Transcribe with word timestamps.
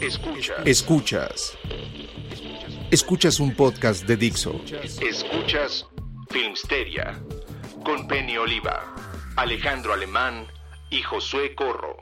Escuchas. 0.00 0.56
Escuchas. 0.64 1.58
Escuchas 2.90 3.38
un 3.38 3.54
podcast 3.54 4.06
de 4.06 4.16
Dixo. 4.16 4.58
Escuchas 5.02 5.86
Filmsteria 6.30 7.20
con 7.84 8.08
Penny 8.08 8.38
Oliva, 8.38 8.94
Alejandro 9.36 9.92
Alemán 9.92 10.46
y 10.88 11.02
Josué 11.02 11.54
Corro. 11.54 11.98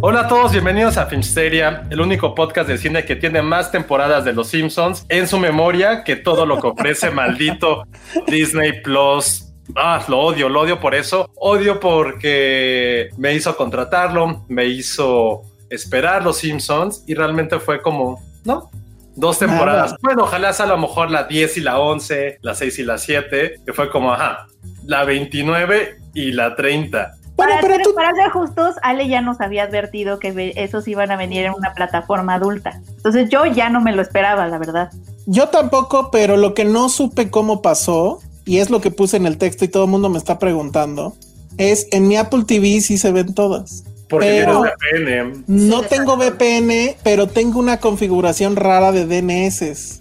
Hola 0.00 0.20
a 0.20 0.28
todos, 0.28 0.52
bienvenidos 0.52 0.96
a 0.96 1.04
Filmsteria, 1.06 1.86
el 1.90 2.00
único 2.00 2.34
podcast 2.34 2.70
de 2.70 2.78
cine 2.78 3.04
que 3.04 3.16
tiene 3.16 3.42
más 3.42 3.70
temporadas 3.70 4.24
de 4.24 4.32
Los 4.32 4.48
Simpsons 4.48 5.04
en 5.10 5.28
su 5.28 5.38
memoria 5.38 6.04
que 6.04 6.16
todo 6.16 6.46
lo 6.46 6.58
que 6.58 6.68
ofrece 6.68 7.10
maldito 7.12 7.86
Disney 8.28 8.80
Plus. 8.80 9.51
Ah, 9.76 10.04
lo 10.08 10.18
odio, 10.18 10.48
lo 10.48 10.60
odio 10.60 10.80
por 10.80 10.94
eso. 10.94 11.30
Odio 11.36 11.80
porque 11.80 13.10
me 13.16 13.34
hizo 13.34 13.56
contratarlo, 13.56 14.44
me 14.48 14.66
hizo 14.66 15.42
esperar 15.70 16.22
Los 16.22 16.38
Simpsons 16.38 17.04
y 17.06 17.14
realmente 17.14 17.58
fue 17.58 17.80
como, 17.80 18.22
¿no? 18.44 18.70
Dos 19.14 19.38
temporadas. 19.38 19.94
Bueno, 20.02 20.24
ojalá 20.24 20.52
sea 20.52 20.66
a 20.66 20.68
lo 20.68 20.78
mejor 20.78 21.10
la 21.10 21.24
10 21.24 21.58
y 21.58 21.60
la 21.60 21.78
11, 21.78 22.38
la 22.40 22.54
6 22.54 22.78
y 22.78 22.82
la 22.82 22.98
7, 22.98 23.60
que 23.64 23.72
fue 23.72 23.90
como, 23.90 24.12
ajá, 24.12 24.46
la 24.84 25.04
29 25.04 25.98
y 26.14 26.32
la 26.32 26.54
30. 26.54 27.14
Para, 27.36 27.60
ser, 27.60 27.80
para, 27.94 28.14
ser, 28.14 28.30
justos, 28.30 28.76
Ale 28.82 29.08
ya 29.08 29.20
nos 29.20 29.40
había 29.40 29.64
advertido 29.64 30.18
que 30.18 30.52
esos 30.56 30.86
iban 30.86 31.10
a 31.10 31.16
venir 31.16 31.46
en 31.46 31.54
una 31.54 31.72
plataforma 31.72 32.34
adulta. 32.34 32.80
Entonces 32.96 33.30
yo 33.30 33.46
ya 33.46 33.68
no 33.68 33.80
me 33.80 33.92
lo 33.92 34.02
esperaba, 34.02 34.46
la 34.46 34.58
verdad. 34.58 34.90
Yo 35.26 35.48
tampoco, 35.48 36.10
pero 36.10 36.36
lo 36.36 36.54
que 36.54 36.64
no 36.64 36.88
supe 36.88 37.30
cómo 37.30 37.62
pasó, 37.62 38.20
y 38.44 38.58
es 38.58 38.70
lo 38.70 38.80
que 38.80 38.90
puse 38.90 39.16
en 39.16 39.26
el 39.26 39.38
texto 39.38 39.64
y 39.64 39.68
todo 39.68 39.84
el 39.84 39.90
mundo 39.90 40.08
me 40.08 40.18
está 40.18 40.38
preguntando, 40.38 41.14
es 41.58 41.86
en 41.92 42.08
mi 42.08 42.16
Apple 42.16 42.44
TV 42.46 42.80
sí 42.80 42.98
se 42.98 43.12
ven 43.12 43.34
todas. 43.34 43.84
Porque 44.08 44.26
pero 44.44 44.60
VPN. 44.60 45.44
No 45.46 45.82
tengo 45.82 46.16
VPN, 46.16 46.96
pero 47.02 47.28
tengo 47.28 47.58
una 47.58 47.78
configuración 47.78 48.56
rara 48.56 48.92
de 48.92 49.06
DNS. 49.06 50.00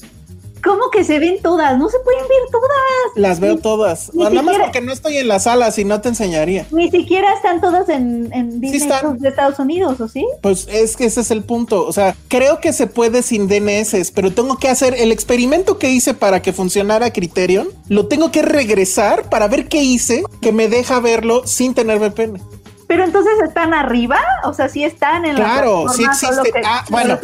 ¿Cómo 0.63 0.89
que 0.91 1.03
se 1.03 1.19
ven 1.19 1.41
todas? 1.41 1.77
No 1.77 1.89
se 1.89 1.99
pueden 1.99 2.21
ver 2.21 2.51
todas. 2.51 2.71
Las 3.15 3.39
veo 3.39 3.57
todas. 3.57 4.13
Nada 4.13 4.41
más 4.41 4.57
porque 4.57 4.81
no 4.81 4.91
estoy 4.91 5.17
en 5.17 5.27
la 5.27 5.39
sala, 5.39 5.71
si 5.71 5.85
no 5.85 6.01
te 6.01 6.09
enseñaría. 6.09 6.67
Ni 6.71 6.89
siquiera 6.91 7.33
están 7.33 7.61
todas 7.61 7.89
en, 7.89 8.31
en 8.33 8.59
Disney 8.61 8.91
de 9.17 9.29
Estados 9.29 9.59
Unidos, 9.59 9.99
¿o 9.99 10.07
sí? 10.07 10.25
Pues 10.41 10.67
es 10.71 10.95
que 10.95 11.05
ese 11.05 11.21
es 11.21 11.31
el 11.31 11.43
punto. 11.43 11.85
O 11.85 11.93
sea, 11.93 12.15
creo 12.27 12.59
que 12.59 12.73
se 12.73 12.87
puede 12.87 13.23
sin 13.23 13.47
DNS, 13.47 14.11
pero 14.11 14.31
tengo 14.31 14.57
que 14.57 14.69
hacer 14.69 14.93
el 14.97 15.11
experimento 15.11 15.77
que 15.77 15.89
hice 15.89 16.13
para 16.13 16.41
que 16.41 16.53
funcionara 16.53 17.11
Criterion. 17.11 17.69
Lo 17.87 18.07
tengo 18.07 18.31
que 18.31 18.41
regresar 18.41 19.29
para 19.29 19.47
ver 19.47 19.67
qué 19.67 19.81
hice 19.81 20.23
que 20.41 20.51
me 20.51 20.67
deja 20.67 20.99
verlo 20.99 21.45
sin 21.47 21.73
tener 21.73 21.99
VPN. 21.99 22.41
Pero 22.87 23.05
entonces 23.05 23.33
están 23.47 23.73
arriba, 23.73 24.19
o 24.43 24.53
sea, 24.53 24.67
sí 24.67 24.83
están 24.83 25.23
en 25.23 25.35
claro, 25.35 25.85
la 25.87 25.93
Claro, 25.93 25.93
sí 25.93 26.03
existe. 26.03 26.61
ah, 26.65 26.83
bueno. 26.89 27.17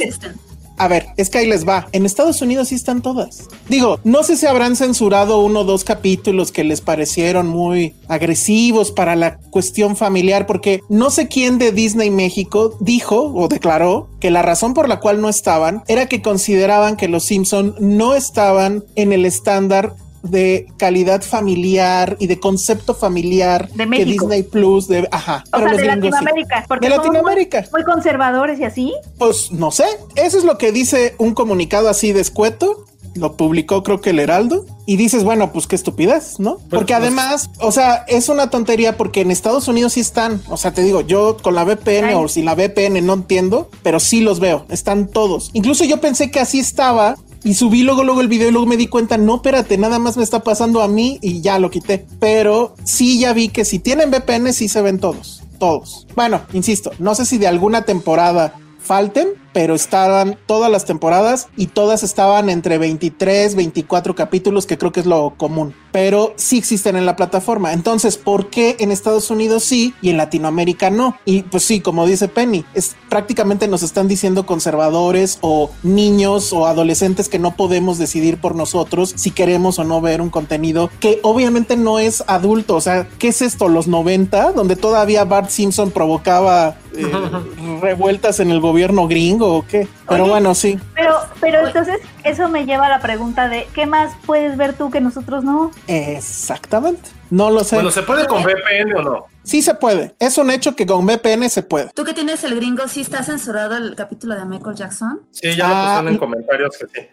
A 0.77 0.87
ver, 0.87 1.07
es 1.17 1.29
que 1.29 1.39
ahí 1.39 1.47
les 1.47 1.67
va. 1.67 1.87
En 1.91 2.05
Estados 2.05 2.41
Unidos 2.41 2.69
sí 2.69 2.75
están 2.75 3.01
todas. 3.01 3.47
Digo, 3.67 3.99
no 4.03 4.23
sé 4.23 4.37
si 4.37 4.45
habrán 4.45 4.75
censurado 4.75 5.39
uno 5.41 5.61
o 5.61 5.63
dos 5.63 5.83
capítulos 5.83 6.51
que 6.51 6.63
les 6.63 6.81
parecieron 6.81 7.47
muy 7.47 7.95
agresivos 8.07 8.91
para 8.91 9.15
la 9.15 9.37
cuestión 9.49 9.95
familiar, 9.95 10.45
porque 10.45 10.81
no 10.87 11.09
sé 11.09 11.27
quién 11.27 11.57
de 11.57 11.71
Disney 11.71 12.11
México 12.11 12.77
dijo 12.79 13.33
o 13.33 13.47
declaró 13.47 14.09
que 14.19 14.31
la 14.31 14.43
razón 14.43 14.73
por 14.73 14.87
la 14.87 14.99
cual 14.99 15.19
no 15.19 15.29
estaban 15.29 15.83
era 15.87 16.05
que 16.05 16.21
consideraban 16.21 16.95
que 16.95 17.07
los 17.07 17.25
Simpson 17.25 17.75
no 17.79 18.13
estaban 18.13 18.83
en 18.95 19.13
el 19.13 19.25
estándar 19.25 19.95
de 20.23 20.67
calidad 20.77 21.21
familiar 21.21 22.17
y 22.19 22.27
de 22.27 22.39
concepto 22.39 22.93
familiar 22.93 23.69
de 23.69 23.89
que 23.89 24.05
Disney 24.05 24.43
Plus 24.43 24.87
de 24.87 25.07
ajá 25.11 25.43
o 25.53 25.59
sea, 25.59 25.73
de 25.73 25.85
Latinoamérica 25.85 26.65
porque 26.67 26.89
de 26.89 26.95
Latinoamérica. 26.95 27.65
muy 27.71 27.83
conservadores 27.83 28.59
y 28.59 28.63
así. 28.63 28.93
Pues 29.17 29.51
no 29.51 29.71
sé 29.71 29.85
eso 30.15 30.37
es 30.37 30.43
lo 30.43 30.57
que 30.57 30.71
dice 30.71 31.15
un 31.17 31.33
comunicado 31.33 31.89
así 31.89 32.13
de 32.13 32.21
escueto 32.21 32.85
lo 33.17 33.35
publicó 33.35 33.83
creo 33.83 33.99
que 33.99 34.11
el 34.11 34.19
Heraldo 34.19 34.65
y 34.85 34.95
dices, 34.95 35.23
bueno, 35.23 35.51
pues 35.51 35.67
qué 35.67 35.75
estupidez, 35.75 36.39
¿no? 36.39 36.59
porque 36.69 36.93
además, 36.93 37.49
o 37.59 37.71
sea, 37.71 38.05
es 38.07 38.29
una 38.29 38.49
tontería 38.49 38.95
porque 38.95 39.21
en 39.21 39.31
Estados 39.31 39.67
Unidos 39.67 39.93
sí 39.93 39.99
están, 39.99 40.41
o 40.49 40.57
sea, 40.57 40.71
te 40.71 40.83
digo, 40.83 41.01
yo 41.01 41.37
con 41.41 41.55
la 41.55 41.65
VPN 41.65 42.13
o 42.15 42.27
sin 42.27 42.45
la 42.45 42.55
VPN 42.55 43.05
no 43.05 43.13
entiendo, 43.13 43.69
pero 43.83 43.99
sí 43.99 44.21
los 44.21 44.39
veo, 44.39 44.65
están 44.69 45.07
todos. 45.07 45.49
Incluso 45.53 45.83
yo 45.83 45.99
pensé 45.99 46.31
que 46.31 46.39
así 46.39 46.59
estaba 46.59 47.15
y 47.43 47.53
subí 47.53 47.83
luego, 47.83 48.03
luego 48.03 48.21
el 48.21 48.27
video 48.27 48.49
y 48.49 48.51
luego 48.51 48.67
me 48.67 48.77
di 48.77 48.87
cuenta, 48.87 49.17
no, 49.17 49.35
espérate, 49.35 49.77
nada 49.77 49.99
más 49.99 50.17
me 50.17 50.23
está 50.23 50.41
pasando 50.41 50.81
a 50.81 50.87
mí 50.87 51.19
y 51.21 51.41
ya 51.41 51.59
lo 51.59 51.69
quité. 51.69 52.05
Pero 52.19 52.75
sí 52.83 53.19
ya 53.19 53.33
vi 53.33 53.49
que 53.49 53.65
si 53.65 53.79
tienen 53.79 54.11
VPN 54.11 54.53
sí 54.53 54.67
se 54.67 54.81
ven 54.81 54.99
todos, 54.99 55.43
todos. 55.59 56.07
Bueno, 56.15 56.41
insisto, 56.53 56.91
no 56.99 57.15
sé 57.15 57.25
si 57.25 57.37
de 57.37 57.47
alguna 57.47 57.83
temporada 57.83 58.55
falten, 58.79 59.29
pero 59.57 59.73
estaban 59.73 60.37
todas 60.45 60.69
las 60.69 60.85
temporadas 60.85 61.47
y 61.57 61.65
todas 61.65 62.03
estaban 62.03 62.51
entre 62.51 62.77
23, 62.77 63.55
24 63.55 64.13
capítulos, 64.13 64.67
que 64.67 64.77
creo 64.77 64.91
que 64.91 64.99
es 64.99 65.07
lo 65.07 65.33
común, 65.35 65.73
pero 65.91 66.35
sí 66.35 66.59
existen 66.59 66.95
en 66.95 67.07
la 67.07 67.15
plataforma. 67.15 67.73
Entonces, 67.73 68.17
¿por 68.17 68.51
qué 68.51 68.75
en 68.77 68.91
Estados 68.91 69.31
Unidos 69.31 69.63
sí 69.63 69.95
y 69.99 70.11
en 70.11 70.17
Latinoamérica 70.17 70.91
no? 70.91 71.17
Y 71.25 71.41
pues 71.41 71.63
sí, 71.63 71.81
como 71.81 72.05
dice 72.05 72.27
Penny, 72.27 72.65
es 72.75 72.95
prácticamente 73.09 73.67
nos 73.67 73.81
están 73.81 74.07
diciendo 74.07 74.45
conservadores 74.45 75.39
o 75.41 75.71
niños 75.81 76.53
o 76.53 76.67
adolescentes 76.67 77.27
que 77.27 77.39
no 77.39 77.55
podemos 77.55 77.97
decidir 77.97 78.39
por 78.39 78.53
nosotros 78.53 79.11
si 79.15 79.31
queremos 79.31 79.79
o 79.79 79.85
no 79.85 80.01
ver 80.01 80.21
un 80.21 80.29
contenido 80.29 80.91
que 80.99 81.19
obviamente 81.23 81.77
no 81.77 81.97
es 81.97 82.23
adulto. 82.27 82.75
O 82.75 82.81
sea, 82.81 83.09
¿qué 83.17 83.29
es 83.29 83.41
esto? 83.41 83.69
Los 83.69 83.87
90, 83.87 84.51
donde 84.51 84.75
todavía 84.75 85.25
Bart 85.25 85.49
Simpson 85.49 85.89
provocaba 85.89 86.77
eh, 86.95 87.11
revueltas 87.81 88.39
en 88.39 88.51
el 88.51 88.59
gobierno 88.59 89.07
gringo 89.07 89.46
o 89.55 89.65
qué. 89.65 89.87
Pero 90.07 90.27
bueno, 90.27 90.55
sí. 90.55 90.79
Pero, 90.95 91.19
pero 91.39 91.67
entonces 91.67 91.99
eso 92.23 92.49
me 92.49 92.65
lleva 92.65 92.87
a 92.87 92.89
la 92.89 92.99
pregunta 92.99 93.47
de 93.47 93.67
¿qué 93.73 93.85
más 93.85 94.13
puedes 94.25 94.57
ver 94.57 94.73
tú 94.73 94.89
que 94.89 95.01
nosotros 95.01 95.43
no? 95.43 95.71
Exactamente. 95.87 97.09
No 97.29 97.49
lo 97.49 97.63
sé. 97.63 97.75
Bueno, 97.75 97.91
¿se 97.91 98.03
puede 98.03 98.25
con 98.25 98.43
VPN 98.43 98.95
o 98.95 99.01
no? 99.01 99.25
Sí 99.43 99.61
se 99.61 99.73
puede. 99.75 100.15
Es 100.19 100.37
un 100.37 100.51
hecho 100.51 100.75
que 100.75 100.85
con 100.85 101.05
VPN 101.05 101.49
se 101.49 101.63
puede. 101.63 101.89
¿Tú 101.93 102.03
que 102.03 102.13
tienes 102.13 102.43
el 102.43 102.55
gringo, 102.55 102.87
sí 102.87 103.01
está 103.01 103.23
censurado 103.23 103.77
el 103.77 103.95
capítulo 103.95 104.35
de 104.35 104.45
Michael 104.45 104.75
Jackson? 104.75 105.21
Sí, 105.31 105.55
ya 105.55 105.67
lo 105.67 105.75
pusieron 105.75 106.07
en 106.09 106.17
comentarios 106.17 106.77
que 106.77 106.85
sí. 106.87 107.07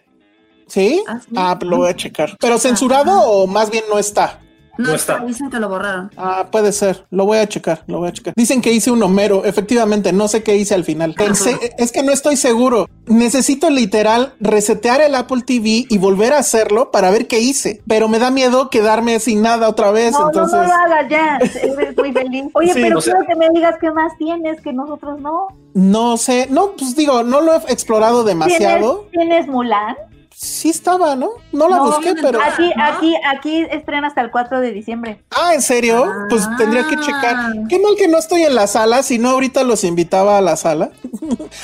¿Sí? 0.67 1.03
Ah, 1.07 1.19
ah 1.35 1.59
lo 1.61 1.77
voy 1.77 1.89
a 1.89 1.95
checar. 1.95 2.35
¿Pero 2.39 2.57
censurado 2.57 3.21
o 3.21 3.47
más 3.47 3.69
bien 3.69 3.83
no 3.89 3.99
está? 3.99 4.39
No, 4.77 4.93
está. 4.93 5.19
Dicen 5.19 5.49
que 5.49 5.59
lo 5.59 5.69
borraron. 5.69 6.11
Ah, 6.17 6.47
puede 6.51 6.71
ser. 6.71 7.05
Lo 7.09 7.25
voy 7.25 7.37
a 7.37 7.47
checar. 7.47 7.83
Lo 7.87 7.99
voy 7.99 8.09
a 8.09 8.13
checar. 8.13 8.33
Dicen 8.35 8.61
que 8.61 8.71
hice 8.71 8.91
un 8.91 9.01
Homero. 9.03 9.45
Efectivamente, 9.45 10.11
no 10.13 10.27
sé 10.27 10.43
qué 10.43 10.55
hice 10.55 10.73
al 10.75 10.83
final. 10.83 11.13
Pensé, 11.13 11.75
es 11.77 11.91
que 11.91 12.03
no 12.03 12.11
estoy 12.11 12.35
seguro. 12.35 12.87
Necesito 13.07 13.69
literal 13.69 14.33
resetear 14.39 15.01
el 15.01 15.15
Apple 15.15 15.43
TV 15.45 15.85
y 15.89 15.97
volver 15.97 16.33
a 16.33 16.39
hacerlo 16.39 16.91
para 16.91 17.11
ver 17.11 17.27
qué 17.27 17.39
hice. 17.39 17.81
Pero 17.87 18.07
me 18.07 18.19
da 18.19 18.31
miedo 18.31 18.69
quedarme 18.69 19.19
sin 19.19 19.41
nada 19.41 19.69
otra 19.69 19.91
vez. 19.91 20.11
No, 20.13 20.27
entonces... 20.27 20.59
no, 20.59 20.63
no 20.63 20.67
lo 20.67 20.73
hagas 20.73 21.09
ya. 21.09 21.37
Eres 21.37 21.97
muy 21.97 22.11
feliz. 22.11 22.45
Oye, 22.53 22.71
pero 22.73 22.99
quiero 22.99 23.19
que 23.27 23.35
me 23.35 23.49
digas 23.49 23.75
qué 23.79 23.91
más 23.91 24.17
tienes 24.17 24.61
que 24.61 24.73
nosotros 24.73 25.19
no. 25.19 25.47
No 25.73 26.17
sé. 26.17 26.47
No, 26.49 26.71
pues 26.71 26.95
digo, 26.95 27.23
no 27.23 27.41
lo 27.41 27.53
he 27.53 27.57
explorado 27.71 28.23
demasiado. 28.23 29.07
¿Tienes, 29.11 29.29
¿tienes 29.29 29.47
Mulan? 29.47 29.95
Sí 30.37 30.69
estaba, 30.69 31.15
¿no? 31.15 31.29
No 31.51 31.69
la 31.69 31.77
No, 31.77 31.85
busqué, 31.85 32.13
pero. 32.21 32.39
Aquí, 32.41 32.71
¿no? 32.75 32.83
aquí, 32.83 33.15
aquí 33.27 33.65
estrena 33.71 34.07
hasta 34.07 34.21
el 34.21 34.31
4 34.31 34.59
de 34.59 34.71
diciembre. 34.71 35.21
Ah, 35.35 35.53
¿en 35.53 35.61
serio? 35.61 36.11
Pues 36.29 36.47
tendría 36.57 36.83
que 36.87 36.97
checar. 36.97 37.53
Qué 37.69 37.79
mal 37.79 37.95
que 37.97 38.07
no 38.07 38.17
estoy 38.17 38.43
en 38.43 38.53
la 38.55 38.67
sala, 38.67 39.01
si 39.03 39.17
no 39.17 39.29
ahorita 39.29 39.63
los 39.63 39.83
invitaba 39.83 40.37
a 40.37 40.41
la 40.41 40.55
sala. 40.57 40.91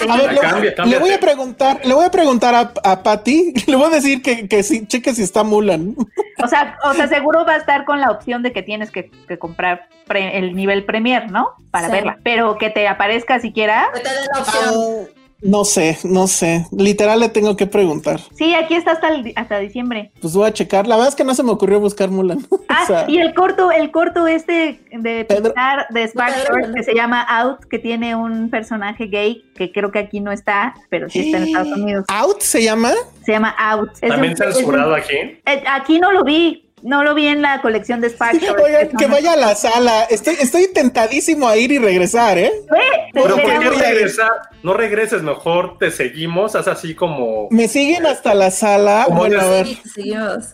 A 0.09 0.17
ver, 0.17 0.33
le, 0.33 0.39
Cambia, 0.39 0.73
le 0.85 0.99
voy 0.99 1.11
a 1.11 1.19
preguntar, 1.19 1.81
le 1.83 1.93
voy 1.93 2.05
a 2.05 2.11
preguntar 2.11 2.55
a, 2.55 2.71
a 2.89 3.03
Patty, 3.03 3.53
le 3.67 3.75
voy 3.75 3.85
a 3.85 3.89
decir 3.89 4.21
que, 4.21 4.47
que 4.47 4.63
sí, 4.63 4.87
cheque 4.87 5.13
si 5.13 5.23
está 5.23 5.43
Mulan. 5.43 5.95
O 6.43 6.47
sea, 6.47 6.77
o 6.83 6.93
sea, 6.93 7.07
seguro 7.07 7.45
va 7.45 7.53
a 7.53 7.57
estar 7.57 7.85
con 7.85 7.99
la 7.99 8.09
opción 8.09 8.41
de 8.41 8.51
que 8.53 8.63
tienes 8.63 8.89
que, 8.89 9.11
que 9.27 9.37
comprar 9.37 9.87
pre- 10.07 10.37
el 10.39 10.55
nivel 10.55 10.85
Premier, 10.85 11.29
¿no? 11.31 11.49
Para 11.71 11.87
Sí. 11.87 11.93
verla. 11.93 12.17
Pero 12.23 12.57
que 12.57 12.69
te 12.69 12.87
aparezca 12.87 13.39
siquiera. 13.39 13.89
Que 13.93 13.99
te 13.99 14.09
den 14.09 14.23
la 14.33 14.39
opción. 14.39 15.20
No 15.41 15.65
sé, 15.65 15.97
no 16.03 16.27
sé. 16.27 16.67
Literal 16.71 17.19
le 17.19 17.29
tengo 17.29 17.55
que 17.57 17.65
preguntar. 17.65 18.19
Sí, 18.35 18.53
aquí 18.53 18.75
está 18.75 18.91
hasta, 18.91 19.09
el- 19.09 19.33
hasta 19.35 19.57
diciembre. 19.59 20.11
Pues 20.21 20.33
voy 20.33 20.47
a 20.47 20.53
checar. 20.53 20.85
La 20.87 20.95
verdad 20.95 21.09
es 21.09 21.15
que 21.15 21.23
no 21.23 21.33
se 21.33 21.41
me 21.43 21.51
ocurrió 21.51 21.79
buscar 21.79 22.09
Mulan. 22.09 22.45
Ah, 22.73 22.83
O 22.83 22.87
sea, 22.87 23.05
y 23.09 23.17
el 23.17 23.33
corto, 23.33 23.69
el 23.71 23.91
corto 23.91 24.27
este 24.27 24.79
de 24.93 25.25
Pedro- 25.25 25.53
Pixar, 25.53 25.87
de 25.89 26.07
Spark 26.07 26.33
Pedro- 26.35 26.55
Short, 26.61 26.75
que 26.75 26.83
se 26.83 26.93
llama 26.95 27.21
Out, 27.21 27.65
que 27.69 27.79
tiene 27.79 28.15
un 28.15 28.49
personaje 28.49 29.07
gay, 29.07 29.43
que 29.55 29.73
creo 29.73 29.91
que 29.91 29.99
aquí 29.99 30.21
no 30.21 30.31
está, 30.31 30.73
pero 30.89 31.09
sí 31.09 31.19
está 31.19 31.39
en 31.39 31.43
Estados 31.45 31.67
Unidos. 31.77 32.05
Out 32.07 32.39
se 32.39 32.63
llama. 32.63 32.93
Se 33.25 33.33
llama 33.33 33.49
Out. 33.59 33.89
Es 34.01 34.09
También 34.09 34.33
un- 34.37 34.41
es 34.41 34.47
un- 34.47 34.53
censurado 34.53 34.95
aquí. 34.95 35.15
Eh, 35.17 35.63
aquí 35.69 35.99
no 35.99 36.11
lo 36.13 36.23
vi, 36.23 36.70
no 36.83 37.03
lo 37.03 37.13
vi 37.13 37.27
en 37.27 37.41
la 37.41 37.61
colección 37.61 38.01
de 38.01 38.09
Spark. 38.09 38.41
Oigan, 38.63 38.89
que 38.89 39.07
vaya 39.07 39.33
a 39.33 39.37
la 39.37 39.55
sala. 39.55 40.03
Estoy, 40.03 40.35
estoy 40.39 40.67
tentadísimo 40.73 41.47
a 41.47 41.57
ir 41.57 41.71
y 41.71 41.77
regresar, 41.77 42.37
¿eh? 42.37 42.51
Ve, 42.69 42.79
te 43.13 43.21
Pero 43.21 43.35
¿por 43.35 43.59
qué 43.59 43.69
regresar? 43.69 44.29
No 44.63 44.73
regreses, 44.73 45.21
mejor 45.21 45.77
te 45.77 45.91
seguimos, 45.91 46.55
haz 46.55 46.67
así 46.67 46.95
como... 46.95 47.47
Me 47.51 47.67
siguen 47.67 48.05
hasta 48.05 48.33
la 48.33 48.51
sala. 48.51 49.03
¿Cómo 49.07 49.19
Bueno, 49.19 49.41
a 49.41 49.47
ver. 49.47 49.67
Sí, 49.67 49.81
seguimos. 49.93 50.53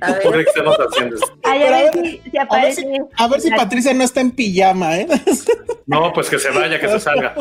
A 0.00 0.14
¿Por 0.22 0.36
ver. 0.36 0.44
qué 0.44 0.50
estamos 0.50 0.76
haciendo 0.78 1.14
esto? 1.16 1.32
Ay, 1.44 1.62
a 1.62 1.64
Pero 1.64 1.74
a 1.74 1.78
ver 1.78 1.90
ver, 1.94 2.04
si, 2.04 2.10
si 2.30 2.38
A 2.38 2.40
ver 2.40 2.42
aparece. 2.42 2.82
si, 2.82 2.88
a 3.16 3.28
ver 3.28 3.40
si 3.40 3.50
la- 3.50 3.56
Patricia 3.56 3.94
no 3.94 4.04
está 4.04 4.20
en 4.20 4.30
pijama, 4.32 4.96
¿eh? 4.98 5.06
No, 5.86 6.14
pues 6.14 6.30
que 6.30 6.38
se 6.38 6.48
vaya, 6.50 6.80
que 6.80 6.88
se 6.88 6.98
salga. 6.98 7.34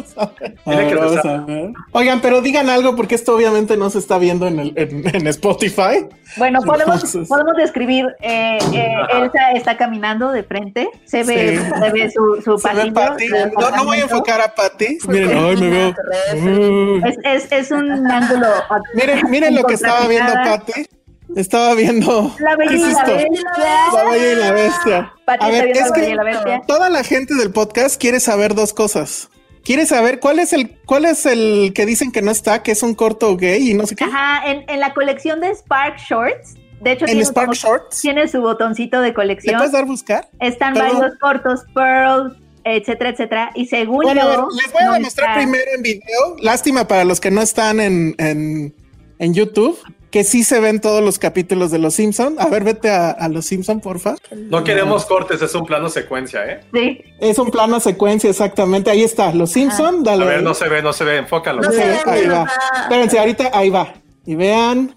Ver, 0.65 0.83
que 0.83 0.89
se 0.89 0.95
vamos 0.95 1.13
salga. 1.21 1.45
Oigan, 1.93 2.19
pero 2.19 2.41
digan 2.41 2.69
algo 2.69 2.93
porque 2.93 3.15
esto 3.15 3.33
obviamente 3.35 3.77
no 3.77 3.89
se 3.89 3.99
está 3.99 4.17
viendo 4.17 4.47
en, 4.47 4.59
el, 4.59 4.73
en, 4.75 5.15
en 5.15 5.27
Spotify. 5.27 6.07
Bueno, 6.35 6.59
podemos, 6.61 6.95
Entonces- 6.95 7.29
podemos 7.29 7.53
describir. 7.55 8.05
eh, 8.19 8.57
eh. 8.73 8.95
Elsa 9.13 9.51
está 9.55 9.77
caminando 9.77 10.31
de 10.31 10.43
frente. 10.43 10.89
Se 11.05 11.23
ve, 11.23 11.57
Sí. 11.57 11.71
se 11.81 11.89
ve 11.91 12.11
su, 12.11 12.41
su 12.43 12.57
Se 12.57 12.67
ve 12.73 12.91
pasillo. 12.91 12.93
Patty. 12.93 13.27
su 13.29 13.59
No, 13.61 13.71
no 13.77 13.85
voy 13.85 13.99
a 13.99 14.01
enfocar 14.03 14.41
a 14.41 14.53
Patty. 14.53 14.97
Miren, 15.07 15.37
ay, 15.37 15.55
me 15.55 15.69
veo. 15.69 17.05
Es, 17.05 17.17
es, 17.23 17.51
es 17.51 17.71
un 17.71 17.89
ángulo. 18.11 18.47
Miren, 18.93 19.29
miren 19.29 19.55
lo 19.55 19.63
que 19.63 19.75
estaba 19.75 20.05
viendo. 20.07 20.33
Patty. 20.33 20.85
Estaba 21.35 21.73
viendo. 21.75 22.33
La 22.39 22.51
¿Qué 22.57 22.57
bella 22.69 22.73
es 22.73 22.79
y 22.79 22.93
la 22.93 23.03
bestia. 23.05 23.27
La 23.93 24.03
Bella 24.09 24.31
y 24.31 24.35
la 24.35 24.51
Bestia. 24.51 25.13
A 25.39 25.49
ver, 25.49 25.67
es 25.69 25.89
La 25.89 25.95
que 25.95 26.15
la 26.15 26.23
Bestia. 26.23 26.61
toda 26.67 26.89
la 26.89 27.03
gente 27.03 27.33
del 27.35 27.51
podcast 27.51 27.99
quiere 27.99 28.19
saber 28.19 28.55
dos 28.55 28.73
cosas. 28.73 29.29
Quiere 29.63 29.85
saber 29.85 30.19
cuál 30.19 30.39
es 30.39 30.51
el, 30.53 30.77
cuál 30.85 31.05
es 31.05 31.25
el 31.25 31.71
que 31.73 31.85
dicen 31.85 32.11
que 32.11 32.21
no 32.21 32.31
está, 32.31 32.63
que 32.63 32.71
es 32.73 32.83
un 32.83 32.95
corto 32.95 33.37
gay 33.37 33.71
y 33.71 33.73
no 33.73 33.87
sé 33.87 33.95
qué. 33.95 34.03
Ajá, 34.03 34.45
en, 34.51 34.65
en 34.67 34.79
la 34.81 34.93
colección 34.93 35.39
de 35.39 35.55
Spark 35.55 35.97
Shorts. 35.99 36.55
De 36.81 36.91
hecho, 36.91 37.05
En 37.05 37.11
tiene, 37.11 37.25
Spark 37.25 37.45
como- 37.47 37.53
Shorts. 37.53 38.01
tiene 38.01 38.27
su 38.27 38.41
botoncito 38.41 38.99
de 38.99 39.07
¿Le 39.09 39.13
colección. 39.13 39.55
puedes 39.55 39.71
dar 39.71 39.85
buscar? 39.85 40.27
Están 40.41 40.73
Perdón. 40.73 40.99
varios 40.99 41.17
cortos, 41.19 41.61
Pearl, 41.73 42.37
etcétera, 42.65 43.09
etcétera. 43.11 43.51
Y 43.55 43.67
según 43.67 44.03
Bueno, 44.03 44.21
a 44.23 44.25
ver, 44.25 44.35
yo. 44.35 44.47
les 44.61 44.73
voy 44.73 44.81
a 44.81 44.85
no 44.87 44.93
demostrar 44.95 45.29
está- 45.29 45.39
primero 45.41 45.71
en 45.77 45.81
video. 45.81 46.35
Lástima 46.41 46.85
para 46.85 47.05
los 47.05 47.21
que 47.21 47.31
no 47.31 47.41
están 47.41 47.79
en, 47.79 48.15
en, 48.17 48.75
en 49.19 49.33
YouTube, 49.33 49.79
que 50.13 50.23
sí 50.23 50.43
se 50.43 50.59
ven 50.59 50.79
todos 50.79 51.03
los 51.03 51.17
capítulos 51.17 51.71
de 51.71 51.79
Los 51.79 51.95
Simpson. 51.95 52.35
A 52.37 52.45
ver, 52.47 52.63
vete 52.63 52.87
a, 52.91 53.09
a 53.09 53.27
Los 53.29 53.47
Simpson, 53.47 53.81
porfa. 53.81 54.15
No 54.31 54.63
queremos 54.63 55.05
cortes, 55.05 55.41
es 55.41 55.55
un 55.55 55.65
plano 55.65 55.89
secuencia, 55.89 56.45
¿eh? 56.45 56.61
Sí. 56.71 57.01
Es 57.19 57.39
un 57.39 57.49
plano 57.49 57.79
secuencia, 57.79 58.29
exactamente. 58.29 58.91
Ahí 58.91 59.01
está, 59.01 59.33
Los 59.33 59.53
Simpson. 59.53 60.01
A 60.01 60.11
Dale. 60.11 60.25
ver, 60.25 60.43
no 60.43 60.53
se 60.53 60.69
ve, 60.69 60.83
no 60.83 60.93
se 60.93 61.03
ve, 61.03 61.17
enfócalo. 61.17 61.63
No 61.63 61.71
se 61.71 61.77
ve, 61.83 61.97
ahí 62.05 62.27
va. 62.27 62.45
Espérense, 62.83 63.17
ahorita 63.17 63.49
ahí 63.57 63.71
va. 63.71 63.91
Y 64.23 64.35
vean. 64.35 64.95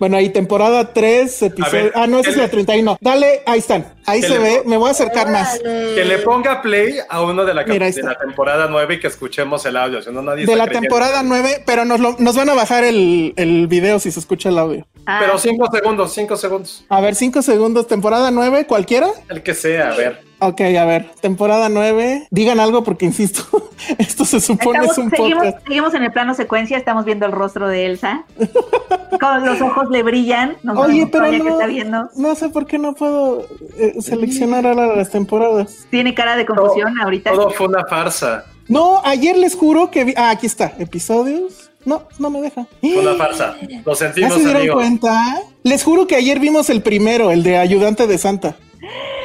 Bueno, 0.00 0.16
ahí 0.16 0.30
temporada 0.30 0.92
3, 0.94 1.42
episodio. 1.42 1.82
ver, 1.84 1.92
ah, 1.94 2.06
no, 2.06 2.18
esa 2.20 2.30
es 2.30 2.36
el- 2.36 2.42
la 2.42 2.48
31. 2.48 2.96
Dale, 3.02 3.42
ahí 3.46 3.58
están. 3.58 3.84
Ahí 4.06 4.22
se 4.22 4.38
ve. 4.38 4.62
Me 4.64 4.76
voy 4.78 4.88
a 4.88 4.92
acercar 4.92 5.30
más. 5.30 5.58
Que 5.60 6.04
le 6.06 6.18
ponga 6.18 6.62
play 6.62 6.94
a 7.08 7.22
uno 7.22 7.44
de 7.44 7.52
la, 7.54 7.64
Mira, 7.64 7.88
de 7.90 8.02
la 8.02 8.16
temporada 8.18 8.66
9 8.68 8.94
y 8.94 8.98
que 9.00 9.06
escuchemos 9.08 9.64
el 9.66 9.76
audio, 9.76 10.00
si 10.02 10.10
no 10.10 10.22
nadie 10.22 10.46
De 10.46 10.56
la 10.56 10.64
creyendo. 10.64 10.88
temporada 10.88 11.22
9, 11.22 11.62
pero 11.66 11.84
nos, 11.84 12.00
lo- 12.00 12.16
nos 12.18 12.34
van 12.34 12.48
a 12.48 12.54
bajar 12.54 12.82
el, 12.82 13.34
el 13.36 13.66
video 13.66 13.98
si 14.00 14.10
se 14.10 14.18
escucha 14.20 14.48
el 14.48 14.58
audio. 14.58 14.86
Ah, 15.06 15.18
Pero 15.20 15.38
5 15.38 15.68
segundos, 15.70 16.12
5 16.14 16.36
segundos. 16.36 16.84
A 16.88 17.00
ver, 17.02 17.14
5 17.14 17.42
segundos, 17.42 17.86
temporada 17.86 18.30
9, 18.30 18.66
cualquiera. 18.66 19.08
El 19.28 19.42
que 19.42 19.52
sea, 19.54 19.90
a 19.92 19.96
ver. 19.96 20.29
Ok, 20.42 20.60
a 20.62 20.84
ver, 20.86 21.10
temporada 21.20 21.68
9. 21.68 22.28
Digan 22.30 22.60
algo 22.60 22.82
porque 22.82 23.04
insisto, 23.04 23.42
esto 23.98 24.24
se 24.24 24.40
supone 24.40 24.78
estamos- 24.78 24.92
es 24.92 25.04
un 25.04 25.10
seguimos, 25.10 25.44
podcast. 25.44 25.66
seguimos 25.66 25.94
en 25.94 26.02
el 26.04 26.12
plano 26.12 26.34
secuencia, 26.34 26.78
estamos 26.78 27.04
viendo 27.04 27.26
el 27.26 27.32
rostro 27.32 27.68
de 27.68 27.86
Elsa. 27.86 28.24
Con 29.20 29.44
los 29.44 29.60
ojos 29.60 29.90
le 29.90 30.02
brillan. 30.02 30.56
Nos 30.62 30.78
Oye, 30.78 31.06
pero 31.08 31.30
que 31.30 31.38
no, 31.40 31.50
está 31.50 31.66
viendo. 31.66 32.08
no 32.16 32.34
sé 32.34 32.48
por 32.48 32.66
qué 32.66 32.78
no 32.78 32.94
puedo 32.94 33.46
eh, 33.78 33.96
seleccionar 34.00 34.66
ahora 34.66 34.96
las 34.96 35.10
temporadas. 35.10 35.86
Tiene 35.90 36.14
cara 36.14 36.36
de 36.36 36.46
confusión 36.46 36.98
ahorita. 36.98 37.32
Todo 37.32 37.50
fue 37.50 37.66
una 37.68 37.84
farsa. 37.84 38.44
No, 38.66 39.02
ayer 39.04 39.36
les 39.36 39.54
juro 39.54 39.90
que 39.90 40.04
vi. 40.04 40.14
Ah, 40.16 40.30
aquí 40.30 40.46
está, 40.46 40.72
episodios. 40.78 41.70
No, 41.84 42.04
no 42.18 42.30
me 42.30 42.40
deja. 42.40 42.66
Fue 42.80 42.96
una 42.98 43.14
farsa. 43.14 43.56
Lo 43.84 43.92
¿Ya 43.92 43.98
sentimos, 43.98 44.32
se 44.34 44.38
dieron 44.40 44.56
amigos. 44.56 44.76
cuenta? 44.76 45.42
Les 45.64 45.84
juro 45.84 46.06
que 46.06 46.16
ayer 46.16 46.38
vimos 46.38 46.70
el 46.70 46.80
primero, 46.82 47.30
el 47.30 47.42
de 47.42 47.58
ayudante 47.58 48.06
de 48.06 48.16
Santa. 48.16 48.56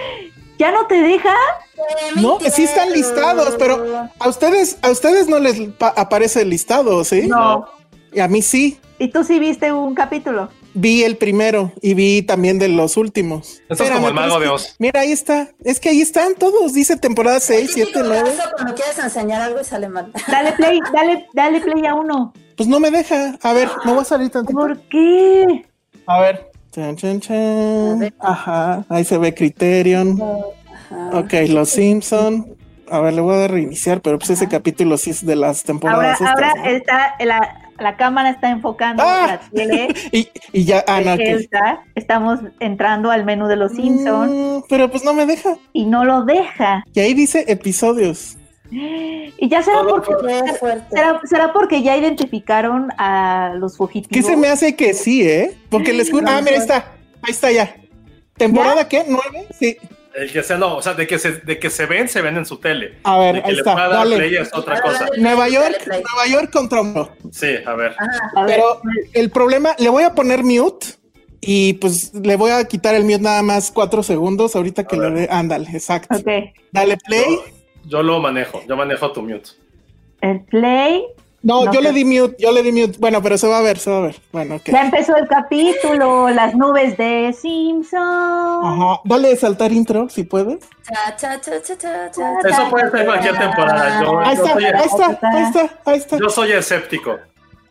¿Ya 0.57 0.71
no 0.71 0.85
te 0.87 0.95
deja? 0.95 1.33
No, 2.15 2.39
sí 2.51 2.63
están 2.63 2.91
listados, 2.93 3.55
pero 3.59 4.07
a 4.19 4.27
ustedes, 4.29 4.77
a 4.81 4.89
ustedes 4.89 5.27
no 5.27 5.39
les 5.39 5.59
pa- 5.77 5.93
aparece 5.95 6.41
el 6.43 6.49
listado, 6.49 7.03
¿sí? 7.03 7.27
No. 7.27 7.65
Y 8.13 8.19
a 8.21 8.27
mí 8.27 8.41
sí. 8.41 8.79
¿Y 8.97 9.09
tú 9.09 9.25
sí 9.25 9.39
viste 9.39 9.73
un 9.73 9.93
capítulo? 9.93 10.49
Vi 10.73 11.03
el 11.03 11.17
primero 11.17 11.73
y 11.81 11.93
vi 11.93 12.21
también 12.21 12.59
de 12.59 12.69
los 12.69 12.95
últimos. 12.95 13.61
Esto 13.69 13.83
es 13.83 13.91
como 13.91 14.07
el 14.07 14.13
mago 14.13 14.39
de 14.39 14.45
que- 14.45 14.51
Oz. 14.51 14.75
Mira, 14.79 15.01
ahí 15.01 15.11
está. 15.11 15.49
Es 15.63 15.79
que 15.81 15.89
ahí 15.89 16.01
están 16.01 16.35
todos. 16.35 16.73
Dice 16.73 16.95
temporada 16.97 17.39
6, 17.41 17.71
7, 17.73 18.01
9. 18.03 18.31
Cuando 18.55 18.73
quieres 18.75 18.97
enseñar 18.99 19.41
algo 19.41 19.59
y 19.59 19.65
sale 19.65 19.89
mal. 19.89 20.11
Dale 20.27 20.53
play, 20.53 20.79
dale, 20.93 21.27
dale 21.33 21.59
play 21.61 21.85
a 21.85 21.93
uno. 21.95 22.33
Pues 22.55 22.69
no 22.69 22.79
me 22.79 22.89
deja. 22.91 23.37
A 23.41 23.51
ver, 23.53 23.69
me 23.83 23.91
voy 23.91 24.01
a 24.01 24.05
salir 24.05 24.29
tantito. 24.29 24.57
¿Por 24.57 24.79
qué? 24.87 25.65
A 26.07 26.19
ver. 26.21 26.51
Chan, 26.75 26.95
chan, 26.97 27.19
chan. 27.21 28.13
Ajá. 28.19 28.83
Ahí 28.89 29.05
se 29.05 29.17
ve 29.17 29.33
Criterion. 29.33 30.19
Ok, 31.13 31.33
Los 31.47 31.69
Simpson. 31.69 32.53
A 32.91 32.99
ver, 32.99 33.13
le 33.13 33.21
voy 33.21 33.33
a 33.35 33.37
dar 33.39 33.51
reiniciar, 33.51 34.01
pero 34.01 34.19
pues 34.19 34.29
ese 34.31 34.47
capítulo 34.49 34.97
sí 34.97 35.09
es 35.11 35.25
de 35.25 35.35
las 35.37 35.59
Ahora, 35.61 35.65
temporadas. 35.67 36.21
ahora 36.21 36.53
¿no? 36.55 36.65
está 36.65 37.15
la, 37.23 37.71
la 37.79 37.95
cámara 37.97 38.29
está 38.29 38.49
enfocando 38.51 39.01
¡Ah! 39.05 39.25
la 39.27 39.39
tele. 39.49 39.87
Y, 40.11 40.27
y 40.51 40.65
ya, 40.65 40.83
ah, 40.87 41.01
no, 41.01 41.13
ok. 41.13 41.19
Elsa. 41.21 41.79
Estamos 41.95 42.41
entrando 42.59 43.09
al 43.09 43.23
menú 43.25 43.47
de 43.47 43.55
los 43.55 43.71
Simpsons 43.71 44.31
Mm, 44.31 44.63
pero 44.69 44.91
pues 44.91 45.03
no 45.05 45.13
me 45.13 45.25
deja. 45.25 45.55
y 45.73 45.85
no 45.85 46.03
lo 46.03 46.25
deja. 46.25 46.83
Y 46.93 46.99
ahí 46.99 47.13
dice 47.13 47.45
episodios. 47.47 48.37
Y 48.71 49.47
ya 49.49 49.61
será 49.61 49.81
Todo 49.81 50.01
porque 50.01 50.29
será, 50.89 51.21
será 51.23 51.53
porque 51.53 51.81
ya 51.83 51.95
identificaron 51.97 52.89
a 52.97 53.53
los 53.57 53.73
¿Qué 53.73 53.77
fugitivos. 53.77 54.25
se 54.25 54.37
me 54.37 54.47
hace 54.47 54.75
que 54.75 54.93
sí, 54.93 55.21
eh? 55.27 55.55
Porque 55.69 55.93
les 55.93 56.09
juro. 56.11 56.25
Ah, 56.27 56.41
mira, 56.41 56.53
ahí 56.55 56.61
está. 56.61 56.77
Ahí 57.21 57.31
está 57.31 57.51
ya. 57.51 57.75
¿Temporada 58.37 58.87
qué? 58.87 59.05
¿Nueve? 59.07 59.47
Sí. 59.57 59.77
El 60.15 60.31
que 60.31 60.43
sea, 60.43 60.57
no, 60.57 60.77
o 60.77 60.81
sea, 60.81 60.93
de 60.93 61.05
que 61.07 61.19
se, 61.19 61.33
de 61.33 61.59
que 61.59 61.69
se 61.69 61.85
ven, 61.85 62.07
se 62.07 62.21
ven 62.21 62.37
en 62.37 62.45
su 62.45 62.57
tele. 62.57 62.99
A 63.03 63.17
ver, 63.17 63.35
de 63.35 63.41
que 63.41 63.47
ahí 63.47 63.53
le 63.53 63.59
está, 63.59 63.73
pueda 63.73 63.87
dar 63.89 63.97
dale. 63.97 64.15
play 64.15 64.35
es 64.37 64.53
otra 64.53 64.81
cosa. 64.81 65.07
Nueva 65.17 65.49
York. 65.49 65.81
Nueva 65.87 66.27
York 66.31 66.51
contra 66.51 66.81
uno. 66.81 67.09
Sí, 67.31 67.47
a 67.65 67.73
ver. 67.73 67.95
A 68.35 68.43
ver, 68.45 68.55
Pero 68.55 68.81
el 69.13 69.29
problema, 69.29 69.75
le 69.77 69.89
voy 69.89 70.03
a 70.03 70.13
poner 70.15 70.43
mute 70.43 70.87
y 71.41 71.73
pues 71.73 72.13
le 72.13 72.37
voy 72.37 72.51
a 72.51 72.63
quitar 72.65 72.95
el 72.95 73.03
mute 73.03 73.19
nada 73.19 73.41
más 73.41 73.71
cuatro 73.71 74.03
segundos 74.03 74.55
ahorita 74.55 74.85
que 74.85 74.95
le 74.95 75.11
dé. 75.11 75.27
Ándale, 75.29 75.69
exacto. 75.71 76.17
Dale 76.71 76.97
play. 77.05 77.25
Yo 77.87 78.01
lo 78.03 78.19
manejo, 78.19 78.61
yo 78.67 78.75
manejo 78.75 79.11
tu 79.11 79.21
mute. 79.21 79.49
El 80.21 80.41
play. 80.41 81.05
No, 81.43 81.63
No 81.65 81.71
yo 81.73 81.79
sé. 81.79 81.83
le 81.83 81.91
di 81.91 82.05
mute, 82.05 82.35
yo 82.39 82.51
le 82.51 82.63
di 82.63 82.71
mute. 82.71 82.97
Bueno, 82.97 83.21
pero 83.21 83.37
se 83.37 83.47
va 83.47 83.59
a 83.59 83.61
ver, 83.61 83.77
se 83.77 83.91
va 83.91 83.97
a 83.97 84.01
ver. 84.01 84.15
Bueno, 84.31 84.55
ok. 84.55 84.63
Ya 84.65 84.81
empezó 84.85 85.15
el 85.15 85.27
capítulo, 85.27 86.29
las 86.29 86.55
nubes 86.55 86.97
de 86.97 87.35
Simpson. 87.39 88.01
Ajá. 88.01 89.01
Dale 89.03 89.35
saltar 89.35 89.71
intro 89.71 90.09
si 90.09 90.23
puedes. 90.23 90.67
Cha, 90.83 91.15
cha, 91.15 91.39
cha, 91.39 91.61
cha, 91.61 91.77
cha, 91.77 92.11
cha, 92.11 92.39
Eso 92.49 92.69
puede 92.71 92.89
ser 92.89 93.05
cualquier 93.05 93.37
temporada. 93.37 94.01
Yo, 94.03 94.19
Ahí 94.19 94.35
yo 94.37 94.43
está, 94.43 94.53
soy, 94.53 94.63
ahí 94.65 94.71
está, 94.85 95.05
ahí 95.21 95.43
está, 95.43 95.79
ahí 95.85 95.97
está. 95.97 96.17
yo 96.17 96.29
soy 96.29 96.51
escéptico. 96.53 97.17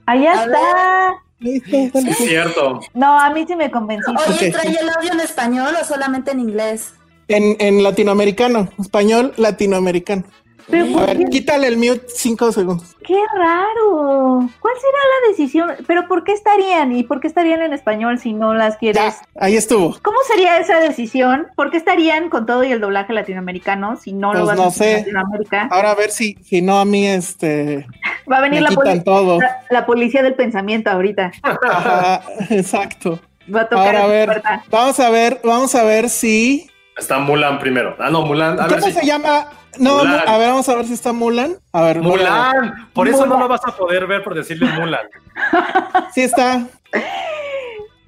Allá 0.07 0.33
A 0.33 0.45
está. 0.45 1.09
Ahí 1.43 1.57
está. 1.85 1.99
Es 1.99 2.17
cierto. 2.19 2.81
No, 2.95 3.19
a 3.19 3.31
mí 3.31 3.45
sí 3.45 3.57
me 3.57 3.71
convencí. 3.73 4.09
Oye, 4.11 4.49
Ok. 4.51 4.53
¿trae 4.55 4.69
el 4.81 4.89
audio 4.89 5.13
en 5.13 5.21
español 5.21 5.75
o 5.81 5.85
solamente 5.85 6.31
en 6.31 6.39
inglés? 6.41 6.95
En, 7.29 7.57
en 7.59 7.83
latinoamericano, 7.83 8.69
español 8.79 9.33
latinoamericano. 9.37 10.25
Pero 10.67 10.87
A 10.87 10.93
¿por 10.93 11.07
ver, 11.07 11.19
qué? 11.19 11.25
quítale 11.27 11.67
el 11.69 11.77
mute 11.77 12.07
cinco 12.09 12.51
segundos. 12.51 12.97
Qué 13.07 13.19
raro. 13.37 14.49
¿Cuál 14.61 14.75
será 14.77 14.99
la 15.23 15.29
decisión? 15.29 15.71
Pero 15.87 16.09
¿por 16.09 16.25
qué 16.25 16.33
estarían? 16.33 16.97
¿Y 16.97 17.03
por 17.03 17.21
qué 17.21 17.27
estarían 17.29 17.61
en 17.61 17.75
español 17.75 18.19
si 18.19 18.33
no 18.33 18.55
las 18.55 18.79
quieres? 18.79 19.03
Ya, 19.03 19.15
ahí 19.39 19.57
estuvo. 19.57 19.99
¿Cómo 20.03 20.17
sería 20.27 20.57
esa 20.59 20.81
decisión? 20.81 21.49
¿Por 21.55 21.71
qué 21.71 21.77
estarían 21.77 22.31
con 22.31 22.47
todo 22.47 22.65
y 22.65 22.73
el 22.73 22.81
doblaje 22.81 23.13
latinoamericano 23.13 23.97
si 23.97 24.15
no 24.15 24.33
lo 24.33 24.41
Pues 24.41 24.49
vas 24.49 24.57
no 24.57 24.63
a 24.65 24.67
hacer 24.69 24.85
sé. 24.87 24.93
en 24.93 24.99
Latinoamérica? 25.15 25.69
Ahora 25.71 25.91
a 25.91 25.95
ver 25.95 26.11
si, 26.11 26.35
si 26.43 26.63
no 26.63 26.79
a 26.81 26.87
mí 26.87 27.07
este 27.07 27.87
Va 28.31 28.39
a 28.39 28.41
venir 28.41 28.63
la, 28.63 28.71
poli- 28.71 29.05
todo. 29.05 29.39
la, 29.41 29.59
la 29.69 29.85
policía 29.85 30.23
del 30.23 30.35
pensamiento 30.35 30.91
ahorita. 30.91 31.31
Ajá, 31.43 32.23
exacto. 32.51 33.21
Va 33.55 33.63
a 33.63 33.69
tocar 33.69 33.87
Ahora 33.97 34.05
a 34.05 34.07
ver, 34.07 34.27
puerta. 34.29 34.65
vamos 34.71 34.99
a 34.99 35.11
ver, 35.11 35.41
vamos 35.45 35.75
a 35.75 35.83
ver 35.85 36.09
si. 36.09 36.71
Está 36.97 37.19
Mulan 37.19 37.59
primero. 37.59 37.97
Ah, 37.99 38.11
no, 38.11 38.23
Mulan. 38.23 38.59
A 38.61 38.67
ver 38.67 38.81
¿Cómo 38.81 38.93
si. 38.93 38.99
se 39.01 39.05
llama? 39.07 39.49
No, 39.79 39.99
Mulan. 39.99 40.29
a 40.29 40.39
ver, 40.39 40.49
vamos 40.51 40.69
a 40.69 40.75
ver 40.77 40.87
si 40.87 40.93
está 40.95 41.13
Mulan. 41.13 41.57
A 41.73 41.83
ver, 41.83 42.01
Mulan. 42.01 42.89
Por 42.93 43.09
eso 43.09 43.21
no 43.27 43.35
Mulan. 43.35 43.41
lo 43.41 43.49
vas 43.49 43.61
a 43.67 43.77
poder 43.77 44.07
ver 44.07 44.23
por 44.23 44.35
decirle 44.35 44.67
Mulan. 44.79 45.07
Sí 46.15 46.23
está. 46.23 46.67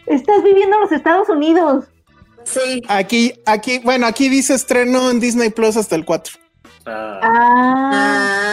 Estás 0.07 0.43
viviendo 0.45 0.77
en 0.77 0.83
los 0.83 0.93
Estados 0.93 1.29
Unidos. 1.29 1.87
Sí. 2.45 2.81
Aquí, 2.89 3.35
aquí, 3.45 3.81
bueno, 3.81 4.07
aquí 4.07 4.29
dice 4.29 4.55
estreno 4.55 5.11
en 5.11 5.19
Disney 5.19 5.51
Plus 5.51 5.77
hasta 5.77 5.97
el 5.97 6.05
4. 6.05 6.35
Ah, 6.87 7.21
Ah, 7.23 8.46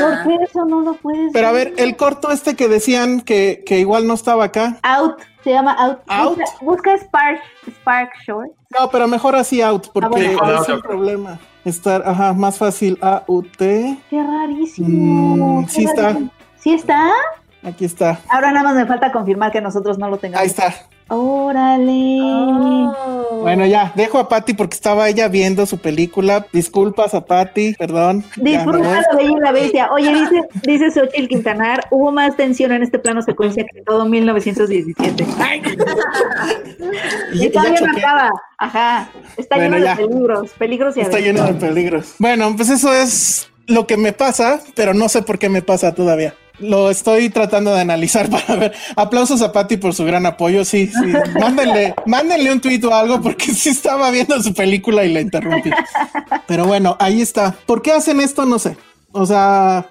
¿por 0.00 0.12
Ah. 0.12 0.24
qué 0.26 0.38
eso 0.44 0.64
no 0.64 0.80
lo 0.80 0.94
puedes 0.94 1.32
Pero 1.32 1.48
a 1.48 1.52
ver, 1.52 1.74
el 1.76 1.96
corto 1.96 2.30
este 2.30 2.54
que 2.56 2.68
decían 2.68 3.20
que, 3.20 3.62
que 3.66 3.78
igual 3.78 4.06
no 4.06 4.14
estaba 4.14 4.44
acá. 4.44 4.78
Out, 4.82 5.18
se 5.44 5.50
llama 5.50 5.72
Out. 5.72 5.98
Out. 6.08 6.38
Busca, 6.38 6.44
busca 6.62 6.98
Spark, 6.98 7.40
Spark 7.68 8.10
Short. 8.26 8.50
No, 8.78 8.90
pero 8.90 9.06
mejor 9.08 9.36
así 9.36 9.62
out, 9.62 9.88
porque 9.92 10.08
bueno. 10.08 10.30
Sí, 10.30 10.36
con 10.36 10.50
es 10.54 10.64
creo. 10.64 10.82
problema. 10.82 11.38
Estar, 11.64 12.02
ajá, 12.06 12.32
más 12.32 12.58
fácil 12.58 12.98
A-U-T. 13.02 13.98
Qué 14.10 14.22
rarísimo. 14.22 15.60
Mm, 15.62 15.64
qué 15.66 15.70
sí 15.72 15.84
está. 15.84 16.02
rarísimo. 16.02 16.30
¿Sí 16.58 16.74
está? 16.74 17.10
Aquí 17.64 17.84
está. 17.84 18.20
Ahora 18.28 18.52
nada 18.52 18.64
más 18.68 18.74
me 18.76 18.86
falta 18.86 19.10
confirmar 19.12 19.50
que 19.50 19.60
nosotros 19.60 19.98
no 19.98 20.08
lo 20.08 20.16
tengamos. 20.18 20.42
Ahí 20.42 20.46
está. 20.48 20.72
Órale. 21.08 22.18
Oh. 22.22 23.38
Bueno, 23.42 23.64
ya, 23.64 23.92
dejo 23.94 24.18
a 24.18 24.28
Patty 24.28 24.54
porque 24.54 24.74
estaba 24.74 25.08
ella 25.08 25.28
viendo 25.28 25.64
su 25.66 25.78
película. 25.78 26.46
Disculpas 26.52 27.14
a 27.14 27.24
Patty, 27.24 27.74
perdón. 27.74 28.24
Disfruta 28.36 28.78
la 29.02 29.16
bella 29.16 29.30
y 29.30 29.40
la 29.40 29.52
bestia. 29.52 29.88
Oye, 29.92 30.12
dice, 30.12 30.42
dice 30.64 30.90
Xochitl 30.90 31.28
Quintanar, 31.28 31.86
hubo 31.90 32.10
más 32.10 32.36
tensión 32.36 32.72
en 32.72 32.82
este 32.82 32.98
plano 32.98 33.22
secuencia 33.22 33.64
que 33.72 33.82
todo 33.82 34.04
1917. 34.06 35.24
Y- 37.32 37.38
bien 37.38 37.52
choqué. 37.52 38.00
acaba. 38.00 38.30
Ajá. 38.58 39.08
Está 39.36 39.56
Bueno, 39.56 39.76
lleno 39.76 39.86
ya. 39.86 39.96
de 39.96 40.06
peligros, 40.06 40.50
peligros 40.58 40.96
y 40.96 41.00
Está 41.00 41.18
lleno 41.20 41.44
de 41.44 41.54
peligros. 41.54 42.14
Bueno, 42.18 42.52
pues 42.56 42.68
eso 42.70 42.92
es 42.92 43.48
lo 43.66 43.86
que 43.86 43.96
me 43.96 44.12
pasa, 44.12 44.60
pero 44.74 44.94
no 44.94 45.08
sé 45.08 45.22
por 45.22 45.38
qué 45.38 45.48
me 45.48 45.62
pasa 45.62 45.94
todavía. 45.94 46.34
Lo 46.58 46.90
estoy 46.90 47.28
tratando 47.28 47.74
de 47.74 47.80
analizar 47.80 48.30
para 48.30 48.56
ver. 48.56 48.74
Aplausos 48.96 49.42
a 49.42 49.52
Patty 49.52 49.76
por 49.76 49.94
su 49.94 50.04
gran 50.04 50.26
apoyo. 50.26 50.64
Sí, 50.64 50.88
sí. 50.88 51.12
Mándenle, 51.38 51.94
mándenle 52.06 52.52
un 52.52 52.60
tuit 52.60 52.82
o 52.84 52.94
algo 52.94 53.20
porque 53.20 53.46
sí 53.46 53.70
estaba 53.70 54.10
viendo 54.10 54.40
su 54.42 54.54
película 54.54 55.04
y 55.04 55.12
la 55.12 55.20
interrumpí. 55.20 55.70
Pero 56.46 56.64
bueno, 56.64 56.96
ahí 56.98 57.20
está. 57.20 57.54
¿Por 57.66 57.82
qué 57.82 57.92
hacen 57.92 58.20
esto? 58.20 58.46
No 58.46 58.58
sé. 58.58 58.76
O 59.12 59.26
sea, 59.26 59.90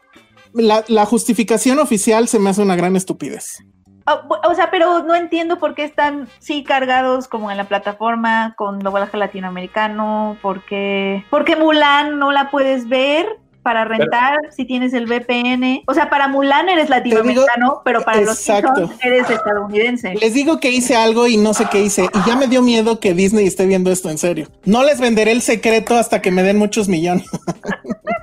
la, 0.54 0.84
la 0.88 1.06
justificación 1.06 1.80
oficial 1.80 2.28
se 2.28 2.40
me 2.40 2.50
hace 2.50 2.62
una 2.62 2.76
gran 2.76 2.96
estupidez. 2.96 3.64
Oh, 4.08 4.22
o 4.48 4.54
sea, 4.54 4.70
pero 4.70 5.02
no 5.02 5.16
entiendo 5.16 5.58
por 5.58 5.74
qué 5.74 5.84
están 5.84 6.28
sí 6.38 6.64
cargados 6.64 7.28
como 7.28 7.50
en 7.50 7.58
la 7.58 7.64
plataforma 7.64 8.54
con 8.56 8.78
doblaje 8.78 9.18
latinoamericano, 9.18 10.38
porque 10.44 11.26
porque 11.32 11.56
Mulan 11.56 12.20
no 12.20 12.32
la 12.32 12.52
puedes 12.52 12.88
ver 12.88 13.26
para 13.66 13.84
rentar 13.84 14.38
si 14.56 14.64
tienes 14.64 14.94
el 14.94 15.08
VPN. 15.08 15.82
O 15.88 15.96
sea, 15.96 16.08
para 16.08 16.28
Mulan 16.28 16.70
eres 16.70 16.88
latinoamericano, 16.88 17.82
pero 17.84 18.04
para 18.04 18.22
los. 18.22 18.38
Simpsons 18.38 18.92
eres 19.02 19.28
estadounidense. 19.28 20.14
Les 20.14 20.36
digo 20.36 20.60
que 20.60 20.70
hice 20.70 20.96
algo 20.96 21.26
y 21.26 21.38
no 21.38 21.56
sé 21.56 21.66
qué 21.72 21.82
hice. 21.82 22.04
Y 22.04 22.30
ya 22.30 22.36
me 22.36 22.48
dio 22.48 22.62
miedo 22.62 23.00
que 23.00 23.16
Disney 23.16 23.48
esté 23.48 23.66
viendo 23.66 23.92
esto 23.92 24.12
en 24.12 24.20
serio. 24.20 24.48
No 24.66 24.84
les 24.84 25.00
venderé 25.00 25.32
el 25.32 25.42
secreto 25.42 25.98
hasta 25.98 26.22
que 26.22 26.30
me 26.30 26.44
den 26.44 26.58
muchos 26.60 26.88
millones. 26.88 27.26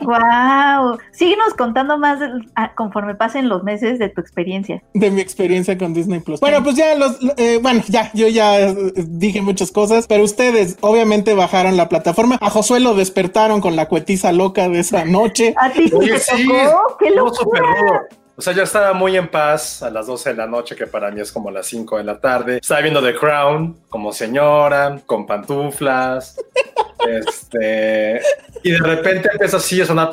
Wow. 0.00 0.98
Síguenos 1.12 1.54
contando 1.54 1.98
más 1.98 2.20
ah, 2.54 2.72
conforme 2.74 3.14
pasen 3.14 3.48
los 3.48 3.62
meses 3.62 3.98
de 3.98 4.08
tu 4.08 4.20
experiencia. 4.20 4.82
de 4.94 5.10
mi 5.10 5.20
experiencia 5.20 5.78
con 5.78 5.94
Disney 5.94 6.20
Plus. 6.20 6.40
Bueno, 6.40 6.62
pues 6.62 6.76
ya 6.76 6.94
los, 6.94 7.18
eh, 7.36 7.58
bueno, 7.62 7.82
ya, 7.88 8.10
yo 8.12 8.28
ya 8.28 8.60
eh, 8.60 8.74
dije 8.96 9.40
muchas 9.40 9.72
cosas, 9.72 10.06
pero 10.06 10.22
ustedes 10.24 10.76
obviamente 10.80 11.34
bajaron 11.34 11.76
la 11.76 11.88
plataforma. 11.88 12.38
A 12.40 12.50
Josué 12.50 12.80
lo 12.80 12.94
despertaron 12.94 13.60
con 13.60 13.76
la 13.76 13.88
cuetiza 13.88 14.32
loca 14.32 14.68
de 14.68 14.80
esa 14.80 15.04
noche. 15.04 15.54
¿A 15.56 15.70
ti 15.70 15.90
Oye, 15.94 16.12
te 16.12 16.18
sí, 16.18 16.46
tocó? 16.46 16.96
¡Qué 16.98 17.10
locura! 17.10 18.06
O 18.38 18.42
sea, 18.42 18.52
yo 18.52 18.62
estaba 18.62 18.92
muy 18.92 19.16
en 19.16 19.28
paz 19.28 19.82
a 19.82 19.88
las 19.88 20.06
12 20.06 20.30
de 20.30 20.36
la 20.36 20.46
noche, 20.46 20.76
que 20.76 20.86
para 20.86 21.10
mí 21.10 21.22
es 21.22 21.32
como 21.32 21.50
las 21.50 21.66
5 21.68 21.96
de 21.96 22.04
la 22.04 22.20
tarde. 22.20 22.58
Estaba 22.58 22.82
viendo 22.82 23.02
The 23.02 23.14
Crown 23.14 23.78
como 23.88 24.12
señora, 24.12 25.00
con 25.06 25.26
pantuflas. 25.26 26.36
este. 27.08 28.20
Y 28.62 28.72
de 28.72 28.78
repente 28.78 29.30
empieza 29.32 29.56
así 29.56 29.80
a 29.80 29.86
sonar. 29.86 30.10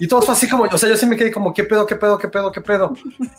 Y 0.00 0.06
todo 0.06 0.22
fue 0.22 0.34
así 0.34 0.48
como, 0.48 0.64
o 0.64 0.78
sea, 0.78 0.88
yo 0.88 0.96
sí 0.96 1.06
me 1.06 1.16
quedé 1.16 1.32
como, 1.32 1.52
¿qué 1.52 1.64
pedo, 1.64 1.84
qué 1.86 1.96
pedo, 1.96 2.16
qué 2.18 2.28
pedo, 2.28 2.52
qué 2.52 2.60
pedo? 2.60 2.94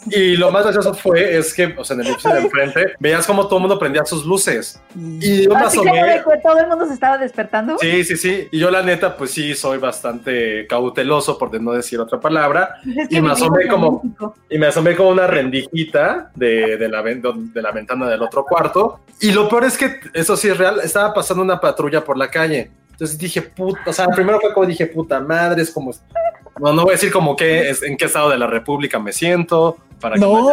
Y 0.08 0.36
lo 0.36 0.52
más 0.52 0.64
gracioso 0.64 0.94
fue, 0.94 1.38
es 1.38 1.54
que, 1.54 1.74
o 1.78 1.84
sea, 1.84 1.94
en 1.96 2.02
el 2.02 2.08
edificio 2.08 2.34
de 2.34 2.42
enfrente, 2.42 2.94
veías 3.00 3.26
como 3.26 3.46
todo 3.48 3.58
el 3.58 3.62
mundo 3.62 3.80
prendía 3.80 4.04
sus 4.06 4.26
luces. 4.26 4.82
Y 4.96 5.44
yo 5.44 5.50
me 5.52 5.56
Así 5.62 5.80
que 5.82 5.90
asomé. 5.90 6.42
todo 6.44 6.60
el 6.60 6.68
mundo 6.68 6.86
se 6.88 6.94
estaba 6.94 7.18
despertando. 7.18 7.78
Sí, 7.80 8.04
sí, 8.04 8.18
sí. 8.18 8.48
Y 8.52 8.60
yo 8.60 8.70
la 8.72 8.82
neta, 8.82 9.16
pues 9.16 9.32
sí, 9.32 9.56
soy 9.56 9.78
bastante 9.78 10.68
cauteloso, 10.68 11.38
por 11.38 11.60
no 11.62 11.72
decir 11.72 12.00
otra 12.00 12.20
palabra. 12.20 12.76
Es 12.86 13.08
Y 13.12 13.22
me 13.22 13.32
asomé 13.32 13.68
como- 13.68 14.02
México. 14.04 14.36
Y 14.50 14.58
me 14.58 14.68
asomé 14.68 14.96
como 14.96 15.10
una 15.10 15.28
rendijita 15.28 16.32
de, 16.36 16.78
de 16.78 16.90
la, 16.90 17.02
de 17.04 17.62
la 17.62 17.72
ventana 17.72 18.08
del 18.10 18.22
otro 18.22 18.44
cuarto. 18.44 19.00
Y 19.22 19.32
lo 19.32 19.48
peor 19.50 19.66
es 19.66 19.78
que, 19.78 20.00
eso 20.14 20.36
sí 20.38 20.48
es 20.50 20.58
real, 20.58 20.80
estaba 20.84 21.14
pasando 21.14 21.44
una 21.44 21.60
patrulla 21.60 22.04
por 22.04 22.18
la 22.18 22.30
calle. 22.30 22.72
Entonces 22.92 23.18
dije, 23.18 23.42
puta, 23.42 23.80
o 23.86 23.94
sea, 23.94 24.08
primero 24.10 24.40
fue 24.42 24.54
como 24.54 24.66
dije, 24.66 24.86
puta 24.86 25.22
madre, 25.22 25.62
es 25.62 25.72
como... 25.72 25.92
No, 26.60 26.74
no 26.74 26.84
voy 26.84 26.92
a 26.92 26.96
decir 26.96 27.12
como 27.12 27.36
que, 27.36 27.70
es, 27.70 27.84
en 27.84 27.98
qué 27.98 28.06
estado 28.06 28.30
de 28.30 28.38
la 28.38 28.48
república 28.48 29.00
me 29.00 29.14
siento, 29.14 29.78
para 30.00 30.16
que 30.16 30.22
no 30.22 30.48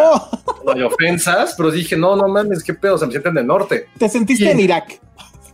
haya 0.72 0.86
ofensas, 0.86 1.54
pero 1.56 1.70
dije, 1.70 1.96
no, 1.96 2.16
no 2.16 2.28
mames, 2.28 2.62
qué 2.62 2.74
pedo, 2.74 2.98
se 2.98 3.06
me 3.06 3.12
sienten 3.12 3.34
del 3.34 3.46
norte. 3.46 3.88
te 3.98 4.08
sentiste 4.08 4.50
en 4.50 4.60
Irak. 4.60 5.00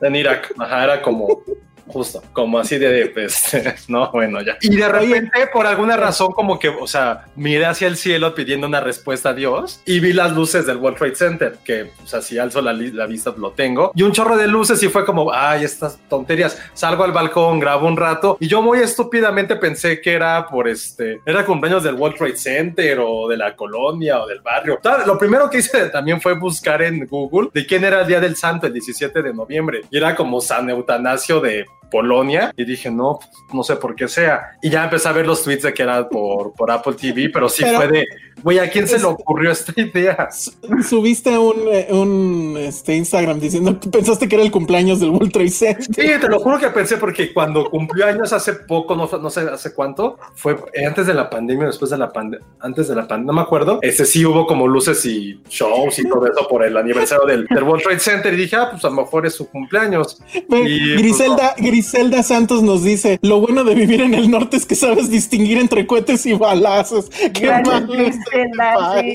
En 0.00 0.16
Irak, 0.16 0.52
ajá, 0.58 0.84
era 0.84 1.02
como 1.02 1.42
justo, 1.86 2.22
como 2.32 2.58
así 2.58 2.78
de, 2.78 3.06
pues, 3.06 3.56
no, 3.88 4.10
bueno, 4.12 4.40
ya. 4.42 4.56
Y 4.60 4.76
de 4.76 4.88
repente, 4.88 5.46
por 5.52 5.66
alguna 5.66 5.96
razón, 5.96 6.32
como 6.32 6.58
que, 6.58 6.68
o 6.68 6.86
sea, 6.86 7.26
miré 7.36 7.66
hacia 7.66 7.88
el 7.88 7.96
cielo 7.96 8.34
pidiendo 8.34 8.66
una 8.66 8.80
respuesta 8.80 9.30
a 9.30 9.34
Dios 9.34 9.82
y 9.84 10.00
vi 10.00 10.12
las 10.12 10.32
luces 10.32 10.66
del 10.66 10.78
World 10.78 10.98
Trade 10.98 11.14
Center, 11.14 11.58
que, 11.64 11.90
o 12.02 12.06
sea, 12.06 12.22
si 12.22 12.38
alzo 12.38 12.60
la, 12.60 12.72
la 12.72 13.06
vista 13.06 13.34
lo 13.36 13.52
tengo, 13.52 13.92
y 13.94 14.02
un 14.02 14.12
chorro 14.12 14.36
de 14.36 14.48
luces 14.48 14.82
y 14.82 14.88
fue 14.88 15.04
como, 15.04 15.32
ay, 15.32 15.64
estas 15.64 15.98
tonterías. 16.08 16.58
Salgo 16.74 17.04
al 17.04 17.12
balcón, 17.12 17.58
grabo 17.58 17.86
un 17.86 17.96
rato 17.96 18.36
y 18.40 18.48
yo 18.48 18.62
muy 18.62 18.78
estúpidamente 18.80 19.56
pensé 19.56 20.00
que 20.00 20.12
era 20.12 20.46
por 20.46 20.68
este, 20.68 21.20
era 21.24 21.44
cumpleaños 21.44 21.82
del 21.82 21.94
World 21.94 22.16
Trade 22.16 22.36
Center 22.36 22.98
o 23.00 23.28
de 23.28 23.36
la 23.36 23.54
colonia 23.56 24.22
o 24.22 24.26
del 24.26 24.40
barrio. 24.40 24.78
Lo 25.06 25.18
primero 25.18 25.48
que 25.50 25.58
hice 25.58 25.86
también 25.92 26.20
fue 26.20 26.34
buscar 26.34 26.82
en 26.82 27.06
Google 27.06 27.50
de 27.52 27.66
quién 27.66 27.84
era 27.84 28.02
el 28.02 28.06
Día 28.06 28.20
del 28.20 28.36
Santo, 28.36 28.66
el 28.66 28.72
17 28.72 29.22
de 29.22 29.34
noviembre. 29.34 29.82
Y 29.90 29.96
era 29.96 30.14
como 30.14 30.40
San 30.40 30.68
Eutanasio 30.70 31.40
de 31.40 31.66
Polonia 31.92 32.52
y 32.56 32.64
dije, 32.64 32.90
no, 32.90 33.18
no 33.52 33.62
sé 33.62 33.76
por 33.76 33.94
qué 33.94 34.08
sea. 34.08 34.52
Y 34.62 34.70
ya 34.70 34.84
empecé 34.84 35.08
a 35.08 35.12
ver 35.12 35.26
los 35.26 35.44
tweets 35.44 35.62
de 35.64 35.74
que 35.74 35.82
era 35.82 36.08
por, 36.08 36.54
por 36.54 36.70
Apple 36.70 36.94
TV, 36.94 37.28
pero 37.28 37.48
sí 37.50 37.62
Pero- 37.62 37.76
fue 37.76 37.88
de, 37.88 38.06
güey, 38.42 38.58
¿a 38.58 38.70
quién 38.70 38.88
se 38.88 38.98
le 38.98 39.04
ocurrió 39.04 39.50
esta 39.52 39.72
idea? 39.78 40.28
Subiste 40.88 41.36
un, 41.36 41.68
eh, 41.70 41.88
un 41.90 42.56
este, 42.58 42.96
Instagram 42.96 43.38
diciendo 43.38 43.78
pensaste 43.78 44.26
que 44.28 44.36
era 44.36 44.44
el 44.44 44.50
cumpleaños 44.50 45.00
del 45.00 45.10
World 45.10 45.32
Trade 45.32 45.50
Center. 45.50 45.84
Sí, 45.84 46.20
te 46.20 46.28
lo 46.28 46.40
juro 46.40 46.58
que 46.58 46.70
pensé 46.70 46.96
porque 46.96 47.32
cuando 47.32 47.68
cumplió 47.68 48.06
años 48.06 48.32
hace 48.32 48.54
poco, 48.54 48.96
no, 48.96 49.08
no 49.18 49.30
sé 49.30 49.40
hace 49.42 49.74
cuánto, 49.74 50.18
fue 50.34 50.56
antes 50.86 51.06
de 51.06 51.14
la 51.14 51.28
pandemia, 51.28 51.66
después 51.66 51.90
de 51.90 51.98
la 51.98 52.10
pandemia, 52.10 52.46
antes 52.60 52.88
de 52.88 52.94
la 52.94 53.06
pandemia, 53.06 53.26
no 53.26 53.32
me 53.34 53.42
acuerdo. 53.42 53.78
Ese 53.82 54.06
sí 54.06 54.24
hubo 54.24 54.46
como 54.46 54.66
luces 54.66 55.04
y 55.04 55.40
shows 55.48 55.98
y 55.98 56.08
todo 56.08 56.26
eso 56.26 56.48
por 56.48 56.64
el 56.64 56.76
aniversario 56.76 57.26
del, 57.26 57.46
del 57.46 57.62
World 57.62 57.82
Trade 57.82 57.98
Center 57.98 58.32
y 58.32 58.36
dije, 58.36 58.56
ah, 58.56 58.68
pues 58.70 58.84
a 58.84 58.88
lo 58.88 58.96
mejor 58.96 59.26
es 59.26 59.34
su 59.34 59.48
cumpleaños. 59.48 60.18
Y, 60.32 60.94
Griselda, 60.96 61.54
Griselda 61.58 61.81
Santos 61.82 62.62
nos 62.62 62.84
dice: 62.84 63.18
Lo 63.22 63.40
bueno 63.40 63.64
de 63.64 63.74
vivir 63.74 64.00
en 64.00 64.14
el 64.14 64.30
norte 64.30 64.56
es 64.56 64.66
que 64.66 64.74
sabes 64.74 65.10
distinguir 65.10 65.58
entre 65.58 65.86
cohetes 65.86 66.26
y 66.26 66.34
balazos. 66.34 67.10
Qué 67.10 67.46
Gracias, 67.46 67.66
mal 67.66 67.86
Griselda. 67.86 69.14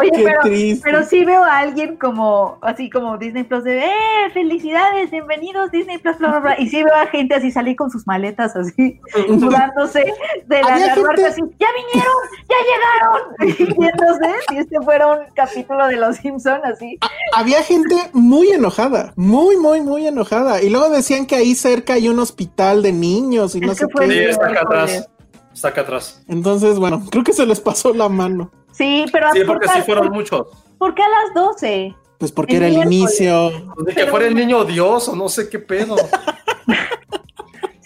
Oye, 0.00 0.10
Qué 0.12 0.24
pero, 0.24 0.40
triste. 0.42 0.80
pero 0.84 1.04
sí 1.04 1.24
veo 1.24 1.44
a 1.44 1.58
alguien 1.58 1.96
como, 1.96 2.58
así 2.60 2.90
como 2.90 3.16
Disney 3.18 3.44
Plus 3.44 3.62
de, 3.62 3.84
¡eh, 3.86 3.90
felicidades, 4.32 5.12
bienvenidos 5.12 5.70
Disney 5.70 5.98
Plus, 5.98 6.18
bla, 6.18 6.30
bla, 6.30 6.40
bla", 6.40 6.60
Y 6.60 6.68
sí 6.68 6.82
veo 6.82 6.92
a 6.94 7.06
gente 7.06 7.36
así 7.36 7.52
salir 7.52 7.76
con 7.76 7.88
sus 7.88 8.04
maletas 8.06 8.56
así, 8.56 9.00
mudándose 9.28 10.00
de 10.46 10.60
la 10.60 10.76
gente- 10.76 11.24
así, 11.26 11.40
¡ya 11.60 11.68
vinieron! 11.92 12.16
¡ya 12.48 12.56
llegaron! 12.66 13.34
Y 13.58 13.80
yéndose, 13.80 14.34
si 14.48 14.56
este 14.58 14.80
fuera 14.80 15.06
un 15.06 15.18
capítulo 15.36 15.86
de 15.86 15.96
Los 15.96 16.16
Simpson 16.16 16.60
así. 16.64 16.98
Había 17.32 17.62
gente 17.62 17.94
muy 18.12 18.50
enojada, 18.50 19.12
muy, 19.16 19.56
muy, 19.56 19.80
muy 19.82 20.06
enojada. 20.06 20.62
Y 20.62 20.70
luego 20.70 20.90
decían 20.90 21.26
que 21.26 21.36
ahí 21.36 21.54
cerca 21.54 21.92
hay 21.94 22.08
un 22.08 22.18
hospital 22.18 22.82
de 22.82 22.92
niños 22.92 23.54
y 23.54 23.60
no 23.60 23.74
sé 23.74 23.84
Sí, 23.86 23.92
qué. 24.08 24.30
está 24.30 24.46
acá 24.46 24.60
Híjole. 24.62 24.80
atrás. 24.82 25.08
Está 25.54 25.68
acá 25.68 25.80
atrás. 25.82 26.24
Entonces, 26.26 26.78
bueno, 26.80 27.04
creo 27.10 27.22
que 27.22 27.32
se 27.32 27.46
les 27.46 27.60
pasó 27.60 27.92
la 27.94 28.08
mano. 28.08 28.50
Sí, 28.76 29.04
pero 29.12 29.30
Sí, 29.32 29.38
¿por 29.44 29.46
porque 29.58 29.68
sí 29.68 29.82
fueron 29.82 30.10
muchos. 30.10 30.46
¿por 30.78 30.94
qué 30.94 31.02
a 31.02 31.08
las 31.08 31.34
12? 31.34 31.94
Pues 32.18 32.32
porque 32.32 32.56
El 32.56 32.62
era 32.64 32.66
el 32.82 32.88
miércoles. 32.88 33.20
inicio. 33.20 33.50
Pues 33.74 33.86
De 33.86 33.94
que 33.94 34.06
fuera 34.08 34.26
el 34.26 34.34
niño 34.34 34.64
Dios 34.64 35.08
o 35.08 35.16
no 35.16 35.28
sé 35.28 35.48
qué 35.48 35.58
pedo. 35.58 35.96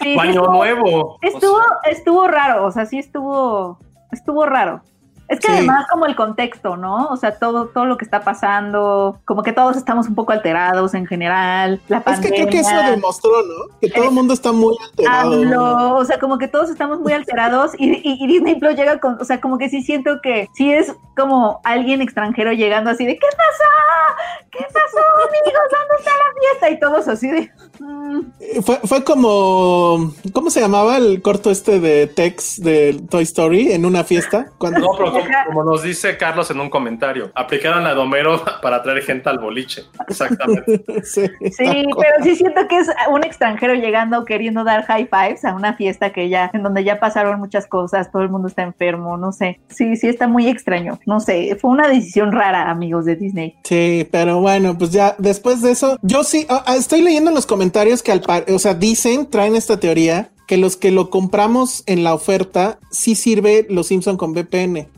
Sí, 0.01 0.13
sí 0.13 0.17
Baño 0.17 0.31
estuvo- 0.31 0.53
nuevo. 0.53 1.05
O 1.15 1.19
Estuvo, 1.23 1.57
sea, 1.83 1.91
estuvo 1.93 2.29
raro, 2.29 2.67
o 2.67 2.71
sea, 2.71 2.87
sí 2.87 2.99
estuvo, 3.01 3.79
estuvo 4.13 4.47
raro. 4.47 4.81
Es 5.29 5.41
que 5.41 5.49
Sí. 5.49 5.53
además 5.59 5.87
como 5.91 6.07
el 6.07 6.17
contexto, 6.17 6.77
¿no? 6.77 7.07
O 7.09 7.17
sea, 7.17 7.39
todo, 7.39 7.67
todo 7.69 7.85
lo 7.85 7.97
que 7.99 8.05
está 8.05 8.21
pasando, 8.23 9.21
como 9.27 9.43
que 9.43 9.53
todos 9.53 9.77
estamos 9.77 10.09
un 10.09 10.15
poco 10.15 10.33
alterados 10.33 10.95
en 10.95 11.07
general, 11.07 11.81
la 11.89 11.99
Es 11.99 12.03
pandemia. 12.05 12.31
que 12.31 12.35
creo 12.37 12.49
que 12.51 12.61
eso 12.61 12.91
demostró, 12.91 13.31
¿no? 13.43 13.77
Que 13.81 13.91
todo 13.91 14.05
el 14.05 14.11
mundo 14.13 14.33
está 14.35 14.53
muy 14.53 14.75
alterado. 14.91 15.97
O 15.97 16.05
sea, 16.05 16.19
como 16.19 16.39
que 16.39 16.49
todos 16.49 16.71
estamos 16.71 16.99
muy 17.01 17.13
alterados 17.13 17.73
y, 17.79 17.91
y- 17.91 18.25
y 18.25 18.27
Disney 18.27 18.55
Plus 18.59 18.75
llega 18.75 18.99
con, 19.01 19.21
o 19.21 19.25
sea, 19.25 19.41
como 19.41 19.59
que 19.59 19.69
sí 19.69 19.83
siento 19.83 20.21
que 20.23 20.49
sí 20.55 20.73
es 20.73 20.95
como 21.17 21.61
alguien 21.65 22.01
extranjero 22.01 22.53
llegando 22.53 22.91
así 22.91 23.05
de, 23.05 23.15
¿qué 23.19 23.27
pasó? 23.37 24.49
¿Qué 24.51 24.65
pasó, 24.73 24.99
amigos? 25.29 25.63
¿Dónde 25.71 25.95
está 25.99 26.11
la 26.11 26.41
fiesta? 26.41 26.71
Y 26.71 26.81
todos 26.81 27.09
así 27.09 27.29
de, 27.29 27.51
"Mm". 27.81 28.21
Eh, 28.41 28.63
Fue, 28.63 28.77
fue 28.85 29.05
como, 29.05 30.13
¿cómo 30.33 30.51
se 30.51 30.61
llamaba 30.61 30.97
el 30.97 31.21
corto 31.23 31.51
este 31.51 31.81
de 31.81 32.07
Tex 32.07 32.61
de 32.63 33.01
Toy 33.11 33.25
Story 33.25 33.73
en 33.73 33.85
una 33.85 34.05
fiesta? 34.05 34.47
Cuando, 34.59 34.81
No, 34.81 34.89
pero 34.97 35.13
como, 35.21 35.45
como 35.47 35.65
nos 35.65 35.83
dice 35.83 36.17
Carlos 36.17 36.51
en 36.51 36.61
un 36.61 36.71
comentario, 36.71 37.31
aplicaron 37.35 37.85
la 37.85 37.95
de 37.95 38.01
Homero 38.01 38.43
para 38.63 38.83
traer 38.83 39.03
gente 39.03 39.29
al 39.29 39.39
boliche. 39.39 39.85
Exactamente. 40.09 40.85
Sí, 41.05 41.27
Sí, 41.53 41.87
pero 41.99 42.25
sí 42.25 42.37
siento 42.37 42.67
que 42.69 42.79
es 42.79 42.89
un 43.11 43.25
extranjero 43.25 43.75
llegando 43.75 44.25
queriendo 44.25 44.65
dar 44.65 44.85
high 44.85 45.09
fives 45.09 45.45
a 45.45 45.55
una 45.55 45.75
fiesta 45.75 46.11
que 46.11 46.29
ya, 46.29 46.51
en 46.53 46.63
donde 46.63 46.85
ya 46.85 46.99
pasaron 46.99 47.39
muchas 47.39 47.67
cosas, 47.67 48.11
todo 48.11 48.23
el 48.23 48.29
mundo 48.29 48.49
está 48.49 48.63
enfermo, 48.63 49.17
no 49.17 49.33
sé. 49.33 49.61
Sí, 49.69 49.97
sí 49.97 50.09
está 50.09 50.29
muy 50.29 50.49
extraño, 50.49 50.99
no 51.07 51.21
sé, 51.21 51.57
fue 51.61 51.71
una 51.71 51.89
decisión 51.89 52.33
rara, 52.33 52.71
amigos 52.71 53.05
de 53.05 53.17
Disney. 53.17 53.55
Sí, 53.65 54.09
pero 54.11 54.41
bueno, 54.41 54.77
pues 54.77 54.91
ya 54.91 55.15
después 55.19 55.63
de 55.63 55.73
eso, 55.73 55.99
yo 56.03 56.25
sí, 56.25 56.47
ah, 56.49 56.65
ah, 56.67 56.77
estoy 56.77 57.03
leyendo 57.03 57.31
en 57.31 57.35
los 57.35 57.47
comentarios 57.47 58.03
que 58.03 58.13
al 58.13 58.21
par, 58.21 58.45
o 58.49 58.59
sea, 58.59 58.75
dicen, 58.75 59.29
traen 59.29 59.57
esta 59.57 59.79
teoría 59.79 60.31
que 60.47 60.57
los 60.57 60.77
que 60.77 60.91
lo 60.91 61.11
compramos 61.11 61.83
en 61.87 62.05
la 62.05 62.15
oferta 62.15 62.79
sí 62.91 63.15
sirve 63.15 63.67
los 63.69 63.89
Simpson 63.89 64.17
con 64.17 64.33
VPN 64.33 64.89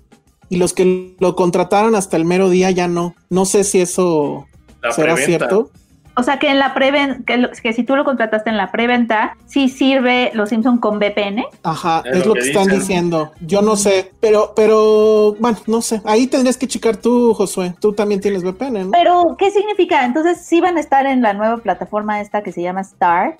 y 0.50 0.56
los 0.58 0.74
que 0.74 1.14
lo 1.18 1.34
contrataron 1.36 1.94
hasta 1.94 2.18
el 2.18 2.26
mero 2.26 2.50
día 2.50 2.70
ya 2.70 2.88
no. 2.88 3.14
No 3.30 3.46
sé 3.46 3.64
si 3.64 3.80
eso 3.80 4.46
La 4.82 4.92
será 4.92 5.14
preventa. 5.14 5.46
cierto. 5.46 5.70
O 6.16 6.22
sea 6.22 6.38
que 6.38 6.50
en 6.50 6.58
la 6.58 6.74
preventa, 6.74 7.22
que, 7.24 7.48
que 7.62 7.72
si 7.72 7.84
tú 7.84 7.96
lo 7.96 8.04
contrataste 8.04 8.50
en 8.50 8.56
la 8.58 8.70
preventa, 8.72 9.36
sí 9.46 9.68
sirve 9.70 10.32
los 10.34 10.50
Simpson 10.50 10.76
con 10.78 10.98
VPN. 10.98 11.44
Ajá, 11.62 12.02
Es 12.04 12.18
es, 12.18 12.26
lo 12.26 12.28
lo 12.30 12.34
que 12.34 12.40
que 12.40 12.46
están 12.48 12.66
diciendo. 12.66 13.30
Yo 13.40 13.62
no 13.62 13.76
sé, 13.76 14.12
pero, 14.20 14.52
pero, 14.54 15.36
bueno, 15.38 15.56
no 15.66 15.80
sé. 15.80 16.02
Ahí 16.04 16.26
tendrías 16.26 16.58
que 16.58 16.66
checar 16.66 16.96
tú, 16.96 17.32
Josué. 17.32 17.74
Tú 17.80 17.92
también 17.94 18.20
tienes 18.20 18.42
VPN, 18.42 18.86
¿no? 18.86 18.90
Pero, 18.90 19.36
¿qué 19.38 19.50
significa? 19.50 20.04
Entonces, 20.04 20.44
¿sí 20.44 20.60
van 20.60 20.76
a 20.76 20.80
estar 20.80 21.06
en 21.06 21.22
la 21.22 21.32
nueva 21.32 21.58
plataforma 21.58 22.20
esta 22.20 22.42
que 22.42 22.52
se 22.52 22.60
llama 22.60 22.80
Star? 22.82 23.38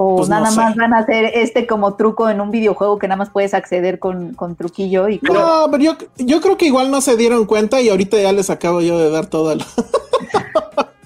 ¿O 0.00 0.18
Pues 0.18 0.28
no 0.28 0.36
nada 0.36 0.52
sé. 0.52 0.56
más 0.60 0.76
van 0.76 0.94
a 0.94 0.98
hacer 0.98 1.24
este 1.34 1.66
como 1.66 1.96
truco 1.96 2.30
en 2.30 2.40
un 2.40 2.52
videojuego 2.52 3.00
que 3.00 3.08
nada 3.08 3.16
más 3.16 3.30
puedes 3.30 3.52
acceder 3.52 3.98
con, 3.98 4.32
con 4.34 4.54
truquillo? 4.54 5.08
y 5.08 5.18
No, 5.22 5.66
pero 5.72 5.82
yo, 5.82 5.96
yo 6.18 6.40
creo 6.40 6.56
que 6.56 6.66
igual 6.66 6.92
no 6.92 7.00
se 7.00 7.16
dieron 7.16 7.46
cuenta 7.46 7.80
y 7.80 7.88
ahorita 7.88 8.16
ya 8.16 8.32
les 8.32 8.48
acabo 8.48 8.80
yo 8.80 8.96
de 8.96 9.10
dar 9.10 9.26
todo 9.26 9.50
el... 9.50 9.60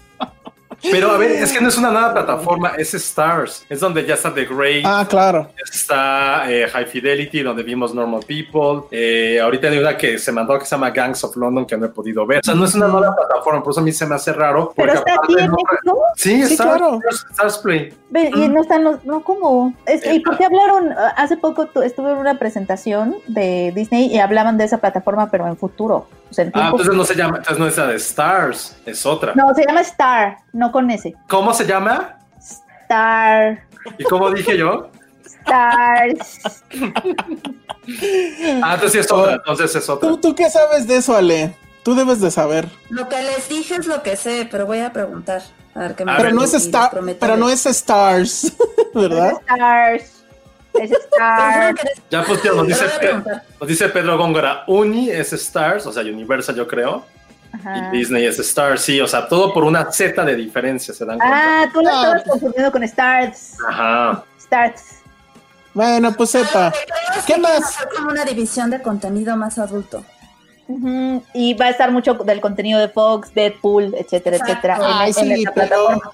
Pero 0.91 1.11
a 1.13 1.17
ver, 1.19 1.31
es 1.33 1.53
que 1.53 1.61
no 1.61 1.69
es 1.69 1.79
una 1.79 1.91
nueva 1.91 2.13
plataforma, 2.15 2.73
es 2.77 2.93
Stars. 2.95 3.65
Es 3.69 3.81
donde 3.81 4.05
ya 4.05 4.15
está 4.15 4.33
The 4.35 4.45
Great, 4.47 4.85
Ah, 4.85 5.07
claro. 5.09 5.49
está 5.73 6.51
eh, 6.51 6.69
High 6.69 6.87
Fidelity, 6.87 7.43
donde 7.43 7.63
vimos 7.63 7.95
Normal 7.95 8.21
People. 8.27 8.87
Eh, 8.91 9.41
ahorita 9.41 9.69
hay 9.69 9.79
una 9.79 9.97
que 9.97 10.19
se 10.19 10.33
mandó 10.33 10.59
que 10.59 10.65
se 10.65 10.73
llama 10.75 10.91
Gangs 10.91 11.23
of 11.25 11.37
London, 11.37 11.67
que 11.67 11.77
no 11.77 11.87
he 11.87 11.89
podido 11.89 12.27
ver. 12.27 12.41
O 12.41 12.43
sea, 12.43 12.55
no 12.55 12.65
es 12.65 12.75
una 12.75 12.89
nueva 12.89 13.15
plataforma, 13.15 13.63
por 13.63 13.73
eso 13.73 13.81
a 13.81 13.85
mí 13.85 13.93
se 13.93 14.07
me 14.07 14.15
hace 14.15 14.33
raro. 14.33 14.73
Pero 14.77 14.93
está 14.95 15.15
aquí 15.23 15.35
en 15.39 15.47
no- 15.47 15.53
México. 15.57 16.03
Sí, 16.17 16.43
Sí, 16.45 16.53
está 16.55 16.65
claro. 16.65 16.99
Stars, 17.11 17.27
Stars 17.31 17.59
Play. 17.59 17.95
Ve, 18.11 18.31
Y 18.35 18.49
no 18.49 18.61
están 18.63 18.85
los, 18.85 19.05
no, 19.05 19.23
¿cómo? 19.23 19.75
Es 19.87 20.03
que, 20.03 20.15
¿Y 20.15 20.21
por 20.21 20.37
qué 20.37 20.45
hablaron? 20.45 20.91
Hace 21.17 21.37
poco 21.37 21.67
tu- 21.67 21.83
estuve 21.83 22.11
en 22.13 22.19
una 22.19 22.39
presentación 22.39 23.17
de 23.29 23.73
Disney 23.75 24.07
y 24.15 24.19
hablaban 24.19 24.59
de 24.59 24.65
esa 24.65 24.79
plataforma, 24.79 25.31
pero 25.31 25.47
en 25.47 25.57
futuro. 25.57 26.07
O 26.33 26.35
sea, 26.35 26.47
en 26.47 26.53
Ah, 26.55 26.69
entonces 26.71 26.95
no 26.95 27.05
se 27.05 27.15
llama, 27.15 27.37
entonces 27.37 27.59
no 27.59 27.67
es 27.67 27.77
la 27.77 27.87
de 27.89 27.97
Stars, 27.97 28.75
es 28.87 29.05
otra. 29.05 29.35
no, 29.35 29.55
se 29.55 29.67
llama 29.67 29.83
Star, 29.83 30.39
no 30.55 30.73
con 30.73 30.91
ese. 30.91 31.15
¿Cómo 31.29 31.53
se 31.53 31.67
llama? 31.67 32.17
Star, 32.85 33.63
¿Y 33.99 34.05
cómo 34.05 34.31
dije 34.31 34.57
yo? 34.57 34.89
Stars. 35.27 36.41
Ah, 38.63 38.75
entonces 38.75 38.93
sí 38.93 38.99
es 38.99 39.13
otra, 39.13 39.35
entonces 39.35 39.75
es 39.77 39.89
otra. 39.91 40.09
¿Tú, 40.09 40.17
¿Tú 40.17 40.35
qué 40.35 40.49
sabes 40.49 40.87
de 40.87 40.97
eso, 40.97 41.15
Ale? 41.15 41.55
Tú 41.83 41.95
debes 41.95 42.21
de 42.21 42.31
saber. 42.31 42.67
Lo 42.89 43.09
que 43.11 43.21
les 43.23 43.49
dije 43.49 43.75
es 43.75 43.87
lo 43.87 44.03
que 44.03 44.17
sé, 44.17 44.49
pero 44.51 44.65
voy 44.67 44.79
a 44.81 44.93
preguntar. 44.93 45.43
A 45.75 45.81
ver 45.81 45.95
qué 45.97 46.05
me 46.05 46.13
A 46.13 46.17
Pero 46.17 46.31
no 46.33 46.45
es 46.45 46.55
Star, 46.55 46.99
pero 47.19 47.37
no 47.37 47.51
es 47.51 47.67
Stars, 47.67 48.53
¿verdad? 48.95 49.33
Stars. 49.49 50.12
Es 50.75 50.91
Star. 50.91 51.75
Ya 52.11 52.23
pues 52.25 52.41
tío, 52.43 52.55
nos 52.55 52.67
dice, 52.67 52.85
nos 53.61 53.69
dice 53.69 53.89
Pedro 53.89 54.17
Góngora, 54.19 54.65
Uni 54.67 55.11
es 55.11 55.33
Stars, 55.33 55.87
o 55.87 55.93
sea, 55.93 56.03
Universal 56.03 56.55
yo 56.55 56.67
creo, 56.67 57.05
Ajá. 57.53 57.91
y 57.93 57.99
Disney 57.99 58.25
es 58.27 58.39
Stars, 58.39 58.81
sí, 58.83 59.01
o 59.01 59.07
sea, 59.07 59.29
todo 59.29 59.53
por 59.53 59.65
una 59.65 59.91
Z 59.93 60.25
de 60.25 60.35
diferencia, 60.37 60.95
se 60.95 61.05
dan 61.05 61.19
cuenta. 61.19 61.63
Ah, 61.63 61.71
tú 61.73 61.81
lo 61.83 61.89
Ah, 61.89 61.93
estabas 61.93 62.23
pues. 62.23 62.31
confundiendo 62.33 62.73
con 62.73 62.83
Stars. 62.85 63.57
Ajá. 63.69 64.25
Stars. 64.39 64.83
Bueno, 65.75 66.13
pues 66.13 66.31
sepa. 66.31 66.73
Es 67.17 67.25
¿Qué 67.25 67.37
más? 67.39 67.79
como 67.97 68.09
una 68.11 68.25
división 68.25 68.69
de 68.71 68.83
contenido 68.83 69.37
más 69.37 69.59
adulto. 69.59 70.05
Y 71.35 71.55
va 71.55 71.67
a 71.67 71.71
estar 71.71 71.91
mucho 71.91 72.15
del 72.15 72.41
contenido 72.41 72.79
de 72.81 72.89
Fox, 72.89 73.35
Deadpool, 73.35 73.95
etcétera, 73.95 74.37
Exacto. 74.37 74.53
etcétera. 74.69 74.77
en- 74.77 74.83
Ay, 74.85 75.09
en 75.09 75.15
sí, 75.15 75.33
esta 75.33 75.53
pero, 75.53 75.69
plataforma. 75.69 76.13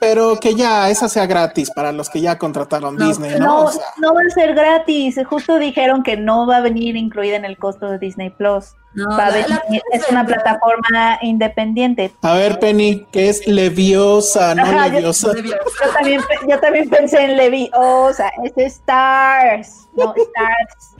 Pero 0.00 0.38
que 0.38 0.54
ya 0.54 0.90
esa 0.90 1.08
sea 1.08 1.26
gratis 1.26 1.70
para 1.70 1.92
los 1.92 2.10
que 2.10 2.20
ya 2.20 2.36
contrataron 2.38 2.96
No, 2.96 3.06
Disney, 3.06 3.38
¿no? 3.38 3.46
No, 3.46 3.64
O 3.64 3.70
sea, 3.72 3.84
no 3.98 4.12
va 4.14 4.20
a 4.20 4.30
ser 4.34 4.54
gratis. 4.54 5.18
Justo 5.28 5.58
dijeron 5.58 6.02
que 6.02 6.16
no 6.16 6.46
va 6.46 6.58
a 6.58 6.60
venir 6.60 6.96
incluida 6.96 7.36
en 7.36 7.44
el 7.44 7.56
costo 7.58 7.90
de 7.90 7.98
Disney 7.98 8.30
Plus. 8.30 8.74
No, 8.94 9.08
Va 9.08 9.26
a 9.26 9.30
la- 9.30 9.48
la- 9.48 9.62
venir- 9.68 9.82
es 9.92 10.08
una 10.08 10.24
plataforma 10.24 11.18
independiente. 11.22 12.12
a 12.22 12.34
ver, 12.34 12.60
Penny, 12.60 13.06
que 13.10 13.28
es 13.28 13.44
leviosa, 13.48 14.54
no 14.54 14.62
Ajá, 14.62 14.88
leviosa. 14.88 15.32
Yo 15.34 15.90
también, 15.92 16.20
yo 16.48 16.60
también 16.60 16.88
pensé 16.88 17.24
en 17.24 17.36
Levi. 17.36 17.70
O 17.74 18.12
sea, 18.12 18.30
es 18.44 18.52
Stars. 18.56 19.88
No, 19.96 20.14
Stars. 20.16 20.94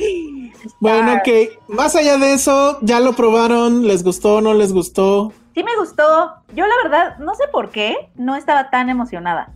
Bueno, 0.80 1.20
que 1.24 1.58
más 1.68 1.94
allá 1.94 2.16
de 2.18 2.32
eso, 2.32 2.78
ya 2.82 3.00
lo 3.00 3.14
probaron, 3.14 3.86
les 3.86 4.02
gustó, 4.02 4.40
no 4.40 4.54
les 4.54 4.72
gustó. 4.72 5.32
Sí 5.54 5.62
me 5.62 5.76
gustó. 5.78 6.34
Yo 6.54 6.66
la 6.66 6.74
verdad, 6.82 7.18
no 7.18 7.34
sé 7.34 7.44
por 7.52 7.70
qué, 7.70 8.10
no 8.16 8.34
estaba 8.36 8.70
tan 8.70 8.88
emocionada 8.90 9.50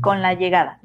con 0.00 0.20
la 0.22 0.34
llegada. 0.34 0.80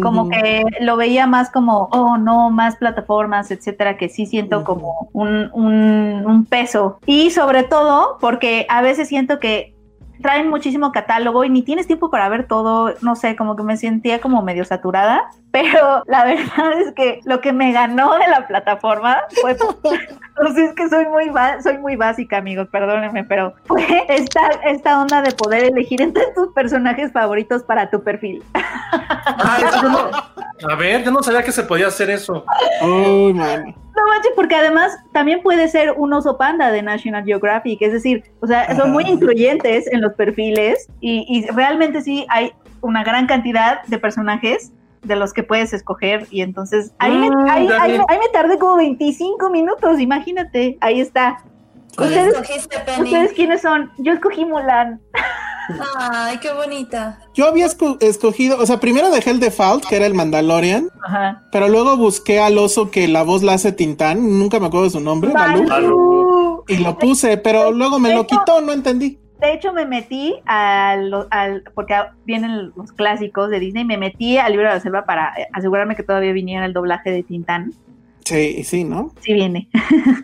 Como 0.00 0.28
que 0.28 0.62
lo 0.82 0.96
veía 0.96 1.26
más 1.26 1.50
como, 1.50 1.88
oh 1.90 2.16
no, 2.16 2.48
más 2.50 2.76
plataformas, 2.76 3.50
etcétera, 3.50 3.96
que 3.96 4.08
sí 4.08 4.24
siento 4.24 4.62
como 4.62 5.08
un, 5.12 5.50
un- 5.52 6.22
un 6.24 6.44
peso. 6.44 7.00
Y 7.06 7.30
sobre 7.30 7.64
todo 7.64 8.16
porque 8.20 8.66
a 8.68 8.82
veces 8.82 9.08
siento 9.08 9.40
que 9.40 9.74
traen 10.20 10.48
muchísimo 10.48 10.92
catálogo 10.92 11.44
y 11.44 11.50
ni 11.50 11.62
tienes 11.62 11.86
tiempo 11.86 12.10
para 12.10 12.28
ver 12.28 12.46
todo, 12.46 12.94
no 13.02 13.16
sé, 13.16 13.36
como 13.36 13.56
que 13.56 13.62
me 13.62 13.76
sentía 13.76 14.20
como 14.20 14.42
medio 14.42 14.64
saturada, 14.64 15.24
pero 15.50 16.02
la 16.06 16.24
verdad 16.24 16.72
es 16.80 16.92
que 16.94 17.20
lo 17.24 17.40
que 17.40 17.52
me 17.52 17.72
ganó 17.72 18.14
de 18.14 18.28
la 18.28 18.46
plataforma 18.46 19.18
fue, 19.40 19.52
o 19.54 20.52
sea, 20.54 20.64
es 20.64 20.72
que 20.74 20.88
soy 20.88 21.06
muy, 21.06 21.30
soy 21.62 21.78
muy 21.78 21.96
básica, 21.96 22.38
amigos, 22.38 22.68
perdónenme, 22.70 23.24
pero 23.24 23.54
fue 23.64 23.84
esta, 24.08 24.48
esta 24.64 25.00
onda 25.00 25.22
de 25.22 25.32
poder 25.32 25.64
elegir 25.64 26.00
entre 26.02 26.24
tus 26.34 26.52
personajes 26.52 27.12
favoritos 27.12 27.62
para 27.62 27.90
tu 27.90 28.02
perfil. 28.02 28.42
Ah, 28.54 29.58
no- 29.82 30.70
a 30.70 30.74
ver, 30.76 31.02
yo 31.04 31.10
no 31.10 31.22
sabía 31.22 31.42
que 31.42 31.52
se 31.52 31.62
podía 31.62 31.86
hacer 31.86 32.10
eso. 32.10 32.44
Uy, 32.82 33.32
man. 33.32 33.74
Manches, 34.10 34.32
porque 34.36 34.54
además 34.56 34.96
también 35.12 35.42
puede 35.42 35.68
ser 35.68 35.92
un 35.96 36.12
oso 36.12 36.36
panda 36.36 36.70
de 36.70 36.82
National 36.82 37.24
Geographic, 37.24 37.80
es 37.82 37.92
decir, 37.92 38.24
o 38.40 38.46
sea, 38.46 38.74
son 38.76 38.90
muy 38.92 39.04
incluyentes 39.04 39.86
en 39.92 40.00
los 40.02 40.12
perfiles 40.14 40.88
y, 41.00 41.24
y 41.28 41.46
realmente 41.52 42.02
sí 42.02 42.26
hay 42.28 42.52
una 42.82 43.02
gran 43.04 43.26
cantidad 43.26 43.82
de 43.84 43.98
personajes 43.98 44.72
de 45.02 45.16
los 45.16 45.32
que 45.32 45.42
puedes 45.42 45.72
escoger 45.72 46.26
y 46.30 46.42
entonces 46.42 46.92
ahí, 46.98 47.12
me, 47.16 47.30
Mm, 47.30 47.48
ahí- 47.48 47.68
ya 47.68 47.82
ahí 47.82 47.92
me- 47.98 48.04
ahí 48.08 48.18
me 48.18 48.28
tardé 48.32 48.58
como 48.58 48.76
25 48.76 49.48
minutos, 49.50 49.98
imagínate, 50.00 50.76
ahí 50.80 51.00
está. 51.00 51.38
¿Ustedes? 51.98 52.34
¿Ustedes 53.00 53.32
quiénes 53.32 53.62
son? 53.62 53.90
Yo 53.98 54.12
escogí 54.12 54.44
Mulan. 54.44 55.00
Ay, 55.98 56.38
qué 56.38 56.52
bonita. 56.52 57.18
Yo 57.34 57.46
había 57.46 57.66
esco- 57.66 57.96
escogido, 58.00 58.58
o 58.58 58.66
sea, 58.66 58.80
primero 58.80 59.10
dejé 59.10 59.30
el 59.30 59.40
default, 59.40 59.84
que 59.86 59.96
era 59.96 60.06
el 60.06 60.14
Mandalorian, 60.14 60.88
Ajá. 61.06 61.42
pero 61.52 61.68
luego 61.68 61.96
busqué 61.96 62.40
al 62.40 62.58
oso 62.58 62.90
que 62.90 63.08
la 63.08 63.22
voz 63.22 63.42
la 63.42 63.54
hace 63.54 63.72
Tintán, 63.72 64.38
nunca 64.38 64.58
me 64.60 64.66
acuerdo 64.66 64.84
de 64.84 64.90
su 64.90 65.00
nombre, 65.00 65.32
Balú, 65.32 65.66
Balú. 65.68 66.64
y 66.68 66.76
lo 66.78 66.98
puse, 66.98 67.36
pero 67.36 67.70
luego 67.72 67.98
me 67.98 68.14
lo 68.14 68.26
quitó, 68.26 68.60
no 68.60 68.72
entendí. 68.72 69.18
De 69.40 69.54
hecho, 69.54 69.72
me 69.72 69.86
metí 69.86 70.34
al, 70.44 71.26
al 71.30 71.62
porque 71.74 71.94
vienen 72.26 72.72
los 72.76 72.92
clásicos 72.92 73.48
de 73.48 73.58
Disney, 73.58 73.86
me 73.86 73.96
metí 73.96 74.36
al 74.36 74.52
libro 74.52 74.68
de 74.68 74.74
la 74.74 74.80
selva 74.80 75.06
para 75.06 75.32
eh, 75.38 75.46
asegurarme 75.54 75.96
que 75.96 76.02
todavía 76.02 76.32
viniera 76.32 76.66
el 76.66 76.74
doblaje 76.74 77.10
de 77.10 77.22
Tintán. 77.22 77.72
Sí, 78.30 78.64
sí, 78.64 78.84
¿no? 78.84 79.12
Sí 79.20 79.34
viene. 79.34 79.68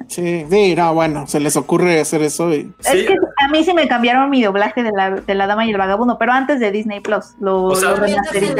Sí, 0.08 0.46
sí, 0.48 0.74
no, 0.76 0.94
bueno, 0.94 1.26
se 1.26 1.40
les 1.40 1.56
ocurre 1.56 2.00
hacer 2.00 2.22
eso 2.22 2.52
y... 2.54 2.72
Sí. 2.78 3.00
Es 3.00 3.06
que 3.08 3.14
a 3.44 3.48
mí 3.48 3.64
sí 3.64 3.74
me 3.74 3.88
cambiaron 3.88 4.30
mi 4.30 4.40
doblaje 4.42 4.84
de 4.84 4.92
la, 4.92 5.10
de 5.10 5.34
la 5.34 5.48
dama 5.48 5.66
y 5.66 5.70
el 5.70 5.76
vagabundo, 5.76 6.16
pero 6.16 6.32
antes 6.32 6.60
de 6.60 6.70
Disney 6.70 7.00
Plus. 7.00 7.34
Lo, 7.40 7.64
O 7.64 7.74
sea, 7.76 7.90
lo 7.90 7.96
También 7.96 8.54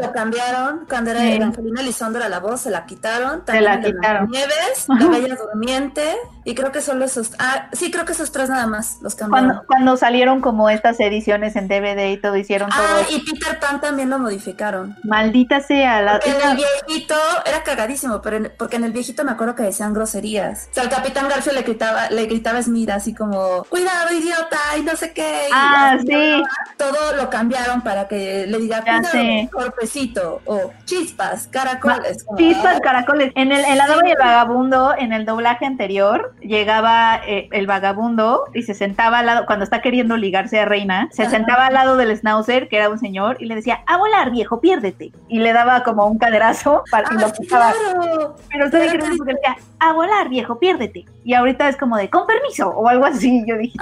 lo 0.00 0.12
cambiaron. 0.12 0.86
Cuando 0.88 1.10
era 1.10 1.20
Sí. 1.20 1.32
Evangelina 1.32 1.80
Elizondo 1.80 2.18
era 2.18 2.28
la 2.28 2.38
voz, 2.38 2.60
se 2.60 2.70
la 2.70 2.86
quitaron. 2.86 3.42
Se 3.46 3.60
la 3.60 3.72
También 3.72 3.94
quitaron. 3.96 4.28
Nieves. 4.30 4.86
La 4.88 5.08
Bella 5.08 5.36
Durmiente. 5.36 6.02
Y 6.44 6.54
creo 6.54 6.72
que 6.72 6.80
solo 6.80 7.04
esos. 7.04 7.32
Ah, 7.38 7.68
sí, 7.72 7.90
creo 7.90 8.04
que 8.04 8.12
esos 8.12 8.32
tres 8.32 8.48
nada 8.48 8.66
más 8.66 8.98
los 9.02 9.14
cambiaron. 9.14 9.48
Cuando, 9.48 9.66
cuando 9.66 9.96
salieron 9.96 10.40
como 10.40 10.70
estas 10.70 10.98
ediciones 11.00 11.54
en 11.56 11.68
DVD 11.68 12.10
y 12.12 12.16
todo, 12.16 12.36
hicieron 12.36 12.68
Ah, 12.72 13.04
todo. 13.06 13.16
y 13.16 13.20
Peter 13.20 13.58
Pan 13.60 13.80
también 13.80 14.08
lo 14.10 14.18
modificaron. 14.18 14.96
Maldita 15.04 15.60
sea. 15.60 16.00
La, 16.02 16.12
Porque 16.14 16.30
en 16.30 16.36
esa- 16.36 16.50
el 16.52 16.56
viejito 16.88 17.14
era 17.44 17.62
cagadísimo, 17.62 18.20
pero 18.22 18.36
en- 18.38 18.52
porque 18.58 18.76
en 18.76 18.84
el 18.84 18.91
viejito 18.92 19.24
me 19.24 19.32
acuerdo 19.32 19.54
que 19.54 19.62
decían 19.64 19.92
groserías. 19.94 20.68
O 20.70 20.74
sea, 20.74 20.84
el 20.84 20.88
Capitán 20.90 21.28
Garfio 21.28 21.52
le 21.52 21.62
gritaba, 21.62 22.10
le 22.10 22.26
gritaba 22.26 22.62
Smith 22.62 22.90
así 22.90 23.14
como, 23.14 23.64
cuidado 23.64 24.12
idiota, 24.12 24.58
y 24.78 24.82
no 24.82 24.96
sé 24.96 25.12
qué. 25.12 25.46
y 25.48 25.52
Ah, 25.52 25.96
sí. 26.00 26.42
Todo 26.76 27.16
lo 27.16 27.30
cambiaron 27.30 27.82
para 27.82 28.08
que 28.08 28.46
le 28.46 28.58
diga, 28.58 28.82
cuidado, 28.82 29.48
corpecito, 29.52 30.40
o 30.44 30.72
chispas, 30.84 31.46
caracoles. 31.48 32.24
Chispas, 32.36 32.80
caracoles. 32.80 33.32
En 33.34 33.52
el, 33.52 33.64
en 33.64 33.78
la 33.78 33.86
y 34.06 34.10
el 34.10 34.16
vagabundo, 34.18 34.94
en 34.96 35.12
el 35.12 35.24
doblaje 35.24 35.66
anterior, 35.66 36.34
llegaba 36.40 37.20
eh, 37.26 37.48
el 37.52 37.66
vagabundo 37.66 38.44
y 38.54 38.62
se 38.62 38.74
sentaba 38.74 39.18
al 39.20 39.26
lado, 39.26 39.46
cuando 39.46 39.64
está 39.64 39.80
queriendo 39.82 40.16
ligarse 40.16 40.58
a 40.60 40.64
Reina, 40.64 41.08
se 41.12 41.22
Ajá. 41.22 41.30
sentaba 41.32 41.66
al 41.66 41.74
lado 41.74 41.96
del 41.96 42.16
Schnauzer, 42.16 42.68
que 42.68 42.76
era 42.76 42.88
un 42.88 42.98
señor, 42.98 43.36
y 43.40 43.46
le 43.46 43.54
decía, 43.54 43.80
a 43.86 43.96
volar, 43.96 44.30
viejo, 44.30 44.60
piérdete. 44.60 45.12
Y 45.28 45.38
le 45.38 45.52
daba 45.52 45.82
como 45.84 46.06
un 46.06 46.18
caderazo 46.18 46.82
para 46.90 47.08
Ah, 47.08 47.14
lo 47.14 47.28
sí, 47.28 47.42
quitaba. 47.42 47.72
claro. 47.72 48.36
Pero 48.50 48.64
estoy 48.66 48.81
Porque 48.90 49.34
decía, 49.34 49.56
a 49.78 49.92
volar, 49.92 50.28
viejo, 50.28 50.58
piérdete. 50.58 51.04
Y 51.24 51.34
ahorita 51.34 51.68
es 51.68 51.76
como 51.76 51.96
de, 51.96 52.10
con 52.10 52.26
permiso, 52.26 52.68
o 52.68 52.88
algo 52.88 53.04
así. 53.04 53.44
Yo 53.48 53.56
dije, 53.58 53.76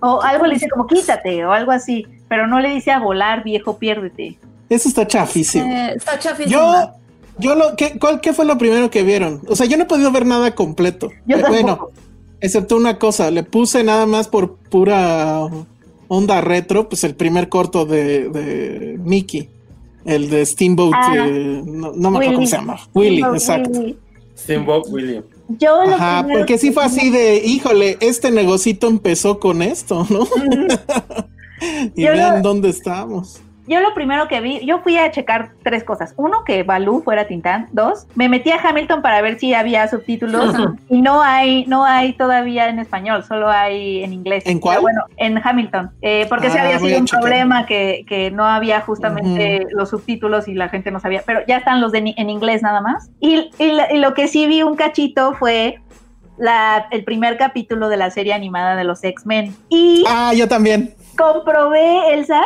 o 0.00 0.22
algo 0.22 0.46
le 0.46 0.54
dice 0.54 0.68
como, 0.68 0.86
quítate, 0.86 1.44
o 1.44 1.52
algo 1.52 1.72
así. 1.72 2.06
Pero 2.28 2.46
no 2.46 2.60
le 2.60 2.70
dice 2.70 2.90
a 2.92 2.98
volar, 3.00 3.42
viejo, 3.42 3.78
piérdete. 3.78 4.38
Eso 4.68 4.88
está 4.88 5.06
chafísimo. 5.06 5.64
eh, 5.64 5.94
está 5.96 6.18
chafísima. 6.18 6.50
Yo, 6.50 6.90
yo 7.38 7.54
lo, 7.54 7.76
¿qué, 7.76 7.98
cuál, 7.98 8.20
¿qué 8.20 8.32
fue 8.32 8.44
lo 8.44 8.56
primero 8.58 8.90
que 8.90 9.02
vieron? 9.02 9.42
O 9.48 9.56
sea, 9.56 9.66
yo 9.66 9.76
no 9.76 9.84
he 9.84 9.86
podido 9.86 10.12
ver 10.12 10.26
nada 10.26 10.54
completo. 10.54 11.10
Yo 11.26 11.38
Eh, 11.38 11.44
bueno, 11.48 11.88
excepto 12.40 12.76
una 12.76 12.98
cosa, 12.98 13.30
le 13.30 13.42
puse 13.42 13.82
nada 13.82 14.06
más 14.06 14.28
por 14.28 14.56
pura 14.56 15.48
onda 16.08 16.40
retro, 16.40 16.88
pues 16.88 17.04
el 17.04 17.14
primer 17.14 17.48
corto 17.48 17.86
de, 17.86 18.28
de 18.28 18.98
Mickey, 19.02 19.48
el 20.04 20.30
de 20.30 20.44
Steamboat, 20.46 20.92
Ah. 20.94 21.14
eh, 21.26 21.62
no, 21.64 21.92
no 21.92 22.10
me 22.10 22.18
acuerdo 22.18 22.18
Willy. 22.18 22.34
cómo 22.34 22.46
se 22.46 22.56
llama. 22.56 22.80
Willy, 22.94 23.22
exacto. 23.22 23.70
Willy. 23.78 23.98
Steamboat 24.36 24.86
Willie. 24.88 25.22
Yo 25.58 25.84
lo 25.84 25.94
Ajá, 25.94 26.26
porque 26.32 26.56
sí 26.58 26.70
fue 26.72 26.84
así 26.84 27.10
de, 27.10 27.38
híjole, 27.44 27.98
este 28.00 28.30
negocito 28.30 28.86
empezó 28.88 29.38
con 29.40 29.62
esto, 29.62 30.06
¿no? 30.08 30.26
y 31.96 32.02
Yo 32.04 32.12
vean 32.12 32.36
lo- 32.36 32.42
dónde 32.42 32.68
estamos. 32.70 33.40
Yo 33.70 33.80
lo 33.80 33.94
primero 33.94 34.26
que 34.26 34.40
vi, 34.40 34.66
yo 34.66 34.80
fui 34.80 34.98
a 34.98 35.10
checar 35.12 35.52
tres 35.62 35.84
cosas. 35.84 36.12
Uno, 36.16 36.42
que 36.44 36.64
Balú 36.64 37.02
fuera 37.02 37.28
Tintán. 37.28 37.68
Dos, 37.70 38.06
me 38.16 38.28
metí 38.28 38.50
a 38.50 38.56
Hamilton 38.60 39.00
para 39.00 39.22
ver 39.22 39.38
si 39.38 39.54
había 39.54 39.86
subtítulos 39.86 40.54
y 40.88 41.00
no 41.00 41.22
hay, 41.22 41.64
no 41.66 41.84
hay 41.84 42.12
todavía 42.14 42.68
en 42.68 42.80
español, 42.80 43.22
solo 43.22 43.48
hay 43.48 44.02
en 44.02 44.12
inglés. 44.12 44.44
¿En 44.46 44.58
cuál? 44.58 44.74
Pero 44.78 44.82
bueno, 44.82 45.02
en 45.18 45.38
Hamilton, 45.42 45.90
eh, 46.02 46.26
porque 46.28 46.50
se 46.50 46.58
Ah, 46.58 46.64
había 46.64 46.78
voy 46.78 46.88
sido 46.88 47.00
un 47.00 47.06
checar. 47.06 47.20
problema 47.20 47.66
que, 47.66 48.04
que 48.08 48.30
no 48.32 48.44
había 48.44 48.80
justamente 48.80 49.66
los 49.70 49.90
subtítulos 49.90 50.48
y 50.48 50.54
la 50.54 50.68
gente 50.68 50.90
no 50.90 50.98
sabía, 50.98 51.22
pero 51.24 51.40
ya 51.46 51.58
están 51.58 51.80
los 51.80 51.92
de 51.92 52.00
en 52.16 52.28
inglés 52.30 52.62
nada 52.62 52.80
más. 52.80 53.08
Y, 53.20 53.50
y 53.60 53.98
lo 53.98 54.14
que 54.14 54.26
sí 54.26 54.46
vi 54.48 54.62
un 54.62 54.74
cachito 54.74 55.34
fue 55.34 55.78
la, 56.38 56.88
el 56.90 57.04
primer 57.04 57.36
capítulo 57.36 57.88
de 57.88 57.98
la 57.98 58.10
serie 58.10 58.32
animada 58.32 58.74
de 58.74 58.84
los 58.84 59.04
X-Men. 59.04 59.54
Y 59.68 60.04
Ah, 60.08 60.32
yo 60.34 60.48
también. 60.48 60.94
Comprobé, 61.16 62.14
Elsa, 62.14 62.42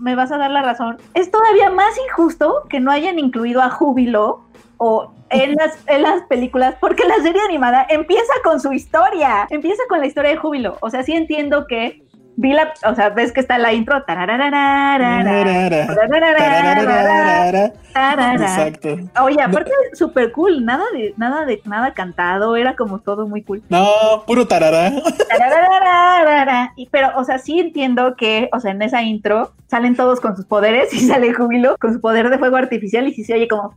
me 0.00 0.14
vas 0.14 0.32
a 0.32 0.38
dar 0.38 0.50
la 0.50 0.62
razón, 0.62 0.98
es 1.14 1.30
todavía 1.30 1.70
más 1.70 1.96
injusto 2.08 2.64
que 2.68 2.80
no 2.80 2.90
hayan 2.90 3.18
incluido 3.18 3.62
a 3.62 3.70
Júbilo 3.70 4.42
o 4.78 5.10
en 5.30 5.54
las, 5.54 5.78
en 5.86 6.02
las 6.02 6.22
películas, 6.24 6.76
porque 6.80 7.04
la 7.04 7.16
serie 7.16 7.40
animada 7.42 7.86
empieza 7.88 8.32
con 8.44 8.60
su 8.60 8.72
historia, 8.72 9.46
empieza 9.50 9.82
con 9.88 10.00
la 10.00 10.06
historia 10.06 10.30
de 10.30 10.36
Júbilo. 10.36 10.76
O 10.80 10.90
sea, 10.90 11.02
sí 11.02 11.12
entiendo 11.14 11.66
que 11.66 12.02
vi 12.36 12.52
la, 12.52 12.72
o 12.84 12.94
sea, 12.94 13.10
ves 13.10 13.32
que 13.32 13.40
está 13.40 13.58
la 13.58 13.72
intro. 13.72 14.02
tarara. 17.92 18.34
Exacto. 18.34 18.96
Oye, 19.22 19.40
aparte 19.42 19.72
súper 19.94 20.32
cool, 20.32 20.64
nada 20.64 20.84
de, 20.92 21.14
nada 21.16 21.46
de, 21.46 21.60
nada 21.64 21.92
cantado, 21.92 22.56
era 22.56 22.76
como 22.76 23.00
todo 23.00 23.26
muy 23.26 23.42
cool. 23.42 23.62
No, 23.68 23.86
puro. 24.26 24.46
Y, 26.76 26.88
pero, 26.90 27.10
o 27.16 27.24
sea, 27.24 27.38
sí 27.38 27.58
entiendo 27.58 28.16
que, 28.16 28.48
o 28.52 28.60
sea, 28.60 28.70
en 28.70 28.82
esa 28.82 29.02
intro 29.02 29.52
salen 29.66 29.96
todos 29.96 30.20
con 30.20 30.36
sus 30.36 30.44
poderes 30.44 30.92
y 30.92 31.00
sale 31.06 31.32
Júbilo 31.32 31.76
con 31.78 31.92
su 31.92 32.00
poder 32.00 32.30
de 32.30 32.38
fuego 32.38 32.56
artificial 32.56 33.08
y 33.08 33.14
sí 33.14 33.24
se 33.24 33.34
oye 33.34 33.48
como... 33.48 33.74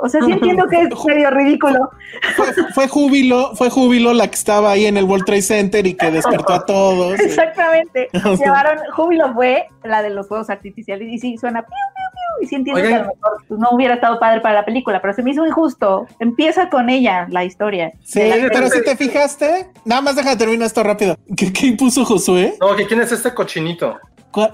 O 0.00 0.08
sea, 0.08 0.20
sí 0.22 0.32
entiendo 0.32 0.66
que 0.68 0.80
es 0.82 1.04
medio 1.04 1.30
ridículo. 1.30 1.90
Fue, 2.36 2.46
fue 2.74 2.88
júbilo, 2.88 3.54
fue 3.54 3.70
júbilo 3.70 4.12
la 4.12 4.26
que 4.28 4.34
estaba 4.34 4.70
ahí 4.72 4.86
en 4.86 4.96
el 4.96 5.04
World 5.04 5.24
Trade 5.24 5.42
Center 5.42 5.86
y 5.86 5.94
que 5.94 6.10
despertó 6.10 6.52
a 6.54 6.64
todos. 6.64 7.20
Exactamente. 7.20 8.08
Llevaron, 8.38 8.78
Júbilo 8.94 9.32
fue 9.34 9.66
la 9.84 10.02
de 10.02 10.10
los 10.10 10.26
fuegos 10.28 10.50
artificiales 10.50 11.08
y 11.10 11.18
sí 11.18 11.36
suena 11.38 11.62
piu, 11.62 11.70
piu, 11.70 12.04
piu. 12.12 12.44
Y 12.44 12.46
sí 12.48 12.54
entiendo 12.56 12.80
Oigan. 12.82 12.92
que 12.92 12.96
a 12.96 13.06
lo 13.06 13.14
mejor 13.14 13.44
pues, 13.48 13.60
no 13.60 13.68
hubiera 13.72 13.94
estado 13.94 14.18
padre 14.18 14.40
para 14.40 14.54
la 14.56 14.64
película, 14.64 15.00
pero 15.00 15.14
se 15.14 15.22
me 15.22 15.30
hizo 15.30 15.46
injusto. 15.46 16.06
Empieza 16.18 16.68
con 16.68 16.88
ella 16.90 17.26
la 17.30 17.44
historia. 17.44 17.92
Sí, 18.02 18.20
De 18.20 18.36
la- 18.42 18.48
pero 18.52 18.68
si 18.68 18.82
te 18.82 18.96
fijaste, 18.96 19.66
nada 19.84 20.00
más 20.00 20.16
deja 20.16 20.36
terminar 20.36 20.66
esto 20.66 20.82
rápido. 20.82 21.16
¿Qué, 21.36 21.52
qué 21.52 21.72
puso 21.78 22.04
Josué? 22.04 22.54
No, 22.60 22.74
que 22.76 22.86
quién 22.86 23.00
es 23.00 23.12
este 23.12 23.32
cochinito. 23.34 23.98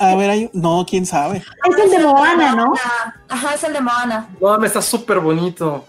A 0.00 0.14
ver, 0.16 0.30
hay... 0.30 0.50
no, 0.52 0.84
quién 0.88 1.06
sabe. 1.06 1.38
Es 1.38 1.84
el 1.84 1.90
de 1.90 1.98
Moana, 2.06 2.54
¿no? 2.54 2.72
Ajá, 3.28 3.54
es 3.54 3.64
el 3.64 3.72
de 3.72 3.80
Moana. 3.80 4.28
No, 4.40 4.58
me 4.58 4.66
está 4.66 4.82
súper 4.82 5.20
bonito. 5.20 5.84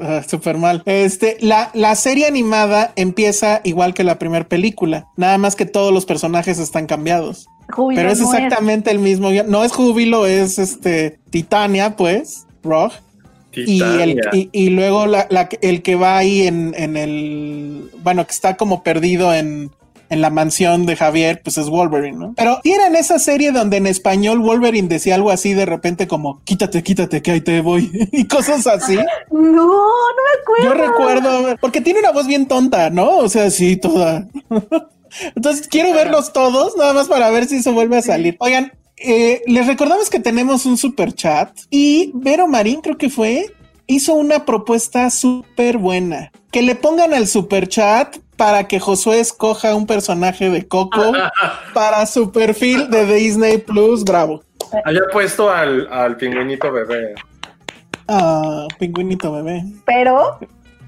Ah, 0.00 0.22
Súper 0.26 0.56
mal. 0.58 0.82
Este, 0.84 1.36
la, 1.40 1.70
la 1.74 1.94
serie 1.94 2.26
animada 2.26 2.92
empieza 2.96 3.60
igual 3.64 3.94
que 3.94 4.04
la 4.04 4.18
primera 4.18 4.46
película, 4.46 5.06
nada 5.16 5.38
más 5.38 5.56
que 5.56 5.66
todos 5.66 5.92
los 5.92 6.04
personajes 6.06 6.58
están 6.58 6.86
cambiados. 6.86 7.48
Júbilo 7.72 8.00
Pero 8.00 8.12
es 8.12 8.20
no 8.20 8.32
exactamente 8.32 8.90
el 8.90 8.98
mismo. 8.98 9.30
No 9.46 9.64
es 9.64 9.72
Júbilo, 9.72 10.26
es 10.26 10.58
este 10.58 11.18
Titania, 11.30 11.96
pues, 11.96 12.46
Rock. 12.62 12.92
Y, 13.52 13.80
el, 13.82 14.14
Titania. 14.16 14.30
y, 14.32 14.50
y 14.52 14.70
luego 14.70 15.06
la- 15.06 15.26
la- 15.30 15.48
el 15.60 15.82
que 15.82 15.96
va 15.96 16.18
ahí 16.18 16.46
en, 16.46 16.74
en 16.76 16.96
el. 16.96 17.90
Bueno, 18.02 18.24
que 18.26 18.32
está 18.32 18.56
como 18.56 18.82
perdido 18.82 19.32
en, 19.34 19.70
en 20.10 20.20
la 20.20 20.28
mansión 20.30 20.86
de 20.86 20.96
Javier, 20.96 21.40
pues 21.42 21.56
es 21.56 21.68
Wolverine, 21.68 22.18
¿no? 22.18 22.34
Pero 22.36 22.58
¿y 22.64 22.72
era 22.72 22.88
en 22.88 22.96
esa 22.96 23.18
serie 23.18 23.52
donde 23.52 23.78
en 23.78 23.86
español 23.86 24.40
Wolverine 24.40 24.88
decía 24.88 25.14
algo 25.14 25.30
así 25.30 25.54
de 25.54 25.66
repente 25.66 26.06
como 26.06 26.42
quítate, 26.44 26.82
quítate, 26.82 27.22
que 27.22 27.30
ahí 27.30 27.40
te 27.40 27.60
voy 27.60 27.90
y 28.12 28.26
cosas 28.26 28.66
así. 28.66 28.96
No, 28.96 29.02
no 29.30 29.70
me 29.70 30.64
Yo 30.64 30.70
acuerdo. 30.72 30.86
recuerdo, 30.86 31.56
porque 31.60 31.80
tiene 31.80 32.00
una 32.00 32.10
voz 32.10 32.26
bien 32.26 32.46
tonta, 32.46 32.90
¿no? 32.90 33.18
O 33.18 33.28
sea, 33.28 33.50
sí, 33.50 33.76
toda. 33.76 34.26
Entonces 35.34 35.66
quiero 35.68 35.92
verlos 35.92 36.32
todos, 36.32 36.76
nada 36.76 36.92
más 36.92 37.08
para 37.08 37.30
ver 37.30 37.46
si 37.46 37.56
eso 37.56 37.72
vuelve 37.72 37.98
a 37.98 38.02
salir. 38.02 38.36
Oigan, 38.40 38.72
eh, 38.96 39.42
les 39.46 39.66
recordamos 39.66 40.10
que 40.10 40.20
tenemos 40.20 40.66
un 40.66 40.76
super 40.76 41.12
chat 41.14 41.50
y 41.70 42.10
Vero 42.14 42.46
Marín, 42.46 42.80
creo 42.80 42.98
que 42.98 43.10
fue, 43.10 43.46
hizo 43.86 44.14
una 44.14 44.44
propuesta 44.44 45.08
súper 45.10 45.78
buena. 45.78 46.32
Que 46.50 46.62
le 46.62 46.74
pongan 46.74 47.14
al 47.14 47.26
super 47.26 47.68
chat 47.68 48.16
para 48.40 48.64
que 48.66 48.80
Josué 48.80 49.20
escoja 49.20 49.74
un 49.74 49.86
personaje 49.86 50.48
de 50.48 50.66
Coco 50.66 51.12
para 51.74 52.06
su 52.06 52.32
perfil 52.32 52.88
de 52.88 53.04
Disney 53.04 53.58
Plus. 53.58 54.02
Bravo. 54.02 54.42
Había 54.86 55.02
puesto 55.12 55.50
al, 55.50 55.86
al 55.92 56.16
pingüinito 56.16 56.72
bebé. 56.72 57.16
Ah, 58.08 58.66
pingüinito 58.78 59.30
bebé. 59.30 59.62
Pero, 59.84 60.38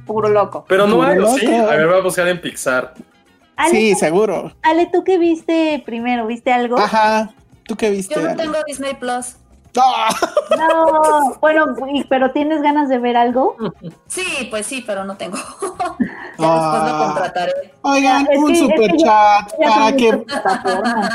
puro 0.06 0.30
loco. 0.30 0.64
Pero 0.66 0.86
no 0.86 1.02
hay, 1.02 1.18
¿o 1.18 1.26
¿sí? 1.36 1.46
A 1.46 1.66
ver, 1.76 1.86
voy 1.88 1.98
a 1.98 2.02
buscar 2.02 2.26
en 2.26 2.40
Pixar. 2.40 2.94
Ale, 3.56 3.70
Sí, 3.70 3.92
¿tú- 3.92 3.98
seguro. 3.98 4.52
Ale, 4.62 4.88
¿tú 4.90 5.04
qué 5.04 5.18
viste 5.18 5.82
primero? 5.84 6.26
¿Viste 6.26 6.54
algo? 6.54 6.78
Ajá. 6.78 7.34
¿Tú 7.64 7.76
qué 7.76 7.90
viste? 7.90 8.14
Yo 8.14 8.22
no 8.22 8.28
Ale? 8.30 8.42
tengo 8.42 8.56
Disney 8.66 8.94
Plus. 8.94 9.36
¡Ah! 9.80 10.10
No, 10.58 11.34
bueno, 11.40 11.64
pero 12.08 12.30
¿tienes 12.32 12.60
ganas 12.60 12.88
de 12.90 12.98
ver 12.98 13.16
algo? 13.16 13.56
Sí, 14.06 14.48
pues 14.50 14.66
sí, 14.66 14.84
pero 14.86 15.04
no 15.04 15.16
tengo. 15.16 15.36
ya 16.38 16.46
Ah. 16.46 16.72
después 16.72 16.92
lo 16.92 16.98
contrataré. 17.06 17.52
Oigan, 17.82 18.28
un 18.36 18.50
es 18.52 18.58
super 18.58 18.90
que 18.90 18.98
ya- 18.98 19.06
chat 19.06 19.52
ya 19.60 19.68
para 19.74 19.96
que 19.96 20.24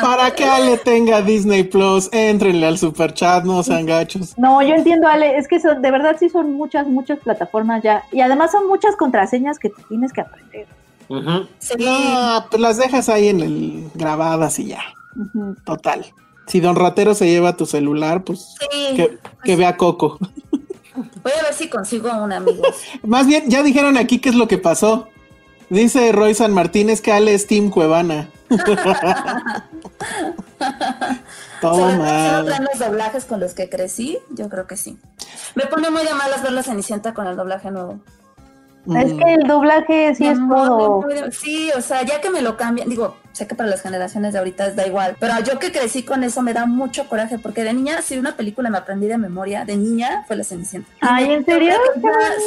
para 0.01 0.31
que 0.31 0.45
Ale 0.45 0.77
tenga 0.77 1.21
Disney 1.21 1.63
Plus. 1.63 2.09
Entrenle 2.11 2.65
al 2.67 2.77
super 2.77 3.13
chat, 3.13 3.43
no 3.43 3.61
sean 3.63 3.85
gachos. 3.85 4.37
No, 4.37 4.61
yo 4.61 4.73
entiendo, 4.75 5.07
Ale, 5.07 5.37
es 5.37 5.47
que 5.47 5.59
son, 5.59 5.81
de 5.81 5.91
verdad 5.91 6.15
sí 6.19 6.29
son 6.29 6.53
muchas, 6.53 6.87
muchas 6.87 7.19
plataformas 7.19 7.83
ya. 7.83 8.03
Y 8.11 8.21
además 8.21 8.51
son 8.51 8.67
muchas 8.67 8.95
contraseñas 8.95 9.59
que 9.59 9.69
tienes 9.87 10.11
que 10.13 10.21
aprender. 10.21 10.67
Ujú. 11.09 11.47
Sí. 11.59 11.73
No, 11.79 12.45
pues 12.49 12.61
las 12.61 12.77
dejas 12.77 13.07
ahí 13.09 13.29
en 13.29 13.41
el 13.41 13.91
grabadas 13.93 14.57
y 14.59 14.67
ya. 14.69 14.81
Total. 15.65 16.05
Si 16.47 16.60
Don 16.60 16.75
Ratero 16.75 17.13
se 17.13 17.27
lleva 17.27 17.57
tu 17.57 17.65
celular, 17.65 18.23
pues 18.23 18.55
Sí. 18.60 18.95
que, 18.95 19.19
que 19.43 19.55
vea 19.55 19.77
Coco. 19.77 20.17
Voy 21.23 21.31
a 21.39 21.43
ver 21.43 21.53
si 21.53 21.69
consigo 21.69 22.10
un 22.12 22.33
amigo. 22.33 22.63
Más 23.03 23.27
bien, 23.27 23.49
ya 23.49 23.62
dijeron 23.63 23.97
aquí 23.97 24.19
qué 24.19 24.29
es 24.29 24.36
lo 24.36 24.47
que 24.47 24.57
pasó. 24.57 25.07
Dice 25.69 26.12
Roy 26.13 26.33
San 26.33 26.53
Martínez 26.53 27.01
que 27.01 27.12
Ale 27.12 27.33
es 27.33 27.45
Team 27.45 27.69
Cuevana. 27.69 28.29
Mal. 31.62 32.45
traen 32.45 32.65
los 32.71 32.79
doblajes 32.79 33.25
con 33.25 33.39
los 33.39 33.53
que 33.53 33.69
crecí, 33.69 34.17
yo 34.29 34.47
creo 34.49 34.67
que 34.67 34.77
sí. 34.77 34.97
Me 35.55 35.65
pone 35.65 35.89
muy 35.89 36.03
de 36.03 36.13
malas 36.13 36.41
ver 36.43 36.53
la 36.53 36.63
Cenicienta 36.63 37.13
con 37.13 37.27
el 37.27 37.36
doblaje 37.36 37.71
nuevo. 37.71 37.99
Es 38.95 39.13
que 39.13 39.34
el 39.34 39.47
doblaje 39.47 40.15
sí 40.15 40.26
es 40.28 40.38
todo. 40.38 41.06
Sí, 41.32 41.71
o 41.76 41.82
sea, 41.82 42.04
ya 42.04 42.21
que 42.21 42.30
me 42.30 42.41
lo 42.41 42.56
cambian, 42.58 42.88
digo, 42.89 43.17
sé 43.34 43.45
que 43.47 43.54
para 43.56 43.69
las 43.69 43.82
generaciones 43.82 44.34
de 44.34 44.39
ahorita 44.39 44.71
da 44.71 44.88
igual, 44.88 45.15
pero 45.19 45.34
yo 45.43 45.60
que 45.60 45.71
crecí 45.71 46.04
con 46.04 46.23
eso 46.23 46.41
me 46.41 46.54
da 46.54 46.65
mucho 46.65 47.08
coraje, 47.08 47.38
porque 47.38 47.63
de 47.63 47.73
niña, 47.73 48.02
si 48.02 48.17
una 48.17 48.36
película 48.36 48.69
me 48.69 48.78
aprendí 48.78 49.08
de 49.08 49.17
memoria, 49.17 49.65
de 49.65 49.78
niña 49.78 50.23
fue 50.26 50.36
La 50.38 50.43
Cenicienta. 50.43 50.89
Ay, 51.02 51.32
¿en 51.34 51.45
serio? 51.45 51.73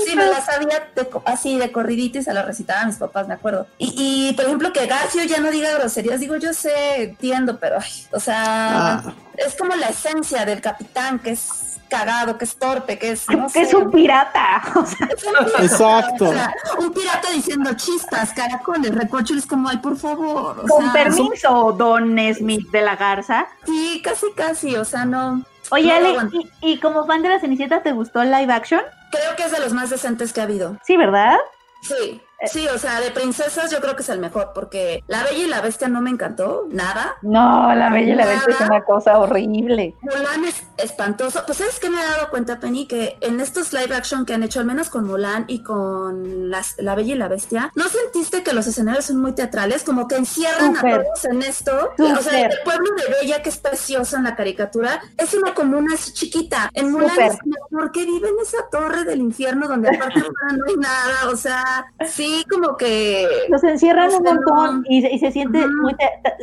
Sí, 0.06 0.16
me 0.16 0.26
la 0.26 0.40
sabía 0.40 0.88
así 1.26 1.58
de 1.58 1.70
corridita 1.70 2.18
y 2.18 2.22
se 2.22 2.32
la 2.32 2.42
recitaba 2.42 2.82
a 2.82 2.86
mis 2.86 2.96
papás, 2.96 3.28
me 3.28 3.34
acuerdo. 3.34 3.66
Y, 3.78 3.94
y, 4.30 4.32
por 4.34 4.46
ejemplo, 4.46 4.72
que 4.72 4.86
Garfio 4.86 5.22
ya 5.24 5.38
no 5.40 5.50
diga 5.50 5.72
groserías, 5.78 6.20
digo, 6.20 6.36
yo 6.36 6.52
sé, 6.52 7.02
entiendo, 7.02 7.58
pero, 7.60 7.76
ay, 7.80 7.90
o 8.12 8.18
sea, 8.20 8.94
Ah. 9.04 9.14
es 9.36 9.54
como 9.56 9.74
la 9.76 9.88
esencia 9.88 10.44
del 10.44 10.60
capitán, 10.60 11.18
que 11.18 11.30
es 11.30 11.69
cagado, 11.90 12.38
que 12.38 12.46
es 12.46 12.56
torpe, 12.56 12.98
que 12.98 13.10
es, 13.10 13.28
no 13.28 13.48
que 13.48 13.60
es 13.62 13.68
sé. 13.70 13.76
un 13.76 13.90
pirata. 13.90 14.62
O 14.76 14.86
sea, 14.86 15.06
Es 15.14 15.24
un 15.24 15.34
pirata, 15.44 15.62
Exacto. 15.62 16.28
o 16.30 16.32
sea, 16.32 16.54
un 16.78 16.92
pirata 16.94 17.30
diciendo 17.30 17.70
chistas, 17.74 18.32
caracoles, 18.32 18.94
recorcholes, 18.94 19.44
como, 19.44 19.68
ay, 19.68 19.76
por 19.78 19.96
favor. 19.98 20.60
o 20.60 20.66
con 20.66 20.84
sea, 20.84 20.92
permiso, 20.92 21.72
Don 21.76 22.16
Smith 22.34 22.70
de 22.70 22.80
la 22.80 22.96
Garza. 22.96 23.46
Sí, 23.66 24.00
casi, 24.02 24.32
casi, 24.34 24.76
o 24.76 24.84
sea, 24.86 25.04
no. 25.04 25.42
Oye, 25.72 25.88
no 26.00 26.20
Ale, 26.20 26.30
y 26.62 26.78
como 26.80 27.04
fan 27.06 27.22
de 27.22 27.28
la 27.28 27.38
Cenicienta, 27.40 27.82
¿te 27.82 27.92
gustó 27.92 28.22
el 28.22 28.30
live 28.30 28.52
action? 28.52 28.80
Creo 29.10 29.36
que 29.36 29.44
es 29.44 29.52
de 29.52 29.60
los 29.60 29.72
más 29.72 29.90
decentes 29.90 30.32
que 30.32 30.40
ha 30.40 30.44
habido. 30.44 30.78
Sí, 30.84 30.96
¿verdad? 30.96 31.36
Sí, 31.82 32.20
sí, 32.46 32.66
o 32.68 32.78
sea, 32.78 33.00
de 33.00 33.10
princesas 33.10 33.70
yo 33.70 33.80
creo 33.80 33.96
que 33.96 34.02
es 34.02 34.08
el 34.08 34.18
mejor, 34.18 34.52
porque 34.54 35.02
La 35.06 35.22
Bella 35.24 35.44
y 35.44 35.48
la 35.48 35.60
Bestia 35.60 35.88
no 35.88 36.00
me 36.00 36.10
encantó, 36.10 36.66
nada. 36.70 37.16
No, 37.22 37.74
la 37.74 37.90
Bella 37.90 38.12
y 38.12 38.16
la 38.16 38.26
Bestia 38.26 38.54
es 38.54 38.60
una 38.60 38.82
cosa 38.84 39.18
horrible. 39.18 39.94
Mulan 40.00 40.44
es 40.44 40.62
espantoso. 40.78 41.42
Pues 41.46 41.58
sabes 41.58 41.78
qué 41.80 41.90
me 41.90 42.00
he 42.00 42.04
dado 42.04 42.30
cuenta, 42.30 42.58
Penny, 42.60 42.86
que 42.86 43.16
en 43.20 43.40
estos 43.40 43.72
live 43.72 43.94
action 43.94 44.24
que 44.26 44.34
han 44.34 44.42
hecho, 44.42 44.60
al 44.60 44.66
menos 44.66 44.88
con 44.90 45.04
Mulan 45.06 45.44
y 45.48 45.62
con 45.62 46.50
las- 46.50 46.76
La 46.78 46.94
Bella 46.94 47.14
y 47.14 47.18
la 47.18 47.28
Bestia, 47.28 47.70
¿no 47.74 47.84
sentiste 47.88 48.42
que 48.42 48.52
los 48.52 48.66
escenarios 48.66 49.04
son 49.06 49.20
muy 49.20 49.32
teatrales? 49.32 49.82
Como 49.84 50.08
que 50.08 50.16
encierran 50.16 50.76
a 50.76 50.80
todos 50.80 51.24
en 51.24 51.42
esto. 51.42 51.90
O 51.98 52.22
sea, 52.22 52.40
el 52.40 52.52
pueblo 52.64 52.90
de 52.96 53.14
Bella, 53.20 53.42
que 53.42 53.48
es 53.50 53.58
precioso 53.58 54.16
en 54.16 54.24
la 54.24 54.36
caricatura, 54.36 55.00
es 55.16 55.34
una 55.34 55.54
comuna 55.54 55.94
chiquita. 56.12 56.70
En 56.74 56.90
Mulan 56.92 57.10
es 57.20 57.38
como, 57.38 57.54
¿por 57.70 57.92
qué 57.92 58.04
vive 58.04 58.28
en 58.28 58.36
esa 58.42 58.68
torre 58.70 59.04
del 59.04 59.20
infierno 59.20 59.68
donde 59.68 59.88
aparte 59.90 60.20
no 60.56 60.64
hay 60.66 60.76
nada? 60.76 61.28
O 61.30 61.36
sea, 61.36 61.86
sí, 62.08 62.29
como 62.50 62.76
que... 62.76 63.26
Los 63.48 63.62
encierran 63.64 64.10
O 64.12 64.18
un 64.18 64.22
montón 64.24 64.76
no. 64.78 64.82
y, 64.88 65.02
se- 65.02 65.12
y 65.12 65.18
se 65.18 65.30
siente 65.32 65.66
muy... 65.66 65.94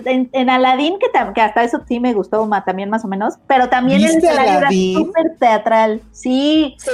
en, 0.05 0.29
en 0.33 0.49
Aladdin, 0.49 0.97
que, 0.99 1.07
que 1.33 1.41
hasta 1.41 1.63
eso 1.63 1.81
sí 1.87 1.99
me 1.99 2.13
gustó 2.13 2.45
ma- 2.45 2.63
también 2.63 2.89
más 2.89 3.03
o 3.05 3.07
menos, 3.07 3.35
pero 3.47 3.69
también 3.69 3.99
el 4.01 4.05
¿Viste 4.07 4.17
escenario 4.27 4.51
era 4.51 4.57
Aladdin? 4.59 4.93
súper 5.05 5.37
teatral. 5.39 6.01
Sí, 6.11 6.75
Sí, 6.79 6.89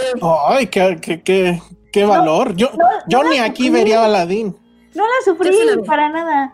Ay, 0.48 0.68
qué, 0.68 0.98
qué, 1.02 1.22
qué, 1.22 1.62
qué 1.92 2.04
valor. 2.06 2.56
Yo, 2.56 2.70
no, 2.78 2.86
yo 3.08 3.24
no 3.24 3.30
ni 3.30 3.38
la 3.38 3.46
aquí 3.46 3.68
sufrí. 3.68 3.80
vería 3.80 4.02
a 4.02 4.06
Aladdin. 4.06 4.56
no 4.96 5.04
la 5.04 5.14
sufrí 5.26 5.52
sí 5.54 5.60
la 5.66 5.82
para 5.84 6.10
nada. 6.10 6.54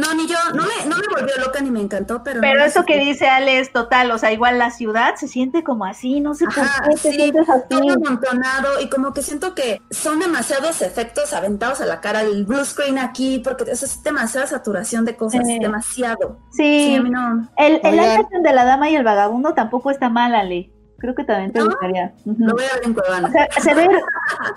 No, 0.00 0.14
ni 0.14 0.26
yo, 0.26 0.36
no 0.54 0.62
me, 0.64 0.86
no 0.88 0.96
me 0.96 1.06
volvió 1.20 1.36
loca 1.44 1.60
ni 1.60 1.70
me 1.70 1.80
encantó, 1.80 2.22
pero... 2.22 2.40
Pero 2.40 2.60
no 2.60 2.64
eso 2.64 2.84
que 2.84 2.98
dice 2.98 3.28
Ale 3.28 3.60
es 3.60 3.72
total, 3.72 4.10
o 4.10 4.18
sea, 4.18 4.32
igual 4.32 4.58
la 4.58 4.70
ciudad 4.70 5.14
se 5.16 5.28
siente 5.28 5.62
como 5.62 5.84
así, 5.84 6.20
no 6.20 6.34
sé 6.34 6.46
por 6.46 6.54
qué 6.54 6.90
te 6.90 6.96
sí, 6.96 7.12
sientes 7.12 7.48
así. 7.48 7.64
todo 7.68 7.92
amontonado 7.92 8.80
y 8.80 8.88
como 8.88 9.12
que 9.12 9.22
siento 9.22 9.54
que 9.54 9.80
son 9.90 10.18
demasiados 10.18 10.82
efectos 10.82 11.32
aventados 11.32 11.80
a 11.80 11.86
la 11.86 12.00
cara, 12.00 12.22
el 12.22 12.44
blue 12.46 12.64
screen 12.64 12.98
aquí, 12.98 13.40
porque 13.44 13.70
eso 13.70 13.84
es 13.86 14.02
demasiada 14.02 14.46
saturación 14.46 15.04
de 15.04 15.16
cosas, 15.16 15.46
demasiado. 15.46 16.38
Sí, 16.52 16.86
Sí, 16.90 16.94
a 16.96 17.02
mí 17.02 17.10
no. 17.10 17.48
el, 17.56 17.80
el 17.84 18.42
de 18.42 18.52
la 18.52 18.64
dama 18.64 18.88
y 18.90 18.96
el 18.96 19.04
vagabundo 19.04 19.54
tampoco 19.54 19.90
está 19.90 20.08
mal, 20.08 20.34
Ale. 20.34 20.70
Creo 20.98 21.14
que 21.14 21.24
también 21.24 21.52
te 21.52 21.60
¿No? 21.60 21.66
gustaría. 21.66 22.12
Ujú. 22.26 22.44
Lo 22.44 22.52
voy 22.54 22.64
a 22.70 22.74
ver 22.74 22.84
en 22.84 22.94
Cuevana. 22.94 23.28
O 23.28 23.30
sea, 23.30 23.48
se 23.62 23.74
ve, 23.74 23.88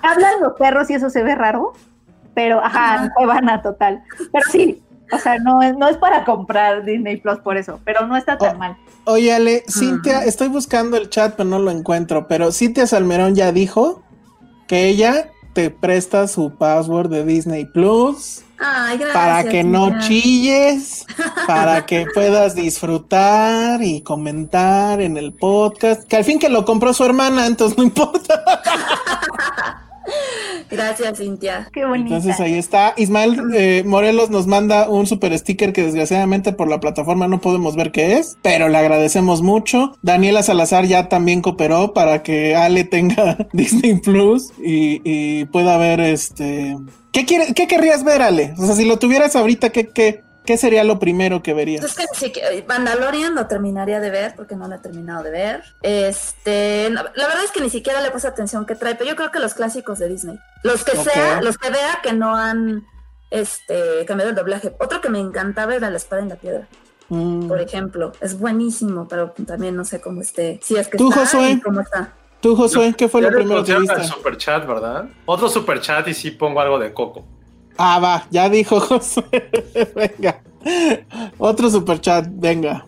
hablan 0.02 0.40
los 0.40 0.52
perros 0.58 0.90
y 0.90 0.94
eso 0.94 1.08
se 1.10 1.22
ve 1.22 1.34
raro, 1.34 1.72
pero 2.34 2.62
ajá, 2.62 2.94
Ajá. 2.94 3.04
en 3.04 3.10
Cuevana 3.10 3.62
total. 3.62 4.02
Pero 4.32 4.44
sí, 4.50 4.82
o 5.12 5.18
sea, 5.18 5.38
no 5.38 5.62
es, 5.62 5.76
no 5.76 5.88
es 5.88 5.96
para 5.96 6.24
comprar 6.24 6.84
Disney 6.84 7.16
Plus 7.18 7.38
por 7.38 7.56
eso, 7.56 7.80
pero 7.84 8.06
no 8.06 8.16
está 8.16 8.36
tan 8.38 8.56
Oh. 8.56 8.58
mal. 8.58 8.76
Oye, 9.04 9.32
Ale, 9.34 9.64
Cintia, 9.68 10.24
estoy 10.24 10.48
buscando 10.48 10.96
el 10.96 11.10
chat, 11.10 11.34
pero 11.36 11.48
no 11.48 11.58
lo 11.58 11.70
encuentro. 11.70 12.26
Pero 12.26 12.50
Cintia 12.52 12.86
Salmerón 12.86 13.34
ya 13.34 13.52
dijo 13.52 14.02
que 14.66 14.86
ella 14.88 15.30
te 15.52 15.70
presta 15.70 16.26
su 16.26 16.56
password 16.56 17.10
de 17.10 17.24
Disney 17.24 17.64
Plus 17.66 18.42
Ay, 18.58 18.96
gracias. 18.98 19.12
para 19.14 19.44
que 19.44 19.62
no 19.62 20.00
chilles, 20.00 21.04
para 21.46 21.84
que 21.86 22.06
puedas 22.14 22.54
disfrutar 22.56 23.82
y 23.82 24.00
comentar 24.00 25.00
en 25.02 25.16
el 25.18 25.32
podcast. 25.34 26.04
Que 26.08 26.16
al 26.16 26.24
fin 26.24 26.38
que 26.38 26.48
lo 26.48 26.64
compró 26.64 26.92
su 26.94 27.04
hermana, 27.04 27.46
entonces 27.46 27.76
no 27.76 27.84
importa. 27.84 28.42
Gracias, 30.70 31.18
Cintia. 31.18 31.68
Qué 31.72 31.84
bonita. 31.84 32.16
Entonces 32.16 32.40
ahí 32.40 32.54
está. 32.54 32.94
Ismael 32.96 33.40
eh, 33.54 33.82
Morelos 33.86 34.30
nos 34.30 34.46
manda 34.46 34.88
un 34.88 35.06
super 35.06 35.36
sticker 35.38 35.72
que 35.72 35.82
desgraciadamente 35.82 36.52
por 36.52 36.68
la 36.68 36.80
plataforma 36.80 37.28
no 37.28 37.40
podemos 37.40 37.76
ver 37.76 37.92
qué 37.92 38.14
es, 38.18 38.36
pero 38.42 38.68
le 38.68 38.78
agradecemos 38.78 39.42
mucho. 39.42 39.96
Daniela 40.02 40.42
Salazar 40.42 40.86
ya 40.86 41.08
también 41.08 41.42
cooperó 41.42 41.92
para 41.92 42.22
que 42.22 42.54
Ale 42.56 42.84
tenga 42.84 43.36
Disney 43.52 44.00
Plus 44.00 44.52
y, 44.62 45.00
y 45.04 45.44
pueda 45.46 45.76
ver 45.78 46.00
este. 46.00 46.76
¿Qué, 47.14 47.24
quiere, 47.24 47.54
¿Qué 47.54 47.68
querrías 47.68 48.02
ver, 48.02 48.22
Ale? 48.22 48.54
O 48.58 48.66
sea, 48.66 48.74
si 48.74 48.84
lo 48.84 48.98
tuvieras 48.98 49.36
ahorita, 49.36 49.70
¿qué, 49.70 49.86
qué, 49.86 50.23
qué 50.44 50.56
sería 50.56 50.84
lo 50.84 50.98
primero 50.98 51.42
que 51.42 51.54
verías? 51.54 51.84
Es 51.84 51.94
que 51.94 52.04
sí, 52.12 52.30
que 52.32 52.64
Mandalorian 52.68 53.34
lo 53.34 53.46
terminaría 53.46 54.00
de 54.00 54.10
ver 54.10 54.34
porque 54.36 54.56
no 54.56 54.68
lo 54.68 54.74
he 54.74 54.78
terminado 54.78 55.22
de 55.22 55.30
ver. 55.30 55.62
Este, 55.82 56.90
la, 56.90 57.10
la 57.14 57.26
verdad 57.26 57.44
es 57.44 57.50
que 57.50 57.60
ni 57.60 57.70
siquiera 57.70 58.00
le 58.00 58.10
puse 58.10 58.26
atención 58.28 58.66
que 58.66 58.74
trae, 58.74 58.94
pero 58.94 59.08
yo 59.10 59.16
creo 59.16 59.30
que 59.30 59.38
los 59.40 59.54
clásicos 59.54 59.98
de 59.98 60.08
Disney, 60.08 60.38
los 60.62 60.84
que 60.84 60.96
sea, 60.96 61.40
los 61.42 61.58
que 61.58 61.70
vea 61.70 62.00
que 62.02 62.12
no 62.12 62.36
han 62.36 62.86
este 63.30 64.04
cambiado 64.06 64.30
el 64.30 64.36
doblaje. 64.36 64.74
Otro 64.78 65.00
que 65.00 65.08
me 65.08 65.18
encantaba 65.18 65.74
era 65.74 65.90
La 65.90 65.96
espada 65.96 66.22
en 66.22 66.28
la 66.28 66.36
piedra, 66.36 66.68
Mm. 67.08 67.48
por 67.48 67.60
ejemplo. 67.60 68.12
Es 68.20 68.38
buenísimo, 68.38 69.06
pero 69.08 69.34
también 69.46 69.76
no 69.76 69.84
sé 69.84 70.00
cómo 70.00 70.22
esté. 70.22 70.58
Si 70.62 70.76
es 70.76 70.88
que 70.88 70.96
¿Tú, 70.96 71.10
está 71.10 71.20
Josué? 71.26 71.60
cómo 71.62 71.80
está. 71.80 72.12
Tú, 72.40 72.56
Josué, 72.56 72.94
¿qué 72.96 73.08
fue 73.08 73.20
lo 73.22 73.30
primero 73.30 73.64
que 73.64 73.74
viste? 73.78 73.94
al 73.94 74.04
super 74.04 74.36
chat, 74.36 74.66
¿verdad? 74.66 75.06
Otro 75.26 75.48
super 75.48 75.80
chat 75.80 76.06
y 76.08 76.14
sí 76.14 76.30
pongo 76.30 76.60
algo 76.60 76.78
de 76.78 76.92
Coco. 76.92 77.24
Ah, 77.76 77.98
va, 77.98 78.26
ya 78.30 78.48
dijo 78.48 78.80
Josué. 78.80 79.50
venga. 79.94 80.40
Otro 81.38 81.68
super 81.70 82.00
chat, 82.00 82.26
venga. 82.30 82.86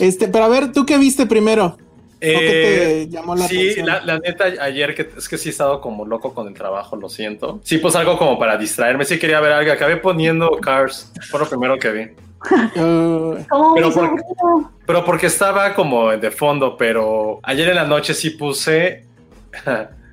Este, 0.00 0.28
pero 0.28 0.44
a 0.44 0.48
ver, 0.48 0.72
¿tú 0.72 0.86
qué 0.86 0.96
viste 0.98 1.26
primero? 1.26 1.66
¿O 1.66 1.76
qué 2.20 3.02
Eh, 3.02 3.06
te 3.06 3.08
llamó 3.10 3.34
la 3.36 3.46
sí, 3.46 3.56
atención? 3.72 3.86
la, 3.86 4.00
la 4.02 4.18
neta, 4.18 4.44
ayer 4.60 4.94
que 4.94 5.10
es 5.16 5.28
que 5.28 5.36
sí 5.36 5.50
he 5.50 5.52
estado 5.52 5.80
como 5.82 6.06
loco 6.06 6.32
con 6.32 6.48
el 6.48 6.54
trabajo, 6.54 6.96
lo 6.96 7.08
siento. 7.10 7.60
Sí, 7.64 7.78
pues 7.78 7.94
algo 7.96 8.16
como 8.18 8.38
para 8.38 8.56
distraerme. 8.56 9.04
Sí 9.04 9.18
quería 9.18 9.40
ver 9.40 9.52
algo. 9.52 9.72
Acabé 9.72 9.98
poniendo 9.98 10.50
Cars. 10.60 11.12
Fue 11.30 11.38
lo 11.40 11.46
primero 11.48 11.78
que 11.78 11.90
vi. 11.90 12.02
Uh, 12.80 13.36
¿Cómo 13.48 13.74
Pero? 13.74 13.90
Pero 14.86 15.04
porque 15.04 15.26
estaba 15.26 15.74
como 15.74 16.10
de 16.10 16.30
fondo, 16.30 16.76
pero 16.76 17.40
ayer 17.42 17.68
en 17.70 17.76
la 17.76 17.84
noche 17.84 18.14
sí 18.14 18.30
puse 18.30 19.04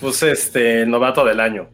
puse 0.00 0.32
este 0.32 0.86
novato 0.86 1.24
del 1.24 1.40
año. 1.40 1.68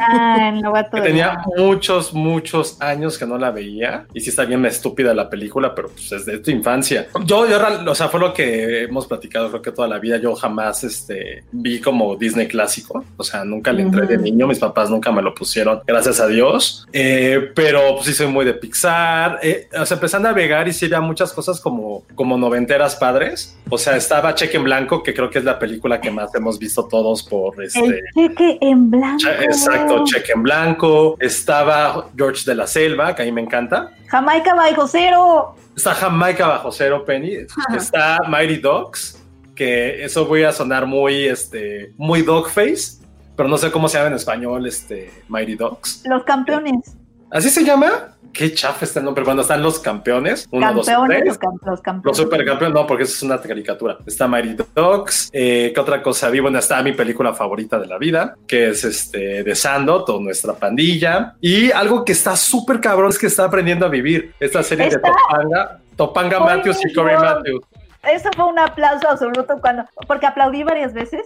Ah, 0.00 0.50
el 0.52 0.60
novato. 0.60 0.90
Que 0.92 1.00
del 1.00 1.10
tenía 1.10 1.32
año. 1.32 1.42
muchos, 1.56 2.12
muchos 2.12 2.80
años 2.80 3.16
que 3.16 3.26
no 3.26 3.38
la 3.38 3.50
veía. 3.50 4.06
Y 4.12 4.20
sí 4.20 4.30
está 4.30 4.44
bien 4.44 4.64
estúpida 4.66 5.14
la 5.14 5.30
película, 5.30 5.74
pero 5.74 5.88
pues 5.88 6.10
es 6.12 6.26
de 6.26 6.38
tu 6.38 6.50
infancia. 6.50 7.08
Yo, 7.24 7.48
yo, 7.48 7.58
o 7.90 7.94
sea, 7.94 8.08
fue 8.08 8.20
lo 8.20 8.34
que 8.34 8.84
hemos 8.84 9.06
platicado 9.06 9.48
creo 9.50 9.62
que 9.62 9.72
toda 9.72 9.88
la 9.88 9.98
vida. 9.98 10.18
Yo 10.18 10.34
jamás 10.34 10.84
este, 10.84 11.44
vi 11.52 11.80
como 11.80 12.16
Disney 12.16 12.48
clásico. 12.48 13.04
O 13.16 13.24
sea, 13.24 13.44
nunca 13.44 13.72
le 13.72 13.82
entré 13.82 14.06
de 14.06 14.18
niño. 14.18 14.46
Mis 14.46 14.58
papás 14.58 14.90
nunca 14.90 15.12
me 15.12 15.22
lo 15.22 15.34
pusieron, 15.34 15.80
gracias 15.86 16.20
a 16.20 16.26
Dios. 16.26 16.86
Eh, 16.92 17.52
pero 17.54 17.94
pues 17.94 18.06
sí 18.06 18.14
soy 18.14 18.26
muy 18.26 18.44
de 18.44 18.54
Pixar. 18.54 19.38
Eh, 19.42 19.68
o 19.78 19.86
sea, 19.86 19.94
empecé 19.96 20.16
a 20.16 20.20
navegar 20.20 20.68
y 20.68 20.72
sí 20.72 20.86
había 20.86 21.00
muchas 21.00 21.32
cosas 21.32 21.60
como, 21.60 22.04
como 22.14 22.36
noventeras 22.36 22.96
padres. 22.96 23.56
O 23.70 23.78
sea, 23.78 23.96
estaba 23.96 24.34
Cheque 24.34 24.56
en 24.56 24.64
Blanco, 24.64 25.02
que 25.02 25.14
creo 25.14 25.30
que 25.30 25.38
es 25.38 25.44
la 25.44 25.58
película 25.58 26.00
que 26.00 26.10
más 26.10 26.34
hemos 26.34 26.58
visto 26.58 26.86
todos 26.86 27.22
por 27.22 27.51
este... 27.60 27.80
El 27.80 28.04
cheque 28.14 28.58
en 28.60 28.90
blanco. 28.90 29.26
Exacto, 29.40 30.04
cheque 30.04 30.32
en 30.32 30.42
blanco. 30.42 31.16
Estaba 31.20 32.08
George 32.16 32.44
de 32.46 32.54
la 32.54 32.66
Selva, 32.66 33.14
que 33.14 33.22
a 33.22 33.24
mí 33.24 33.32
me 33.32 33.40
encanta. 33.40 33.90
Jamaica 34.08 34.54
bajo 34.54 34.86
cero. 34.86 35.54
Está 35.76 35.94
Jamaica 35.94 36.46
bajo 36.46 36.70
cero, 36.70 37.04
Penny. 37.04 37.46
Está 37.74 38.18
Mighty 38.28 38.56
Dogs, 38.58 39.22
que 39.54 40.04
eso 40.04 40.26
voy 40.26 40.42
a 40.42 40.52
sonar 40.52 40.86
muy, 40.86 41.24
este, 41.24 41.92
muy 41.96 42.22
dogface, 42.22 43.02
pero 43.36 43.48
no 43.48 43.56
sé 43.56 43.70
cómo 43.70 43.88
se 43.88 43.96
llama 43.96 44.08
en 44.08 44.14
español, 44.14 44.66
este, 44.66 45.10
Mighty 45.28 45.54
Dogs. 45.54 46.02
Los 46.06 46.24
campeones. 46.24 46.96
¿Así 47.32 47.48
se 47.50 47.64
llama? 47.64 48.08
Qué 48.32 48.52
chafa 48.54 48.84
está 48.84 49.00
el 49.00 49.04
nombre. 49.06 49.24
Cuando 49.24 49.42
están 49.42 49.62
los 49.62 49.78
campeones, 49.78 50.46
uno, 50.50 50.72
dos, 50.72 50.86
campeones, 50.86 51.18
tres. 51.18 51.28
los, 51.28 51.38
cam- 51.38 51.58
los 51.60 51.66
Los 51.66 51.80
campeones. 51.82 52.16
supercampeones, 52.18 52.74
no, 52.74 52.86
porque 52.86 53.02
eso 53.04 53.12
es 53.14 53.22
una 53.22 53.40
caricatura. 53.40 53.98
Está 54.06 54.26
Mighty 54.28 54.56
Dogs. 54.74 55.28
Eh, 55.32 55.70
¿Qué 55.74 55.80
otra 55.80 56.02
cosa 56.02 56.30
vi? 56.30 56.40
Bueno, 56.40 56.58
está 56.58 56.82
mi 56.82 56.92
película 56.92 57.34
favorita 57.34 57.78
de 57.78 57.86
la 57.86 57.98
vida, 57.98 58.36
que 58.46 58.68
es 58.70 58.84
este 58.84 59.42
de 59.44 59.54
Sando, 59.54 60.04
toda 60.04 60.20
nuestra 60.22 60.54
pandilla. 60.54 61.34
Y 61.42 61.70
algo 61.72 62.04
que 62.04 62.12
está 62.12 62.36
súper 62.36 62.80
cabrón 62.80 63.10
es 63.10 63.18
que 63.18 63.26
está 63.26 63.44
aprendiendo 63.44 63.84
a 63.86 63.88
vivir. 63.90 64.34
Esta 64.40 64.62
serie 64.62 64.86
Está- 64.86 65.08
de 65.08 65.14
Topanga, 65.14 65.78
Topanga 65.96 66.38
Oye, 66.42 66.56
Matthews 66.56 66.78
y 66.86 66.92
Corey. 66.94 67.16
Matthews. 67.16 67.64
Eso 68.10 68.30
fue 68.34 68.46
un 68.46 68.58
aplauso 68.58 69.08
absoluto 69.08 69.58
cuando, 69.60 69.84
porque 70.08 70.26
aplaudí 70.26 70.64
varias 70.64 70.92
veces 70.92 71.20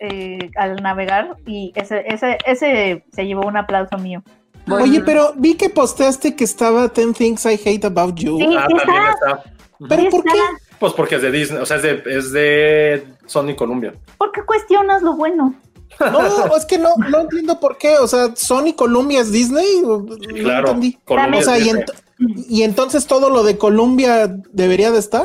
eh, 0.00 0.50
al 0.56 0.82
navegar 0.82 1.36
y 1.46 1.72
ese, 1.76 2.02
ese, 2.06 2.38
ese 2.46 3.04
se 3.12 3.26
llevó 3.26 3.46
un 3.46 3.56
aplauso 3.56 3.96
mío. 3.98 4.22
Oye, 4.70 5.00
pero 5.02 5.32
vi 5.36 5.54
que 5.54 5.70
posteaste 5.70 6.34
que 6.34 6.44
estaba 6.44 6.88
10 6.88 7.12
Things 7.14 7.44
I 7.46 7.60
Hate 7.64 7.84
About 7.86 8.16
You. 8.16 8.38
Sí, 8.38 8.56
Ah, 8.58 8.66
sí 8.68 8.74
también 8.84 9.04
está. 9.06 9.42
¿Pero 9.88 10.02
Sí 10.02 10.08
por 10.10 10.20
está. 10.20 10.32
qué? 10.32 10.40
Pues 10.78 10.92
porque 10.92 11.14
es 11.16 11.22
de 11.22 11.30
Disney, 11.30 11.60
o 11.62 11.66
sea, 11.66 11.76
es 11.78 11.82
de, 11.82 12.02
es 12.06 12.32
de 12.32 13.06
Sony 13.26 13.54
Columbia. 13.56 13.94
¿Por 14.18 14.32
qué 14.32 14.42
cuestionas 14.44 15.02
lo 15.02 15.14
bueno? 15.16 15.54
No, 16.00 16.56
es 16.56 16.66
que 16.66 16.78
no, 16.78 16.90
no 17.10 17.20
entiendo 17.20 17.58
por 17.60 17.78
qué. 17.78 17.96
O 17.98 18.06
sea, 18.08 18.34
Sony 18.36 18.74
Columbia 18.76 19.20
es 19.20 19.30
Disney. 19.32 19.80
No 19.82 20.04
claro, 20.42 20.68
entendí. 20.68 20.98
Columbia 21.04 21.40
O 21.40 21.42
sea, 21.42 21.58
y, 21.58 21.62
Disney. 21.62 21.84
ent- 21.84 22.44
y 22.48 22.62
entonces 22.64 23.06
todo 23.06 23.30
lo 23.30 23.42
de 23.44 23.56
Columbia 23.56 24.26
debería 24.52 24.90
de 24.90 24.98
estar. 24.98 25.24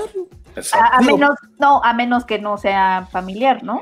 A, 0.73 1.01
menos, 1.01 1.32
no, 1.60 1.82
a 1.84 1.93
menos 1.93 2.25
que 2.25 2.38
no 2.39 2.58
sea 2.58 3.08
familiar, 3.12 3.63
¿no? 3.63 3.82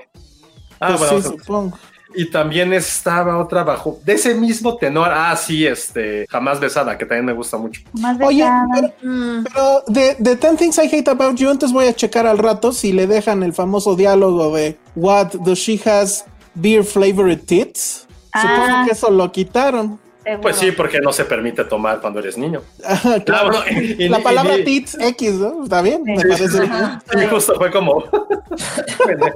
Ah, 0.80 0.96
Pues 0.98 1.00
bueno, 1.12 1.22
sí, 1.22 1.38
supongo. 1.40 1.78
Y 2.16 2.26
también 2.32 2.74
estaba 2.74 3.38
otra 3.38 3.64
bajo, 3.64 4.00
de 4.04 4.14
ese 4.14 4.34
mismo 4.34 4.76
tenor. 4.78 5.10
Ah, 5.14 5.36
sí, 5.36 5.66
este, 5.68 6.26
Jamás 6.28 6.60
Besada, 6.60 6.98
que 6.98 7.06
también 7.06 7.26
me 7.26 7.34
gusta 7.34 7.58
mucho. 7.58 7.82
Más 7.94 8.18
Oye, 8.22 8.44
pero, 8.74 8.88
Mm, 9.04 9.44
pero 9.44 9.84
de, 9.88 10.16
de 10.18 10.36
10 10.36 10.58
Things 10.58 10.78
I 10.80 10.88
Hate 10.96 11.08
About 11.12 11.36
You, 11.38 11.50
entonces 11.52 11.72
voy 11.74 11.86
a 11.88 11.94
checar 11.94 12.26
al 12.26 12.40
rato 12.40 12.72
si 12.74 12.92
le 12.94 13.06
dejan 13.06 13.44
el 13.44 13.54
famoso 13.54 13.96
diálogo 13.96 14.56
de 14.56 14.78
What 14.96 15.34
does 15.46 15.60
she 15.60 15.80
has 15.86 16.26
beer 16.56 16.84
flavored 16.84 17.42
tits? 17.46 18.08
Supongo 18.34 18.64
Ah. 18.68 18.84
que 18.88 18.94
eso 18.94 19.10
lo 19.12 19.32
quitaron. 19.32 20.00
Seguro. 20.30 20.42
Pues 20.42 20.56
sí, 20.58 20.72
porque 20.72 21.00
no 21.02 21.12
se 21.12 21.26
permite 21.26 21.64
tomar 21.66 22.00
cuando 22.02 22.20
eres 22.20 22.38
niño. 22.38 22.62
Ajá, 22.86 23.20
claro. 23.26 23.50
Claro, 23.52 23.66
y- 23.72 24.04
y- 24.06 24.10
La 24.10 24.20
y- 24.20 24.24
palabra 24.24 24.58
y- 24.58 24.64
tits 24.64 24.98
X, 25.00 25.34
¿no? 25.36 25.64
Está 25.64 25.82
bien, 25.82 26.04
me 26.04 26.18
Sí. 26.18 26.28
parece 26.28 26.60
bien. 26.60 26.72
ajá, 26.72 27.02
Sí, 27.12 27.26
justo 27.30 27.56
fue 27.56 27.72
como. 27.72 28.04
Ta- 28.04 29.34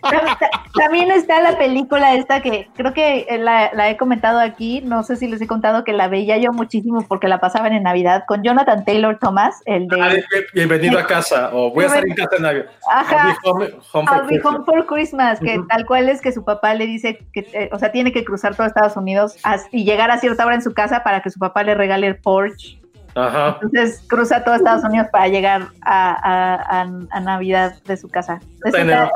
ta- 0.40 0.50
También 0.74 1.10
está 1.10 1.40
la 1.40 1.56
película 1.56 2.14
esta 2.14 2.40
que 2.42 2.68
creo 2.76 2.92
que 2.92 3.26
la, 3.38 3.70
la 3.74 3.90
he 3.90 3.96
comentado 3.96 4.40
aquí, 4.40 4.80
no 4.82 5.02
sé 5.02 5.16
si 5.16 5.28
les 5.28 5.40
he 5.40 5.46
contado 5.46 5.84
que 5.84 5.92
la 5.92 6.08
veía 6.08 6.36
yo 6.38 6.52
muchísimo 6.52 7.02
porque 7.08 7.28
la 7.28 7.38
pasaban 7.40 7.72
en 7.72 7.84
Navidad 7.84 8.24
con 8.26 8.42
Jonathan 8.42 8.84
Taylor 8.84 9.18
Thomas, 9.20 9.60
el 9.66 9.86
de 9.88 10.00
Ah, 10.02 10.10
Bienvenido 10.52 10.98
a 10.98 11.06
casa, 11.06 11.50
o 11.52 11.70
voy 11.70 11.84
a 11.84 11.86
estar 11.88 12.06
en 12.06 12.14
casa 12.14 12.36
en 12.36 12.42
Navidad. 12.42 12.66
Ajá. 12.90 13.36
I'll 13.44 13.54
be 13.58 13.64
home, 13.64 13.74
home 13.92 14.06
for 14.06 14.16
I'll 14.16 14.22
be 14.22 14.28
Christmas. 14.28 14.54
home 14.54 14.64
for 14.64 14.86
Christmas, 14.86 15.40
que 15.40 15.58
Ujú. 15.58 15.66
tal 15.68 15.86
cual 15.86 16.08
es 16.08 16.20
que 16.20 16.32
su 16.32 16.44
papá 16.44 16.74
le 16.74 16.86
dice 16.86 17.18
que, 17.32 17.40
eh, 17.52 17.68
o 17.72 17.78
sea, 17.78 17.92
tiene 17.92 18.12
que 18.12 18.24
cruzar 18.24 18.54
todo 18.56 18.66
Estados 18.66 18.96
Unidos 18.96 19.36
y 19.70 19.84
llegar 19.84 20.10
a 20.10 20.13
cierta 20.18 20.44
hora 20.46 20.54
en 20.54 20.62
su 20.62 20.72
casa 20.74 21.02
para 21.02 21.20
que 21.22 21.30
su 21.30 21.38
papá 21.38 21.62
le 21.62 21.74
regale 21.74 22.06
el 22.06 22.16
Porsche. 22.16 22.80
Ajá. 23.16 23.58
Entonces 23.62 24.02
cruza 24.08 24.42
todo 24.42 24.56
Estados 24.56 24.82
Unidos 24.82 25.06
para 25.12 25.28
llegar 25.28 25.68
a, 25.82 26.10
a- 26.10 26.80
a- 26.82 26.88
a 27.10 27.20
Navidad 27.20 27.74
de 27.84 27.96
su 27.96 28.08
casa. 28.08 28.40
De 28.64 28.70
su 28.72 28.76
de 28.76 29.08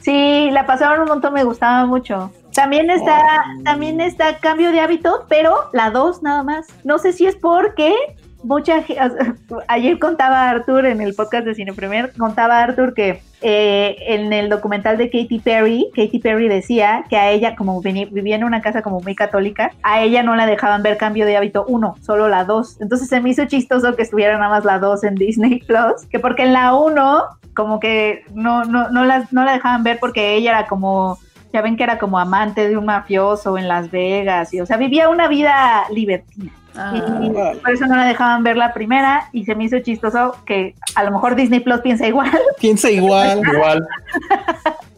Sí, 0.00 0.50
la 0.52 0.66
pasaron 0.66 1.00
un 1.02 1.08
montón, 1.08 1.32
me 1.32 1.44
gustaba 1.44 1.86
mucho. 1.86 2.30
También 2.54 2.90
está, 2.90 3.44
también 3.64 4.00
está 4.00 4.36
cambio 4.38 4.70
de 4.72 4.80
hábito, 4.80 5.24
pero 5.28 5.70
la 5.72 5.90
2 5.90 6.22
nada 6.22 6.42
más. 6.42 6.66
No 6.84 6.98
sé 6.98 7.12
si 7.12 7.26
es 7.26 7.36
porque 7.36 7.94
mucha 8.42 8.84
ayer 9.68 9.98
contaba 9.98 10.50
Arthur 10.50 10.86
en 10.86 11.00
el 11.00 11.14
podcast 11.14 11.44
de 11.44 11.54
Cine 11.54 11.72
Premier, 11.72 12.12
contaba 12.16 12.60
Arthur 12.60 12.94
que 12.94 13.22
eh, 13.42 13.96
en 14.06 14.32
el 14.32 14.50
documental 14.50 14.98
de 14.98 15.10
Katy 15.10 15.38
Perry, 15.38 15.90
Katy 15.94 16.18
Perry 16.18 16.48
decía 16.48 17.04
que 17.08 17.16
a 17.16 17.30
ella, 17.30 17.56
como 17.56 17.80
vivía 17.80 18.36
en 18.36 18.44
una 18.44 18.60
casa 18.60 18.82
como 18.82 19.00
muy 19.00 19.14
católica, 19.14 19.72
a 19.82 20.02
ella 20.02 20.22
no 20.22 20.36
la 20.36 20.46
dejaban 20.46 20.82
ver 20.82 20.98
cambio 20.98 21.24
de 21.24 21.36
hábito 21.36 21.64
1, 21.66 21.96
solo 22.02 22.28
la 22.28 22.44
2. 22.44 22.82
Entonces 22.82 23.08
se 23.08 23.20
me 23.20 23.30
hizo 23.30 23.46
chistoso 23.46 23.96
que 23.96 24.02
estuviera 24.02 24.36
nada 24.36 24.50
más 24.50 24.64
la 24.64 24.78
2 24.78 25.04
en 25.04 25.14
Disney 25.14 25.60
Plus, 25.60 26.06
que 26.10 26.18
porque 26.18 26.42
en 26.42 26.52
la 26.52 26.74
1 26.74 27.22
como 27.54 27.80
que 27.80 28.24
no, 28.34 28.64
no, 28.64 28.90
no, 28.90 29.04
la, 29.04 29.26
no 29.30 29.44
la 29.44 29.52
dejaban 29.52 29.82
ver 29.82 29.98
porque 29.98 30.34
ella 30.34 30.50
era 30.50 30.66
como, 30.66 31.18
ya 31.52 31.62
ven 31.62 31.76
que 31.76 31.82
era 31.82 31.98
como 31.98 32.18
amante 32.18 32.68
de 32.68 32.76
un 32.76 32.84
mafioso 32.84 33.58
en 33.58 33.68
Las 33.68 33.90
Vegas, 33.90 34.54
y 34.54 34.60
o 34.60 34.66
sea, 34.66 34.76
vivía 34.76 35.08
una 35.08 35.28
vida 35.28 35.84
libertina. 35.90 36.52
Ah, 36.76 37.20
Y 37.22 37.30
por 37.30 37.70
eso 37.70 37.86
no 37.86 37.96
la 37.96 38.04
dejaban 38.04 38.42
ver 38.42 38.56
la 38.56 38.72
primera 38.72 39.28
y 39.32 39.44
se 39.44 39.54
me 39.54 39.64
hizo 39.64 39.78
chistoso 39.80 40.36
que 40.44 40.74
a 40.94 41.04
lo 41.04 41.10
mejor 41.10 41.34
Disney 41.34 41.60
Plus 41.60 41.80
piensa 41.80 42.06
igual. 42.06 42.30
Piensa 42.58 42.90
igual. 42.90 43.42
Igual. 43.52 43.86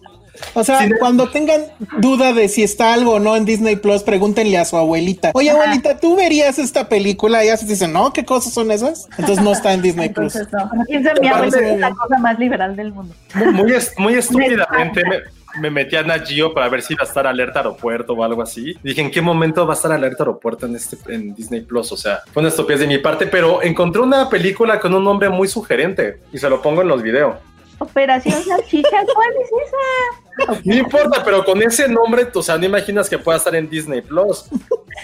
O 0.55 0.65
sea, 0.65 0.81
Sí. 0.81 0.91
cuando 0.99 1.29
tengan 1.31 1.63
duda 1.99 2.33
de 2.33 2.49
si 2.49 2.63
está 2.63 2.93
algo 2.93 3.13
o 3.13 3.19
no 3.21 3.37
en 3.37 3.45
Disney 3.45 3.77
Plus, 3.77 4.03
pregúntenle 4.03 4.59
a 4.59 4.65
su 4.65 4.77
abuelita. 4.77 5.31
Oye, 5.35 5.51
Ajá. 5.51 5.63
abuelita, 5.63 5.99
¿tú 5.99 6.17
verías 6.17 6.59
esta 6.59 6.89
película? 6.89 7.45
Y 7.45 7.49
ya 7.49 7.57
se 7.57 7.67
dicen, 7.67 7.93
no, 7.93 8.13
¿qué 8.13 8.25
cosas 8.25 8.53
son 8.53 8.71
esas? 8.71 9.09
Entonces 9.19 9.45
no 9.45 9.53
está 9.53 9.73
en 9.73 9.83
Disney 9.83 10.09
Plus. 10.09 10.35
no. 10.35 10.71
Piensa 10.87 11.13
mi 11.21 11.29
parece 11.29 11.75
es 11.75 11.81
la 11.81 11.91
cosa 11.91 12.19
más 12.19 12.39
liberal 12.39 12.77
del 12.77 12.93
mundo. 12.93 13.15
Muy, 13.35 13.53
muy, 13.53 13.73
est- 13.75 13.99
muy 13.99 14.15
estúpidamente 14.15 15.03
me, 15.05 15.19
me 15.61 15.71
metí 15.71 15.97
a 15.97 16.03
Nat 16.03 16.27
Geo 16.27 16.53
para 16.55 16.69
ver 16.69 16.83
si 16.83 16.95
iba 16.95 17.03
a 17.05 17.07
estar 17.07 17.27
alerta 17.27 17.61
aeropuerto 17.61 18.15
o 18.15 18.25
algo 18.25 18.43
así. 18.43 18.75
Dije, 18.83 19.01
¿en 19.03 19.11
qué 19.11 19.21
momento 19.21 19.67
va 19.67 19.75
a 19.75 19.77
estar 19.77 19.93
alerta 19.93 20.23
aeropuerto 20.23 20.67
en, 20.67 20.77
este, 20.77 20.97
en 21.15 21.35
Disney 21.35 21.61
Plus? 21.61 21.93
O 21.93 21.97
sea, 21.97 22.21
fue 22.33 22.41
una 22.41 22.49
estupidez 22.49 22.81
de 22.81 22.87
mi 22.87 22.99
parte, 22.99 23.27
pero 23.27 23.63
encontré 23.63 24.01
una 24.03 24.29
película 24.31 24.81
con 24.81 24.95
un 24.95 25.05
nombre 25.05 25.29
muy 25.29 25.49
sugerente 25.49 26.21
y 26.33 26.39
se 26.39 26.49
lo 26.49 26.61
pongo 26.63 26.83
en 26.83 26.89
los 26.89 27.03
videos. 27.03 27.37
Operación 27.79 28.43
Salchicha, 28.45 28.89
¿cuál 29.15 29.29
es 29.43 29.49
esa? 29.67 30.22
No 30.65 30.75
importa, 30.75 31.23
pero 31.25 31.45
con 31.45 31.63
ese 31.63 31.89
nombre, 31.89 32.27
o 32.35 32.43
sea, 32.43 32.57
no 32.59 32.67
imaginas 32.67 33.09
que 33.09 33.19
pueda 33.19 33.39
estar 33.39 33.55
en 33.55 33.69
Disney 33.69 34.01
Plus. 34.01 34.45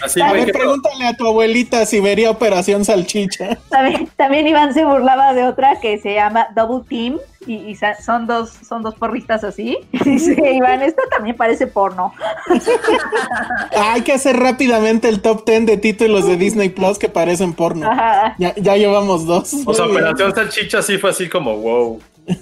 Así, 0.03 0.21
A 0.21 0.31
ver, 0.33 0.45
que- 0.45 0.53
pregúntale 0.53 1.07
a 1.07 1.15
tu 1.15 1.27
abuelita 1.27 1.85
si 1.85 1.99
vería 1.99 2.31
Operación 2.31 2.85
Salchicha. 2.85 3.57
También, 3.69 4.09
también 4.15 4.47
Iván 4.47 4.73
se 4.73 4.85
burlaba 4.85 5.33
de 5.33 5.43
otra 5.45 5.79
que 5.81 5.97
se 5.99 6.13
llama 6.13 6.47
Double 6.55 6.85
Team 6.87 7.19
y, 7.47 7.75
son 8.03 8.27
dos 8.27 8.51
son 8.67 8.83
dos 8.83 8.95
porristas 8.95 9.43
así. 9.43 9.77
Y 9.91 9.99
dice 10.03 10.35
Iván, 10.53 10.81
esta 10.81 11.01
también 11.09 11.35
parece 11.35 11.67
porno. 11.67 12.13
Hay 13.75 14.01
que 14.01 14.13
hacer 14.13 14.37
rápidamente 14.37 15.09
el 15.09 15.21
top 15.21 15.45
10 15.45 15.65
de 15.65 15.77
títulos 15.77 16.27
de 16.27 16.37
Disney 16.37 16.69
Plus 16.69 16.97
que 16.99 17.09
parecen 17.09 17.53
porno. 17.53 17.89
Ajá. 17.89 18.35
Ya, 18.37 18.53
ya 18.55 18.75
llevamos 18.77 19.25
dos. 19.25 19.53
o 19.65 19.73
sea. 19.73 19.85
Operación 19.85 20.33
Salchicha 20.35 20.81
sí 20.81 20.97
fue 20.97 21.09
así 21.09 21.27
como, 21.29 21.57
wow. 21.57 22.01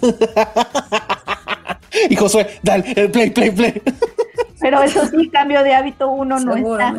Y 2.09 2.15
Josué, 2.15 2.47
dale, 2.63 2.93
el 2.95 3.11
play, 3.11 3.29
play, 3.29 3.51
play. 3.51 3.81
Pero 4.59 4.81
eso 4.81 5.07
sí, 5.07 5.29
cambio 5.29 5.63
de 5.63 5.73
hábito 5.73 6.09
uno 6.09 6.39
no 6.39 6.55
está. 6.55 6.95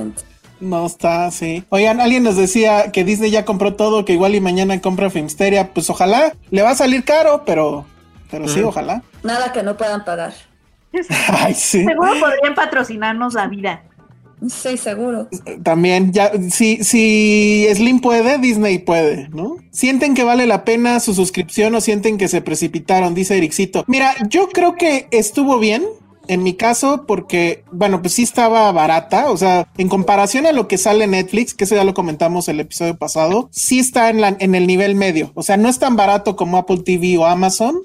No 0.61 0.87
está, 0.87 1.31
sí. 1.31 1.65
Oigan, 1.69 2.01
alguien 2.01 2.25
nos 2.25 2.37
decía 2.37 2.91
que 2.91 3.05
Disney 3.05 3.31
ya 3.31 3.45
compró 3.45 3.75
todo, 3.75 4.05
que 4.05 4.13
igual 4.13 4.35
y 4.35 4.41
mañana 4.41 4.81
compra 4.81 5.11
Filmsteria. 5.11 5.73
Pues 5.73 5.89
ojalá, 5.91 6.33
le 6.51 6.63
va 6.63 6.71
a 6.71 6.75
salir 6.75 7.05
caro, 7.05 7.45
pero, 7.45 7.85
pero 8.31 8.49
sí, 8.49 8.61
ojalá. 8.63 9.03
Nada 9.23 9.53
que 9.53 9.63
no 9.63 9.77
puedan 9.77 10.05
pagar. 10.05 10.33
Ay, 11.29 11.55
sí. 11.55 11.85
Seguro 11.85 12.13
podrían 12.19 12.55
patrocinarnos 12.55 13.35
la 13.35 13.47
vida. 13.47 13.83
Sí, 14.49 14.77
seguro. 14.77 15.29
También, 15.63 16.13
ya, 16.13 16.31
si, 16.51 16.85
si 16.85 17.67
Slim 17.75 18.01
puede, 18.01 18.39
Disney 18.39 18.79
puede, 18.79 19.29
¿no? 19.31 19.57
¿Sienten 19.71 20.15
que 20.15 20.23
vale 20.25 20.47
la 20.47 20.65
pena 20.65 21.01
su 21.01 21.15
suscripción 21.15 21.75
o 21.75 21.81
sienten 21.81 22.19
que 22.19 22.29
se 22.29 22.41
precipitaron? 22.41 23.15
Dice 23.15 23.37
Ericito. 23.37 23.85
Mira, 23.89 24.15
yo 24.29 24.49
creo 24.49 24.77
que 24.77 25.09
estuvo 25.11 25.59
bien. 25.59 25.85
en 26.29 26.43
mi 26.43 26.55
caso, 26.55 27.05
porque, 27.07 27.65
bueno, 27.73 28.01
pues 28.03 28.15
sí 28.15 28.23
estaba 28.23 28.71
barata. 28.71 29.31
O 29.31 29.37
sea, 29.37 29.67
en 29.79 29.89
comparación 29.89 30.47
a 30.47 30.53
lo 30.53 30.69
que 30.69 30.79
sale 30.79 31.07
Netflix, 31.07 31.55
que 31.55 31.65
eso 31.65 31.75
ya 31.75 31.85
lo 31.85 31.95
comentamos 31.95 32.49
el 32.49 32.61
episodio 32.61 32.97
pasado, 32.97 33.49
sí 33.51 33.79
está 33.79 34.11
en, 34.11 34.21
la, 34.21 34.37
en 34.39 34.55
el 34.55 34.67
nivel 34.67 34.95
medio. 34.95 35.33
O 35.35 35.43
sea, 35.43 35.57
no 35.57 35.69
es 35.69 35.79
tan 35.79 35.97
barato 35.97 36.37
como 36.37 36.59
Apple 36.59 36.83
TV 36.85 37.17
o 37.17 37.25
Amazon, 37.25 37.81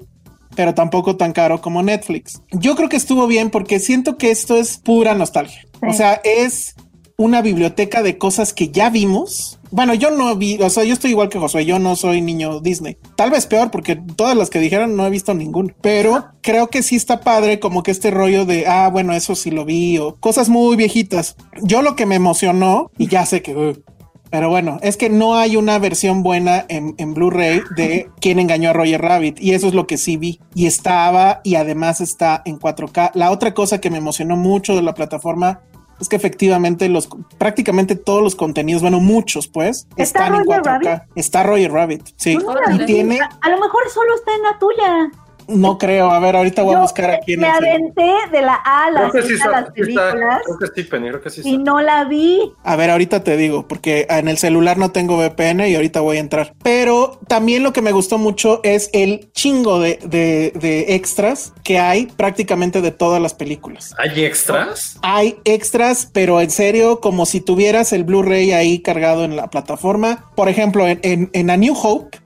pero 0.54 0.74
tampoco 0.74 1.16
tan 1.16 1.32
caro 1.32 1.60
como 1.60 1.82
Netflix. 1.82 2.40
Yo 2.52 2.76
creo 2.76 2.88
que 2.88 2.96
estuvo 2.96 3.26
bien 3.26 3.50
porque 3.50 3.80
siento 3.80 4.18
que 4.18 4.30
esto 4.30 4.56
es 4.56 4.76
pura 4.76 5.14
nostalgia. 5.14 5.66
O 5.88 5.92
sea, 5.92 6.20
es 6.24 6.74
una 7.16 7.42
biblioteca 7.42 8.02
de 8.02 8.18
cosas 8.18 8.52
que 8.52 8.68
ya 8.70 8.90
vimos. 8.90 9.58
Bueno, 9.70 9.94
yo 9.94 10.10
no 10.10 10.34
vi, 10.36 10.60
o 10.60 10.70
sea, 10.70 10.84
yo 10.84 10.92
estoy 10.92 11.10
igual 11.10 11.28
que 11.28 11.38
Josué, 11.38 11.64
yo 11.64 11.78
no 11.78 11.96
soy 11.96 12.20
niño 12.20 12.60
Disney. 12.60 12.96
Tal 13.16 13.30
vez 13.30 13.46
peor 13.46 13.70
porque 13.70 13.96
todas 13.96 14.36
las 14.36 14.50
que 14.50 14.60
dijeron 14.60 14.96
no 14.96 15.06
he 15.06 15.10
visto 15.10 15.34
ninguno, 15.34 15.74
pero 15.80 16.26
creo 16.42 16.68
que 16.68 16.82
sí 16.82 16.96
está 16.96 17.20
padre 17.20 17.60
como 17.60 17.82
que 17.82 17.90
este 17.90 18.10
rollo 18.10 18.44
de, 18.46 18.66
ah, 18.66 18.88
bueno, 18.88 19.12
eso 19.12 19.34
sí 19.34 19.50
lo 19.50 19.64
vi 19.64 19.98
o 19.98 20.16
cosas 20.16 20.48
muy 20.48 20.76
viejitas. 20.76 21.36
Yo 21.62 21.82
lo 21.82 21.96
que 21.96 22.06
me 22.06 22.16
emocionó, 22.16 22.90
y 22.98 23.08
ya 23.08 23.26
sé 23.26 23.42
que... 23.42 23.54
uh, 23.54 23.82
pero 24.30 24.48
bueno, 24.48 24.80
es 24.82 24.96
que 24.96 25.10
no 25.10 25.36
hay 25.36 25.54
una 25.54 25.78
versión 25.78 26.24
buena 26.24 26.66
en, 26.68 26.96
en 26.98 27.14
Blu-ray 27.14 27.62
de 27.76 28.10
quién 28.20 28.40
engañó 28.40 28.70
a 28.70 28.72
Roger 28.72 29.00
Rabbit. 29.00 29.40
Y 29.40 29.52
eso 29.52 29.68
es 29.68 29.74
lo 29.74 29.86
que 29.86 29.96
sí 29.96 30.16
vi. 30.16 30.40
Y 30.56 30.66
estaba, 30.66 31.40
y 31.44 31.54
además 31.54 32.00
está 32.00 32.42
en 32.44 32.58
4K. 32.58 33.12
La 33.14 33.30
otra 33.30 33.54
cosa 33.54 33.80
que 33.80 33.90
me 33.90 33.98
emocionó 33.98 34.34
mucho 34.34 34.74
de 34.74 34.82
la 34.82 34.94
plataforma 34.94 35.60
es 36.00 36.08
que 36.08 36.16
efectivamente 36.16 36.88
los 36.88 37.08
prácticamente 37.38 37.96
todos 37.96 38.22
los 38.22 38.34
contenidos, 38.34 38.82
bueno, 38.82 39.00
muchos 39.00 39.48
pues, 39.48 39.86
¿Está 39.96 40.26
están 40.26 40.34
en 40.34 40.44
Roger 40.44 40.62
4K. 40.62 40.64
Rabbit? 40.64 41.02
Está 41.14 41.42
Roger 41.42 41.72
Rabbit, 41.72 42.02
sí. 42.16 42.36
La 42.36 42.74
Y 42.74 42.86
tiene, 42.86 43.20
A, 43.20 43.30
a 43.40 43.50
lo 43.50 43.60
mejor 43.60 43.82
solo 43.90 44.14
está 44.14 44.34
en 44.34 44.42
la 44.42 44.58
tuya. 44.58 45.23
No 45.48 45.78
creo, 45.78 46.10
a 46.10 46.18
ver, 46.20 46.36
ahorita 46.36 46.62
voy 46.62 46.74
a 46.74 46.78
Yo 46.78 46.82
buscar 46.82 47.10
aquí 47.10 47.34
en 47.34 47.40
me 47.40 47.48
aventé 47.48 48.12
de 48.32 48.42
la 48.42 48.54
A 48.64 48.86
a 48.86 48.90
la 48.90 49.10
Creo 49.10 49.12
que 49.12 49.22
sí 49.28 49.34
a 49.42 49.48
las 49.48 49.60
está- 49.60 49.72
películas 49.72 50.42
creo 50.44 50.58
que 50.58 50.66
sí, 50.82 50.88
Penny, 50.88 51.08
creo 51.08 51.20
que 51.22 51.30
sí 51.30 51.40
y 51.44 51.50
está. 51.56 51.62
no 51.62 51.80
la 51.80 52.04
vi. 52.04 52.52
A 52.62 52.76
ver, 52.76 52.90
ahorita 52.90 53.22
te 53.24 53.36
digo, 53.36 53.66
porque 53.68 54.06
en 54.08 54.28
el 54.28 54.38
celular 54.38 54.78
no 54.78 54.90
tengo 54.90 55.16
VPN 55.18 55.68
y 55.68 55.74
ahorita 55.74 56.00
voy 56.00 56.16
a 56.16 56.20
entrar. 56.20 56.54
Pero 56.62 57.18
también 57.28 57.62
lo 57.62 57.72
que 57.72 57.82
me 57.82 57.92
gustó 57.92 58.18
mucho 58.18 58.60
es 58.64 58.90
el 58.92 59.30
chingo 59.32 59.78
de, 59.80 59.98
de- 60.04 60.52
de 60.58 60.94
extras 60.94 61.52
que 61.62 61.78
hay 61.78 62.06
prácticamente 62.06 62.80
de 62.80 62.90
todas 62.90 63.20
las 63.20 63.34
películas. 63.34 63.94
¿Hay 63.98 64.24
extras? 64.24 64.98
Hay 65.02 65.36
extras, 65.44 66.08
pero 66.12 66.40
en 66.40 66.50
serio, 66.50 67.00
como 67.00 67.26
si 67.26 67.40
tuvieras 67.40 67.92
el 67.92 68.04
Blu-ray 68.04 68.52
ahí 68.52 68.80
cargado 68.80 69.24
en 69.24 69.36
la 69.36 69.48
plataforma. 69.48 70.30
Por 70.34 70.48
ejemplo, 70.48 70.86
en, 70.86 70.98
en- 71.02 71.30
en 71.32 71.50
A 71.50 71.56
New 71.56 71.74
Hope, 71.80 72.18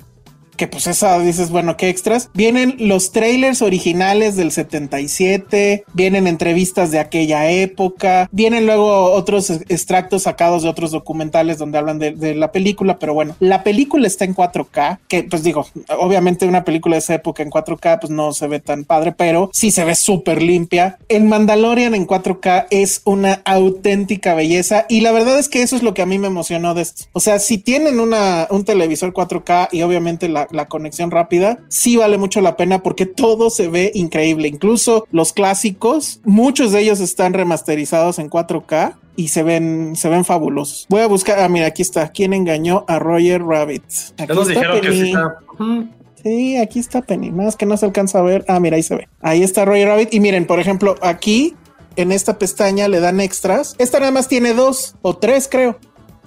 que 0.59 0.69
pues 0.69 0.87
esa 0.87 1.19
dices, 1.21 1.51
bueno, 1.51 1.79
qué 1.79 1.89
extras. 1.89 2.29
Vienen 2.35 2.77
los 2.79 3.13
trailers 3.13 3.63
originales 3.63 4.37
del 4.37 4.51
77, 4.51 5.85
vienen 5.95 6.27
entrevistas 6.27 6.91
de 6.91 6.99
aquella 6.99 7.51
época, 7.51 8.29
vienen 8.33 8.67
luego 8.67 9.13
otros 9.13 9.49
extractos 9.51 10.25
sacados 10.25 10.65
de 10.65 10.69
otros 10.69 10.91
documentales 10.91 11.57
donde 11.57 11.79
hablan 11.79 11.99
de, 11.99 12.11
de 12.11 12.35
la 12.35 12.53
película, 12.53 12.99
pero 12.99 13.15
bueno, 13.15 13.37
la 13.41 13.63
película 13.63 14.07
está 14.07 14.25
en 14.25 14.35
4K, 14.35 14.99
que 15.09 15.23
pues 15.23 15.43
digo, 15.43 15.67
obviamente 15.99 16.47
una 16.47 16.65
película 16.65 16.97
de 16.97 17.01
esa 17.01 17.15
época 17.15 17.43
en 17.43 17.51
4K 17.51 18.01
pues 18.01 18.11
no 18.11 18.33
se 18.33 18.49
ve 18.49 18.61
tan 18.61 18.85
padre, 18.85 19.13
pero 19.13 19.51
sí 19.53 19.71
se 19.71 19.85
ve 19.85 19.95
súper 19.95 20.43
limpia. 20.43 20.99
El 21.09 21.25
Mandalorian 21.25 21.95
en 21.95 22.07
4K 22.07 22.67
es 22.71 23.03
una 23.05 23.43
auténtica 23.45 24.35
belleza 24.35 24.87
y 24.89 25.01
la 25.03 25.13
verdad 25.13 25.39
es 25.39 25.49
que 25.49 25.63
eso 25.63 25.77
es 25.77 25.83
lo 25.83 25.95
que 25.95 26.03
a 26.03 26.07
mí 26.07 26.19
me 26.19 26.27
emocionó 26.27 26.75
de 26.75 26.83
esto. 26.83 27.05
O 27.13 27.21
sea, 27.21 27.39
si 27.39 27.59
tienen 27.59 28.01
una, 28.01 28.49
un 28.51 28.65
televisor 28.65 29.13
4K 29.13 29.69
y 29.71 29.83
obviamente 29.83 30.29
la, 30.29 30.48
la 30.51 30.69
conexión 30.69 31.11
rápida, 31.11 31.61
sí 31.69 31.97
vale 31.97 32.19
mucho 32.19 32.41
la 32.41 32.57
pena 32.57 32.83
porque 32.83 33.07
todo 33.07 33.51
se 33.51 33.69
ve 33.69 33.91
increíble. 33.95 34.49
Incluso 34.49 35.07
los 35.11 35.33
clásicos, 35.33 36.21
muchos 36.25 36.73
de 36.73 36.81
ellos 36.81 37.01
están 37.01 37.33
remasterizados 37.33 38.19
en 38.19 38.31
4K 38.31 38.97
y 39.17 39.29
se 39.29 39.43
ven, 39.43 39.97
se 39.97 40.09
ven 40.09 40.25
fabulosos. 40.25 40.87
Voy 40.89 41.01
a 41.01 41.07
buscar, 41.07 41.41
ah, 41.41 41.49
mira, 41.49 41.67
aquí 41.67 41.83
está. 41.83 42.11
¿Quién 42.11 42.33
engañó 42.33 42.85
a 42.87 42.99
Roger 42.99 43.43
Rabbit? 43.43 43.83
Aquí 44.17 44.33
nos 44.33 44.49
está 44.49 44.61
dijeron 44.61 44.81
que 44.81 44.93
sí 44.93 45.13
Penny. 45.59 45.93
Sí, 46.23 46.57
aquí 46.57 46.79
está 46.79 47.03
Penny, 47.03 47.31
más 47.31 47.57
que 47.57 47.67
no 47.67 47.77
se 47.77 47.87
alcanza 47.87 48.19
a 48.19 48.23
ver. 48.23 48.45
Ah, 48.49 48.61
mira, 48.61 48.77
ahí 48.77 48.83
se 48.83 48.95
ve. 48.95 49.09
Ahí 49.21 49.43
está 49.43 49.65
Roger 49.65 49.89
Rabbit. 49.89 50.15
Y 50.15 50.21
miren, 50.21 50.47
por 50.47 50.61
ejemplo, 50.61 50.97
aquí 51.01 51.57
en 51.97 52.13
esta 52.13 52.39
pestaña 52.39 52.87
le 52.87 53.01
dan 53.01 53.21
extras. 53.21 53.75
Esta 53.79 53.99
nada 53.99 54.13
más 54.13 54.29
tiene 54.29 54.55
dos 54.55 54.95
o 55.03 55.17
tres, 55.17 55.49
creo. 55.51 55.79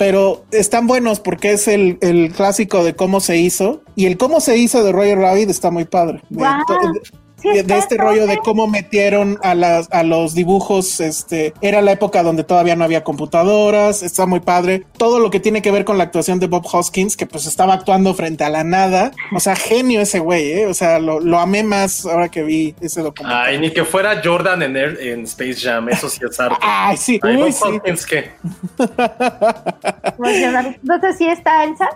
Pero 0.01 0.45
están 0.49 0.87
buenos 0.87 1.19
porque 1.19 1.51
es 1.51 1.67
el, 1.67 1.99
el 2.01 2.31
clásico 2.31 2.83
de 2.83 2.95
cómo 2.95 3.19
se 3.19 3.37
hizo. 3.37 3.83
Y 3.95 4.07
el 4.07 4.17
cómo 4.17 4.39
se 4.39 4.57
hizo 4.57 4.83
de 4.83 4.91
Roger 4.91 5.19
Rabbit 5.19 5.47
está 5.47 5.69
muy 5.69 5.85
padre. 5.85 6.23
De- 7.41 7.49
Sí, 7.49 7.49
de, 7.55 7.59
está 7.61 7.73
de 7.75 7.79
este 7.79 7.97
rollo 7.97 8.27
de 8.27 8.37
cómo 8.37 8.67
metieron 8.67 9.37
a, 9.43 9.55
las, 9.55 9.87
a 9.91 10.03
los 10.03 10.33
dibujos. 10.35 10.99
Este 10.99 11.53
era 11.61 11.81
la 11.81 11.91
época 11.91 12.23
donde 12.23 12.43
todavía 12.43 12.75
no 12.75 12.83
había 12.83 13.03
computadoras. 13.03 14.03
Está 14.03 14.25
muy 14.25 14.39
padre. 14.39 14.83
Todo 14.97 15.19
lo 15.19 15.29
que 15.31 15.39
tiene 15.39 15.61
que 15.61 15.71
ver 15.71 15.85
con 15.85 15.97
la 15.97 16.03
actuación 16.05 16.39
de 16.39 16.47
Bob 16.47 16.65
Hoskins, 16.71 17.17
que 17.17 17.25
pues 17.25 17.45
estaba 17.45 17.73
actuando 17.73 18.13
frente 18.13 18.43
a 18.43 18.49
la 18.49 18.63
nada. 18.63 19.11
O 19.35 19.39
sea, 19.39 19.55
genio 19.55 20.01
ese 20.01 20.19
güey. 20.19 20.51
¿eh? 20.51 20.67
O 20.67 20.73
sea, 20.73 20.99
lo, 20.99 21.19
lo 21.19 21.39
amé 21.39 21.63
más 21.63 22.05
ahora 22.05 22.29
que 22.29 22.43
vi 22.43 22.75
ese 22.81 23.01
documental. 23.01 23.43
Ay, 23.47 23.59
ni 23.59 23.71
que 23.71 23.83
fuera 23.85 24.21
Jordan 24.23 24.61
en, 24.63 24.75
Air- 24.77 24.97
en 25.01 25.23
Space 25.23 25.55
Jam, 25.61 25.89
eso 25.89 26.09
sí 26.09 26.19
es 26.29 26.39
arte. 26.39 26.57
Ay, 26.61 26.97
sí, 26.97 27.19
Ay, 27.23 27.35
uy, 27.37 27.41
Bob 27.43 27.51
sí. 27.53 27.63
Hoskins, 27.63 28.05
¿qué? 28.05 28.31
Rabbit. 30.51 30.77
No 30.83 30.99
sé 30.99 31.13
si 31.17 31.27
está 31.27 31.63
Elsa. 31.63 31.89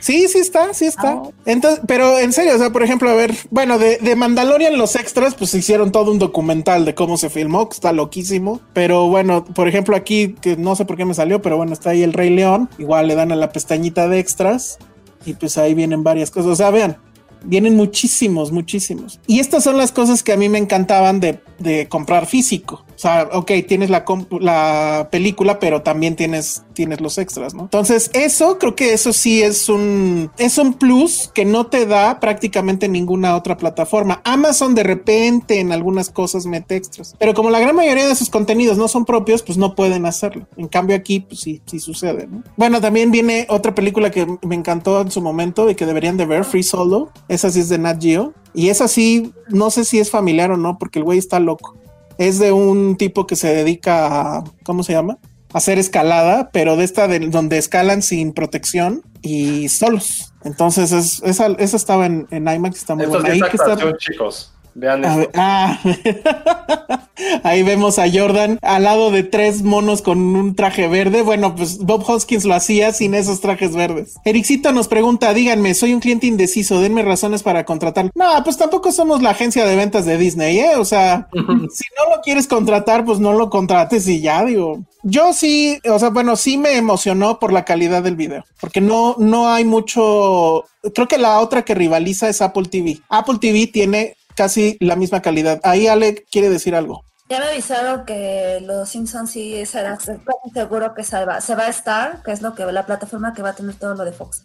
Sí, 0.00 0.28
sí 0.28 0.38
está, 0.38 0.74
sí 0.74 0.86
está. 0.86 1.12
Ah. 1.12 1.30
Entonces, 1.46 1.80
pero 1.86 2.18
en 2.18 2.32
serio, 2.32 2.54
o 2.54 2.58
sea, 2.58 2.70
por 2.70 2.82
ejemplo, 2.82 3.10
a 3.10 3.14
ver, 3.14 3.34
bueno, 3.50 3.78
de, 3.78 3.98
de 3.98 4.16
Mandalorian 4.16 4.76
los 4.78 4.96
extras, 4.96 5.34
pues 5.34 5.54
hicieron 5.54 5.92
todo 5.92 6.12
un 6.12 6.18
documental 6.18 6.84
de 6.84 6.94
cómo 6.94 7.16
se 7.16 7.30
filmó, 7.30 7.68
que 7.68 7.74
está 7.74 7.92
loquísimo. 7.92 8.60
Pero 8.72 9.08
bueno, 9.08 9.44
por 9.44 9.68
ejemplo, 9.68 9.96
aquí, 9.96 10.34
que 10.40 10.56
no 10.56 10.76
sé 10.76 10.84
por 10.84 10.96
qué 10.96 11.04
me 11.04 11.14
salió, 11.14 11.42
pero 11.42 11.56
bueno, 11.56 11.72
está 11.72 11.90
ahí 11.90 12.02
el 12.02 12.12
Rey 12.12 12.30
León. 12.30 12.68
Igual 12.78 13.08
le 13.08 13.14
dan 13.14 13.32
a 13.32 13.36
la 13.36 13.50
pestañita 13.50 14.08
de 14.08 14.18
extras 14.18 14.78
y 15.24 15.34
pues 15.34 15.58
ahí 15.58 15.74
vienen 15.74 16.02
varias 16.02 16.30
cosas. 16.30 16.52
O 16.52 16.56
sea, 16.56 16.70
vean, 16.70 16.98
vienen 17.44 17.76
muchísimos, 17.76 18.52
muchísimos. 18.52 19.20
Y 19.26 19.40
estas 19.40 19.64
son 19.64 19.76
las 19.76 19.92
cosas 19.92 20.22
que 20.22 20.32
a 20.32 20.36
mí 20.36 20.48
me 20.48 20.58
encantaban 20.58 21.20
de, 21.20 21.40
de 21.58 21.88
comprar 21.88 22.26
físico. 22.26 22.84
O 23.02 23.08
sea, 23.08 23.28
ok, 23.32 23.50
tienes 23.66 23.90
la, 23.90 24.04
la 24.38 25.08
película, 25.10 25.58
pero 25.58 25.82
también 25.82 26.14
tienes, 26.14 26.62
tienes 26.72 27.00
los 27.00 27.18
extras, 27.18 27.52
¿no? 27.52 27.62
Entonces, 27.64 28.12
eso 28.14 28.60
creo 28.60 28.76
que 28.76 28.92
eso 28.92 29.12
sí 29.12 29.42
es 29.42 29.68
un, 29.68 30.30
es 30.38 30.56
un 30.56 30.74
plus 30.74 31.28
que 31.34 31.44
no 31.44 31.66
te 31.66 31.84
da 31.84 32.20
prácticamente 32.20 32.88
ninguna 32.88 33.34
otra 33.34 33.56
plataforma. 33.56 34.20
Amazon 34.22 34.76
de 34.76 34.84
repente 34.84 35.58
en 35.58 35.72
algunas 35.72 36.10
cosas 36.10 36.46
mete 36.46 36.76
extras, 36.76 37.16
pero 37.18 37.34
como 37.34 37.50
la 37.50 37.58
gran 37.58 37.74
mayoría 37.74 38.06
de 38.06 38.14
sus 38.14 38.30
contenidos 38.30 38.78
no 38.78 38.86
son 38.86 39.04
propios, 39.04 39.42
pues 39.42 39.58
no 39.58 39.74
pueden 39.74 40.06
hacerlo. 40.06 40.46
En 40.56 40.68
cambio 40.68 40.94
aquí, 40.94 41.18
pues 41.18 41.40
sí, 41.40 41.60
sí 41.66 41.80
sucede, 41.80 42.28
¿no? 42.28 42.44
Bueno, 42.56 42.80
también 42.80 43.10
viene 43.10 43.48
otra 43.48 43.74
película 43.74 44.12
que 44.12 44.28
me 44.42 44.54
encantó 44.54 45.00
en 45.00 45.10
su 45.10 45.20
momento 45.20 45.68
y 45.68 45.74
que 45.74 45.86
deberían 45.86 46.16
de 46.16 46.26
ver, 46.26 46.44
Free 46.44 46.62
Solo. 46.62 47.10
Esa 47.26 47.50
sí 47.50 47.58
es 47.58 47.68
de 47.68 47.78
Nat 47.78 48.00
Geo. 48.00 48.32
Y 48.54 48.68
esa 48.68 48.86
sí, 48.86 49.32
no 49.48 49.70
sé 49.70 49.84
si 49.84 49.98
es 49.98 50.08
familiar 50.08 50.52
o 50.52 50.56
no, 50.56 50.78
porque 50.78 51.00
el 51.00 51.04
güey 51.04 51.18
está 51.18 51.40
loco. 51.40 51.82
Es 52.28 52.38
de 52.38 52.52
un 52.52 52.96
tipo 52.96 53.26
que 53.26 53.36
se 53.36 53.52
dedica 53.54 54.36
a, 54.38 54.44
¿cómo 54.64 54.82
se 54.82 54.92
llama? 54.92 55.18
A 55.52 55.58
hacer 55.58 55.78
escalada, 55.78 56.50
pero 56.52 56.76
de 56.76 56.84
esta 56.84 57.08
de 57.08 57.18
donde 57.20 57.58
escalan 57.58 58.02
sin 58.02 58.32
protección 58.32 59.02
y 59.22 59.68
solos. 59.68 60.32
Entonces, 60.44 60.92
es, 60.92 61.20
esa, 61.24 61.46
esa 61.58 61.76
estaba 61.76 62.06
en, 62.06 62.26
en 62.30 62.48
IMAX, 62.48 62.76
está 62.78 62.94
muy 62.94 63.04
Esto 63.04 63.16
es 63.18 63.22
buena. 63.22 63.34
Ahí 63.44 63.50
que 63.50 63.56
está- 63.56 63.96
chicos. 63.98 64.51
Vean 64.74 65.04
esto. 65.04 65.18
ver, 65.18 65.30
ah. 65.34 65.78
Ahí 67.44 67.62
vemos 67.62 67.98
a 67.98 68.10
Jordan 68.10 68.58
al 68.62 68.84
lado 68.84 69.10
de 69.10 69.22
tres 69.22 69.62
monos 69.62 70.02
con 70.02 70.18
un 70.18 70.54
traje 70.54 70.88
verde. 70.88 71.22
Bueno, 71.22 71.54
pues 71.54 71.78
Bob 71.78 72.04
Hoskins 72.08 72.44
lo 72.44 72.54
hacía 72.54 72.92
sin 72.92 73.14
esos 73.14 73.40
trajes 73.40 73.74
verdes. 73.74 74.14
Ericito 74.24 74.72
nos 74.72 74.88
pregunta, 74.88 75.32
díganme, 75.34 75.74
soy 75.74 75.94
un 75.94 76.00
cliente 76.00 76.26
indeciso, 76.26 76.80
denme 76.80 77.02
razones 77.02 77.42
para 77.42 77.64
contratar. 77.64 78.10
No, 78.14 78.26
pues 78.44 78.56
tampoco 78.56 78.92
somos 78.92 79.22
la 79.22 79.30
agencia 79.30 79.64
de 79.66 79.76
ventas 79.76 80.04
de 80.04 80.18
Disney, 80.18 80.58
¿eh? 80.58 80.76
O 80.76 80.84
sea, 80.84 81.28
si 81.32 81.84
no 81.98 82.14
lo 82.14 82.22
quieres 82.22 82.46
contratar, 82.46 83.04
pues 83.04 83.20
no 83.20 83.32
lo 83.32 83.50
contrates 83.50 84.08
y 84.08 84.20
ya, 84.20 84.44
digo. 84.44 84.80
Yo 85.04 85.32
sí, 85.32 85.80
o 85.90 85.98
sea, 85.98 86.10
bueno, 86.10 86.36
sí 86.36 86.56
me 86.56 86.76
emocionó 86.76 87.40
por 87.40 87.52
la 87.52 87.64
calidad 87.64 88.04
del 88.04 88.14
video, 88.14 88.44
porque 88.60 88.80
no, 88.80 89.16
no 89.18 89.48
hay 89.48 89.64
mucho. 89.64 90.64
Creo 90.94 91.08
que 91.08 91.18
la 91.18 91.40
otra 91.40 91.62
que 91.62 91.74
rivaliza 91.74 92.28
es 92.28 92.40
Apple 92.40 92.66
TV. 92.70 93.00
Apple 93.08 93.38
TV 93.40 93.66
tiene 93.66 94.16
casi 94.36 94.76
la 94.80 94.96
misma 94.96 95.20
calidad. 95.22 95.60
Ahí 95.64 95.86
Ale 95.86 96.24
quiere 96.30 96.48
decir 96.50 96.74
algo. 96.74 97.04
Ya 97.28 97.38
me 97.38 97.46
avisaron 97.46 98.04
que 98.04 98.60
los 98.62 98.88
Simpsons 98.90 99.30
sí 99.30 99.64
será 99.64 99.96
casi 99.96 100.18
seguro 100.52 100.94
que 100.94 101.02
se 101.02 101.24
va, 101.24 101.40
se 101.40 101.54
va 101.54 101.64
a 101.64 101.68
estar, 101.68 102.22
que 102.22 102.32
es 102.32 102.42
lo 102.42 102.54
que 102.54 102.64
la 102.66 102.84
plataforma 102.84 103.32
que 103.32 103.40
va 103.42 103.50
a 103.50 103.54
tener 103.54 103.74
todo 103.76 103.94
lo 103.94 104.04
de 104.04 104.12
Fox. 104.12 104.44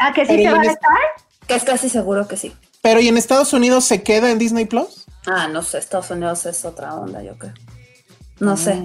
Ah, 0.00 0.12
que 0.14 0.24
sí 0.24 0.36
Pero 0.36 0.42
se 0.42 0.50
va 0.56 0.60
a 0.60 0.64
es- 0.64 0.70
estar. 0.72 0.90
Que 1.46 1.54
es 1.56 1.64
casi 1.64 1.88
seguro 1.90 2.26
que 2.28 2.36
sí. 2.36 2.54
Pero 2.80 3.00
¿y 3.00 3.08
en 3.08 3.16
Estados 3.18 3.52
Unidos 3.52 3.84
se 3.84 4.02
queda 4.02 4.30
en 4.30 4.38
Disney 4.38 4.64
Plus? 4.64 5.04
Ah, 5.26 5.48
no 5.48 5.62
sé, 5.62 5.78
Estados 5.78 6.10
Unidos 6.10 6.46
es 6.46 6.64
otra 6.64 6.94
onda, 6.94 7.22
yo 7.22 7.36
creo. 7.36 7.52
No 8.40 8.56
sé. 8.56 8.80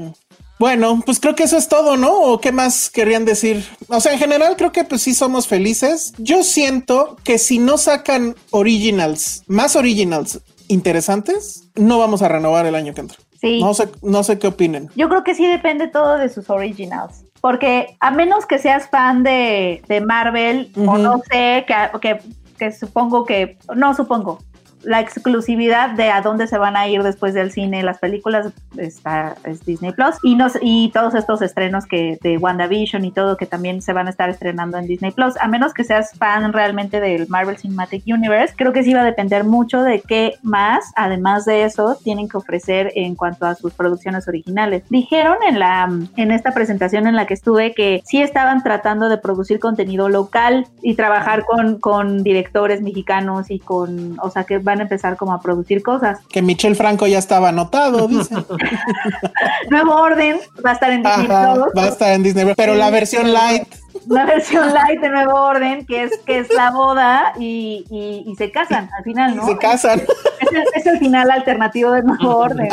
Bueno, 0.59 1.01
pues 1.05 1.19
creo 1.19 1.35
que 1.35 1.43
eso 1.43 1.57
es 1.57 1.67
todo, 1.67 1.97
¿no? 1.97 2.11
¿O 2.13 2.41
qué 2.41 2.51
más 2.51 2.89
querrían 2.89 3.25
decir? 3.25 3.63
O 3.89 3.99
sea, 3.99 4.13
en 4.13 4.19
general 4.19 4.55
creo 4.57 4.71
que 4.71 4.83
pues 4.83 5.03
sí 5.03 5.13
somos 5.13 5.47
felices. 5.47 6.13
Yo 6.17 6.43
siento 6.43 7.17
que 7.23 7.37
si 7.37 7.59
no 7.59 7.77
sacan 7.77 8.35
originals, 8.51 9.43
más 9.47 9.75
originals 9.75 10.41
interesantes, 10.67 11.69
no 11.75 11.99
vamos 11.99 12.21
a 12.21 12.27
renovar 12.27 12.65
el 12.65 12.75
año 12.75 12.93
que 12.93 13.01
entra. 13.01 13.17
Sí. 13.39 13.61
No 13.61 13.73
sé, 13.75 13.89
no 14.01 14.23
sé 14.23 14.39
qué 14.39 14.47
opinen. 14.47 14.89
Yo 14.95 15.09
creo 15.09 15.23
que 15.23 15.35
sí 15.35 15.45
depende 15.45 15.87
todo 15.87 16.17
de 16.17 16.29
sus 16.29 16.49
originals. 16.49 17.23
Porque 17.39 17.95
a 17.99 18.09
menos 18.09 18.47
que 18.47 18.57
seas 18.57 18.89
fan 18.89 19.21
de, 19.21 19.83
de 19.87 20.01
Marvel, 20.01 20.71
o 20.75 20.97
no 20.97 21.21
sé, 21.29 21.65
que, 21.67 21.75
que, 22.01 22.19
que 22.57 22.71
supongo 22.71 23.25
que, 23.25 23.59
no 23.75 23.93
supongo, 23.93 24.39
la 24.87 25.01
exclusividad 25.01 25.89
de 25.89 26.11
a 26.11 26.21
dónde 26.21 26.47
se 26.47 26.57
van 26.57 26.77
a 26.77 26.87
ir 26.87 27.03
después 27.03 27.33
del 27.33 27.51
cine, 27.51 27.83
las 27.83 27.99
películas, 27.99 28.53
está, 28.77 29.35
es 29.43 29.65
Disney 29.65 29.91
Plus. 29.91 30.15
Y, 30.23 30.35
nos, 30.35 30.57
y 30.61 30.91
todos 30.93 31.13
estos 31.13 31.41
estrenos 31.41 31.85
que 31.85 32.17
de 32.21 32.37
WandaVision 32.37 33.03
y 33.03 33.11
todo, 33.11 33.35
que 33.35 33.45
también 33.45 33.81
se 33.81 33.91
van 33.91 34.07
a 34.07 34.11
estar 34.11 34.29
estrenando 34.29 34.77
en 34.77 34.87
Disney 34.87 35.11
Plus. 35.11 35.35
A 35.41 35.49
menos 35.49 35.73
que 35.73 35.83
seas 35.83 36.11
fan 36.17 36.53
realmente 36.53 37.01
del 37.01 37.27
Marvel 37.27 37.57
Cinematic 37.57 38.03
Universe, 38.07 38.53
creo 38.55 38.71
que 38.71 38.81
sí 38.81 38.93
va 38.93 39.01
a 39.01 39.03
depender 39.03 39.43
mucho 39.43 39.81
de 39.81 39.99
qué 39.99 40.35
más, 40.41 40.85
además 40.95 41.43
de 41.43 41.65
eso, 41.65 41.97
tienen 42.01 42.29
que 42.29 42.37
ofrecer 42.37 42.93
en 42.95 43.15
cuanto 43.15 43.45
a 43.45 43.55
sus 43.55 43.73
producciones 43.73 44.29
originales. 44.29 44.83
Dijeron 44.89 45.35
en, 45.45 45.59
la, 45.59 45.91
en 46.15 46.31
esta 46.31 46.53
presentación 46.53 47.07
en 47.07 47.17
la 47.17 47.27
que 47.27 47.33
estuve 47.33 47.73
que 47.73 48.01
sí 48.05 48.21
estaban 48.21 48.63
tratando 48.63 49.09
de 49.09 49.17
producir 49.17 49.59
contenido 49.59 50.07
local 50.07 50.65
y 50.81 50.95
trabajar 50.95 51.43
con, 51.43 51.77
con 51.77 52.23
directores 52.23 52.81
mexicanos 52.81 53.51
y 53.51 53.59
con, 53.59 54.17
o 54.21 54.29
sea, 54.29 54.45
que 54.45 54.59
van 54.59 54.76
a 54.79 54.83
empezar 54.83 55.17
como 55.17 55.33
a 55.33 55.41
producir 55.41 55.81
cosas. 55.83 56.19
Que 56.29 56.41
Michel 56.41 56.75
Franco 56.75 57.07
ya 57.07 57.19
estaba 57.19 57.49
anotado, 57.49 58.07
dice. 58.07 58.35
Nuevo 59.69 59.95
Orden 59.95 60.37
va 60.65 60.71
a 60.71 60.73
estar 60.73 60.91
en 60.91 61.03
Disney 61.03 61.25
Ajá, 61.29 61.53
Plus. 61.53 61.67
va 61.77 61.83
a 61.83 61.87
estar 61.87 62.11
en 62.13 62.23
Disney, 62.23 62.53
pero 62.55 62.75
la 62.75 62.89
versión 62.89 63.31
light. 63.33 63.67
Una 64.09 64.25
versión 64.25 64.73
light 64.73 65.01
de 65.01 65.09
Nuevo 65.09 65.33
Orden, 65.33 65.85
que 65.85 66.03
es 66.03 66.17
que 66.25 66.39
es 66.39 66.53
la 66.53 66.71
boda 66.71 67.33
y, 67.39 67.85
y- 67.89 68.23
y 68.29 68.35
se 68.35 68.51
casan 68.51 68.89
al 68.97 69.03
final, 69.03 69.35
¿no? 69.35 69.45
Se 69.45 69.57
casan. 69.57 69.99
Es 70.39 70.51
el, 70.53 70.63
es 70.75 70.85
el 70.85 70.99
final 70.99 71.29
alternativo 71.31 71.91
de 71.91 72.03
Nuevo 72.03 72.37
Orden. 72.37 72.69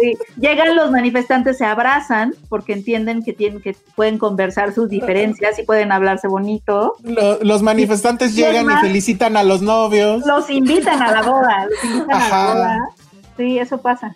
Sí. 0.00 0.14
Llegan 0.38 0.74
los 0.74 0.90
manifestantes, 0.90 1.58
se 1.58 1.64
abrazan 1.64 2.34
porque 2.48 2.72
entienden 2.72 3.22
que 3.22 3.32
tienen 3.32 3.60
que 3.60 3.76
pueden 3.94 4.18
conversar 4.18 4.72
sus 4.72 4.88
diferencias 4.88 5.58
y 5.58 5.62
pueden 5.62 5.92
hablarse 5.92 6.28
bonito. 6.28 6.96
Lo- 7.02 7.38
los 7.42 7.62
manifestantes 7.62 8.32
Y 8.32 8.42
llegan 8.42 8.66
y 8.70 8.74
felicitan 8.80 9.36
a 9.36 9.42
los 9.44 9.62
novios. 9.62 10.24
Los 10.26 10.50
invitan 10.50 11.00
a 11.02 11.12
la 11.12 11.22
boda, 11.22 11.66
los 11.70 11.84
invitan 11.84 12.20
a 12.22 12.28
la 12.28 12.52
boda. 12.54 12.88
Sí, 13.36 13.58
eso 13.58 13.78
pasa. 13.80 14.14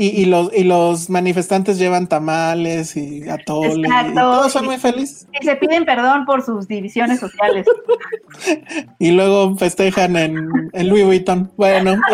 Y, 0.00 0.22
y 0.22 0.26
los, 0.26 0.52
y 0.54 0.62
los 0.62 1.10
manifestantes 1.10 1.76
llevan 1.76 2.06
tamales 2.06 2.96
y 2.96 3.28
atole. 3.28 3.80
Y 3.80 3.84
Exacto. 3.90 4.20
todos 4.20 4.52
son 4.52 4.64
muy 4.66 4.78
felices. 4.78 5.26
Y 5.40 5.44
se 5.44 5.56
piden 5.56 5.84
perdón 5.84 6.24
por 6.24 6.44
sus 6.44 6.68
divisiones 6.68 7.18
sociales. 7.20 7.66
Y 9.00 9.10
luego 9.10 9.56
festejan 9.56 10.14
en, 10.16 10.70
en 10.72 10.88
Louis 10.88 11.04
Vuitton. 11.04 11.50
Bueno, 11.56 11.96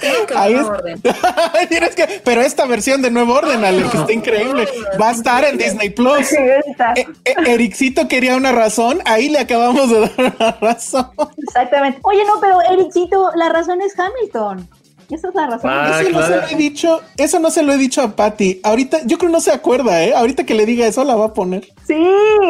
que 0.00 0.34
Ahí 0.34 0.54
no 0.54 0.74
es- 0.86 1.68
tienes 1.68 1.90
que, 1.96 2.20
pero 2.24 2.40
esta 2.40 2.66
versión 2.66 3.02
de 3.02 3.10
Nuevo 3.10 3.34
Orden, 3.34 3.64
Ale, 3.64 3.82
que 3.90 3.96
está 3.98 4.12
increíble, 4.12 4.66
va 5.00 5.10
a 5.10 5.12
estar 5.12 5.44
en 5.44 5.58
Disney 5.58 5.90
Plus. 5.90 6.32
Eh, 6.32 6.60
Ericito 7.46 8.08
quería 8.08 8.36
una 8.36 8.52
razón, 8.52 8.98
ahí 9.04 9.28
le 9.28 9.38
acabamos 9.38 9.90
de 9.90 10.00
dar 10.00 10.10
una 10.18 10.52
razón. 10.60 11.10
Exactamente. 11.36 11.98
Oye, 12.02 12.24
no, 12.24 12.40
pero 12.40 12.60
Ericito, 12.62 13.30
la 13.36 13.48
razón 13.50 13.80
es 13.82 13.92
Hamilton. 13.98 14.68
Esa 15.10 15.28
es 15.28 15.34
la 15.34 15.46
razón. 15.46 15.70
Ah, 15.72 16.00
eso 16.00 16.10
no 16.10 16.22
se 16.22 16.36
lo 16.36 16.46
he 16.48 16.56
dicho, 16.56 17.00
eso 17.16 17.38
no 17.38 17.50
se 17.50 17.62
lo 17.62 17.72
he 17.72 17.78
dicho 17.78 18.02
a 18.02 18.16
Patty. 18.16 18.60
Ahorita, 18.62 18.98
yo 19.04 19.18
creo 19.18 19.30
que 19.30 19.34
no 19.34 19.40
se 19.40 19.52
acuerda, 19.52 20.02
¿eh? 20.02 20.14
Ahorita 20.14 20.44
que 20.44 20.54
le 20.54 20.66
diga 20.66 20.86
eso 20.86 21.04
la 21.04 21.14
va 21.14 21.26
a 21.26 21.34
poner. 21.34 21.66
Sí, 21.86 22.04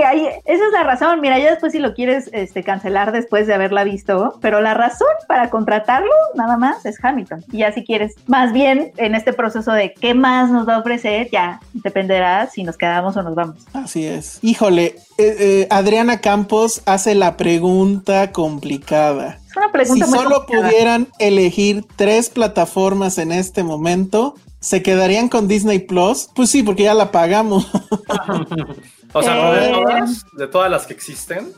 ahí, 0.07 0.27
esa 0.45 0.67
es 0.67 0.73
la 0.73 0.83
razón. 0.83 1.21
Mira, 1.21 1.39
ya 1.39 1.51
después 1.51 1.73
si 1.73 1.79
lo 1.79 1.95
quieres 1.95 2.31
este, 2.33 2.63
cancelar 2.63 3.13
después 3.13 3.47
de 3.47 3.55
haberla 3.55 3.85
visto, 3.85 4.39
pero 4.41 4.61
la 4.61 4.75
razón 4.75 5.09
para 5.27 5.51
contratarlo 5.51 6.13
nada 6.35 6.57
más 6.57 6.85
es 6.87 7.03
Hamilton. 7.03 7.45
Y 7.53 7.59
ya 7.59 7.73
si 7.73 7.85
quieres, 7.85 8.15
más 8.27 8.53
bien 8.53 8.93
en 8.97 9.15
este 9.15 9.33
proceso 9.33 9.73
de 9.73 9.95
qué 9.95 10.15
más 10.15 10.51
nos 10.51 10.69
va 10.69 10.77
a 10.77 10.79
ofrecer, 10.79 11.29
ya 11.31 11.61
dependerá 11.73 12.49
si 12.49 12.63
nos 12.65 12.77
quedamos 12.77 13.17
o 13.17 13.23
nos 13.23 13.35
vamos. 13.35 13.57
Así 13.73 14.07
es. 14.07 14.39
Híjole, 14.43 14.97
eh, 15.19 15.37
eh, 15.39 15.67
Adriana 15.71 16.21
Campos 16.21 16.83
hace 16.87 17.15
la 17.15 17.37
pregunta 17.37 18.33
complicada. 18.33 19.39
Es 19.53 19.57
una 19.57 19.67
Si 19.67 19.73
pregunta 19.73 20.07
muy 20.07 20.19
solo 20.19 20.37
complicada. 20.39 20.69
pudieran 20.69 21.09
elegir 21.19 21.85
tres 21.97 22.31
plataformas 22.31 23.19
en 23.19 23.33
este 23.33 23.63
momento, 23.63 24.35
¿se 24.61 24.83
quedarían 24.83 25.29
con 25.29 25.47
Disney 25.47 25.79
Plus? 25.79 26.29
Pues 26.35 26.51
sí, 26.51 26.63
porque 26.63 26.85
ya 26.85 26.95
la 26.95 27.11
pagamos. 27.13 27.67
O 29.15 29.23
sea, 29.23 29.51
de 29.53 29.67
Eh. 29.69 29.73
todas, 29.73 30.25
de 30.39 30.49
todas 30.49 30.71
las 30.71 30.87
que 30.87 30.95
existen. 30.95 31.53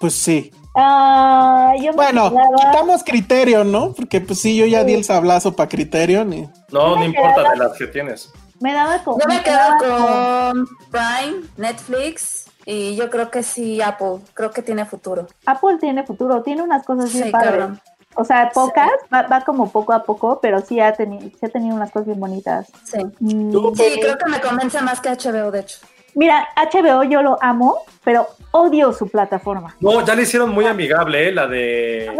pues 0.00 0.12
sí. 0.14 0.50
Ah, 0.74 1.72
yo 1.80 1.92
Bueno, 1.92 2.30
quedaba- 2.30 2.56
quitamos 2.56 3.04
criterio, 3.04 3.62
¿no? 3.64 3.92
Porque 3.92 4.20
pues 4.20 4.40
sí, 4.40 4.56
yo 4.56 4.66
ya 4.66 4.82
di 4.82 4.92
el 4.94 5.04
sablazo 5.04 5.54
para 5.54 5.68
criterio. 5.68 6.24
Ni... 6.24 6.48
No, 6.72 6.96
no 6.96 7.04
importa 7.04 7.34
quedaba- 7.36 7.50
de 7.52 7.56
las 7.58 7.78
que 7.78 7.86
tienes. 7.86 8.30
me 8.60 8.72
daba 8.74 9.02
como. 9.04 9.20
Yo 9.20 9.28
me 9.28 9.40
quedo 9.42 9.58
con 9.78 10.66
Prime, 10.90 11.46
Netflix 11.56 12.45
y 12.66 12.94
yo 12.96 13.08
creo 13.08 13.30
que 13.30 13.42
sí 13.42 13.80
Apple. 13.80 14.18
Creo 14.34 14.50
que 14.50 14.60
tiene 14.60 14.84
futuro. 14.84 15.26
Apple 15.46 15.78
tiene 15.80 16.04
futuro, 16.04 16.42
tiene 16.42 16.62
unas 16.62 16.84
cosas 16.84 17.10
bien 17.12 17.26
Sí, 17.26 17.30
padres. 17.30 17.50
cabrón. 17.52 17.80
O 18.18 18.24
sea, 18.24 18.50
pocas, 18.52 18.90
va, 19.12 19.22
va 19.22 19.42
como 19.44 19.70
poco 19.70 19.92
a 19.92 20.02
poco, 20.02 20.40
pero 20.40 20.60
sí 20.60 20.80
ha, 20.80 20.94
teni- 20.96 21.30
sí 21.38 21.46
ha 21.46 21.48
tenido 21.48 21.74
unas 21.76 21.90
cosas 21.90 22.06
bien 22.06 22.20
bonitas. 22.20 22.66
Sí. 22.84 22.98
Mm, 23.20 23.52
Sí, 23.74 23.98
creo 24.00 24.18
que 24.18 24.30
me 24.30 24.40
convence 24.40 24.80
más 24.82 25.00
que 25.00 25.10
HBO, 25.10 25.50
de 25.50 25.60
hecho. 25.60 25.78
Mira, 26.14 26.48
HBO 26.56 27.02
yo 27.04 27.20
lo 27.22 27.36
amo, 27.42 27.76
pero 28.02 28.26
odio 28.52 28.92
su 28.94 29.06
plataforma. 29.08 29.76
No, 29.80 30.04
ya 30.04 30.14
le 30.14 30.22
hicieron 30.22 30.50
muy 30.50 30.64
amigable, 30.64 31.28
¿eh? 31.28 31.32
La 31.32 31.46
de. 31.46 32.18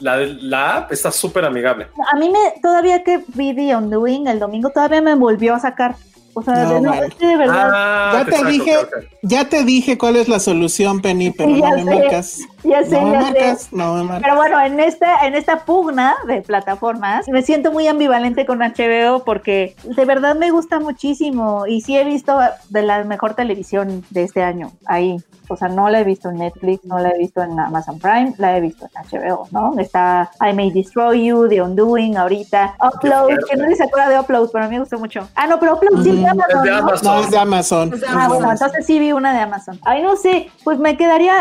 La 0.00 0.16
de 0.16 0.26
la 0.34 0.76
app 0.76 0.92
está 0.92 1.10
súper 1.12 1.44
amigable. 1.44 1.88
A 2.12 2.16
mí 2.16 2.30
me, 2.30 2.60
todavía 2.60 3.02
que 3.04 3.24
vi 3.28 3.54
The 3.54 3.74
Undoing 3.76 4.26
el 4.28 4.38
domingo, 4.40 4.70
todavía 4.70 5.02
me 5.02 5.14
volvió 5.14 5.54
a 5.54 5.60
sacar. 5.60 5.94
O 6.38 6.42
sea, 6.42 6.54
No, 6.54 6.74
de, 6.74 6.80
no, 6.82 6.94
es 6.94 7.14
que 7.16 7.26
de 7.26 7.36
verdad, 7.36 7.70
Ah, 7.74 8.10
ya 8.18 8.24
te 8.24 8.32
saco, 8.36 8.48
dije, 8.48 8.76
ya 9.22 9.48
te 9.48 9.64
dije 9.64 9.98
cuál 9.98 10.14
es 10.16 10.28
la 10.28 10.38
solución, 10.38 11.00
Penny, 11.00 11.32
pero 11.32 11.50
Sí, 11.54 11.60
no 11.60 11.70
me 11.70 11.82
sé, 11.82 11.84
marcas. 11.84 12.38
Ya 12.62 12.84
sé, 12.84 13.00
no 13.00 13.06
me 13.06 13.12
ya 13.12 13.20
marcas, 13.20 13.62
sé. 13.62 13.76
no. 13.76 14.08
Pero 14.20 14.36
bueno, 14.36 14.60
en 14.60 14.80
esta, 14.80 15.26
en 15.26 15.34
esta 15.34 15.64
pugna 15.64 16.14
de 16.26 16.42
plataformas, 16.42 17.26
me 17.28 17.42
siento 17.42 17.72
muy 17.72 17.86
ambivalente 17.86 18.46
con 18.46 18.58
HBO 18.60 19.24
porque 19.24 19.76
de 19.84 20.04
verdad 20.04 20.34
me 20.36 20.50
gusta 20.50 20.80
muchísimo 20.80 21.66
y 21.66 21.80
sí 21.82 21.96
he 21.96 22.04
visto 22.04 22.38
de 22.70 22.82
la 22.82 23.04
mejor 23.04 23.34
televisión 23.34 24.04
de 24.10 24.22
este 24.24 24.42
año 24.42 24.72
ahí. 24.86 25.16
O 25.50 25.56
sea, 25.56 25.68
no 25.68 25.88
la 25.88 26.00
he 26.00 26.04
visto 26.04 26.28
en 26.28 26.36
Netflix, 26.36 26.84
no 26.84 26.98
la 26.98 27.08
he 27.08 27.16
visto 27.18 27.42
en 27.42 27.58
Amazon 27.58 27.98
Prime, 27.98 28.34
la 28.36 28.54
he 28.58 28.60
visto 28.60 28.84
en 28.86 29.20
HBO, 29.22 29.48
¿no? 29.50 29.72
Está 29.78 30.30
I 30.46 30.52
May 30.52 30.70
Destroy 30.70 31.24
You, 31.24 31.48
The 31.48 31.62
Undoing, 31.62 32.18
ahorita, 32.18 32.74
Upload, 32.82 33.30
que 33.48 33.56
nadie 33.56 33.74
se 33.76 33.84
acuerda 33.84 34.10
de 34.10 34.20
Upload, 34.20 34.50
pero 34.52 34.64
a 34.64 34.68
mí 34.68 34.74
me 34.74 34.80
gustó 34.80 34.98
mucho. 34.98 35.26
Ah, 35.34 35.46
no, 35.46 35.58
pero 35.58 35.76
Upload 35.76 36.02
sí 36.02 36.10
es. 36.22 36.28
Amazon, 36.30 36.58
Es 36.58 36.62
de 36.62 36.70
¿no? 36.70 36.76
Amazon. 36.76 37.14
No, 37.14 37.20
es 37.24 37.30
de 37.30 37.38
Amazon. 37.38 37.92
Es 37.94 38.00
de 38.00 38.06
es 38.06 38.12
Ah, 38.12 38.28
bueno, 38.28 38.44
Amazon. 38.44 38.50
entonces 38.52 38.86
sí 38.86 38.98
vi 38.98 39.12
una 39.12 39.32
de 39.32 39.38
Amazon. 39.40 39.80
Ay, 39.86 40.02
no 40.02 40.16
sé, 40.16 40.50
pues 40.64 40.78
me 40.78 40.98
quedaría 40.98 41.34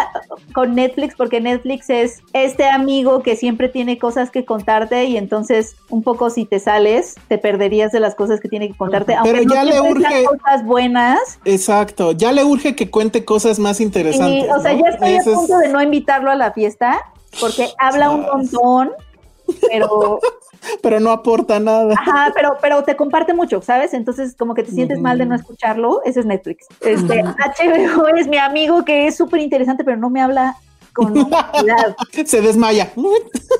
con 0.53 0.73
Netflix 0.73 1.06
porque 1.15 1.39
Netflix 1.41 1.89
es 1.89 2.21
este 2.33 2.65
amigo 2.67 3.21
que 3.23 3.35
siempre 3.35 3.69
tiene 3.69 3.97
cosas 3.97 4.31
que 4.31 4.43
contarte 4.45 5.05
y 5.05 5.17
entonces 5.17 5.75
un 5.89 6.03
poco 6.03 6.29
si 6.29 6.45
te 6.45 6.59
sales 6.59 7.15
te 7.27 7.37
perderías 7.37 7.91
de 7.91 7.99
las 7.99 8.15
cosas 8.15 8.39
que 8.39 8.49
tiene 8.49 8.67
que 8.69 8.75
contarte. 8.77 9.15
Aunque 9.15 9.31
Pero 9.31 9.43
no 9.45 9.53
ya 9.53 9.63
le 9.63 9.71
siempre 9.73 10.01
sean 10.01 10.13
urge- 10.23 10.25
cosas 10.39 10.65
buenas. 10.65 11.39
Exacto, 11.45 12.11
ya 12.11 12.31
le 12.31 12.43
urge 12.43 12.75
que 12.75 12.89
cuente 12.91 13.23
cosas 13.25 13.59
más 13.59 13.79
interesantes. 13.79 14.45
Y, 14.45 14.49
o 14.49 14.59
sea, 14.61 14.73
¿no? 14.73 14.83
ya 14.83 14.89
estoy 14.89 15.13
a 15.13 15.17
es- 15.19 15.25
punto 15.25 15.57
de 15.59 15.67
no 15.69 15.81
invitarlo 15.81 16.31
a 16.31 16.35
la 16.35 16.51
fiesta 16.51 16.99
porque 17.39 17.69
habla 17.77 18.09
un 18.09 18.21
montón, 18.21 18.91
pero 19.69 20.19
Pero 20.81 20.99
no 20.99 21.11
aporta 21.11 21.59
nada. 21.59 21.93
Ajá, 21.97 22.31
pero, 22.35 22.57
pero 22.59 22.83
te 22.83 22.95
comparte 22.97 23.33
mucho, 23.33 23.61
¿sabes? 23.61 23.93
Entonces, 23.93 24.35
como 24.35 24.53
que 24.55 24.63
te 24.63 24.71
sientes 24.71 24.99
mal 24.99 25.17
de 25.17 25.25
no 25.25 25.35
escucharlo, 25.35 26.01
ese 26.03 26.21
es 26.21 26.25
Netflix. 26.25 26.65
Este, 26.81 27.23
HBO 27.23 28.07
es 28.17 28.27
mi 28.27 28.37
amigo 28.37 28.83
que 28.83 29.07
es 29.07 29.15
súper 29.15 29.39
interesante, 29.39 29.83
pero 29.85 29.97
no 29.97 30.09
me 30.09 30.19
habla 30.19 30.57
con 30.97 31.17
honestidad. 31.17 31.95
Se 32.25 32.41
desmaya. 32.41 32.91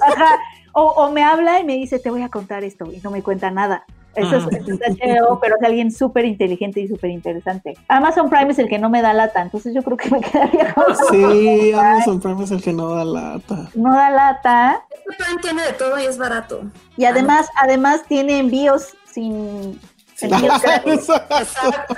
Ajá. 0.01 0.37
O, 0.73 0.83
o 0.83 1.11
me 1.11 1.23
habla 1.23 1.59
y 1.59 1.63
me 1.63 1.75
dice, 1.75 1.99
te 1.99 2.09
voy 2.09 2.21
a 2.21 2.29
contar 2.29 2.63
esto, 2.63 2.91
y 2.91 2.99
no 3.01 3.11
me 3.11 3.23
cuenta 3.23 3.49
nada. 3.51 3.85
Eso 4.15 4.37
es, 4.37 4.47
eso 4.47 4.71
es 4.71 4.97
HBO, 4.97 5.39
pero 5.39 5.57
es 5.57 5.63
alguien 5.63 5.91
súper 5.91 6.25
inteligente 6.25 6.79
y 6.79 6.87
súper 6.87 7.11
interesante. 7.11 7.77
Amazon 7.87 8.29
Prime 8.31 8.49
es 8.51 8.57
el 8.57 8.67
que 8.67 8.79
no 8.79 8.89
me 8.89 9.03
da 9.03 9.13
lata, 9.13 9.43
entonces 9.43 9.75
yo 9.75 9.83
creo 9.83 9.95
que 9.95 10.09
me 10.09 10.21
quedaría 10.21 10.73
con 10.73 10.85
Sí, 11.11 11.71
Amazon 11.71 12.19
Prime 12.19 12.43
es 12.43 12.49
el 12.49 12.63
que 12.63 12.73
no 12.73 12.95
da 12.95 13.05
lata. 13.05 13.69
no 13.75 13.93
da 13.95 14.09
lata. 14.09 14.85
Este 14.89 15.23
Prime 15.23 15.41
tiene 15.41 15.61
de 15.63 15.73
todo 15.73 15.99
y 15.99 16.05
es 16.05 16.17
barato. 16.17 16.63
Y 16.97 17.05
además, 17.05 17.47
además 17.55 18.01
tiene 18.07 18.39
envíos 18.39 18.87
sin 19.05 19.79
envíos 20.21 20.61
gratis. 20.63 21.09
Exacto. 21.39 21.95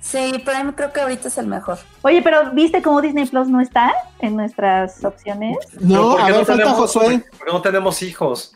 Sí, 0.00 0.42
Prime 0.44 0.72
creo 0.74 0.92
que 0.92 1.00
ahorita 1.00 1.28
es 1.28 1.36
el 1.38 1.46
mejor. 1.46 1.78
Oye, 2.02 2.22
pero 2.22 2.50
¿viste 2.52 2.80
cómo 2.80 3.02
Disney 3.02 3.26
Plus 3.26 3.48
no 3.48 3.60
está 3.60 3.92
en 4.20 4.36
nuestras 4.36 5.04
opciones? 5.04 5.56
No, 5.80 6.12
¿por 6.12 6.20
a 6.20 6.26
qué 6.26 6.32
ver, 6.32 6.46
falta 6.46 6.62
tenemos- 6.62 6.78
Josué. 6.78 7.24
¿Por 7.36 7.46
qué 7.46 7.52
no 7.52 7.62
tenemos 7.62 8.02
hijos? 8.02 8.52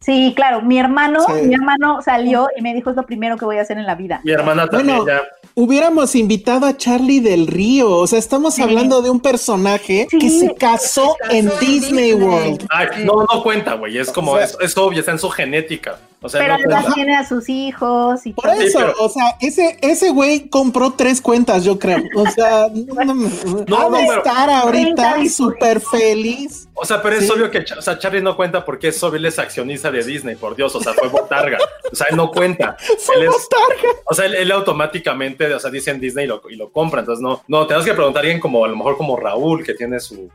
Sí, 0.00 0.32
claro, 0.36 0.62
mi 0.62 0.78
hermano, 0.78 1.20
Sí. 1.26 1.46
mi 1.46 1.54
hermano 1.54 2.00
salió 2.02 2.48
y 2.56 2.62
me 2.62 2.74
dijo 2.74 2.90
es 2.90 2.96
lo 2.96 3.04
primero 3.04 3.36
que 3.36 3.44
voy 3.44 3.58
a 3.58 3.62
hacer 3.62 3.78
en 3.78 3.86
la 3.86 3.94
vida. 3.96 4.20
Mi 4.24 4.32
hermana 4.32 4.68
también 4.68 4.98
Bueno, 4.98 5.12
ya. 5.20 5.22
Hubiéramos 5.58 6.14
invitado 6.14 6.66
a 6.66 6.76
Charlie 6.76 7.20
del 7.20 7.46
Río. 7.46 7.90
O 7.90 8.06
sea, 8.06 8.18
estamos 8.18 8.54
Sí. 8.54 8.62
hablando 8.62 9.00
de 9.00 9.08
un 9.08 9.20
personaje 9.20 10.06
Sí. 10.10 10.18
que 10.18 10.28
se 10.30 10.54
casó 10.54 11.16
Se 11.16 11.24
casó 11.28 11.30
en 11.30 11.46
Disney 11.60 12.12
Disney. 12.12 12.14
World. 12.14 12.66
Ay, 12.70 12.88
no, 13.04 13.24
no 13.32 13.42
cuenta, 13.42 13.72
güey. 13.74 13.96
Es 13.96 14.10
como, 14.10 14.32
O 14.32 14.36
sea- 14.36 14.44
es, 14.44 14.56
es 14.60 14.76
obvio, 14.76 15.00
está 15.00 15.12
en 15.12 15.18
su 15.18 15.30
genética. 15.30 15.96
O 16.22 16.28
sea, 16.28 16.40
Pero 16.40 16.56
no 16.58 16.92
tiene 16.94 17.14
a 17.14 17.26
sus 17.26 17.48
hijos 17.48 18.26
y 18.26 18.32
Por 18.32 18.44
todo. 18.46 18.56
Sí, 18.60 18.66
eso, 18.66 18.78
pero- 18.80 18.94
o 18.98 19.08
sea, 19.08 19.36
ese, 19.40 19.78
ese 19.80 20.10
güey 20.10 20.48
compró 20.48 20.92
tres 20.94 21.20
cuentas, 21.20 21.62
yo 21.64 21.78
creo. 21.78 22.02
O 22.16 22.26
sea, 22.30 22.68
no, 22.74 22.94
no, 23.68 23.90
No, 23.90 23.96
estar 23.96 24.50
ahorita 24.50 25.14
30 25.14 25.28
súper 25.34 25.80
feliz. 25.80 26.68
O 26.74 26.84
sea, 26.84 27.00
pero 27.02 27.16
es 27.16 27.26
Sí. 27.26 27.30
obvio 27.32 27.50
que 27.50 27.64
o 27.78 27.82
sea, 27.82 27.98
Charlie 27.98 28.22
no 28.22 28.36
cuenta 28.36 28.64
porque 28.64 28.88
es 28.88 29.02
obvio, 29.02 29.16
él 29.18 29.26
es 29.26 29.38
accionista 29.38 29.85
de 29.90 30.02
Disney, 30.04 30.36
por 30.36 30.54
Dios. 30.56 30.74
O 30.74 30.80
sea, 30.80 30.92
fue 30.94 31.08
botarga. 31.08 31.58
O 31.90 31.94
sea, 31.96 32.06
él 32.10 32.16
no 32.16 32.30
cuenta. 32.30 32.76
Fue 32.98 33.16
Él 33.16 33.22
es- 33.24 33.28
botarga. 33.30 33.88
O 34.06 34.14
sea, 34.14 34.26
él, 34.26 34.34
él 34.34 34.52
automáticamente, 34.52 35.52
o 35.52 35.58
sea, 35.60 35.70
dice 35.70 35.90
en 35.90 36.00
Disney 36.00 36.24
y 36.24 36.28
lo, 36.28 36.42
y 36.50 36.56
lo 36.56 36.70
compra. 36.70 37.00
Entonces, 37.00 37.22
no, 37.22 37.42
no, 37.48 37.66
tenemos 37.66 37.86
que 37.86 37.94
preguntar 37.94 38.20
a 38.20 38.24
alguien 38.24 38.40
como, 38.40 38.64
a 38.64 38.68
lo 38.68 38.76
mejor 38.76 38.96
como 38.96 39.16
Raúl, 39.16 39.64
que 39.64 39.74
tiene 39.74 39.98
su, 40.00 40.30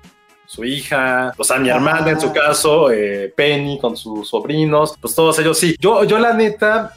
su 0.46 0.64
hija, 0.66 1.34
o 1.38 1.44
sea, 1.44 1.58
mi 1.58 1.70
hermana 1.70 2.10
en 2.12 2.20
su 2.20 2.32
caso, 2.34 2.92
eh, 2.92 3.32
Penny 3.36 3.80
con 3.80 3.96
sus 3.96 4.28
sobrinos, 4.30 4.96
pues 5.00 5.16
todos 5.16 5.38
ellos 5.40 5.58
sí. 5.58 5.76
Yo, 5.80 6.04
yo 6.04 6.20
la 6.20 6.34
neta, 6.34 6.94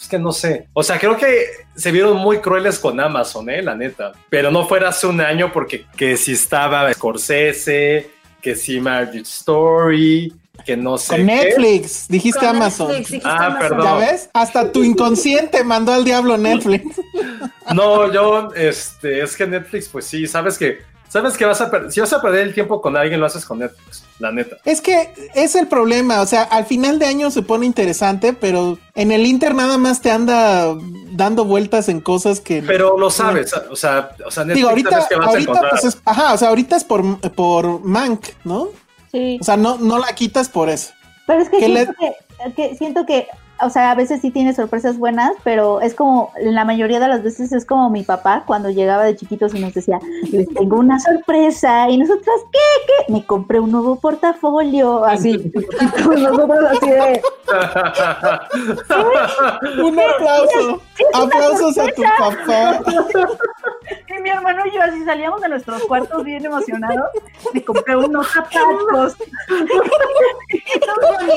es 0.00 0.08
que 0.08 0.18
no 0.18 0.32
sé. 0.32 0.68
O 0.72 0.82
sea, 0.82 0.98
creo 0.98 1.16
que 1.16 1.46
se 1.74 1.90
vieron 1.92 2.16
muy 2.16 2.38
crueles 2.38 2.78
con 2.78 2.98
Amazon, 3.00 3.50
eh, 3.50 3.62
la 3.62 3.74
neta. 3.74 4.12
Pero 4.30 4.50
no 4.50 4.66
fuera 4.66 4.88
hace 4.88 5.06
un 5.06 5.20
año 5.20 5.52
porque 5.52 5.84
que 5.96 6.16
si 6.16 6.32
estaba 6.32 6.92
Scorsese, 6.94 8.10
que 8.40 8.54
si 8.56 8.80
Marriage 8.80 9.20
Story, 9.22 10.32
que 10.64 10.76
no 10.76 10.98
sé. 10.98 11.08
Con 11.08 11.16
qué. 11.18 11.24
Netflix, 11.24 12.08
dijiste 12.08 12.40
Con 12.40 12.48
Amazon. 12.48 12.88
Netflix, 12.88 13.10
dijiste 13.10 13.28
Ah, 13.30 13.46
Amazon. 13.46 13.68
perdón. 13.68 13.84
¿Ya 13.84 13.94
ves? 14.12 14.30
Hasta 14.32 14.72
tu 14.72 14.82
inconsciente 14.82 15.62
mandó 15.64 15.92
al 15.92 16.04
diablo 16.04 16.36
Netflix. 16.38 16.84
No, 17.74 18.12
yo, 18.12 18.50
este, 18.54 19.22
es 19.22 19.34
que 19.36 19.46
Netflix, 19.46 19.88
pues 19.88 20.04
sí, 20.04 20.26
sabes 20.26 20.58
que, 20.58 20.82
sabes 21.08 21.34
que 21.34 21.46
vas 21.46 21.62
a 21.62 21.70
perder, 21.70 21.90
si 21.90 21.98
vas 21.98 22.12
a 22.12 22.20
perder 22.20 22.46
el 22.46 22.52
tiempo 22.52 22.82
con 22.82 22.94
alguien, 22.94 23.18
lo 23.20 23.24
haces 23.24 23.46
con 23.46 23.58
Netflix, 23.60 24.04
la 24.18 24.30
neta. 24.32 24.58
Es 24.66 24.82
que 24.82 25.08
es 25.34 25.54
el 25.54 25.66
problema, 25.66 26.20
o 26.20 26.26
sea, 26.26 26.42
al 26.42 26.66
final 26.66 26.98
de 26.98 27.06
año 27.06 27.30
se 27.30 27.40
pone 27.40 27.64
interesante, 27.64 28.34
pero 28.34 28.78
en 28.94 29.12
el 29.12 29.24
Inter 29.24 29.54
nada 29.54 29.78
más 29.78 30.02
te 30.02 30.10
anda 30.10 30.76
dando 31.12 31.46
vueltas 31.46 31.88
en 31.88 32.00
cosas 32.02 32.40
que... 32.40 32.62
Pero 32.62 32.98
lo 32.98 33.10
sabes, 33.10 33.54
o 33.70 33.76
sea, 33.76 34.10
o 34.26 34.30
sea, 34.30 34.44
Netflix 34.44 34.56
Digo, 34.56 34.68
ahorita, 34.68 34.90
sabes 34.90 35.06
que 35.08 35.16
vas 35.16 35.26
a 35.26 35.30
ahorita 35.30 35.60
pues 35.70 35.84
es, 35.84 35.98
ajá, 36.04 36.34
o 36.34 36.36
sea, 36.36 36.48
ahorita 36.50 36.76
es 36.76 36.84
por, 36.84 37.18
por 37.32 37.80
Mank, 37.80 38.26
¿no? 38.44 38.68
Sí. 39.14 39.38
O 39.40 39.44
sea, 39.44 39.56
no, 39.56 39.78
no 39.78 40.00
la 40.00 40.12
quitas 40.12 40.48
por 40.48 40.68
eso. 40.68 40.92
Pero 41.24 41.42
es 41.42 41.48
que 41.48 41.58
¿Qué 41.58 41.66
siento, 41.66 41.92
que, 42.00 42.52
que 42.54 42.76
siento 42.76 43.06
que, 43.06 43.28
o 43.64 43.70
sea, 43.70 43.90
a 43.90 43.94
veces 43.94 44.20
sí 44.20 44.30
tiene 44.30 44.54
sorpresas 44.54 44.98
buenas, 44.98 45.32
pero 45.42 45.80
es 45.80 45.94
como, 45.94 46.32
la 46.40 46.64
mayoría 46.64 47.00
de 47.00 47.08
las 47.08 47.22
veces 47.22 47.52
es 47.52 47.64
como 47.64 47.90
mi 47.90 48.02
papá 48.02 48.44
cuando 48.46 48.70
llegaba 48.70 49.04
de 49.04 49.16
chiquitos 49.16 49.54
y 49.54 49.60
nos 49.60 49.74
decía, 49.74 49.98
les 50.30 50.48
tengo 50.48 50.78
una 50.78 51.00
sorpresa, 51.00 51.88
y 51.88 51.98
nosotros, 51.98 52.40
¿qué? 52.52 52.58
¿Qué? 52.86 53.12
Me 53.12 53.24
compré 53.24 53.60
un 53.60 53.70
nuevo 53.70 53.96
portafolio, 53.96 55.04
así. 55.04 55.52
Y 56.16 56.20
nosotros 56.22 56.64
así 56.70 56.90
de, 56.90 57.22
Un 59.82 59.98
aplauso. 59.98 60.80
Aplausos 61.14 61.78
a 61.78 61.86
tu 61.86 62.02
papá. 62.02 62.80
Y 64.16 64.22
mi 64.22 64.30
hermano 64.30 64.62
y 64.66 64.70
yo 64.72 64.80
así 64.80 65.04
salíamos 65.04 65.40
de 65.40 65.48
nuestros 65.48 65.82
cuartos 65.84 66.22
bien 66.24 66.44
emocionados. 66.44 67.10
Me 67.52 67.64
compré 67.64 67.96
unos 67.96 68.26
zapatos. 68.28 69.16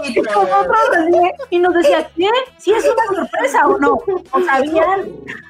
y, 0.08 0.22
nosotros 0.22 0.78
así, 0.96 1.32
y 1.50 1.60
nos 1.60 1.74
decía, 1.74 2.10
¿qué? 2.18 2.30
¿Si 2.58 2.72
es 2.72 2.84
una 2.84 3.22
sorpresa 3.22 3.68
o 3.68 3.78
no? 3.78 3.94
¿O 4.32 4.42
sabían? 4.42 5.12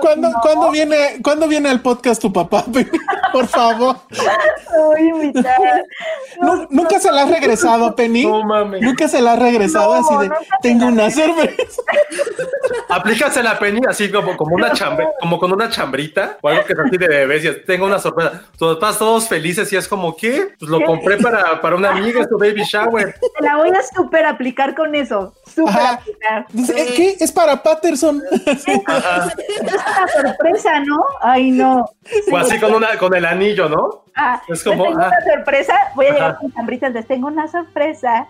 ¿Cuándo, 0.00 0.28
no, 0.30 0.40
¿cuándo 0.42 0.70
viene, 0.70 0.96
¿Cuándo 1.22 1.48
viene 1.48 1.68
al 1.70 1.80
podcast 1.80 2.20
tu 2.20 2.32
papá? 2.32 2.64
Por 3.32 3.46
favor. 3.46 3.96
te 4.10 4.78
voy 4.78 5.00
a 5.00 5.00
invitar. 5.26 5.84
Nu- 6.40 6.66
Nunca 6.70 6.98
se 7.00 7.10
la 7.10 7.22
has 7.22 7.30
regresado, 7.30 7.94
Penny. 7.96 8.26
No 8.26 8.42
mames. 8.44 8.82
Nunca 8.82 9.08
se 9.08 9.22
la 9.22 9.32
has 9.32 9.38
regresado 9.38 9.94
No, 9.98 10.06
así 10.20 10.28
de 10.28 10.34
tengo 10.62 10.86
una 10.86 11.06
he- 11.06 11.10
sorpresa. 11.10 11.82
Aplícase 12.88 13.42
la 13.42 13.58
Penny 13.58 13.80
así 13.88 14.10
como, 14.10 14.36
como 14.36 14.54
una 14.54 14.72
chambre, 14.72 15.06
como 15.20 15.38
con 15.38 15.50
una 15.52 15.68
chambrita 15.70 16.36
o 16.42 16.48
algo 16.48 16.64
que 16.64 16.72
es 16.74 16.78
así 16.78 16.96
de 16.98 17.08
bebés 17.08 17.44
y 17.44 17.64
tengo 17.64 17.86
una 17.86 17.98
sorpresa. 17.98 18.42
Tus 18.58 18.74
papás 18.74 18.98
todos 18.98 19.28
felices 19.28 19.72
y 19.72 19.76
es 19.76 19.88
como, 19.88 20.14
¿qué? 20.16 20.48
Pues 20.58 20.70
lo 20.70 20.84
compré 20.84 21.16
para, 21.18 21.60
para 21.60 21.76
una 21.76 21.90
amiga, 21.90 22.26
tu 22.26 22.38
baby 22.38 22.62
shower. 22.64 23.14
Te 23.18 23.44
la 23.44 23.56
voy 23.56 23.70
a 23.70 23.82
súper 23.94 24.26
aplicar 24.26 24.74
con 24.74 24.94
eso. 24.94 25.32
Súper 25.54 25.74
Ajá. 25.74 25.90
aplicar. 25.94 26.46
¿es 26.54 26.90
qué? 26.92 27.16
Es 27.20 27.32
para 27.32 27.62
Patterson. 27.62 28.22
sorpresa, 30.22 30.80
¿no? 30.80 31.04
Ay, 31.20 31.50
no. 31.50 31.84
O 32.30 32.36
así 32.36 32.58
con 32.58 32.74
una, 32.74 32.96
con 32.98 33.14
el 33.14 33.24
anillo, 33.24 33.68
¿no? 33.68 34.01
Ah, 34.14 34.42
Es 34.48 34.62
como, 34.62 34.84
les 34.84 34.92
tengo 34.92 35.02
ah. 35.02 35.08
una 35.08 35.34
sorpresa. 35.34 35.74
Voy 35.94 36.06
a 36.06 36.12
llegar 36.12 36.30
Ajá. 36.32 36.38
con 36.40 36.52
chambritas. 36.52 36.92
Les 36.92 37.06
tengo 37.06 37.28
una 37.28 37.48
sorpresa. 37.48 38.26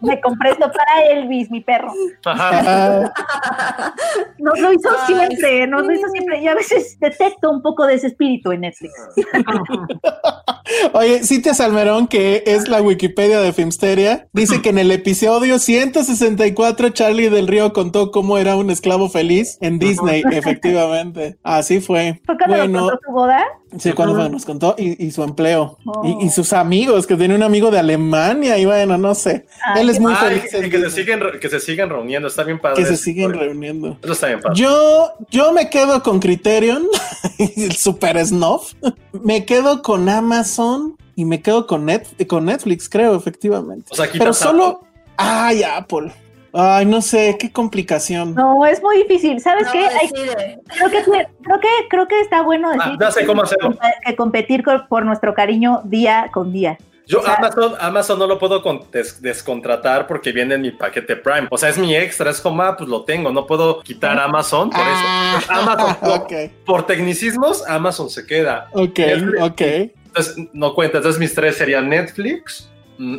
Me 0.00 0.20
compré 0.20 0.50
esto 0.50 0.70
para 0.70 1.02
Elvis, 1.10 1.50
mi 1.50 1.60
perro. 1.60 1.92
Ajá. 2.24 2.50
Ah, 2.64 3.94
Nos 4.38 4.58
lo 4.58 4.72
hizo 4.72 4.88
Ay, 5.06 5.14
siempre, 5.14 5.66
nos 5.66 5.86
lo 5.86 5.92
hizo 5.92 6.08
siempre. 6.08 6.40
Y 6.40 6.48
a 6.48 6.54
veces 6.54 6.98
detecto 7.00 7.50
un 7.50 7.62
poco 7.62 7.86
de 7.86 7.94
ese 7.94 8.08
espíritu 8.08 8.52
en 8.52 8.60
Netflix. 8.62 8.92
Oye, 10.92 11.22
Cintia 11.24 11.54
Salmerón, 11.54 12.08
que 12.08 12.42
es 12.46 12.68
la 12.68 12.80
Wikipedia 12.82 13.40
de 13.40 13.52
Filmsteria, 13.52 14.28
dice 14.32 14.62
que 14.62 14.70
en 14.70 14.78
el 14.78 14.90
episodio 14.90 15.58
164 15.58 16.90
Charlie 16.90 17.28
del 17.28 17.48
Río 17.48 17.72
contó 17.72 18.10
cómo 18.10 18.38
era 18.38 18.56
un 18.56 18.70
esclavo 18.70 19.08
feliz 19.08 19.58
en 19.60 19.78
Disney, 19.78 20.22
efectivamente. 20.32 21.36
Así 21.42 21.80
fue. 21.80 22.20
¿Fue 22.24 22.36
cuando 22.36 22.56
Bueno, 22.56 22.80
contó 22.80 22.98
su 23.06 23.12
boda? 23.12 23.44
Sí, 23.78 23.92
cuando 23.92 24.28
nos 24.28 24.44
contó 24.44 24.74
y, 24.78 25.04
y 25.04 25.10
su 25.10 25.22
empleo 25.22 25.78
Oh. 25.86 26.02
y, 26.20 26.26
y 26.26 26.30
sus 26.30 26.52
amigos, 26.52 27.06
que 27.06 27.16
tiene 27.16 27.34
un 27.34 27.42
amigo 27.42 27.70
de 27.70 27.78
Alemania 27.78 28.58
y 28.58 28.64
bueno, 28.64 28.96
no 28.98 29.14
sé. 29.14 29.46
Ay, 29.64 29.82
Él 29.82 29.90
es 29.90 30.00
muy 30.00 30.12
Ay, 30.16 30.28
feliz. 30.40 30.50
que, 30.50 30.56
en 30.58 30.70
que 30.70 30.78
se 30.80 30.90
siguen, 30.90 31.20
que 31.40 31.48
se 31.48 31.60
siguen 31.60 31.88
reuniendo, 31.90 32.28
está 32.28 32.42
bien 32.44 32.58
padre. 32.58 32.82
que 32.82 32.88
se 32.88 32.96
siguen 32.96 33.32
reuniendo. 33.32 33.98
Eso 34.02 34.12
está 34.12 34.26
bien 34.28 34.40
padre. 34.40 34.56
Yo, 34.58 35.12
yo 35.30 35.52
me 35.52 35.68
quedo 35.70 36.02
con 36.02 36.20
Criterion, 36.20 36.86
el 37.38 37.72
super 37.76 38.24
snuff. 38.24 38.72
Me 39.12 39.44
quedo 39.44 39.82
con 39.82 40.08
Amazon 40.08 40.96
y 41.16 41.24
me 41.24 41.40
quedo 41.42 41.66
con, 41.66 41.86
Net- 41.86 42.26
con 42.26 42.44
Netflix, 42.46 42.88
creo, 42.88 43.14
efectivamente. 43.16 43.86
O 43.90 43.94
sea, 43.94 44.10
quitas 44.10 44.18
Pero 44.18 44.30
Apple. 44.30 44.62
solo. 44.62 44.80
Ay, 45.16 45.62
Apple. 45.62 46.12
Ay, 46.56 46.86
no 46.86 47.02
sé, 47.02 47.36
qué 47.38 47.50
complicación. 47.50 48.34
No, 48.34 48.64
es 48.64 48.80
muy 48.80 48.98
difícil. 48.98 49.40
¿Sabes 49.40 49.66
No, 49.66 49.72
qué? 49.72 49.78
Hay- 49.86 50.08
creo, 50.08 50.88
que, 50.90 51.02
creo, 51.02 51.60
que, 51.60 51.68
creo 51.90 52.06
que 52.08 52.20
está 52.20 52.42
bueno 52.42 52.68
decir 52.70 52.92
Ah, 52.94 52.96
ya 53.00 53.10
sé 53.10 53.20
que 53.20 53.26
cómo 53.26 53.42
que 53.42 54.16
competir 54.16 54.62
con- 54.62 54.86
por 54.86 55.04
nuestro 55.04 55.34
cariño 55.34 55.80
día 55.84 56.30
con 56.32 56.52
día. 56.52 56.78
Yo 57.06 57.18
O 57.18 57.22
sea- 57.22 57.34
Amazon, 57.34 57.74
Amazon 57.80 58.18
no 58.20 58.26
lo 58.26 58.38
puedo 58.38 58.62
con- 58.62 58.88
des- 58.92 59.20
descontratar 59.20 60.06
porque 60.06 60.32
viene 60.32 60.54
en 60.54 60.62
mi 60.62 60.70
paquete 60.70 61.16
Prime. 61.16 61.48
O 61.50 61.58
sea, 61.58 61.68
es 61.68 61.76
mi 61.76 61.94
extra, 61.94 62.30
es 62.30 62.40
como, 62.40 62.62
ah, 62.62 62.76
pues 62.76 62.88
lo 62.88 63.02
tengo, 63.04 63.30
no 63.32 63.46
puedo 63.46 63.80
quitar 63.82 64.18
Amazon 64.18 64.70
por 64.70 64.80
Ah, 64.82 65.36
eso. 65.38 65.46
Pues 65.48 65.58
Amazon, 65.60 65.96
no. 66.02 66.14
ok, 66.14 66.32
por 66.64 66.86
tecnicismos, 66.86 67.66
Amazon 67.68 68.08
se 68.08 68.24
queda. 68.26 68.68
ok, 68.72 68.98
Netflix. 69.00 69.42
ok. 69.42 69.60
Entonces, 69.60 70.36
no 70.52 70.72
cuenta. 70.74 70.98
Entonces, 70.98 71.18
mis 71.20 71.34
tres 71.34 71.56
serían 71.56 71.88
Netflix, 71.90 72.70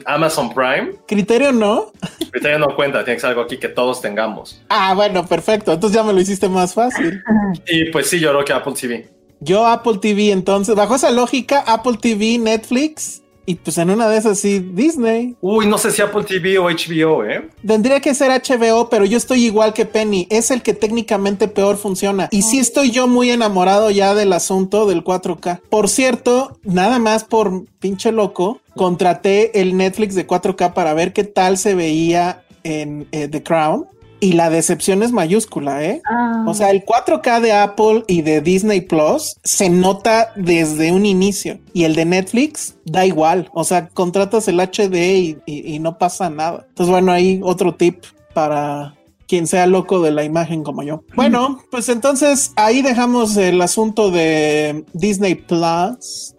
Amazon 0.06 0.54
Prime. 0.54 0.94
Criterio 1.08 1.52
no. 1.52 1.92
Ya 2.42 2.58
no 2.58 2.68
cuenta, 2.76 3.04
tiene 3.04 3.16
que 3.16 3.22
ser 3.22 3.30
algo 3.32 3.42
aquí 3.42 3.58
que 3.58 3.70
todos 3.70 4.02
tengamos. 4.02 4.62
Ah, 4.70 4.94
bueno, 4.94 5.26
perfecto. 5.26 5.74
Entonces 5.74 5.96
ya 5.96 6.04
me 6.04 6.14
lo 6.14 6.20
hiciste 6.20 6.50
más 6.50 6.74
fácil. 6.74 7.22
Y 7.68 7.92
pues 7.92 8.10
sí, 8.10 8.20
yo 8.20 8.32
creo 8.32 8.46
que 8.46 8.54
Apple 8.54 8.74
TV. 8.74 9.10
Yo 9.40 9.66
Apple 9.66 9.98
TV, 10.02 10.32
entonces, 10.32 10.76
bajo 10.76 10.96
esa 10.96 11.12
lógica, 11.12 11.64
Apple 11.68 11.98
TV, 12.02 12.38
Netflix 12.38 13.22
y 13.46 13.56
pues 13.56 13.78
en 13.78 13.90
una 13.90 14.08
de 14.08 14.18
esas 14.18 14.40
sí, 14.40 14.60
Disney. 14.60 15.36
Uy, 15.42 15.68
no 15.68 15.78
sé 15.78 15.92
si 15.92 16.02
Apple 16.02 16.24
TV 16.24 16.58
o 16.58 16.70
HBO, 16.70 17.24
¿eh? 17.24 17.50
Tendría 17.66 18.00
que 18.00 18.14
ser 18.16 18.32
HBO, 18.32 18.90
pero 18.90 19.06
yo 19.06 19.18
estoy 19.18 19.46
igual 19.46 19.74
que 19.74 19.86
Penny. 19.86 20.28
Es 20.30 20.52
el 20.52 20.62
que 20.62 20.74
técnicamente 20.74 21.48
peor 21.48 21.78
funciona. 21.78 22.28
Y 22.32 22.42
sí 22.42 22.60
estoy 22.60 22.92
yo 22.92 23.08
muy 23.08 23.30
enamorado 23.30 23.92
ya 23.92 24.16
del 24.16 24.34
asunto 24.34 24.88
del 24.88 25.04
4K. 25.04 25.62
Por 25.70 25.90
cierto, 25.90 26.58
nada 26.64 27.00
más 27.00 27.24
por 27.24 27.66
pinche 27.80 28.12
loco, 28.12 28.62
contraté 28.76 29.62
el 29.62 29.78
Netflix 29.78 30.16
de 30.16 30.26
4K 30.26 30.74
para 30.74 30.94
ver 30.94 31.14
qué 31.14 31.24
tal 31.24 31.58
se 31.58 31.76
veía 31.76 32.44
en 32.64 33.08
eh, 33.12 33.28
The 33.28 33.44
Crown. 33.44 33.86
Y 34.20 34.34
la 34.34 34.50
decepción 34.50 35.04
es 35.04 35.12
mayúscula, 35.12 35.84
¿eh? 35.84 36.02
Ah. 36.10 36.46
O 36.48 36.54
sea, 36.54 36.72
el 36.72 36.84
4K 36.86 37.42
de 37.42 37.52
Apple 37.52 38.04
y 38.08 38.22
de 38.22 38.42
Disney 38.42 38.82
Plus 38.82 39.36
se 39.44 39.70
nota 39.70 40.32
desde 40.36 40.92
un 40.92 41.06
inicio 41.06 41.60
y 41.74 41.84
el 41.84 41.96
de 41.96 42.06
Netflix 42.06 42.76
da 42.86 43.06
igual. 43.06 43.50
O 43.54 43.64
sea, 43.64 43.90
contratas 43.90 44.48
el 44.48 44.60
HD 44.60 44.96
y, 45.18 45.38
y- 45.46 45.76
y 45.76 45.80
no 45.80 45.98
pasa 45.98 46.30
nada. 46.30 46.66
Entonces, 46.70 46.92
bueno, 46.92 47.12
ahí 47.12 47.40
otro 47.44 47.76
tip 47.76 48.04
para 48.34 48.96
quien 49.28 49.48
sea 49.48 49.66
loco 49.66 50.02
de 50.02 50.12
la 50.12 50.24
imagen 50.24 50.64
como 50.64 50.84
yo. 50.84 51.04
Bueno, 51.16 51.60
pues 51.72 51.90
entonces 51.90 52.52
ahí 52.56 52.82
dejamos 52.84 53.36
el 53.38 53.60
asunto 53.62 54.12
de 54.12 54.86
Disney 54.94 55.34
Plus. 55.36 56.35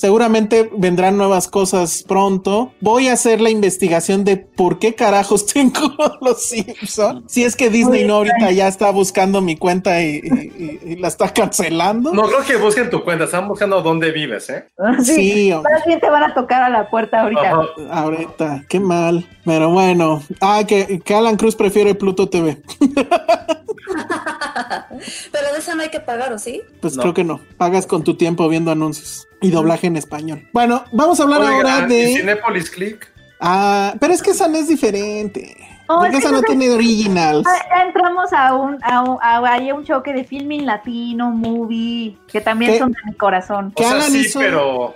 Seguramente 0.00 0.70
vendrán 0.78 1.18
nuevas 1.18 1.46
cosas 1.46 2.02
pronto. 2.08 2.72
Voy 2.80 3.08
a 3.08 3.12
hacer 3.12 3.38
la 3.42 3.50
investigación 3.50 4.24
de 4.24 4.38
por 4.38 4.78
qué 4.78 4.94
carajos 4.94 5.44
tengo 5.52 5.94
los 6.22 6.42
Simpsons. 6.42 7.24
Si 7.30 7.44
es 7.44 7.54
que 7.54 7.68
Disney 7.68 8.06
no 8.06 8.14
ahorita 8.14 8.50
ya 8.50 8.66
está 8.66 8.90
buscando 8.92 9.42
mi 9.42 9.56
cuenta 9.58 10.00
y, 10.02 10.16
y- 10.24 10.80
y- 10.84 10.92
y 10.92 10.96
la 10.96 11.08
está 11.08 11.28
cancelando. 11.34 12.14
No 12.14 12.22
creo 12.22 12.42
que 12.46 12.56
busquen 12.56 12.88
tu 12.88 13.04
cuenta, 13.04 13.24
están 13.24 13.46
buscando 13.46 13.82
dónde 13.82 14.10
vives, 14.10 14.48
¿eh? 14.48 14.64
Sí, 15.04 15.52
hombre. 15.52 15.70
Más 15.74 15.84
bien 15.84 16.00
te 16.00 16.08
van 16.08 16.22
a 16.22 16.32
tocar 16.32 16.62
a 16.62 16.70
la 16.70 16.88
puerta 16.88 17.20
ahorita. 17.20 17.50
Ajá. 17.50 17.66
Ahorita, 17.90 18.64
qué 18.70 18.80
mal. 18.80 19.28
Pero 19.44 19.68
bueno, 19.70 20.22
ah, 20.40 20.62
que, 20.66 21.00
que 21.04 21.14
Alan 21.14 21.36
Cruz 21.36 21.54
prefiere 21.56 21.94
Pluto 21.94 22.26
TV. 22.30 22.62
Pero 25.32 25.52
de 25.52 25.58
esa 25.58 25.74
no 25.74 25.82
hay 25.82 25.88
que 25.90 26.00
pagar, 26.00 26.32
¿o 26.32 26.38
sí? 26.38 26.62
Pues 26.80 26.96
No. 26.96 27.02
creo 27.02 27.14
que 27.14 27.24
no. 27.24 27.40
Pagas 27.56 27.86
con 27.86 28.04
tu 28.04 28.16
tiempo 28.16 28.48
viendo 28.48 28.70
anuncios 28.70 29.26
y 29.40 29.50
doblaje 29.50 29.86
en 29.86 29.96
español. 29.96 30.48
Bueno, 30.52 30.84
vamos 30.92 31.18
a 31.20 31.22
hablar 31.24 31.42
ahora 31.42 31.74
Oigan, 31.76 31.90
¿y 31.92 31.94
de. 31.94 32.06
Cinépolis 32.16 32.70
Click? 32.70 33.10
Ah, 33.40 33.94
pero 34.00 34.12
es 34.12 34.22
que 34.22 34.30
esa 34.32 34.48
no 34.48 34.58
es 34.58 34.68
diferente. 34.68 35.56
No, 35.88 35.98
Porque 35.98 36.16
es 36.18 36.22
que 36.22 36.28
esa 36.28 36.30
no 36.32 36.42
tiene 36.42 36.70
originals. 36.70 37.44
Ah, 37.48 37.58
Ya 37.68 37.82
entramos 37.84 38.32
a 38.32 38.54
un, 38.54 38.78
a 38.84 39.02
un, 39.02 39.18
a, 39.20 39.38
hay 39.54 39.72
un 39.72 39.84
choque 39.84 40.12
de 40.12 40.22
filming 40.24 40.64
latino, 40.64 41.30
movie, 41.30 42.16
que 42.30 42.40
también 42.40 42.72
¿Qué? 42.72 42.78
son 42.78 42.92
de 42.92 42.98
mi 43.06 43.14
corazón. 43.14 43.68
O 43.68 43.74
¿Qué 43.74 43.82
sea, 43.84 43.92
Alan 43.94 44.10
sí, 44.12 44.18
hizo? 44.20 44.38
pero 44.38 44.94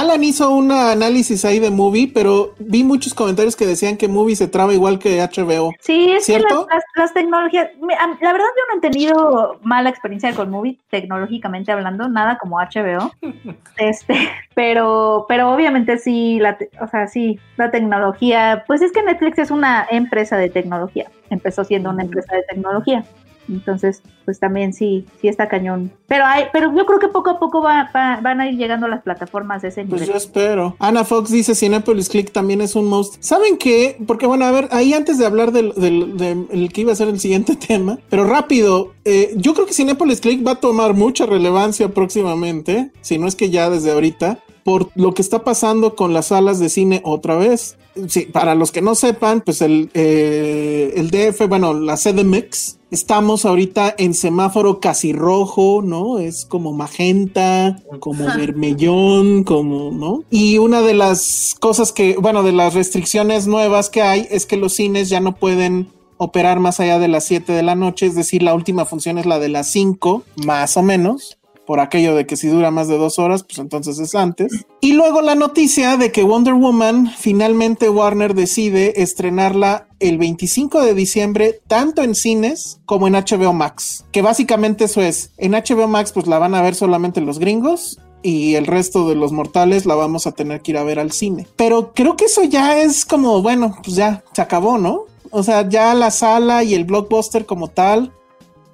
Alan 0.00 0.22
hizo 0.24 0.50
un 0.50 0.70
análisis 0.72 1.44
ahí 1.44 1.58
de 1.58 1.70
movie, 1.70 2.10
pero 2.12 2.54
vi 2.58 2.84
muchos 2.84 3.14
comentarios 3.14 3.56
que 3.56 3.66
decían 3.66 3.96
que 3.96 4.08
movie 4.08 4.36
se 4.36 4.48
traba 4.48 4.72
igual 4.74 4.98
que 4.98 5.20
HBO. 5.20 5.72
Sí, 5.80 6.10
es 6.12 6.24
¿Cierto? 6.24 6.66
que 6.66 6.74
las, 6.74 6.84
las- 6.84 6.84
las 6.96 7.14
tecnologías, 7.14 7.68
me- 7.80 7.94
am- 7.94 8.18
la 8.20 8.32
verdad 8.32 8.46
yo 8.56 8.62
no 8.74 8.78
he 8.78 8.80
tenido 8.90 9.58
mala 9.62 9.90
experiencia 9.90 10.34
con 10.34 10.50
movie, 10.50 10.78
tecnológicamente 10.90 11.72
hablando, 11.72 12.08
nada 12.08 12.38
como 12.38 12.58
HBO, 12.58 13.10
este, 13.78 14.16
pero, 14.54 15.26
pero 15.28 15.52
obviamente 15.52 15.98
sí, 15.98 16.38
la, 16.40 16.58
te- 16.58 16.70
o 16.80 16.86
sea, 16.88 17.06
sí, 17.06 17.38
la 17.56 17.70
tecnología, 17.70 18.64
pues 18.66 18.82
es 18.82 18.92
que 18.92 19.02
Netflix 19.02 19.38
es 19.38 19.50
una 19.50 19.86
empresa 19.90 20.36
de 20.36 20.48
tecnología, 20.50 21.10
empezó 21.30 21.64
siendo 21.64 21.90
una 21.90 22.02
empresa 22.02 22.34
de 22.34 22.42
tecnología, 22.42 23.04
entonces, 23.48 24.02
pues 24.24 24.38
también 24.40 24.72
sí, 24.72 25.06
sí 25.20 25.28
está 25.28 25.48
cañón, 25.48 25.92
pero 26.06 26.24
hay, 26.24 26.44
pero 26.52 26.74
yo 26.76 26.84
creo 26.86 26.98
que 26.98 27.08
poco 27.08 27.30
a 27.30 27.38
poco 27.38 27.62
va- 27.62 27.90
va- 27.94 28.20
van 28.20 28.40
a 28.40 28.48
ir 28.48 28.56
llegando 28.58 28.88
las 28.88 29.02
plataformas 29.02 29.62
de 29.62 29.68
ese 29.68 29.84
Pues 29.84 30.00
nivel. 30.02 30.08
yo 30.14 30.16
espero. 30.16 30.76
Ana 30.78 31.04
Fox 31.04 31.30
dice 31.30 31.54
Cinepolis 31.54 32.08
Click 32.08 32.32
también 32.32 32.60
es 32.60 32.74
un 32.76 32.86
most. 32.88 33.16
¿Saben 33.20 33.56
qué? 33.56 33.96
Porque 34.06 34.26
bueno, 34.26 34.44
a 34.44 34.50
ver, 34.50 34.68
ahí 34.72 34.92
antes 34.94 35.18
de 35.18 35.26
hablar 35.26 35.52
del, 35.52 35.72
del- 35.76 36.16
de 36.16 36.46
el 36.50 36.72
que 36.72 36.80
iba 36.82 36.92
a 36.92 36.96
ser 36.96 37.08
el 37.08 37.20
siguiente 37.20 37.56
tema, 37.68 37.98
pero 38.08 38.24
rápido, 38.24 38.92
eh, 39.04 39.32
yo 39.36 39.54
creo 39.54 39.66
que 39.66 39.72
Cinepolis 39.74 40.20
Click 40.20 40.46
va 40.46 40.52
a 40.52 40.60
tomar 40.60 40.94
mucha 40.94 41.26
relevancia 41.26 41.88
próximamente, 41.90 42.90
si 43.00 43.18
no 43.18 43.26
es 43.26 43.36
que 43.36 43.50
ya 43.50 43.70
desde 43.70 43.92
ahorita, 43.92 44.40
por 44.64 44.90
lo 44.96 45.14
que 45.14 45.22
está 45.22 45.44
pasando 45.44 45.94
con 45.94 46.12
las 46.12 46.26
salas 46.26 46.58
de 46.58 46.68
cine 46.68 47.00
otra 47.04 47.36
vez. 47.36 47.76
Sí, 48.08 48.22
para 48.26 48.54
los 48.56 48.72
que 48.72 48.82
no 48.82 48.94
sepan, 48.96 49.40
pues 49.40 49.62
el, 49.62 49.90
eh, 49.94 50.92
el 50.96 51.10
DF, 51.10 51.46
bueno, 51.48 51.72
la 51.72 51.96
CDMX, 51.96 52.78
estamos 52.96 53.44
ahorita 53.44 53.94
en 53.98 54.14
semáforo 54.14 54.80
casi 54.80 55.12
rojo, 55.12 55.82
¿no? 55.84 56.18
Es 56.18 56.46
como 56.46 56.72
magenta, 56.72 57.78
como 58.00 58.24
vermellón, 58.24 59.44
como, 59.44 59.90
¿no? 59.92 60.24
Y 60.30 60.56
una 60.56 60.80
de 60.80 60.94
las 60.94 61.54
cosas 61.60 61.92
que, 61.92 62.16
bueno, 62.16 62.42
de 62.42 62.52
las 62.52 62.72
restricciones 62.72 63.46
nuevas 63.46 63.90
que 63.90 64.00
hay 64.00 64.26
es 64.30 64.46
que 64.46 64.56
los 64.56 64.72
cines 64.72 65.10
ya 65.10 65.20
no 65.20 65.36
pueden 65.36 65.88
operar 66.16 66.58
más 66.58 66.80
allá 66.80 66.98
de 66.98 67.08
las 67.08 67.24
7 67.24 67.52
de 67.52 67.62
la 67.62 67.74
noche, 67.74 68.06
es 68.06 68.14
decir, 68.14 68.42
la 68.42 68.54
última 68.54 68.86
función 68.86 69.18
es 69.18 69.26
la 69.26 69.38
de 69.38 69.50
las 69.50 69.70
5, 69.70 70.22
más 70.46 70.78
o 70.78 70.82
menos 70.82 71.35
por 71.66 71.80
aquello 71.80 72.14
de 72.14 72.26
que 72.26 72.36
si 72.36 72.48
dura 72.48 72.70
más 72.70 72.88
de 72.88 72.96
dos 72.96 73.18
horas, 73.18 73.42
pues 73.42 73.58
entonces 73.58 73.98
es 73.98 74.14
antes. 74.14 74.66
Y 74.80 74.92
luego 74.92 75.20
la 75.20 75.34
noticia 75.34 75.96
de 75.96 76.12
que 76.12 76.22
Wonder 76.22 76.54
Woman, 76.54 77.10
finalmente 77.16 77.88
Warner 77.88 78.34
decide 78.34 79.02
estrenarla 79.02 79.88
el 79.98 80.18
25 80.18 80.80
de 80.80 80.94
diciembre, 80.94 81.60
tanto 81.66 82.02
en 82.02 82.14
cines 82.14 82.80
como 82.86 83.06
en 83.06 83.14
HBO 83.14 83.52
Max. 83.52 84.04
Que 84.12 84.22
básicamente 84.22 84.84
eso 84.84 85.02
es, 85.02 85.32
en 85.36 85.52
HBO 85.52 85.88
Max 85.88 86.12
pues 86.12 86.26
la 86.26 86.38
van 86.38 86.54
a 86.54 86.62
ver 86.62 86.74
solamente 86.74 87.20
los 87.20 87.38
gringos. 87.38 87.98
Y 88.22 88.56
el 88.56 88.66
resto 88.66 89.08
de 89.08 89.14
los 89.14 89.30
mortales 89.30 89.86
la 89.86 89.94
vamos 89.94 90.26
a 90.26 90.32
tener 90.32 90.60
que 90.60 90.72
ir 90.72 90.78
a 90.78 90.82
ver 90.82 90.98
al 90.98 91.12
cine. 91.12 91.46
Pero 91.54 91.92
creo 91.94 92.16
que 92.16 92.24
eso 92.24 92.42
ya 92.42 92.80
es 92.80 93.04
como, 93.04 93.40
bueno, 93.40 93.76
pues 93.84 93.94
ya 93.94 94.24
se 94.32 94.42
acabó, 94.42 94.78
¿no? 94.78 95.04
O 95.30 95.44
sea, 95.44 95.68
ya 95.68 95.94
la 95.94 96.10
sala 96.10 96.64
y 96.64 96.74
el 96.74 96.84
blockbuster 96.84 97.46
como 97.46 97.68
tal, 97.68 98.12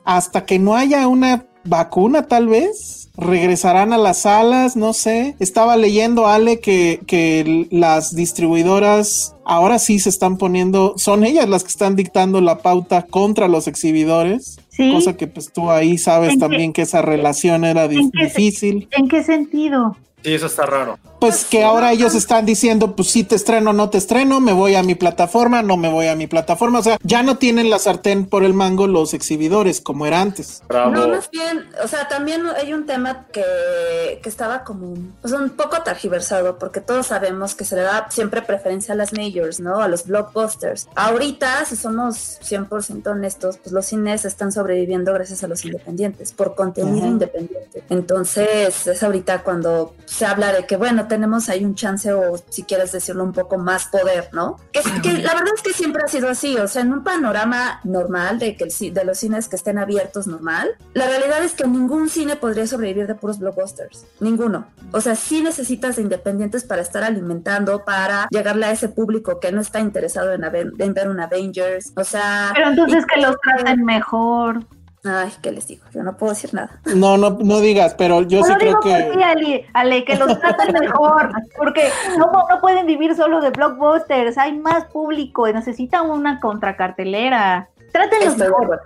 hasta 0.04 0.46
que 0.46 0.58
no 0.58 0.74
haya 0.74 1.06
una 1.06 1.46
vacuna 1.64 2.26
tal 2.28 2.48
vez 2.48 3.08
regresarán 3.16 3.92
a 3.92 3.98
las 3.98 4.22
salas, 4.22 4.74
no 4.76 4.92
sé. 4.92 5.36
Estaba 5.38 5.76
leyendo, 5.76 6.26
Ale, 6.26 6.60
que, 6.60 7.00
que 7.06 7.66
las 7.70 8.14
distribuidoras 8.14 9.34
ahora 9.44 9.78
sí 9.78 9.98
se 9.98 10.08
están 10.08 10.38
poniendo, 10.38 10.94
son 10.96 11.24
ellas 11.24 11.48
las 11.48 11.62
que 11.62 11.68
están 11.68 11.94
dictando 11.96 12.40
la 12.40 12.58
pauta 12.58 13.02
contra 13.02 13.48
los 13.48 13.66
exhibidores. 13.68 14.58
Sí. 14.70 14.90
Cosa 14.92 15.16
que 15.16 15.26
pues 15.26 15.52
tú 15.52 15.70
ahí 15.70 15.98
sabes 15.98 16.30
¿En 16.30 16.36
qué- 16.36 16.40
también 16.40 16.72
que 16.72 16.82
esa 16.82 17.02
relación 17.02 17.64
era 17.64 17.86
qué 17.88 18.00
difícil. 18.12 18.88
¿En 18.92 19.08
qué 19.08 19.22
sentido? 19.22 19.96
sí, 20.24 20.32
eso 20.34 20.46
está 20.46 20.64
raro. 20.66 20.98
Pues 21.22 21.44
que 21.44 21.62
ahora 21.62 21.92
ellos 21.92 22.16
están 22.16 22.44
diciendo, 22.46 22.96
pues 22.96 23.12
si 23.12 23.22
te 23.22 23.36
estreno, 23.36 23.72
no 23.72 23.90
te 23.90 23.98
estreno, 23.98 24.40
me 24.40 24.52
voy 24.52 24.74
a 24.74 24.82
mi 24.82 24.96
plataforma, 24.96 25.62
no 25.62 25.76
me 25.76 25.88
voy 25.88 26.08
a 26.08 26.16
mi 26.16 26.26
plataforma. 26.26 26.80
O 26.80 26.82
sea, 26.82 26.98
ya 27.04 27.22
no 27.22 27.38
tienen 27.38 27.70
la 27.70 27.78
sartén 27.78 28.26
por 28.26 28.42
el 28.42 28.54
mango 28.54 28.88
los 28.88 29.14
exhibidores 29.14 29.80
como 29.80 30.04
era 30.04 30.20
antes. 30.20 30.64
Bravo. 30.66 30.90
No, 30.90 31.06
más 31.06 31.30
bien, 31.30 31.68
o 31.80 31.86
sea, 31.86 32.08
también 32.08 32.42
hay 32.60 32.72
un 32.72 32.86
tema 32.86 33.28
que, 33.32 34.18
que 34.20 34.28
estaba 34.28 34.64
como 34.64 34.94
pues, 35.20 35.32
un 35.32 35.50
poco 35.50 35.80
tergiversado, 35.84 36.58
porque 36.58 36.80
todos 36.80 37.06
sabemos 37.06 37.54
que 37.54 37.64
se 37.64 37.76
le 37.76 37.82
da 37.82 38.08
siempre 38.10 38.42
preferencia 38.42 38.94
a 38.94 38.96
las 38.96 39.12
majors, 39.12 39.60
¿no? 39.60 39.80
A 39.80 39.86
los 39.86 40.06
blockbusters. 40.08 40.88
Ahorita, 40.96 41.64
si 41.66 41.76
somos 41.76 42.40
100% 42.42 43.06
honestos, 43.06 43.58
pues 43.58 43.70
los 43.70 43.86
cines 43.86 44.24
están 44.24 44.50
sobreviviendo 44.50 45.12
gracias 45.12 45.44
a 45.44 45.46
los 45.46 45.64
independientes, 45.64 46.32
por 46.32 46.56
contenido 46.56 47.06
independiente. 47.06 47.84
Entonces, 47.90 48.88
es 48.88 49.02
ahorita 49.04 49.44
cuando 49.44 49.94
se 50.04 50.26
habla 50.26 50.52
de 50.52 50.66
que, 50.66 50.76
bueno, 50.76 51.06
tenemos 51.12 51.50
ahí 51.50 51.62
un 51.62 51.74
chance 51.74 52.10
o, 52.10 52.38
si 52.48 52.62
quieres 52.62 52.90
decirlo, 52.90 53.22
un 53.22 53.34
poco 53.34 53.58
más 53.58 53.84
poder, 53.84 54.30
¿no? 54.32 54.56
Que, 54.72 54.80
que 55.02 55.12
la 55.18 55.34
verdad 55.34 55.52
es 55.54 55.60
que 55.60 55.74
siempre 55.74 56.02
ha 56.02 56.08
sido 56.08 56.30
así, 56.30 56.56
o 56.56 56.66
sea, 56.66 56.80
en 56.80 56.90
un 56.90 57.04
panorama 57.04 57.80
normal 57.84 58.38
de, 58.38 58.56
que 58.56 58.64
el, 58.64 58.94
de 58.94 59.04
los 59.04 59.18
cines 59.18 59.46
que 59.46 59.56
estén 59.56 59.76
abiertos 59.76 60.26
normal, 60.26 60.70
la 60.94 61.06
realidad 61.06 61.44
es 61.44 61.52
que 61.52 61.66
ningún 61.66 62.08
cine 62.08 62.36
podría 62.36 62.66
sobrevivir 62.66 63.06
de 63.06 63.14
puros 63.14 63.38
blockbusters, 63.38 64.06
ninguno. 64.20 64.68
O 64.92 65.02
sea, 65.02 65.14
sí 65.14 65.42
necesitas 65.42 65.96
de 65.96 66.02
independientes 66.02 66.64
para 66.64 66.80
estar 66.80 67.04
alimentando, 67.04 67.84
para 67.84 68.26
llegarle 68.30 68.64
a 68.64 68.70
ese 68.70 68.88
público 68.88 69.38
que 69.38 69.52
no 69.52 69.60
está 69.60 69.80
interesado 69.80 70.32
en, 70.32 70.44
en 70.44 70.94
ver 70.94 71.10
un 71.10 71.20
Avengers, 71.20 71.92
o 71.94 72.04
sea... 72.04 72.52
Pero 72.54 72.70
entonces 72.70 73.04
que 73.04 73.20
los 73.20 73.36
traten 73.38 73.84
mejor. 73.84 74.64
Ay, 75.04 75.32
¿qué 75.42 75.50
les 75.50 75.66
digo? 75.66 75.84
Yo 75.92 76.04
no 76.04 76.16
puedo 76.16 76.32
decir 76.32 76.54
nada. 76.54 76.80
No, 76.94 77.16
no, 77.16 77.30
no 77.30 77.60
digas, 77.60 77.94
pero 77.98 78.22
yo 78.22 78.40
No 78.40 78.46
sí 78.46 78.54
creo 78.54 78.68
digo 78.68 78.80
que. 78.82 79.04
por 79.04 79.16
ti, 79.16 79.22
Ale, 79.22 79.66
Ale, 79.72 80.04
que 80.04 80.16
los 80.16 80.38
traten 80.38 80.72
mejor, 80.80 81.30
porque 81.56 81.88
no, 82.18 82.30
no 82.48 82.60
pueden 82.60 82.86
vivir 82.86 83.16
solo 83.16 83.40
de 83.40 83.50
blockbusters, 83.50 84.38
hay 84.38 84.56
más 84.56 84.84
público 84.86 85.48
y 85.48 85.52
necesitan 85.52 86.08
una 86.08 86.38
contracartelera. 86.38 87.68
Trátenlos 87.90 88.34
Estoy 88.34 88.48
mejor. 88.48 88.80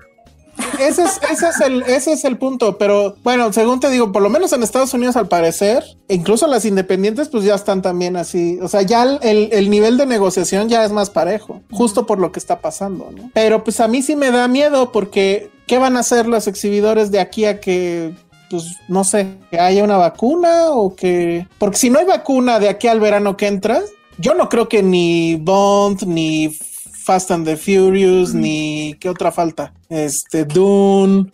Ese 0.79 1.05
es, 1.05 1.21
ese 1.31 1.49
es 1.49 1.61
el, 1.61 1.83
ese 1.83 2.13
es 2.13 2.25
el 2.25 2.37
punto, 2.39 2.77
pero 2.79 3.17
bueno, 3.25 3.53
según 3.53 3.81
te 3.81 3.91
digo, 3.91 4.13
por 4.13 4.23
lo 4.23 4.29
menos 4.31 4.53
en 4.53 4.63
Estados 4.63 4.93
Unidos 4.95 5.17
al 5.17 5.29
parecer, 5.29 5.85
incluso 6.09 6.47
las 6.47 6.65
independientes 6.65 7.29
pues 7.29 7.45
ya 7.45 7.55
están 7.55 7.83
también 7.83 8.17
así, 8.17 8.59
o 8.63 8.69
sea, 8.69 8.83
ya 8.83 9.03
el, 9.03 9.19
el- 9.23 9.49
el 9.53 9.71
nivel 9.71 9.97
de 9.97 10.07
negociación 10.07 10.69
ya 10.69 10.85
es 10.85 10.93
más 10.93 11.11
parejo, 11.11 11.63
justo 11.71 12.07
por 12.07 12.19
lo 12.19 12.33
que 12.33 12.39
está 12.39 12.61
pasando, 12.61 13.11
¿no? 13.17 13.31
Pero 13.35 13.65
pues 13.65 13.81
a 13.81 13.89
mí 13.89 14.03
sí 14.03 14.17
me 14.17 14.31
da 14.31 14.49
miedo 14.49 14.93
porque 14.93 15.51
¿qué 15.67 15.79
van 15.79 15.97
a 15.97 16.01
hacer 16.01 16.27
los 16.27 16.47
exhibidores 16.47 17.11
de 17.11 17.21
aquí 17.21 17.45
a 17.47 17.61
que 17.61 18.15
pues 18.49 18.77
no 18.89 19.03
sé, 19.03 19.27
que 19.51 19.59
haya 19.59 19.83
una 19.83 19.97
vacuna 19.97 20.71
o 20.71 20.95
que... 20.95 21.49
Porque 21.59 21.79
si 21.79 21.91
no 21.91 21.99
hay 21.99 22.07
vacuna 22.07 22.61
de 22.61 22.69
aquí 22.69 22.87
al 22.87 23.01
verano 23.01 23.37
que 23.37 23.49
entra, 23.49 23.81
yo 24.19 24.35
no 24.35 24.49
creo 24.49 24.69
que 24.69 24.85
ni 24.85 25.35
Bond, 25.35 26.05
ni 26.05 26.57
Fast 27.07 27.31
and 27.31 27.47
the 27.47 27.57
Furious, 27.57 28.35
ni... 28.35 28.95
¿Qué 28.99 29.09
otra 29.09 29.31
falta? 29.31 29.73
Este, 29.89 30.45
Dune 30.45 31.31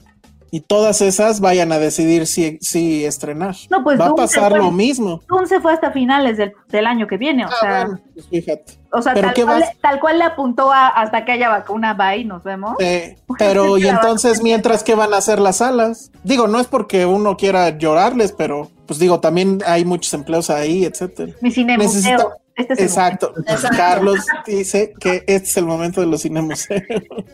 y 0.54 0.60
todas 0.60 1.00
esas 1.00 1.40
vayan 1.40 1.72
a 1.72 1.78
decidir 1.78 2.26
si, 2.26 2.58
si 2.60 3.06
estrenar. 3.06 3.56
No, 3.70 3.82
pues 3.82 3.98
Va 3.98 4.08
a 4.08 4.14
pasar 4.14 4.50
fue. 4.50 4.58
lo 4.58 4.70
mismo. 4.70 5.22
Dune 5.26 5.46
se 5.46 5.60
fue 5.62 5.72
hasta 5.72 5.92
finales 5.92 6.36
del, 6.36 6.52
del 6.68 6.86
año 6.86 7.06
que 7.06 7.16
viene, 7.16 7.46
o 7.46 7.48
Ah, 7.48 7.54
sea, 7.58 7.84
bueno, 7.86 8.00
pues 8.12 8.26
fíjate. 8.28 8.74
o 8.92 9.00
sea 9.00 9.14
¿pero 9.14 9.28
tal, 9.28 9.34
qué 9.34 9.44
cual, 9.44 9.64
tal 9.80 10.00
cual 10.00 10.18
le 10.18 10.24
apuntó 10.24 10.70
a 10.70 10.88
hasta 10.88 11.24
que 11.24 11.32
haya 11.32 11.48
vacuna, 11.48 11.94
bye, 11.94 12.26
nos 12.26 12.44
vemos. 12.44 12.76
Eh, 12.80 13.16
pero 13.38 13.78
y 13.78 13.86
entonces 13.88 14.42
mientras 14.42 14.84
que 14.84 14.94
van 14.94 15.14
a 15.14 15.16
hacer 15.16 15.40
las 15.40 15.56
salas, 15.56 16.10
digo, 16.22 16.46
no 16.48 16.60
es 16.60 16.66
porque 16.66 17.06
uno 17.06 17.38
quiera 17.38 17.70
llorarles, 17.78 18.32
pero 18.32 18.70
pues 18.86 18.98
digo, 18.98 19.20
también 19.20 19.60
hay 19.64 19.86
muchos 19.86 20.12
empleos 20.12 20.50
ahí, 20.50 20.84
etcétera. 20.84 21.32
Mi 21.40 21.50
cine 21.50 21.78
Necesita- 21.78 22.12
museo. 22.24 22.32
Este 22.56 22.74
es 22.74 22.78
el 22.80 22.84
Exacto. 22.86 23.32
Exacto. 23.46 23.76
Carlos 23.76 24.26
dice 24.46 24.92
que 25.00 25.24
este 25.26 25.48
es 25.48 25.56
el 25.56 25.64
momento 25.66 26.00
de 26.00 26.06
los 26.06 26.22
cinemuseos. 26.22 26.82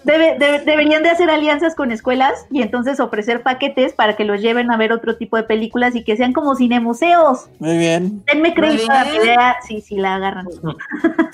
Debe- 0.05 0.37
debe- 0.39 0.61
deberían 0.65 1.03
de 1.03 1.11
hacer 1.11 1.29
alianzas 1.31 1.75
con 1.75 1.91
escuelas 1.93 2.47
y 2.51 2.63
entonces 2.63 3.01
ofrecer 3.01 3.43
paquetes 3.43 3.93
para 3.93 4.17
que 4.17 4.25
los 4.25 4.41
lleven 4.41 4.71
a 4.71 4.77
ver 4.77 4.93
otro 4.93 5.17
tipo 5.17 5.37
de 5.37 5.43
películas 5.43 5.95
y 5.97 6.05
que 6.05 6.17
sean 6.17 6.33
como 6.33 6.55
cinemuseos. 6.55 7.49
Muy 7.59 7.77
bien. 7.79 8.23
Denme 8.27 8.55
crédito 8.55 8.91
a 8.93 9.05
bien. 9.05 9.23
idea. 9.23 9.57
Sí, 9.67 9.81
sí, 9.81 9.97
la 9.97 10.15
agarran. 10.17 10.47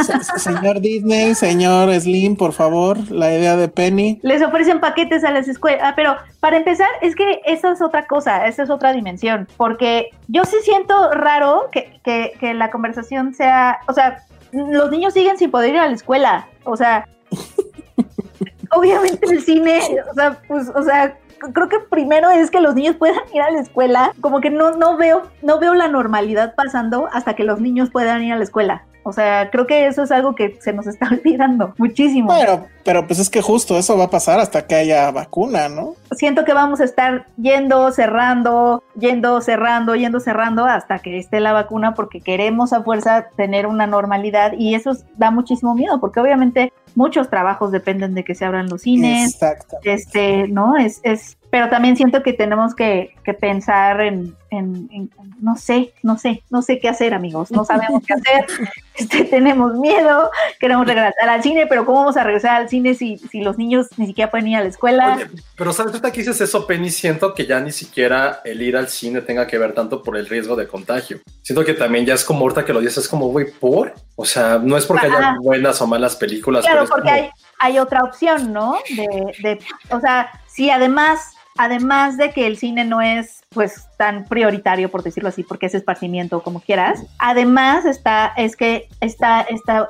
Se- 0.05 0.39
Señor 0.41 0.81
Disney, 0.81 1.35
señor 1.35 1.93
Slim, 2.01 2.37
por 2.37 2.53
favor, 2.53 2.99
la 3.11 3.33
idea 3.33 3.57
de 3.57 3.69
Penny. 3.69 4.19
Les 4.23 4.43
ofrecen 4.43 4.81
paquetes 4.81 5.25
a 5.25 5.31
las 5.31 5.49
escuelas. 5.49 5.81
Ah, 5.85 5.93
pero 5.97 6.17
para 6.41 6.57
empezar, 6.57 6.89
es 7.03 7.15
que 7.15 7.41
esa 7.45 7.73
es 7.73 7.81
otra 7.83 8.07
cosa, 8.07 8.47
esa 8.47 8.63
es 8.63 8.71
otra 8.71 8.93
dimensión. 8.93 9.47
Porque 9.57 10.11
yo 10.29 10.45
sí 10.45 10.57
siento 10.63 11.11
raro 11.13 11.69
que, 11.71 12.01
que- 12.05 12.33
que 12.41 12.55
la 12.55 12.71
conversación 12.71 13.35
sea. 13.35 13.74
O 13.87 13.93
sea, 13.93 14.25
los 14.53 14.91
niños 14.91 15.15
siguen 15.15 15.39
sin 15.39 15.51
poder 15.51 15.75
ir 15.75 15.81
a 15.81 15.89
la 15.89 15.95
escuela. 15.95 16.49
O 16.65 16.77
sea, 16.77 17.09
obviamente 18.71 19.27
el 19.31 19.43
cine, 19.43 19.81
o 20.11 20.15
sea, 20.15 20.39
pues, 20.49 20.71
o 20.75 20.83
sea. 20.83 21.19
Creo 21.53 21.69
que 21.69 21.79
primero 21.79 22.31
es 22.31 22.51
que 22.51 22.61
los 22.61 22.75
niños 22.75 22.97
puedan 22.97 23.21
ir 23.35 23.43
a 23.43 23.51
la 23.51 23.61
escuela. 23.61 24.15
Como 24.23 24.41
que 24.41 24.49
no, 24.49 24.77
no 24.77 24.97
veo, 24.97 25.25
no 25.43 25.59
veo 25.59 25.75
la 25.75 25.89
normalidad 25.89 26.55
pasando 26.55 27.07
hasta 27.13 27.35
que 27.35 27.45
los 27.45 27.61
niños 27.61 27.91
puedan 27.91 28.23
ir 28.23 28.33
a 28.33 28.37
la 28.37 28.45
escuela. 28.45 28.87
O 29.05 29.13
sea, 29.13 29.51
creo 29.51 29.67
que 29.67 29.87
eso 29.87 30.03
es 30.03 30.11
algo 30.11 30.35
que 30.35 30.59
se 30.61 30.73
nos 30.73 30.87
está 30.87 31.09
olvidando 31.13 31.75
muchísimo. 31.79 32.35
Pero, 32.37 32.67
pero 32.83 33.07
pues 33.07 33.19
es 33.21 33.31
que 33.31 33.41
justo 33.43 33.79
eso 33.79 33.97
va 33.97 34.05
a 34.05 34.11
pasar 34.11 34.41
hasta 34.41 34.67
que 34.67 34.75
haya 34.75 35.11
vacuna, 35.11 35.69
¿no? 35.69 35.95
siento 36.13 36.45
que 36.45 36.53
vamos 36.53 36.81
a 36.81 36.85
estar 36.85 37.27
yendo, 37.37 37.91
cerrando, 37.91 38.85
yendo, 38.99 39.41
cerrando, 39.41 39.97
yendo, 39.97 40.21
cerrando 40.21 40.65
hasta 40.65 41.01
que 41.01 41.19
esté 41.19 41.41
la 41.41 41.53
vacuna 41.53 41.95
porque 41.95 42.21
queremos 42.21 42.73
a 42.73 42.83
fuerza 42.85 43.27
tener 43.37 43.67
una 43.67 43.87
normalidad 43.89 44.53
y 44.57 44.75
eso 44.77 44.93
es- 44.93 45.05
da 45.17 45.31
muchísimo 45.33 45.75
miedo 45.75 45.99
porque 46.01 46.21
obviamente 46.21 46.73
muchos 46.95 47.29
trabajos 47.31 47.73
dependen 47.73 48.15
de 48.15 48.23
que 48.23 48.37
se 48.37 48.45
abran 48.45 48.69
los 48.69 48.83
cines, 48.83 49.35
Exacto. 49.35 49.77
este, 49.83 50.47
¿no? 50.49 50.77
Es, 50.77 51.01
es, 51.03 51.37
pero 51.55 51.69
también 51.69 51.97
siento 51.97 52.21
que 52.25 52.33
tenemos 52.33 52.75
que, 52.75 53.15
que 53.23 53.33
pensar 53.33 54.01
en, 54.01 54.35
en- 54.51 54.89
en- 54.91 55.11
no 55.41 55.55
sé, 55.57 55.95
no 56.03 56.19
sé, 56.19 56.43
no 56.51 56.63
sé 56.63 56.81
qué 56.81 56.89
hacer, 56.89 57.15
amigos, 57.15 57.53
no 57.53 57.65
sabemos 57.65 58.03
qué 58.05 58.15
hacer, 58.15 58.45
este, 58.97 59.23
tenemos 59.23 59.75
miedo, 59.75 60.33
queremos 60.59 60.85
regresar 60.85 61.29
al 61.29 61.45
cine, 61.45 61.67
pero 61.69 61.87
¿cómo 61.87 62.01
vamos 62.01 62.17
a 62.17 62.25
regresar 62.25 62.57
al 62.63 62.69
cine 62.69 62.95
si, 62.95 63.19
si 63.19 63.41
los 63.41 63.57
niños 63.57 63.87
ni 63.99 64.07
siquiera 64.09 64.33
pueden 64.33 64.49
ir 64.49 64.57
a 64.57 64.63
la 64.63 64.69
escuela? 64.69 65.15
Oye, 65.15 65.29
pero 65.57 65.73
sabes, 65.73 65.93
ahorita 65.93 66.11
que 66.11 66.23
dices 66.23 66.41
eso, 66.41 66.67
Penny, 66.67 66.91
siento 66.91 67.35
que 67.35 67.47
ya 67.47 67.61
ni 67.61 67.71
siquiera 67.71 68.41
el 68.45 68.61
ir 68.61 68.77
al 68.77 68.89
cine 68.89 69.21
tenga 69.21 69.47
que 69.47 69.57
ver 69.57 69.75
tanto 69.75 70.03
por 70.03 70.17
el 70.17 70.27
riesgo 70.27 70.57
de 70.57 70.67
contagio. 70.67 71.21
Siento 71.43 71.65
que 71.65 71.75
también 71.75 72.05
ya 72.05 72.15
es 72.15 72.25
como 72.25 72.41
ahorita 72.41 72.65
que 72.65 72.73
lo 72.73 72.81
dices, 72.81 72.99
es 73.05 73.09
como, 73.09 73.29
güey, 73.29 73.47
¿por? 73.61 73.95
O 74.17 74.25
sea, 74.25 74.59
no 74.61 74.77
es 74.77 74.87
porque 74.87 75.07
haya 75.07 75.19
Ajá. 75.19 75.37
buenas 75.41 75.81
o 75.81 75.87
malas 75.87 76.17
películas. 76.17 76.65
pero 76.67 76.79
Claro, 76.79 76.85
es 76.85 76.91
porque 76.91 77.09
como- 77.11 77.15
hay, 77.15 77.31
hay 77.61 77.79
otra 77.79 78.01
opción, 78.03 78.53
¿no? 78.53 78.77
De, 78.97 79.07
de, 79.41 79.59
o 79.91 80.01
sea, 80.01 80.29
si 80.49 80.71
además, 80.71 81.35
además 81.57 82.17
de 82.17 82.31
que 82.33 82.47
el 82.47 82.57
cine 82.57 82.85
no 82.85 83.01
es 83.01 83.41
pues 83.51 83.87
tan 83.97 84.25
prioritario, 84.25 84.91
por 84.91 85.03
decirlo 85.03 85.29
así, 85.29 85.43
porque 85.43 85.67
es 85.67 85.75
esparcimiento, 85.75 86.43
como 86.43 86.61
quieras, 86.61 87.03
además 87.19 87.85
está, 87.85 88.33
es 88.37 88.57
que 88.57 88.89
está, 89.01 89.43
está 89.43 89.89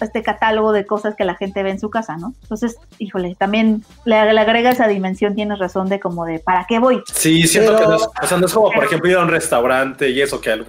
este 0.00 0.24
catálogo 0.24 0.72
de 0.72 0.86
cosas 0.86 1.14
que 1.14 1.24
la 1.24 1.36
gente 1.36 1.62
ve 1.62 1.70
en 1.70 1.78
su 1.78 1.88
casa, 1.88 2.16
¿no? 2.16 2.34
Entonces, 2.42 2.76
híjole, 2.98 3.36
también 3.38 3.84
le, 4.04 4.32
le 4.32 4.40
agrega 4.40 4.70
esa 4.70 4.88
dimensión, 4.88 5.36
tienes 5.36 5.60
razón, 5.60 5.88
de 5.88 6.00
como 6.00 6.24
de, 6.24 6.40
¿para 6.40 6.66
qué 6.68 6.80
voy? 6.80 7.00
Sí, 7.12 7.46
siento 7.46 7.76
Pero- 7.76 7.80
que 7.80 7.88
no 7.88 7.96
es, 7.96 8.02
o 8.02 8.26
sea, 8.26 8.36
no 8.38 8.46
es 8.46 8.52
como, 8.52 8.72
por 8.72 8.82
ejemplo, 8.84 9.08
ir 9.08 9.16
a 9.16 9.22
un 9.22 9.28
restaurante 9.28 10.10
y 10.10 10.20
eso, 10.20 10.40
que, 10.40 10.64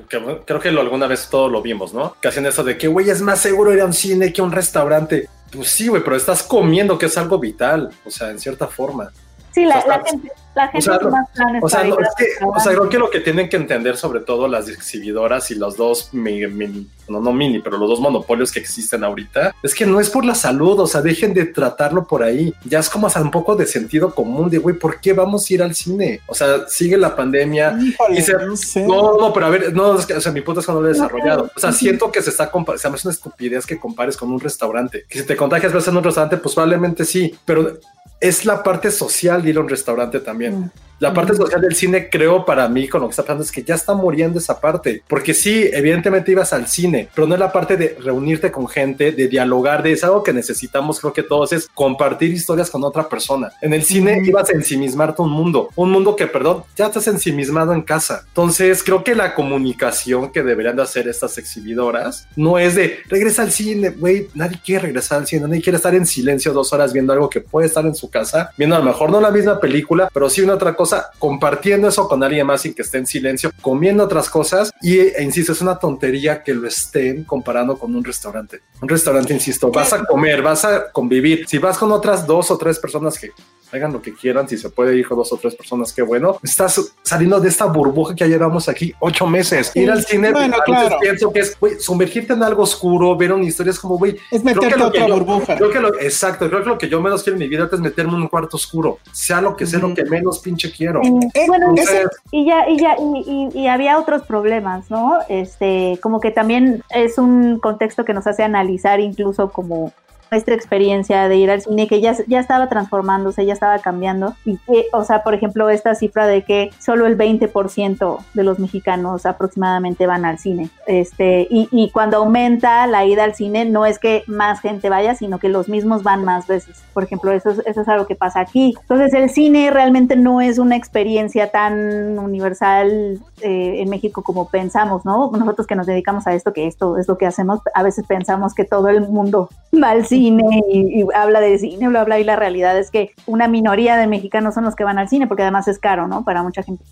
creo 0.45 0.59
que 0.59 0.71
lo, 0.71 0.81
alguna 0.81 1.07
vez 1.07 1.27
todos 1.27 1.51
lo 1.51 1.63
vimos, 1.63 1.91
¿no? 1.91 2.15
Que 2.21 2.27
hacen 2.27 2.45
eso 2.45 2.63
de 2.63 2.77
que, 2.77 2.87
güey, 2.87 3.09
es 3.09 3.21
más 3.23 3.39
seguro 3.39 3.73
ir 3.73 3.81
a 3.81 3.85
un 3.85 3.93
cine 3.93 4.31
que 4.31 4.41
a 4.41 4.43
un 4.43 4.51
restaurante. 4.51 5.27
Pues 5.51 5.69
sí, 5.69 5.87
güey, 5.87 6.03
pero 6.03 6.15
estás 6.15 6.43
comiendo, 6.43 6.97
que 6.99 7.07
es 7.07 7.17
algo 7.17 7.39
vital, 7.39 7.89
o 8.05 8.11
sea, 8.11 8.29
en 8.29 8.39
cierta 8.39 8.67
forma. 8.67 9.11
Sí, 9.55 9.63
la, 9.63 9.79
O 9.79 9.81
sea, 9.83 9.97
la 9.97 10.03
gente, 10.03 10.31
la 10.55 10.67
gente 10.69 10.81
sea, 10.85 10.95
es 10.95 11.03
más 11.03 11.29
planes 11.31 11.63
O 11.63 11.69
sea, 11.69 11.83
no, 11.83 11.99
es 11.99 12.07
que, 12.17 12.25
o 12.45 12.59
sea, 12.59 12.71
creo 12.71 12.89
que 12.89 12.97
lo 12.99 13.09
que 13.09 13.19
tienen 13.19 13.49
que 13.49 13.57
entender, 13.57 13.97
sobre 13.97 14.21
todo 14.21 14.47
las 14.47 14.69
exhibidoras 14.69 15.51
y 15.51 15.55
los 15.55 15.75
dos 15.77 16.09
mini, 16.13 16.87
no, 17.07 17.19
no 17.19 17.33
mini, 17.33 17.59
pero 17.59 17.77
los 17.77 17.89
dos 17.89 17.99
monopolios 17.99 18.51
que 18.51 18.59
existen 18.59 19.03
ahorita, 19.03 19.53
es 19.61 19.75
que 19.75 19.85
no 19.85 19.99
es 19.99 20.09
por 20.09 20.25
la 20.25 20.33
salud, 20.35 20.79
o 20.79 20.87
sea, 20.87 21.01
dejen 21.01 21.33
de 21.33 21.45
tratarlo 21.45 22.07
por 22.07 22.23
ahí. 22.23 22.53
Ya 22.63 22.79
es 22.79 22.89
como 22.89 23.07
hasta 23.07 23.21
un 23.21 23.31
poco 23.31 23.55
de 23.55 23.65
sentido 23.65 24.13
común 24.15 24.49
de, 24.49 24.57
güey, 24.57 24.77
¿por 24.77 24.99
qué 24.99 25.13
vamos 25.13 25.49
a 25.49 25.53
ir 25.53 25.61
al 25.63 25.75
cine? 25.75 26.21
O 26.27 26.33
sea, 26.33 26.67
sigue 26.67 26.97
la 26.97 27.15
pandemia, 27.15 27.77
Híjole, 27.79 28.19
y 28.19 28.21
se- 28.21 28.33
no 28.33 28.55
sé. 28.55 28.87
no, 28.87 29.17
no, 29.17 29.33
pero 29.33 29.45
a 29.45 29.49
ver, 29.49 29.73
no, 29.73 29.99
es 29.99 30.05
que, 30.05 30.13
o 30.13 30.21
sea, 30.21 30.31
mi 30.31 30.41
punto 30.41 30.61
es 30.61 30.65
que 30.65 30.71
no 30.71 30.81
lo 30.81 30.87
he 30.87 30.93
desarrollado. 30.93 31.49
O 31.55 31.59
sea, 31.59 31.71
siento 31.71 32.11
que 32.11 32.21
se 32.21 32.29
está 32.29 32.51
compa- 32.51 32.77
se 32.77 32.89
me 32.89 32.95
hace 32.95 33.07
una 33.07 33.13
estupidez 33.13 33.65
que 33.65 33.79
compares 33.79 34.17
con 34.17 34.31
un 34.31 34.39
restaurante. 34.39 35.05
Que 35.09 35.19
si 35.19 35.25
te 35.25 35.35
contagias 35.35 35.73
vas 35.73 35.87
en 35.87 35.97
un 35.97 36.03
restaurante, 36.03 36.37
pues 36.37 36.55
probablemente 36.55 37.05
sí, 37.05 37.35
pero 37.45 37.77
es 38.21 38.45
la 38.45 38.63
parte 38.63 38.91
social 38.91 39.43
de 39.43 39.49
ir 39.49 39.57
a 39.57 39.59
un 39.59 39.69
restaurante 39.69 40.19
también. 40.19 40.44
Yeah. 40.51 40.69
La 40.99 41.13
parte 41.13 41.35
social 41.35 41.61
del 41.61 41.75
cine, 41.75 42.09
creo, 42.09 42.45
para 42.45 42.67
mí, 42.69 42.87
con 42.87 43.01
lo 43.01 43.07
que 43.07 43.11
está 43.11 43.23
pasando, 43.23 43.43
es 43.43 43.51
que 43.51 43.63
ya 43.63 43.75
está 43.75 43.93
muriendo 43.93 44.39
esa 44.39 44.59
parte. 44.59 45.03
Porque 45.07 45.33
sí, 45.33 45.69
evidentemente 45.73 46.31
ibas 46.31 46.53
al 46.53 46.67
cine, 46.67 47.09
pero 47.13 47.27
no 47.27 47.33
es 47.33 47.39
la 47.39 47.51
parte 47.51 47.77
de 47.77 47.97
reunirte 47.99 48.51
con 48.51 48.67
gente, 48.67 49.11
de 49.11 49.27
dialogar, 49.27 49.83
de 49.83 49.95
es 49.95 50.03
algo 50.03 50.23
que 50.23 50.33
necesitamos, 50.33 50.99
creo 50.99 51.13
que 51.13 51.23
todos, 51.23 51.51
es 51.53 51.67
compartir 51.73 52.31
historias 52.31 52.69
con 52.69 52.83
otra 52.83 53.09
persona. 53.09 53.51
En 53.61 53.73
el 53.73 53.83
cine 53.83 54.21
ibas 54.23 54.49
a 54.49 54.53
ensimismarte 54.53 55.21
un 55.21 55.31
mundo, 55.31 55.69
un 55.75 55.91
mundo 55.91 56.15
que, 56.15 56.27
perdón, 56.27 56.63
ya 56.75 56.87
estás 56.87 57.07
ensimismado 57.07 57.73
en 57.73 57.81
casa. 57.81 58.23
Entonces, 58.27 58.83
creo 58.83 59.03
que 59.03 59.15
la 59.15 59.33
comunicación 59.33 60.31
que 60.31 60.43
deberían 60.43 60.75
de 60.75 60.83
hacer 60.83 61.07
estas 61.07 61.37
exhibidoras 61.37 62.27
no 62.35 62.59
es 62.59 62.75
de 62.75 62.99
regresa 63.09 63.41
al 63.41 63.51
cine, 63.51 63.89
güey, 63.89 64.27
nadie 64.33 64.59
quiere 64.63 64.83
regresar 64.83 65.19
al 65.19 65.27
cine, 65.27 65.47
nadie 65.47 65.61
quiere 65.61 65.77
estar 65.77 65.95
en 65.95 66.05
silencio 66.05 66.53
dos 66.53 66.73
horas 66.73 66.93
viendo 66.93 67.13
algo 67.13 67.29
que 67.29 67.41
puede 67.41 67.67
estar 67.67 67.85
en 67.85 67.95
su 67.95 68.09
casa, 68.09 68.51
viendo 68.57 68.75
a 68.75 68.79
lo 68.79 68.85
mejor 68.85 69.09
no 69.09 69.21
la 69.21 69.31
misma 69.31 69.59
película, 69.59 70.09
pero 70.13 70.29
sí 70.29 70.41
una 70.41 70.55
otra 70.55 70.75
cosa, 70.75 70.84
compartiendo 71.19 71.87
eso 71.87 72.07
con 72.07 72.23
alguien 72.23 72.47
más 72.47 72.61
sin 72.61 72.73
que 72.73 72.81
esté 72.81 72.97
en 72.97 73.07
silencio, 73.07 73.51
comiendo 73.61 74.03
otras 74.03 74.29
cosas 74.29 74.71
y, 74.81 74.99
e, 74.99 75.23
insisto, 75.23 75.51
es 75.51 75.61
una 75.61 75.77
tontería 75.77 76.43
que 76.43 76.53
lo 76.53 76.67
estén 76.67 77.23
comparando 77.23 77.77
con 77.77 77.95
un 77.95 78.03
restaurante. 78.03 78.61
Un 78.81 78.89
restaurante, 78.89 79.33
insisto, 79.33 79.71
vas 79.71 79.93
a 79.93 80.03
comer, 80.05 80.41
vas 80.41 80.65
a 80.65 80.91
convivir. 80.91 81.47
Si 81.47 81.57
vas 81.57 81.77
con 81.77 81.91
otras 81.91 82.25
dos 82.25 82.51
o 82.51 82.57
tres 82.57 82.79
personas 82.79 83.17
que 83.17 83.31
hagan 83.75 83.93
lo 83.93 84.01
que 84.01 84.13
quieran, 84.13 84.47
si 84.47 84.57
se 84.57 84.69
puede 84.69 84.95
ir 84.95 85.07
con 85.07 85.17
dos 85.17 85.31
o 85.33 85.37
tres 85.37 85.55
personas, 85.55 85.93
qué 85.93 86.01
bueno. 86.01 86.37
Estás 86.43 86.93
saliendo 87.03 87.39
de 87.39 87.49
esta 87.49 87.65
burbuja 87.65 88.15
que 88.15 88.21
ya 88.25 88.27
llevamos 88.27 88.67
aquí 88.69 88.93
ocho 88.99 89.27
meses. 89.27 89.71
Ir 89.75 89.89
al 89.91 90.03
cine, 90.03 90.31
Bueno, 90.31 90.57
claro. 90.65 90.97
pienso 90.99 91.31
que 91.31 91.39
es 91.41 91.59
güey, 91.59 91.79
sumergirte 91.79 92.33
en 92.33 92.43
algo 92.43 92.63
oscuro, 92.63 93.15
ver 93.15 93.31
una 93.33 93.45
historia 93.45 93.71
es 93.71 93.79
como, 93.79 93.97
güey, 93.97 94.17
Es 94.31 94.43
meterte 94.43 94.73
a 94.75 94.77
lo 94.77 94.91
que 94.91 94.97
otra 95.01 95.07
yo- 95.07 95.13
burbuja. 95.15 95.55
Creo 95.55 95.69
que 95.69 95.79
lo, 95.79 95.99
exacto, 95.99 96.47
creo 96.49 96.63
que 96.63 96.69
lo 96.69 96.77
que 96.77 96.89
yo 96.89 97.01
menos 97.01 97.23
quiero 97.23 97.35
en 97.35 97.39
mi 97.39 97.47
vida 97.47 97.69
es 97.71 97.79
meterme 97.79 98.13
en 98.13 98.21
un 98.21 98.27
cuarto 98.27 98.57
oscuro, 98.57 98.99
sea 99.11 99.41
lo 99.41 99.55
que 99.55 99.65
sea 99.65 99.79
lo 99.79 99.93
que 99.93 100.05
menos 100.05 100.39
pinche 100.39 100.71
quiero. 100.71 101.01
Eh, 101.01 101.11
Eh, 101.33 101.43
bueno, 101.47 101.69
Entonces, 101.69 102.07
y 102.31 102.45
ya, 102.45 102.69
y 102.69 102.77
ya, 102.79 102.95
y, 102.99 103.49
y- 103.53 103.59
y 103.61 103.67
había 103.67 103.97
otros 103.99 104.23
problemas, 104.23 104.89
¿no? 104.89 105.19
Este, 105.29 105.99
como 106.01 106.19
que 106.19 106.31
también 106.31 106.83
es 106.89 107.17
un 107.17 107.59
contexto 107.59 108.05
que 108.05 108.13
nos 108.13 108.27
hace 108.27 108.43
analizar 108.43 108.99
incluso 108.99 109.49
como 109.51 109.91
nuestra 110.31 110.55
experiencia 110.55 111.27
de 111.27 111.35
ir 111.37 111.51
al 111.51 111.61
cine 111.61 111.87
que 111.87 112.01
ya, 112.01 112.15
ya 112.27 112.39
estaba 112.39 112.67
transformándose, 112.67 113.45
ya 113.45 113.53
estaba 113.53 113.79
cambiando 113.79 114.35
y 114.43 114.57
que, 114.57 114.85
o 114.91 115.03
sea, 115.03 115.23
por 115.23 115.33
ejemplo, 115.33 115.69
esta 115.69 115.95
cifra 115.95 116.27
de 116.27 116.43
que 116.43 116.71
solo 116.79 117.05
el 117.05 117.17
20% 117.17 118.17
de 118.33 118.43
los 118.43 118.59
mexicanos 118.59 119.25
aproximadamente 119.25 120.07
van 120.07 120.25
al 120.25 120.39
cine, 120.39 120.69
este, 120.87 121.47
y, 121.49 121.67
y 121.71 121.89
cuando 121.91 122.17
aumenta 122.17 122.87
la 122.87 123.05
ida 123.05 123.23
al 123.23 123.35
cine 123.35 123.65
no 123.65 123.85
es 123.85 123.99
que 123.99 124.23
más 124.27 124.61
gente 124.61 124.89
vaya, 124.89 125.15
sino 125.15 125.39
que 125.39 125.49
los 125.49 125.69
mismos 125.69 126.03
van 126.03 126.23
más 126.23 126.47
veces. 126.47 126.83
Por 126.93 127.03
ejemplo, 127.03 127.31
eso 127.31 127.51
es, 127.51 127.59
eso 127.65 127.81
es 127.81 127.87
algo 127.87 128.07
que 128.07 128.15
pasa 128.15 128.39
aquí. 128.39 128.75
Entonces, 128.81 129.13
el 129.13 129.29
cine 129.29 129.69
realmente 129.71 130.15
no 130.15 130.41
es 130.41 130.59
una 130.59 130.75
experiencia 130.75 131.51
tan 131.51 132.17
universal 132.19 133.19
eh, 133.41 133.81
en 133.81 133.89
México 133.89 134.23
como 134.23 134.49
pensamos, 134.49 135.05
¿no? 135.05 135.31
Nosotros 135.31 135.67
que 135.67 135.75
nos 135.75 135.85
dedicamos 135.85 136.25
a 136.27 136.33
esto, 136.33 136.53
que 136.53 136.67
esto 136.67 136.97
es 136.97 137.07
lo 137.07 137.17
que 137.17 137.25
hacemos, 137.25 137.59
a 137.73 137.83
veces 137.83 138.05
pensamos 138.07 138.53
que 138.53 138.63
todo 138.63 138.89
el 138.89 139.01
mundo 139.01 139.49
va 139.81 139.91
al 139.91 140.05
cine 140.05 140.14
y, 140.15 141.01
y 141.01 141.05
habla 141.13 141.39
de 141.39 141.57
cine, 141.57 141.87
bla, 141.89 142.03
bla, 142.03 142.19
y 142.19 142.23
la 142.23 142.35
realidad 142.35 142.77
es 142.77 142.91
que 142.91 143.11
una 143.25 143.47
minoría 143.47 143.97
de 143.97 144.07
mexicanos 144.07 144.53
son 144.53 144.63
los 144.63 144.75
que 144.75 144.83
van 144.83 144.97
al 144.97 145.09
cine, 145.09 145.27
porque 145.27 145.43
además 145.43 145.67
es 145.67 145.79
caro, 145.79 146.07
¿no? 146.07 146.23
Para 146.23 146.43
mucha 146.43 146.63
gente. 146.63 146.83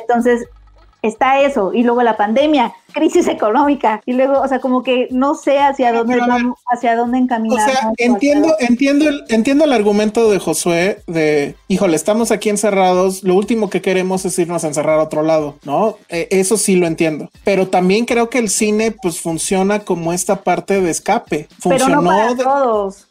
Entonces, 0.00 0.46
está 1.02 1.40
eso, 1.40 1.72
y 1.74 1.82
luego 1.82 2.02
la 2.02 2.16
pandemia, 2.16 2.72
crisis 2.92 3.26
económica, 3.26 4.00
y 4.06 4.12
luego, 4.12 4.40
o 4.40 4.46
sea, 4.48 4.60
como 4.60 4.82
que 4.82 5.08
no 5.10 5.34
sé 5.34 5.58
hacia 5.58 5.92
dónde 5.92 6.14
ver, 6.14 6.28
vamos, 6.28 6.58
hacia 6.70 6.94
dónde 6.94 7.18
O 7.18 7.22
encaminar. 7.22 7.70
sea, 7.70 7.90
entiendo, 7.98 8.54
entiendo, 8.60 9.08
el, 9.08 9.24
entiendo 9.28 9.64
el 9.64 9.72
argumento 9.72 10.30
de 10.30 10.38
Josué 10.38 11.00
de, 11.06 11.56
híjole, 11.68 11.96
estamos 11.96 12.30
aquí 12.30 12.50
encerrados, 12.50 13.22
lo 13.24 13.34
último 13.34 13.68
que 13.68 13.82
queremos 13.82 14.24
es 14.24 14.38
irnos 14.38 14.62
a 14.64 14.68
encerrar 14.68 15.00
a 15.00 15.02
otro 15.02 15.22
lado, 15.22 15.56
¿no? 15.64 15.96
Eh, 16.08 16.28
eso 16.30 16.56
sí 16.56 16.76
lo 16.76 16.86
entiendo. 16.86 17.30
Pero 17.44 17.68
también 17.68 18.04
creo 18.04 18.30
que 18.30 18.38
el 18.38 18.48
cine 18.48 18.90
pues 18.92 19.20
funciona 19.20 19.80
como 19.80 20.12
esta 20.12 20.42
parte 20.42 20.80
de 20.80 20.90
escape. 20.90 21.48
pero 21.62 21.78
Funcionó 21.78 22.02
no 22.02 22.08
para 22.10 22.34
de- 22.34 22.44
todos. 22.44 23.06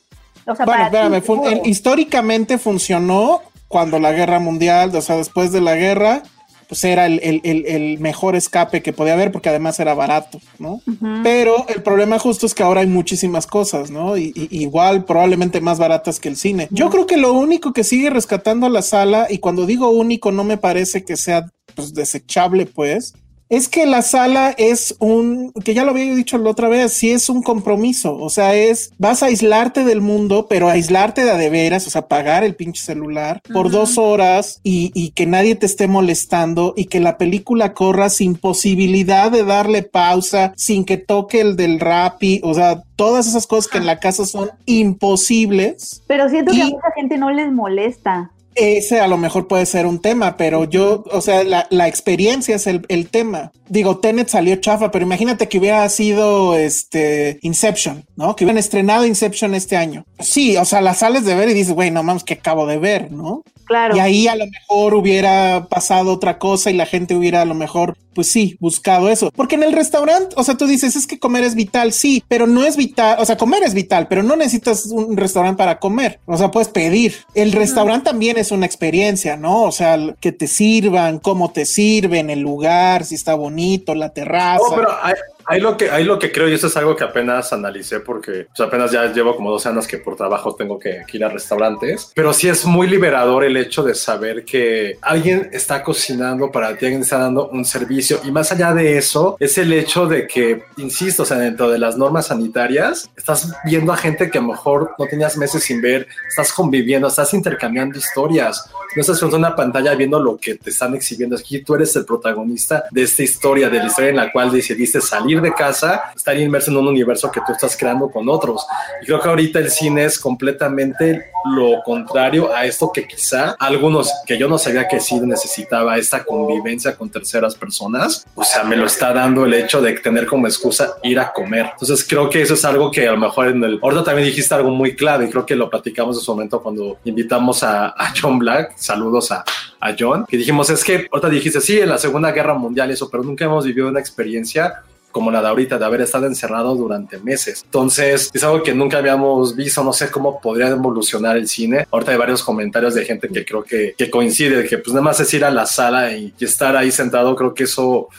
O 0.47 0.55
sea, 0.55 0.65
bueno, 0.65 0.71
para 0.71 0.89
ti, 0.89 0.95
espérame, 0.97 1.21
fun- 1.21 1.39
todos. 1.41 1.53
el- 1.53 1.67
históricamente 1.67 2.57
funcionó 2.57 3.41
cuando 3.67 3.99
la 3.99 4.11
guerra 4.11 4.39
mundial, 4.39 4.95
o 4.95 5.01
sea, 5.01 5.15
después 5.17 5.51
de 5.51 5.61
la 5.61 5.75
guerra, 5.75 6.23
pues 6.71 6.85
era 6.85 7.05
el, 7.05 7.19
el, 7.21 7.41
el, 7.43 7.65
el 7.65 7.99
mejor 7.99 8.37
escape 8.37 8.81
que 8.81 8.93
podía 8.93 9.11
haber 9.11 9.33
porque 9.33 9.49
además 9.49 9.77
era 9.81 9.93
barato, 9.93 10.39
¿no? 10.57 10.81
Pero 11.21 11.65
el 11.67 11.83
problema 11.83 12.17
justo 12.17 12.45
es 12.45 12.53
que 12.55 12.63
ahora 12.63 12.79
hay 12.79 12.87
muchísimas 12.87 13.45
cosas, 13.45 13.91
¿no? 13.91 14.15
Y, 14.15 14.31
y- 14.33 14.47
igual 14.61 15.03
probablemente 15.03 15.59
más 15.59 15.79
baratas 15.79 16.21
que 16.21 16.29
el 16.29 16.37
cine. 16.37 16.69
Yo 16.71 16.89
creo 16.89 17.05
que 17.07 17.17
lo 17.17 17.33
único 17.33 17.73
que 17.73 17.83
sigue 17.83 18.09
rescatando 18.09 18.67
a 18.67 18.69
la 18.69 18.83
sala, 18.83 19.27
y 19.29 19.39
cuando 19.39 19.65
digo 19.65 19.89
único 19.89 20.31
no 20.31 20.45
me 20.45 20.55
parece 20.55 21.03
que 21.03 21.17
sea 21.17 21.49
pues, 21.75 21.93
desechable, 21.93 22.65
pues, 22.67 23.15
es 23.51 23.67
que 23.67 23.85
la 23.85 24.01
sala 24.01 24.55
es 24.57 24.95
un, 24.99 25.51
que 25.65 25.73
ya 25.73 25.83
lo 25.83 25.91
había 25.91 26.15
dicho 26.15 26.37
la 26.37 26.49
otra 26.49 26.69
vez, 26.69 26.93
sí 26.93 27.11
es 27.11 27.27
un 27.27 27.43
compromiso, 27.43 28.15
o 28.17 28.29
sea, 28.29 28.55
es, 28.55 28.93
vas 28.97 29.23
a 29.23 29.25
aislarte 29.25 29.83
del 29.83 29.99
mundo, 29.99 30.47
pero 30.49 30.69
aislarte 30.69 31.25
de 31.25 31.31
a 31.31 31.37
de 31.37 31.49
veras, 31.49 31.85
o 31.85 31.89
sea, 31.89 32.07
pagar 32.07 32.45
el 32.45 32.55
pinche 32.55 32.81
celular 32.81 33.41
por 33.53 33.69
dos 33.69 33.97
horas 33.97 34.61
y, 34.63 34.93
y 34.95 35.09
que 35.11 35.25
nadie 35.25 35.55
te 35.55 35.65
esté 35.65 35.87
molestando 35.87 36.73
y 36.77 36.85
que 36.85 37.01
la 37.01 37.17
película 37.17 37.73
corra 37.73 38.09
sin 38.09 38.35
posibilidad 38.35 39.29
de 39.29 39.43
darle 39.43 39.83
pausa, 39.83 40.53
sin 40.55 40.85
que 40.85 40.95
toque 40.95 41.41
el 41.41 41.57
del 41.57 41.81
rapi, 41.81 42.39
o 42.45 42.53
sea, 42.53 42.83
todas 42.95 43.27
esas 43.27 43.47
cosas 43.47 43.69
que 43.69 43.79
en 43.79 43.85
la 43.85 43.99
casa 43.99 44.25
son 44.25 44.49
imposibles. 44.65 46.01
Pero 46.07 46.29
siento 46.29 46.53
que 46.53 46.61
a 46.61 46.65
mucha 46.67 46.91
gente 46.95 47.17
no 47.17 47.29
les 47.31 47.51
molesta. 47.51 48.31
Ese 48.55 48.99
a 48.99 49.07
lo 49.07 49.17
mejor 49.17 49.47
puede 49.47 49.65
ser 49.65 49.85
un 49.85 49.99
tema, 49.99 50.35
pero 50.35 50.65
yo, 50.65 51.03
o 51.11 51.21
sea, 51.21 51.43
la, 51.43 51.67
la 51.69 51.87
experiencia 51.87 52.55
es 52.55 52.67
el, 52.67 52.85
el 52.89 53.07
tema. 53.09 53.51
Digo, 53.69 53.99
Tenet 53.99 54.27
salió 54.27 54.55
chafa, 54.57 54.91
pero 54.91 55.05
imagínate 55.05 55.47
que 55.47 55.57
hubiera 55.57 55.87
sido 55.87 56.55
este 56.57 57.39
Inception, 57.41 58.03
¿no? 58.17 58.35
Que 58.35 58.43
hubieran 58.43 58.57
estrenado 58.57 59.05
Inception 59.05 59.55
este 59.55 59.77
año. 59.77 60.05
Sí, 60.19 60.57
o 60.57 60.65
sea, 60.65 60.81
las 60.81 60.99
sales 60.99 61.23
de 61.23 61.35
ver 61.35 61.49
y 61.49 61.53
dices, 61.53 61.73
güey, 61.73 61.91
no 61.91 62.03
mames, 62.03 62.23
que 62.23 62.33
acabo 62.33 62.65
de 62.65 62.77
ver, 62.77 63.11
¿no? 63.11 63.43
Claro. 63.65 63.95
Y 63.95 63.99
ahí 63.99 64.27
a 64.27 64.35
lo 64.35 64.45
mejor 64.47 64.95
hubiera 64.95 65.67
pasado 65.69 66.11
otra 66.11 66.37
cosa 66.37 66.69
y 66.69 66.73
la 66.73 66.85
gente 66.85 67.15
hubiera 67.15 67.41
a 67.41 67.45
lo 67.45 67.53
mejor, 67.53 67.95
pues 68.13 68.27
sí, 68.27 68.57
buscado 68.59 69.09
eso. 69.09 69.31
Porque 69.35 69.55
en 69.55 69.63
el 69.63 69.73
restaurante, 69.73 70.35
o 70.37 70.43
sea, 70.43 70.55
tú 70.55 70.67
dices, 70.67 70.95
es 70.95 71.07
que 71.07 71.19
comer 71.19 71.43
es 71.43 71.55
vital, 71.55 71.93
sí, 71.93 72.23
pero 72.27 72.47
no 72.47 72.63
es 72.63 72.77
vital, 72.77 73.17
o 73.19 73.25
sea, 73.25 73.37
comer 73.37 73.63
es 73.63 73.73
vital, 73.73 74.07
pero 74.07 74.23
no 74.23 74.35
necesitas 74.35 74.87
un 74.87 75.17
restaurante 75.17 75.57
para 75.57 75.79
comer. 75.79 76.19
O 76.25 76.37
sea, 76.37 76.51
puedes 76.51 76.69
pedir. 76.69 77.15
El 77.33 77.51
restaurante 77.51 78.05
también 78.05 78.37
es 78.37 78.51
una 78.51 78.65
experiencia, 78.65 79.37
¿no? 79.37 79.63
O 79.63 79.71
sea, 79.71 79.97
que 80.19 80.31
te 80.31 80.47
sirvan, 80.47 81.19
cómo 81.19 81.51
te 81.51 81.65
sirven, 81.65 82.29
el 82.29 82.39
lugar, 82.39 83.05
si 83.05 83.15
está 83.15 83.33
bonito, 83.33 83.95
la 83.95 84.09
terraza. 84.09 84.63
Pero 84.75 84.89
hay, 85.01 85.13
hay 85.45 85.59
lo 85.59 85.77
que, 85.77 85.89
hay 85.89 86.03
lo 86.03 86.19
que 86.19 86.31
creo, 86.31 86.49
y 86.49 86.53
eso 86.53 86.67
es 86.67 86.77
algo 86.77 86.95
que 86.95 87.03
apenas 87.03 87.53
analicé 87.53 87.99
porque 87.99 88.47
pues, 88.55 88.67
apenas 88.67 88.91
ya 88.91 89.11
llevo 89.11 89.35
como 89.35 89.51
dos 89.51 89.65
años 89.65 89.87
que 89.87 89.97
por 89.97 90.15
trabajo 90.15 90.55
tengo 90.55 90.79
que, 90.79 91.03
que 91.07 91.17
ir 91.17 91.25
a 91.25 91.29
restaurantes, 91.29 92.11
pero 92.15 92.33
sí 92.33 92.47
es 92.47 92.65
muy 92.65 92.87
liberador 92.87 93.43
el 93.43 93.57
hecho 93.57 93.83
de 93.83 93.95
saber 93.95 94.45
que 94.45 94.97
alguien 95.01 95.49
está 95.51 95.83
cocinando 95.83 96.51
para 96.51 96.77
ti, 96.77 96.85
alguien 96.85 97.01
está 97.01 97.17
dando 97.17 97.47
un 97.49 97.65
servicio. 97.65 98.19
Y 98.23 98.31
más 98.31 98.51
allá 98.51 98.73
de 98.73 98.97
eso 98.97 99.37
es 99.39 99.57
el 99.57 99.73
hecho 99.73 100.07
de 100.07 100.27
que, 100.27 100.63
insisto, 100.77 101.23
o 101.23 101.25
sea, 101.25 101.37
dentro 101.37 101.69
de 101.69 101.79
las 101.79 101.97
normas 101.97 102.27
sanitarias, 102.27 103.09
estás 103.15 103.53
viendo 103.65 103.91
a 103.91 103.97
gente 103.97 104.29
que 104.29 104.37
a 104.37 104.41
lo 104.41 104.49
mejor 104.49 104.91
no 104.97 105.05
tenías 105.05 105.37
meses 105.37 105.63
sin 105.63 105.81
ver, 105.81 106.07
estás 106.27 106.53
conviviendo, 106.53 107.07
estás 107.07 107.33
intercambiando 107.33 107.97
historias, 107.97 108.69
no 108.95 109.01
estás 109.01 109.19
frente 109.19 109.35
a 109.35 109.39
una 109.39 109.55
pantalla 109.55 109.95
viendo 109.95 110.19
lo 110.19 110.37
que 110.37 110.55
te 110.55 110.69
están 110.69 110.93
exhibiendo. 110.95 111.35
Aquí 111.35 111.63
tú 111.63 111.75
eres 111.75 111.95
el 111.95 112.05
protagonista 112.05 112.85
de 112.91 113.03
esta 113.03 113.23
historia, 113.23 113.69
de 113.69 113.79
la 113.79 113.85
historia 113.85 114.09
en 114.09 114.17
la 114.17 114.31
cual 114.31 114.51
decidiste 114.51 115.01
salir 115.01 115.30
de 115.39 115.53
casa, 115.53 116.11
estar 116.15 116.35
inmerso 116.35 116.71
en 116.71 116.77
un 116.77 116.87
universo 116.87 117.31
que 117.31 117.39
tú 117.45 117.51
estás 117.53 117.77
creando 117.77 118.09
con 118.09 118.27
otros. 118.27 118.65
Y 119.01 119.05
creo 119.05 119.21
que 119.21 119.29
ahorita 119.29 119.59
el 119.59 119.69
cine 119.69 120.05
es 120.05 120.17
completamente 120.17 121.27
lo 121.55 121.81
contrario 121.83 122.53
a 122.53 122.65
esto 122.65 122.91
que 122.91 123.07
quizá 123.07 123.55
algunos 123.59 124.11
que 124.25 124.37
yo 124.37 124.47
no 124.47 124.57
sabía 124.57 124.87
que 124.87 124.99
sí 124.99 125.19
necesitaba 125.19 125.97
esta 125.97 126.23
convivencia 126.23 126.95
con 126.95 127.09
terceras 127.09 127.55
personas, 127.55 128.25
o 128.35 128.43
sea, 128.43 128.63
me 128.63 128.75
lo 128.75 128.85
está 128.85 129.13
dando 129.13 129.45
el 129.45 129.53
hecho 129.53 129.81
de 129.81 129.93
tener 129.93 130.25
como 130.25 130.47
excusa 130.47 130.95
ir 131.03 131.19
a 131.19 131.31
comer. 131.31 131.69
Entonces 131.73 132.05
creo 132.07 132.29
que 132.29 132.41
eso 132.41 132.55
es 132.55 132.65
algo 132.65 132.91
que 132.91 133.07
a 133.07 133.11
lo 133.11 133.17
mejor 133.17 133.47
en 133.47 133.63
el... 133.63 133.79
Ahorita 133.81 134.03
también 134.03 134.27
dijiste 134.27 134.53
algo 134.53 134.71
muy 134.71 134.95
clave 134.95 135.25
y 135.25 135.29
creo 135.29 135.45
que 135.45 135.55
lo 135.55 135.69
platicamos 135.69 136.17
en 136.17 136.23
su 136.23 136.31
momento 136.31 136.61
cuando 136.61 136.97
invitamos 137.03 137.63
a, 137.63 137.87
a 137.87 138.13
John 138.19 138.39
Black. 138.39 138.73
Saludos 138.77 139.31
a, 139.31 139.43
a 139.79 139.95
John, 139.97 140.25
que 140.27 140.37
dijimos, 140.37 140.69
es 140.69 140.83
que 140.83 141.07
ahorita 141.11 141.29
dijiste, 141.29 141.61
sí, 141.61 141.79
en 141.79 141.89
la 141.89 141.97
Segunda 141.97 142.31
Guerra 142.31 142.53
Mundial 142.53 142.91
eso, 142.91 143.09
pero 143.09 143.23
nunca 143.23 143.45
hemos 143.45 143.65
vivido 143.65 143.87
una 143.87 143.99
experiencia 143.99 144.83
como 145.11 145.31
la 145.31 145.41
de 145.41 145.47
ahorita, 145.47 145.77
de 145.77 145.85
haber 145.85 146.01
estado 146.01 146.27
encerrado 146.27 146.75
durante 146.75 147.19
meses. 147.19 147.61
Entonces, 147.65 148.29
es 148.33 148.43
algo 148.43 148.63
que 148.63 148.73
nunca 148.73 148.97
habíamos 148.97 149.55
visto, 149.55 149.83
no 149.83 149.93
sé 149.93 150.09
cómo 150.09 150.39
podría 150.39 150.67
evolucionar 150.67 151.37
el 151.37 151.47
cine. 151.47 151.87
Ahorita 151.91 152.11
hay 152.11 152.17
varios 152.17 152.43
comentarios 152.43 152.93
de 152.93 153.05
gente 153.05 153.27
que 153.29 153.45
creo 153.45 153.63
que, 153.63 153.93
que 153.97 154.09
coincide, 154.09 154.67
que 154.67 154.77
pues 154.77 154.93
nada 154.93 155.03
más 155.03 155.19
es 155.19 155.33
ir 155.33 155.45
a 155.45 155.51
la 155.51 155.65
sala 155.65 156.11
y, 156.13 156.33
y 156.37 156.45
estar 156.45 156.75
ahí 156.75 156.91
sentado, 156.91 157.35
creo 157.35 157.53
que 157.53 157.63
eso... 157.63 158.09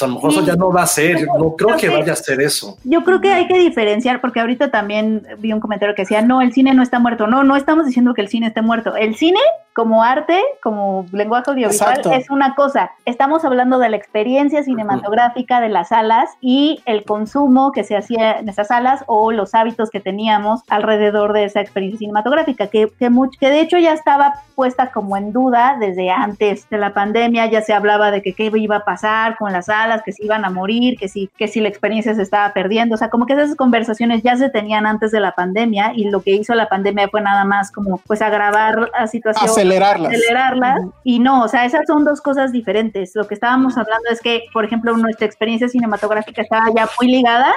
pues, 0.00 0.02
a 0.02 0.06
lo 0.08 0.14
mejor 0.14 0.30
eso 0.30 0.44
ya 0.44 0.56
no 0.56 0.72
va 0.72 0.82
a 0.82 0.86
ser, 0.86 1.26
no 1.38 1.54
creo 1.56 1.76
que 1.76 1.88
vaya 1.88 2.12
a 2.12 2.16
ser 2.16 2.40
eso. 2.40 2.76
Yo 2.84 3.04
creo 3.04 3.20
que 3.20 3.32
hay 3.32 3.46
que 3.46 3.58
diferenciar, 3.58 4.20
porque 4.20 4.40
ahorita 4.40 4.70
también 4.70 5.26
vi 5.38 5.52
un 5.52 5.60
comentario 5.60 5.94
que 5.94 6.02
decía, 6.02 6.22
no, 6.22 6.40
el 6.42 6.52
cine 6.52 6.74
no 6.74 6.82
está 6.82 6.98
muerto. 6.98 7.26
No, 7.26 7.44
no 7.44 7.56
estamos 7.56 7.86
diciendo 7.86 8.14
que 8.14 8.22
el 8.22 8.28
cine 8.28 8.48
esté 8.48 8.62
muerto. 8.62 8.96
El 8.96 9.14
cine, 9.16 9.40
como 9.72 10.02
arte, 10.02 10.40
como 10.62 11.06
lenguaje 11.12 11.50
audiovisual, 11.50 11.90
Exacto. 11.90 12.12
es 12.12 12.28
una 12.30 12.54
cosa. 12.54 12.90
Estamos 13.04 13.44
hablando 13.44 13.78
de 13.78 13.88
la 13.88 13.96
experiencia 13.96 14.62
cinematográfica 14.62 15.60
de 15.60 15.68
las 15.68 15.88
salas 15.88 16.28
y 16.40 16.80
el 16.86 17.04
consumo 17.04 17.72
que 17.72 17.84
se 17.84 17.96
hacía 17.96 18.38
en 18.40 18.48
esas 18.48 18.68
salas 18.68 19.04
o 19.06 19.32
los 19.32 19.54
hábitos 19.54 19.90
que 19.90 20.00
teníamos 20.00 20.60
alrededor 20.68 21.32
de 21.32 21.44
esa 21.44 21.60
experiencia 21.60 21.98
cinematográfica, 21.98 22.66
que, 22.68 22.88
que, 22.98 23.10
much- 23.10 23.38
que 23.38 23.48
de 23.48 23.60
hecho 23.60 23.78
ya 23.78 23.92
estaba 23.92 24.34
puesta 24.54 24.90
como 24.90 25.16
en 25.16 25.32
duda 25.32 25.76
desde 25.80 26.10
antes 26.10 26.68
de 26.68 26.76
la 26.78 26.92
pandemia, 26.92 27.46
ya 27.46 27.62
se 27.62 27.72
hablaba 27.72 28.10
de 28.10 28.20
que 28.22 28.34
qué 28.34 28.50
iba 28.54 28.76
a 28.76 28.84
pasar 28.84 29.36
con 29.38 29.52
las 29.52 29.66
salas, 29.66 29.89
que 29.98 30.12
se 30.12 30.24
iban 30.24 30.44
a 30.44 30.50
morir, 30.50 30.96
que 30.98 31.08
si, 31.08 31.28
que 31.36 31.48
si 31.48 31.60
la 31.60 31.68
experiencia 31.68 32.14
se 32.14 32.22
estaba 32.22 32.52
perdiendo, 32.52 32.94
o 32.94 32.98
sea, 32.98 33.10
como 33.10 33.26
que 33.26 33.34
esas 33.34 33.54
conversaciones 33.56 34.22
ya 34.22 34.36
se 34.36 34.48
tenían 34.48 34.86
antes 34.86 35.10
de 35.10 35.20
la 35.20 35.32
pandemia 35.32 35.92
y 35.94 36.10
lo 36.10 36.22
que 36.22 36.32
hizo 36.32 36.54
la 36.54 36.68
pandemia 36.68 37.08
fue 37.08 37.20
nada 37.20 37.44
más 37.44 37.70
como 37.70 37.98
pues 37.98 38.22
agravar 38.22 38.90
la 38.98 39.06
situación 39.06 39.50
Acelerarlas. 39.50 40.12
acelerarlas 40.12 40.80
y 41.04 41.18
no, 41.18 41.44
o 41.44 41.48
sea, 41.48 41.64
esas 41.64 41.86
son 41.86 42.04
dos 42.04 42.20
cosas 42.20 42.52
diferentes. 42.52 43.12
Lo 43.14 43.26
que 43.26 43.34
estábamos 43.34 43.76
hablando 43.76 44.08
es 44.10 44.20
que, 44.20 44.44
por 44.52 44.64
ejemplo, 44.64 44.96
nuestra 44.96 45.26
experiencia 45.26 45.68
cinematográfica 45.68 46.42
estaba 46.42 46.66
ya 46.74 46.88
muy 47.00 47.10
ligada 47.10 47.52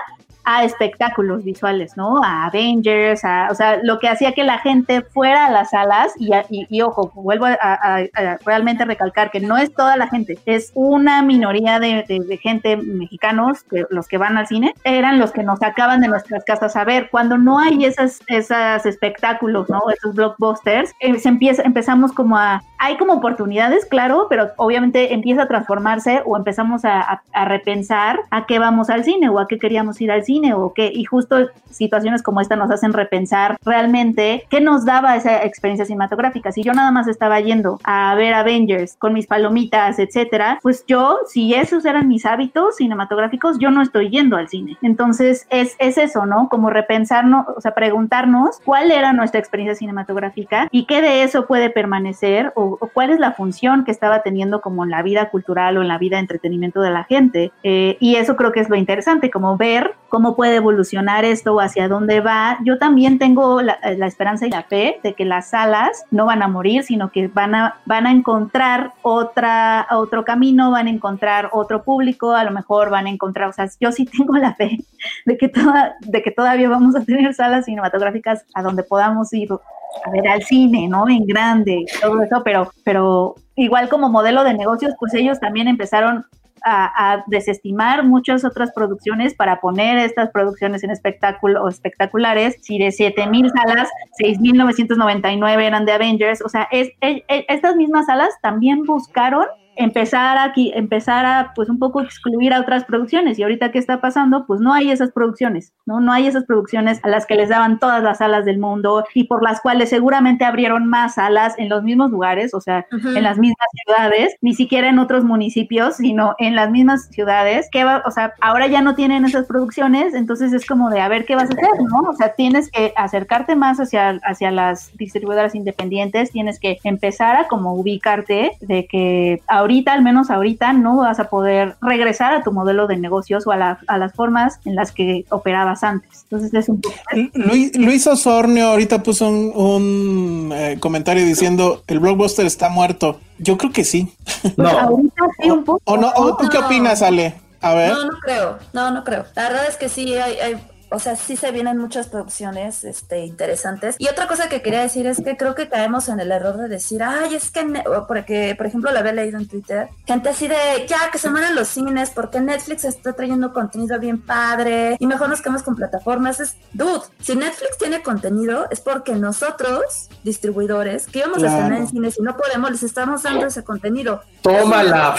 a 0.45 0.63
espectáculos 0.63 1.43
visuales, 1.43 1.95
¿no? 1.95 2.21
A 2.23 2.45
Avengers, 2.47 3.23
a, 3.23 3.47
o 3.51 3.55
sea, 3.55 3.79
lo 3.83 3.99
que 3.99 4.09
hacía 4.09 4.33
que 4.33 4.43
la 4.43 4.59
gente 4.59 5.01
fuera 5.01 5.45
a 5.45 5.49
las 5.51 5.69
salas 5.69 6.13
y, 6.19 6.31
y- 6.49 6.67
y, 6.69 6.81
ojo, 6.81 7.11
vuelvo 7.15 7.45
a, 7.45 7.53
a- 7.61 7.97
a 8.13 8.37
realmente 8.45 8.83
recalcar 8.85 9.31
que 9.31 9.39
no 9.39 9.57
es 9.57 9.73
toda 9.73 9.95
la 9.95 10.07
gente, 10.07 10.37
es 10.45 10.71
una 10.75 11.21
minoría 11.21 11.79
de, 11.79 12.03
de- 12.07 12.19
de 12.19 12.37
gente 12.37 12.75
mexicanos, 12.77 13.63
que, 13.63 13.85
los 13.89 14.07
que 14.07 14.17
van 14.17 14.37
al 14.37 14.47
cine, 14.47 14.73
eran 14.83 15.17
los 15.19 15.31
que 15.31 15.43
nos 15.43 15.59
sacaban 15.59 16.01
de 16.01 16.09
nuestras 16.09 16.43
casas 16.43 16.75
a 16.75 16.83
ver. 16.83 17.09
Cuando 17.09 17.37
no 17.37 17.59
hay 17.59 17.85
esas, 17.85 18.19
esas 18.27 18.85
espectáculos, 18.85 19.69
¿no? 19.69 19.81
Esos 19.95 20.13
blockbusters, 20.15 20.93
eh, 20.99 21.17
se 21.19 21.29
empieza, 21.29 21.61
empezamos 21.63 22.11
como 22.11 22.37
a, 22.37 22.61
hay 22.79 22.97
como 22.97 23.13
oportunidades, 23.13 23.85
claro, 23.85 24.27
pero 24.29 24.49
obviamente 24.57 25.13
empieza 25.13 25.43
a 25.43 25.47
transformarse 25.47 26.21
o 26.25 26.35
empezamos 26.35 26.83
a 26.83 27.21
repensar 27.45 28.19
a 28.29 28.45
qué 28.45 28.59
vamos 28.59 28.89
al 28.89 29.05
cine 29.05 29.29
o 29.29 29.39
a 29.39 29.47
qué 29.47 29.57
queríamos 29.57 30.01
ir 30.01 30.11
al 30.11 30.23
cine 30.25 30.32
o 30.55 30.73
qué, 30.73 30.91
y 30.93 31.03
justo 31.05 31.37
situaciones 31.69 32.21
como 32.21 32.41
esta 32.41 32.55
nos 32.55 32.71
hacen 32.71 32.93
repensar 32.93 33.57
realmente 33.63 34.45
qué 34.49 34.61
nos 34.61 34.85
daba 34.85 35.15
esa 35.15 35.43
experiencia 35.43 35.85
cinematográfica. 35.85 36.51
Si 36.51 36.63
yo 36.63 36.73
nada 36.73 36.91
más 36.91 37.07
estaba 37.07 37.39
yendo 37.39 37.79
a 37.83 38.13
ver 38.15 38.33
Avengers 38.33 38.95
con 38.97 39.13
mis 39.13 39.27
palomitas, 39.27 39.99
etcétera, 39.99 40.59
pues 40.61 40.85
yo, 40.87 41.19
si 41.27 41.53
esos 41.53 41.85
eran 41.85 42.07
mis 42.07 42.25
hábitos 42.25 42.77
cinematográficos, 42.77 43.57
yo 43.59 43.71
no 43.71 43.81
estoy 43.81 44.09
yendo 44.09 44.37
al 44.37 44.49
cine. 44.49 44.77
Entonces 44.81 45.47
es, 45.49 45.75
es 45.79 45.97
eso, 45.97 46.25
¿no? 46.25 46.49
Como 46.49 46.69
repensarnos, 46.69 47.45
o 47.55 47.61
sea, 47.61 47.73
preguntarnos 47.73 48.59
cuál 48.63 48.91
era 48.91 49.13
nuestra 49.13 49.39
experiencia 49.39 49.75
cinematográfica 49.75 50.67
y 50.71 50.85
qué 50.85 51.01
de 51.01 51.23
eso 51.23 51.47
puede 51.47 51.69
permanecer 51.69 52.51
o, 52.55 52.77
o 52.79 52.87
cuál 52.87 53.09
es 53.09 53.19
la 53.19 53.33
función 53.33 53.83
que 53.83 53.91
estaba 53.91 54.21
teniendo 54.21 54.61
como 54.61 54.83
en 54.83 54.91
la 54.91 55.01
vida 55.01 55.29
cultural 55.29 55.77
o 55.77 55.81
en 55.81 55.87
la 55.87 55.97
vida 55.97 56.17
de 56.17 56.21
entretenimiento 56.21 56.81
de 56.81 56.91
la 56.91 57.03
gente. 57.03 57.51
Eh, 57.63 57.97
y 57.99 58.15
eso 58.15 58.35
creo 58.35 58.51
que 58.51 58.59
es 58.59 58.69
lo 58.69 58.75
interesante, 58.75 59.31
como 59.31 59.57
ver 59.57 59.95
cómo 60.09 60.22
puede 60.35 60.55
evolucionar 60.55 61.25
esto 61.25 61.53
o 61.53 61.59
hacia 61.59 61.87
dónde 61.87 62.21
va. 62.21 62.57
Yo 62.63 62.77
también 62.77 63.19
tengo 63.19 63.61
la, 63.61 63.77
la 63.97 64.07
esperanza 64.07 64.47
y 64.47 64.49
la 64.49 64.63
fe 64.63 64.99
de 65.03 65.13
que 65.13 65.25
las 65.25 65.49
salas 65.49 66.05
no 66.11 66.25
van 66.25 66.41
a 66.41 66.47
morir, 66.47 66.83
sino 66.83 67.11
que 67.11 67.27
van 67.27 67.53
a, 67.55 67.75
van 67.85 68.07
a 68.07 68.11
encontrar 68.11 68.93
otra, 69.01 69.87
otro 69.91 70.23
camino, 70.23 70.71
van 70.71 70.87
a 70.87 70.89
encontrar 70.89 71.49
otro 71.51 71.83
público, 71.83 72.31
a 72.31 72.43
lo 72.43 72.51
mejor 72.51 72.89
van 72.89 73.07
a 73.07 73.09
encontrar, 73.09 73.49
o 73.49 73.53
sea, 73.53 73.67
yo 73.79 73.91
sí 73.91 74.05
tengo 74.05 74.37
la 74.37 74.55
fe 74.55 74.77
de 75.25 75.37
que, 75.37 75.49
toda, 75.49 75.95
de 76.01 76.21
que 76.21 76.31
todavía 76.31 76.69
vamos 76.69 76.95
a 76.95 77.03
tener 77.03 77.33
salas 77.33 77.65
cinematográficas 77.65 78.45
a 78.53 78.61
donde 78.61 78.83
podamos 78.83 79.31
ir 79.33 79.49
a 79.51 80.09
ver 80.09 80.27
al 80.27 80.43
cine, 80.43 80.87
¿no? 80.87 81.07
En 81.07 81.25
grande, 81.25 81.85
todo 82.01 82.21
eso, 82.21 82.41
pero, 82.43 82.71
pero 82.83 83.35
igual 83.55 83.89
como 83.89 84.09
modelo 84.09 84.43
de 84.43 84.53
negocios, 84.53 84.93
pues 84.99 85.13
ellos 85.13 85.39
también 85.39 85.67
empezaron 85.67 86.25
a, 86.63 87.13
a, 87.13 87.23
desestimar 87.27 88.03
muchas 88.03 88.45
otras 88.45 88.71
producciones 88.73 89.33
para 89.35 89.59
poner 89.59 89.97
estas 89.97 90.29
producciones 90.31 90.83
en 90.83 90.91
espectáculo 90.91 91.67
espectaculares. 91.67 92.57
Si 92.61 92.77
de 92.77 92.91
7000 92.91 93.51
salas, 93.51 93.89
6999 94.17 95.65
eran 95.65 95.85
de 95.85 95.91
Avengers, 95.91 96.41
o 96.41 96.49
sea, 96.49 96.67
es, 96.71 96.89
es, 97.01 97.21
es, 97.27 97.45
estas 97.47 97.75
mismas 97.75 98.05
salas 98.05 98.29
también 98.41 98.83
buscaron 98.83 99.45
empezar 99.75 100.37
aquí, 100.37 100.71
empezar 100.75 101.25
a 101.25 101.51
pues 101.55 101.69
un 101.69 101.79
poco 101.79 102.01
excluir 102.01 102.53
a 102.53 102.61
otras 102.61 102.85
producciones. 102.85 103.39
Y 103.39 103.43
ahorita 103.43 103.71
qué 103.71 103.79
está 103.79 104.01
pasando, 104.01 104.45
pues 104.45 104.59
no 104.61 104.73
hay 104.73 104.91
esas 104.91 105.11
producciones, 105.11 105.73
¿no? 105.85 105.99
No 105.99 106.11
hay 106.11 106.27
esas 106.27 106.45
producciones 106.45 106.99
a 107.03 107.09
las 107.09 107.25
que 107.25 107.35
les 107.35 107.49
daban 107.49 107.79
todas 107.79 108.03
las 108.03 108.19
salas 108.19 108.45
del 108.45 108.59
mundo 108.59 109.05
y 109.13 109.25
por 109.25 109.43
las 109.43 109.61
cuales 109.61 109.89
seguramente 109.89 110.45
abrieron 110.45 110.87
más 110.87 111.15
salas 111.15 111.55
en 111.57 111.69
los 111.69 111.83
mismos 111.83 112.11
lugares, 112.11 112.53
o 112.53 112.61
sea, 112.61 112.85
en 112.91 113.23
las 113.23 113.37
mismas 113.37 113.67
ciudades, 113.85 114.35
ni 114.41 114.53
siquiera 114.53 114.89
en 114.89 114.99
otros 114.99 115.23
municipios, 115.23 115.97
sino 115.97 116.35
en 116.39 116.55
las 116.55 116.69
mismas 116.69 117.07
ciudades. 117.09 117.67
Que 117.71 117.83
va, 117.83 118.03
o 118.05 118.11
sea, 118.11 118.33
ahora 118.41 118.67
ya 118.67 118.81
no 118.81 118.95
tienen 118.95 119.25
esas 119.25 119.45
producciones, 119.45 120.13
entonces 120.13 120.53
es 120.53 120.65
como 120.65 120.89
de 120.89 121.01
a 121.01 121.07
ver 121.07 121.25
qué 121.25 121.35
vas 121.35 121.49
a 121.49 121.53
hacer, 121.53 121.83
¿no? 121.89 122.09
O 122.09 122.13
sea, 122.13 122.33
tienes 122.33 122.69
que 122.71 122.93
acercarte 122.95 123.55
más 123.55 123.79
hacia, 123.79 124.19
hacia 124.23 124.51
las 124.51 124.95
distribuidoras 124.97 125.55
independientes, 125.55 126.31
tienes 126.31 126.59
que 126.59 126.77
empezar 126.83 127.35
a 127.35 127.47
como 127.47 127.73
ubicarte 127.73 128.51
de 128.61 128.87
que 128.87 129.41
ahorita, 129.63 129.93
al 129.93 130.03
menos 130.03 130.29
ahorita, 130.29 130.73
no 130.73 130.97
vas 130.97 131.19
a 131.19 131.25
poder 131.25 131.75
regresar 131.81 132.33
a 132.33 132.43
tu 132.43 132.51
modelo 132.51 132.87
de 132.87 132.97
negocios 132.97 133.47
o 133.47 133.51
a, 133.51 133.79
a 133.87 133.97
las 133.97 134.13
formas 134.13 134.59
en 134.65 134.75
las 134.75 134.91
que 134.91 135.25
operabas 135.29 135.83
antes. 135.83 136.23
Entonces 136.23 136.53
es 136.53 136.69
un 136.69 136.81
poco... 136.81 136.95
Luis, 137.33 137.75
Luis 137.77 138.05
Osornio 138.07 138.67
ahorita 138.67 139.03
puso 139.03 139.29
un, 139.29 140.51
eh, 140.53 140.77
comentario 140.79 141.25
diciendo 141.25 141.83
el 141.87 141.99
blockbuster 141.99 142.45
está 142.45 142.69
muerto. 142.69 143.19
Yo 143.39 143.57
creo 143.57 143.71
que 143.71 143.83
sí. 143.83 144.13
No. 144.57 144.67
ahorita 144.69 145.23
sí 145.41 145.49
un 145.49 145.63
poco. 145.63 145.81
¿O 145.85 145.97
no? 145.97 146.11
¿O 146.15 146.35
¿Tú 146.35 146.47
qué 146.49 146.57
opinas, 146.57 147.01
Ale? 147.01 147.35
A 147.61 147.73
ver. 147.73 147.93
No, 147.93 148.05
no 148.05 148.19
creo. 148.21 148.57
No, 148.73 148.91
no 148.91 149.03
creo. 149.03 149.25
La 149.35 149.43
verdad 149.43 149.65
es 149.69 149.77
que 149.77 149.89
sí 149.89 150.15
hay, 150.15 150.37
hay 150.37 150.57
o 150.93 150.99
sea, 150.99 151.15
sí 151.15 151.35
se 151.35 151.51
vienen 151.51 151.77
muchas 151.79 152.07
producciones 152.07 152.83
este, 152.83 153.25
interesantes. 153.25 153.95
Y 153.97 154.07
otra 154.07 154.27
cosa 154.27 154.47
que 154.47 154.61
quería 154.61 154.81
decir 154.81 155.07
es 155.07 155.21
que 155.23 155.35
creo 155.35 155.55
que 155.55 155.67
caemos 155.67 156.07
en 156.07 156.19
el 156.19 156.31
error 156.31 156.55
de 156.57 156.67
decir, 156.67 157.01
ay, 157.01 157.33
es 157.33 157.49
que, 157.49 157.65
porque, 158.07 158.53
por 158.55 158.67
ejemplo, 158.67 158.91
lo 158.91 158.99
había 158.99 159.13
leído 159.13 159.39
en 159.39 159.47
Twitter, 159.47 159.89
gente 160.05 160.29
así 160.29 160.47
de, 160.47 160.85
ya, 160.87 161.09
que 161.11 161.17
se 161.17 161.31
mueran 161.31 161.55
los 161.55 161.67
cines, 161.67 162.11
porque 162.11 162.39
Netflix 162.39 162.85
está 162.85 163.13
trayendo 163.13 163.51
contenido 163.53 163.99
bien 163.99 164.21
padre 164.21 164.95
y 164.99 165.07
mejor 165.07 165.29
nos 165.29 165.41
quedamos 165.41 165.63
con 165.63 165.75
plataformas. 165.75 166.39
Es, 166.39 166.57
dude, 166.73 167.01
si 167.19 167.35
Netflix 167.35 167.77
tiene 167.79 168.03
contenido 168.03 168.67
es 168.69 168.79
porque 168.79 169.13
nosotros, 169.13 170.09
distribuidores, 170.23 171.07
que 171.07 171.19
íbamos 171.19 171.41
a 171.41 171.47
estrenar 171.47 171.73
en 171.73 171.87
cines 171.87 172.19
y 172.19 172.21
no 172.21 172.37
podemos, 172.37 172.69
les 172.69 172.83
estamos 172.83 173.23
dando 173.23 173.47
ese 173.47 173.63
contenido. 173.63 174.21
Tómala. 174.41 175.15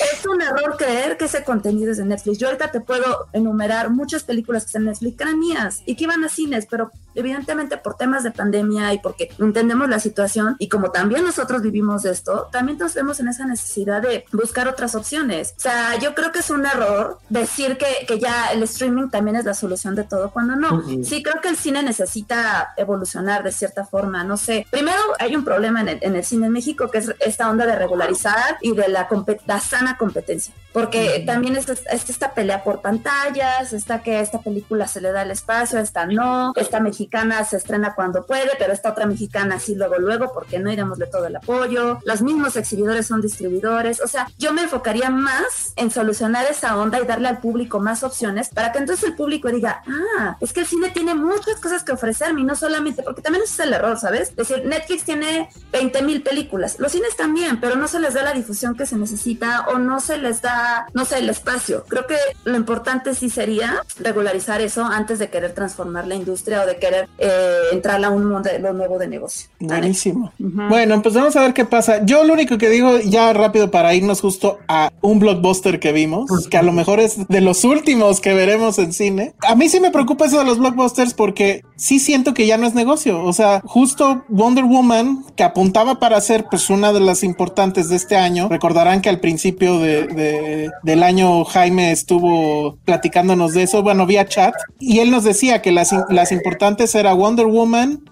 Es 0.00 0.26
un 0.26 0.40
error 0.40 0.76
creer 0.78 1.16
que 1.16 1.26
ese 1.26 1.44
contenido 1.44 1.92
es 1.92 1.98
de 1.98 2.04
Netflix. 2.04 2.38
Yo 2.38 2.48
ahorita 2.48 2.70
te 2.70 2.80
puedo 2.80 3.26
enumerar 3.32 3.90
muchas 3.90 4.24
películas 4.24 4.64
que 4.64 4.68
están 4.68 4.82
en 4.82 4.88
Netflix 4.88 5.16
que 5.16 5.24
eran 5.24 5.38
mías 5.38 5.82
y 5.84 5.94
que 5.94 6.04
iban 6.04 6.24
a 6.24 6.28
cines, 6.28 6.66
pero 6.66 6.90
evidentemente 7.14 7.76
por 7.76 7.96
temas 7.96 8.22
de 8.22 8.30
pandemia 8.30 8.92
y 8.94 8.98
porque 8.98 9.30
entendemos 9.38 9.88
la 9.88 10.00
situación 10.00 10.56
y 10.58 10.68
como 10.68 10.90
también 10.90 11.24
nosotros 11.24 11.62
vivimos 11.62 12.04
esto, 12.04 12.48
también 12.52 12.78
nos 12.78 12.94
vemos 12.94 13.20
en 13.20 13.28
esa 13.28 13.46
necesidad 13.46 14.02
de 14.02 14.24
buscar 14.32 14.68
otras 14.68 14.94
opciones. 14.94 15.54
O 15.56 15.60
sea, 15.60 15.98
yo 15.98 16.14
creo 16.14 16.32
que 16.32 16.40
es 16.40 16.50
un 16.50 16.66
error 16.66 17.18
decir 17.28 17.78
que, 17.78 18.06
que 18.06 18.18
ya 18.18 18.52
el 18.52 18.62
streaming 18.64 19.08
también 19.08 19.36
es 19.36 19.44
la 19.44 19.54
solución 19.54 19.94
de 19.94 20.04
todo 20.04 20.30
cuando 20.30 20.56
no. 20.56 20.82
Sí, 21.04 21.22
creo 21.22 21.40
que 21.40 21.48
el 21.48 21.56
cine 21.56 21.82
necesita 21.82 22.74
evolucionar 22.76 23.42
de 23.42 23.52
cierta 23.52 23.84
forma, 23.84 24.24
no 24.24 24.36
sé. 24.36 24.66
Primero 24.70 24.98
hay 25.18 25.36
un 25.36 25.44
problema 25.44 25.80
en 25.80 25.88
el, 25.88 25.98
en 26.02 26.16
el 26.16 26.24
cine 26.24 26.46
en 26.46 26.52
México 26.52 26.90
que 26.90 26.98
es 26.98 27.14
esta 27.20 27.50
onda 27.50 27.66
de 27.66 27.76
regularizar 27.76 28.58
y 28.60 28.72
de 28.72 28.88
la, 28.88 29.08
la 29.46 29.60
sana 29.60 29.96
competencia, 29.96 30.54
porque 30.72 31.22
también 31.26 31.56
es, 31.56 31.68
esta 31.68 32.34
pelea 32.34 32.62
por 32.62 32.80
pantallas, 32.80 33.72
está 33.72 34.02
que 34.02 34.20
esta 34.20 34.40
película 34.40 34.86
se 34.86 35.00
le 35.00 35.12
da 35.12 35.22
el 35.22 35.30
espacio, 35.30 35.78
esta 35.78 36.06
no, 36.06 36.52
esta 36.56 36.80
mexicana 36.80 36.99
se 37.48 37.56
estrena 37.56 37.94
cuando 37.94 38.26
puede, 38.26 38.50
pero 38.58 38.72
esta 38.72 38.90
otra 38.90 39.06
mexicana 39.06 39.58
sí 39.58 39.74
luego, 39.74 39.98
luego, 39.98 40.32
porque 40.32 40.58
no 40.58 40.70
iremosle 40.70 41.06
todo 41.06 41.26
el 41.26 41.36
apoyo, 41.36 41.98
los 42.04 42.22
mismos 42.22 42.56
exhibidores 42.56 43.06
son 43.06 43.20
distribuidores, 43.20 44.00
o 44.00 44.08
sea, 44.08 44.28
yo 44.38 44.52
me 44.52 44.62
enfocaría 44.62 45.10
más 45.10 45.72
en 45.76 45.90
solucionar 45.90 46.46
esa 46.46 46.76
onda 46.76 47.00
y 47.00 47.06
darle 47.06 47.28
al 47.28 47.38
público 47.38 47.80
más 47.80 48.02
opciones 48.02 48.48
para 48.48 48.72
que 48.72 48.78
entonces 48.78 49.04
el 49.04 49.14
público 49.14 49.48
diga, 49.48 49.82
ah, 49.86 50.36
es 50.40 50.52
que 50.52 50.60
el 50.60 50.66
cine 50.66 50.90
tiene 50.90 51.14
muchas 51.14 51.60
cosas 51.60 51.82
que 51.82 51.92
ofrecerme 51.92 52.42
y 52.42 52.44
no 52.44 52.54
solamente, 52.54 53.02
porque 53.02 53.22
también 53.22 53.44
es 53.44 53.58
el 53.58 53.72
error, 53.72 53.98
¿sabes? 53.98 54.30
Es 54.30 54.36
decir, 54.36 54.64
Netflix 54.64 55.04
tiene 55.04 55.48
20 55.72 56.02
mil 56.02 56.22
películas, 56.22 56.76
los 56.78 56.92
cines 56.92 57.16
también, 57.16 57.60
pero 57.60 57.76
no 57.76 57.88
se 57.88 58.00
les 58.00 58.14
da 58.14 58.22
la 58.22 58.32
difusión 58.32 58.74
que 58.74 58.86
se 58.86 58.96
necesita 58.96 59.66
o 59.68 59.78
no 59.78 60.00
se 60.00 60.18
les 60.18 60.42
da, 60.42 60.86
no 60.92 61.04
sé, 61.04 61.18
el 61.18 61.30
espacio. 61.30 61.84
Creo 61.88 62.06
que 62.06 62.16
lo 62.44 62.56
importante 62.56 63.14
sí 63.14 63.30
sería 63.30 63.82
regularizar 63.98 64.60
eso 64.60 64.84
antes 64.84 65.18
de 65.18 65.30
querer 65.30 65.54
transformar 65.54 66.06
la 66.06 66.14
industria 66.14 66.62
o 66.62 66.66
de 66.66 66.78
querer 66.90 67.08
eh, 67.18 67.60
entrar 67.72 68.04
a 68.04 68.10
un 68.10 68.24
modelo 68.24 68.72
nuevo 68.72 68.98
de 68.98 69.08
negocio. 69.08 69.48
Buenísimo. 69.60 70.32
Bueno, 70.38 71.00
pues 71.02 71.14
vamos 71.14 71.36
a 71.36 71.42
ver 71.42 71.54
qué 71.54 71.64
pasa. 71.64 72.04
Yo 72.04 72.24
lo 72.24 72.32
único 72.32 72.58
que 72.58 72.68
digo 72.68 72.98
ya 73.00 73.32
rápido 73.32 73.70
para 73.70 73.94
irnos 73.94 74.20
justo 74.20 74.58
a 74.68 74.90
un 75.00 75.18
blockbuster 75.18 75.78
que 75.78 75.92
vimos, 75.92 76.48
que 76.48 76.56
a 76.56 76.62
lo 76.62 76.72
mejor 76.72 77.00
es 77.00 77.28
de 77.28 77.40
los 77.40 77.64
últimos 77.64 78.20
que 78.20 78.34
veremos 78.34 78.78
en 78.78 78.92
cine. 78.92 79.34
A 79.46 79.54
mí 79.54 79.68
sí 79.68 79.80
me 79.80 79.90
preocupa 79.90 80.26
eso 80.26 80.38
de 80.38 80.44
los 80.44 80.58
blockbusters 80.58 81.14
porque 81.14 81.64
sí 81.76 81.98
siento 81.98 82.34
que 82.34 82.46
ya 82.46 82.56
no 82.56 82.66
es 82.66 82.74
negocio. 82.74 83.22
O 83.24 83.32
sea, 83.32 83.60
justo 83.64 84.24
Wonder 84.28 84.64
Woman, 84.64 85.24
que 85.36 85.44
apuntaba 85.44 85.98
para 85.98 86.20
ser 86.20 86.46
pues 86.50 86.70
una 86.70 86.92
de 86.92 87.00
las 87.00 87.22
importantes 87.22 87.88
de 87.88 87.96
este 87.96 88.16
año, 88.16 88.48
recordarán 88.48 89.00
que 89.00 89.08
al 89.08 89.20
principio 89.20 89.78
de, 89.78 90.70
del 90.82 91.02
año 91.02 91.44
Jaime 91.44 91.92
estuvo 91.92 92.78
platicándonos 92.84 93.54
de 93.54 93.62
eso, 93.62 93.82
bueno, 93.82 94.06
vía 94.06 94.26
chat, 94.26 94.54
y 94.78 94.98
él 94.98 95.10
nos 95.10 95.24
decía 95.24 95.62
que 95.62 95.72
las, 95.72 95.94
las 96.08 96.32
importantes 96.32 96.79
era 96.94 97.12
Wonder 97.12 97.46
Woman, 97.46 98.02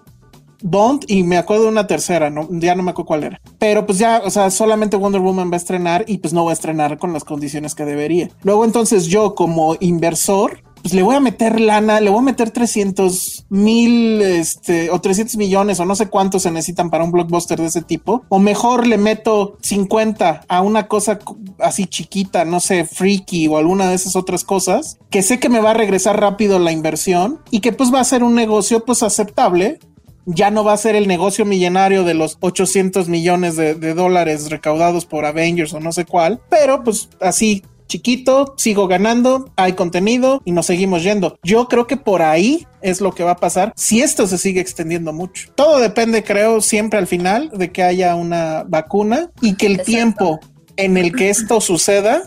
Bond 0.61 1.05
y 1.07 1.23
me 1.23 1.37
acuerdo 1.37 1.63
de 1.63 1.69
una 1.69 1.87
tercera, 1.87 2.31
ya 2.49 2.75
no 2.75 2.83
me 2.83 2.91
acuerdo 2.91 3.07
cuál 3.07 3.23
era. 3.23 3.41
Pero 3.57 3.85
pues 3.85 3.97
ya, 3.97 4.21
o 4.23 4.29
sea, 4.29 4.51
solamente 4.51 4.97
Wonder 4.97 5.21
Woman 5.21 5.49
va 5.49 5.55
a 5.55 5.57
estrenar 5.57 6.03
y 6.07 6.17
pues 6.17 6.33
no 6.33 6.45
va 6.45 6.51
a 6.51 6.53
estrenar 6.53 6.97
con 6.97 7.13
las 7.13 7.23
condiciones 7.23 7.75
que 7.75 7.85
debería. 7.85 8.29
Luego 8.43 8.65
entonces 8.65 9.07
yo 9.07 9.35
como 9.35 9.75
inversor 9.79 10.63
pues 10.81 10.93
le 10.93 11.03
voy 11.03 11.15
a 11.15 11.19
meter 11.19 11.59
lana, 11.59 11.99
le 11.99 12.09
voy 12.09 12.19
a 12.19 12.23
meter 12.23 12.51
300 12.51 13.45
mil 13.49 14.21
este, 14.21 14.89
o 14.89 14.99
300 14.99 15.35
millones 15.37 15.79
o 15.79 15.85
no 15.85 15.95
sé 15.95 16.07
cuántos 16.07 16.43
se 16.43 16.51
necesitan 16.51 16.89
para 16.89 17.03
un 17.03 17.11
blockbuster 17.11 17.59
de 17.59 17.67
ese 17.67 17.81
tipo. 17.81 18.23
O 18.29 18.39
mejor 18.39 18.87
le 18.87 18.97
meto 18.97 19.57
50 19.61 20.45
a 20.47 20.61
una 20.61 20.87
cosa 20.87 21.19
así 21.59 21.85
chiquita, 21.85 22.45
no 22.45 22.59
sé, 22.59 22.85
freaky 22.85 23.47
o 23.47 23.57
alguna 23.57 23.87
de 23.87 23.95
esas 23.95 24.15
otras 24.15 24.43
cosas, 24.43 24.97
que 25.09 25.21
sé 25.21 25.39
que 25.39 25.49
me 25.49 25.59
va 25.59 25.71
a 25.71 25.75
regresar 25.75 26.19
rápido 26.19 26.59
la 26.59 26.71
inversión 26.71 27.39
y 27.51 27.59
que 27.59 27.71
pues 27.71 27.93
va 27.93 27.99
a 27.99 28.05
ser 28.05 28.23
un 28.23 28.35
negocio 28.35 28.85
pues 28.85 29.03
aceptable 29.03 29.79
ya 30.25 30.51
no 30.51 30.63
va 30.63 30.73
a 30.73 30.77
ser 30.77 30.95
el 30.95 31.07
negocio 31.07 31.43
millonario 31.43 32.03
de 32.03 32.13
los 32.13 32.37
800 32.41 33.07
millones 33.09 33.55
de, 33.55 33.73
de, 33.73 33.95
dólares 33.95 34.51
recaudados 34.51 35.05
por 35.05 35.25
Avengers 35.25 35.73
o 35.73 35.79
no 35.79 35.91
sé 35.91 36.05
cuál, 36.05 36.39
pero 36.49 36.83
pues 36.83 37.09
así 37.19 37.63
chiquito, 37.89 38.53
sigo 38.55 38.87
ganando, 38.87 39.51
hay 39.57 39.73
contenido 39.73 40.41
y 40.45 40.53
nos 40.53 40.67
seguimos 40.67 41.03
yendo. 41.03 41.37
Yo 41.43 41.67
creo 41.67 41.87
que 41.87 41.97
por 41.97 42.21
ahí 42.21 42.65
es 42.81 43.01
lo 43.01 43.11
que 43.11 43.23
va 43.23 43.31
a 43.31 43.37
pasar 43.37 43.73
si 43.75 44.01
esto 44.01 44.27
se 44.27 44.37
sigue 44.37 44.61
extendiendo 44.61 45.11
mucho. 45.11 45.51
Todo 45.55 45.79
depende, 45.79 46.23
creo, 46.23 46.61
siempre 46.61 46.99
al 46.99 47.07
final 47.07 47.49
de 47.53 47.71
que 47.71 47.83
haya 47.83 48.15
una 48.15 48.63
vacuna 48.65 49.31
y 49.41 49.55
que 49.55 49.65
el 49.65 49.81
tiempo 49.81 50.39
en 50.77 50.95
el 50.95 51.13
que 51.13 51.29
esto 51.29 51.59
suceda 51.61 52.23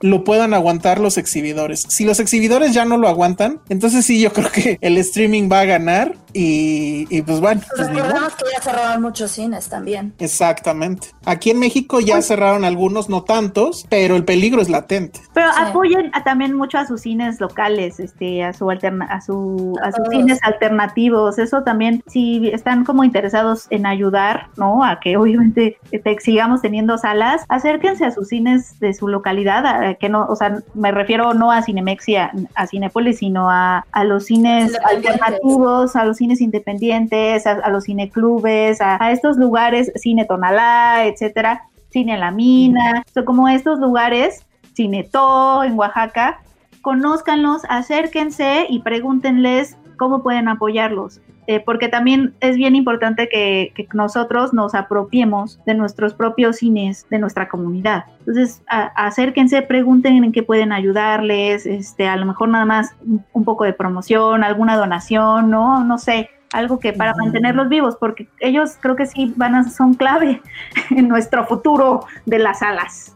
lo 0.00 0.22
puedan 0.22 0.52
aguantar 0.52 1.00
los 1.00 1.16
exhibidores. 1.16 1.86
Si 1.88 2.04
los 2.04 2.20
exhibidores 2.20 2.74
ya 2.74 2.84
no 2.84 2.98
lo 2.98 3.08
aguantan, 3.08 3.62
entonces 3.70 4.04
sí, 4.04 4.20
yo 4.20 4.34
creo 4.34 4.50
que 4.50 4.76
el 4.82 4.98
streaming 4.98 5.48
va 5.50 5.60
a 5.60 5.64
ganar 5.64 6.16
y, 6.36 7.22
pues 7.22 7.40
bueno. 7.40 7.60
Pues 7.76 7.88
recordemos 7.88 8.34
que 8.34 8.44
ya 8.52 8.60
cerraron 8.60 9.02
muchos 9.02 9.30
cines 9.30 9.68
también. 9.68 10.14
Exactamente. 10.18 11.08
Aquí 11.24 11.50
en 11.50 11.60
México 11.60 12.00
ya 12.00 12.14
pues 12.14 12.26
cerraron 12.26 12.64
algunos, 12.64 13.08
no 13.08 13.22
tantos, 13.22 13.86
pero 13.88 14.16
el 14.16 14.24
peligro 14.24 14.60
es 14.60 14.68
latente. 14.68 15.20
Pero 15.32 15.46
apoyen 15.56 16.10
también 16.24 16.54
mucho 16.54 16.78
a 16.78 16.86
sus 16.86 17.02
cines 17.02 17.40
locales, 17.40 18.00
este, 18.00 18.42
a 18.42 18.52
su 18.52 18.68
alterna 18.68 19.06
a 19.06 19.20
su 19.20 19.78
a, 19.80 19.92
sus 19.92 20.08
cines 20.08 20.40
alternativos. 20.42 21.38
Eso 21.38 21.62
también, 21.62 22.02
si 22.08 22.48
están 22.48 22.84
como 22.84 23.04
interesados 23.04 23.68
en 23.70 23.86
ayudar, 23.86 24.48
¿no? 24.56 24.84
A 24.84 24.98
que 24.98 25.16
obviamente 25.16 25.78
sigamos 26.18 26.62
teniendo 26.62 26.98
salas, 26.98 27.44
acérquense 27.48 28.04
a 28.04 28.10
sus 28.10 28.28
cines 28.28 28.80
de 28.80 28.92
su 28.92 29.06
localidad, 29.06 29.96
que 29.98 30.08
no, 30.08 30.26
o 30.26 30.34
sea, 30.34 30.58
me 30.74 30.90
refiero 30.90 31.32
no 31.32 31.52
a 31.52 31.62
Cinemex 31.62 32.08
y 32.08 32.16
a, 32.16 32.32
Cinepolis, 32.68 33.18
sino 33.18 33.50
a, 33.50 33.86
a 33.92 34.04
los 34.04 34.24
cines 34.24 34.72
alternativos, 34.84 35.94
a 35.94 36.04
los 36.04 36.16
cines 36.16 36.23
independientes, 36.40 37.46
a, 37.46 37.68
los 37.70 37.84
cineclubes, 37.84 38.80
a, 38.80 39.02
a 39.02 39.12
estos 39.12 39.36
lugares, 39.36 39.92
Cine 39.96 40.24
Tonalá, 40.24 41.06
etcétera, 41.06 41.62
Cine 41.90 42.18
La 42.18 42.30
Mina, 42.30 43.04
como 43.24 43.48
estos 43.48 43.78
lugares, 43.78 44.44
Cinetó 44.74 45.62
en 45.62 45.78
Oaxaca, 45.78 46.40
conózcanlos, 46.82 47.62
acérquense 47.68 48.66
y 48.68 48.80
pregúntenles 48.80 49.76
cómo 49.96 50.22
pueden 50.22 50.48
apoyarlos. 50.48 51.20
Eh, 51.46 51.60
porque 51.60 51.88
también 51.88 52.34
es 52.40 52.56
bien 52.56 52.74
importante 52.74 53.28
que, 53.28 53.72
nosotros 53.92 54.52
nos 54.52 54.74
apropiemos 54.74 55.60
de 55.66 55.74
nuestros 55.74 56.14
propios 56.14 56.56
cines, 56.56 57.06
de 57.10 57.18
nuestra 57.18 57.48
comunidad. 57.48 58.06
Entonces, 58.20 58.62
acérquense, 58.66 59.62
pregunten 59.62 60.24
en 60.24 60.32
qué 60.32 60.42
pueden 60.42 60.72
ayudarles, 60.72 61.66
este, 61.66 62.08
a 62.08 62.16
lo 62.16 62.26
mejor 62.26 62.48
nada 62.48 62.64
más 62.64 62.96
un, 63.32 63.44
poco 63.44 63.64
de 63.64 63.72
promoción, 63.72 64.42
alguna 64.42 64.76
donación, 64.76 65.50
¿no? 65.50 65.84
No 65.84 65.98
sé, 65.98 66.30
algo 66.52 66.78
que 66.78 66.92
para 66.92 67.14
mantenerlos 67.14 67.68
vivos, 67.68 67.96
porque 68.00 68.28
ellos 68.40 68.78
creo 68.80 68.96
que 68.96 69.06
sí 69.06 69.32
van 69.36 69.54
a, 69.54 69.68
son 69.68 69.94
clave 69.94 70.40
en 70.90 71.08
nuestro 71.08 71.46
futuro 71.46 72.06
de 72.26 72.38
las 72.38 72.60
salas. 72.60 73.13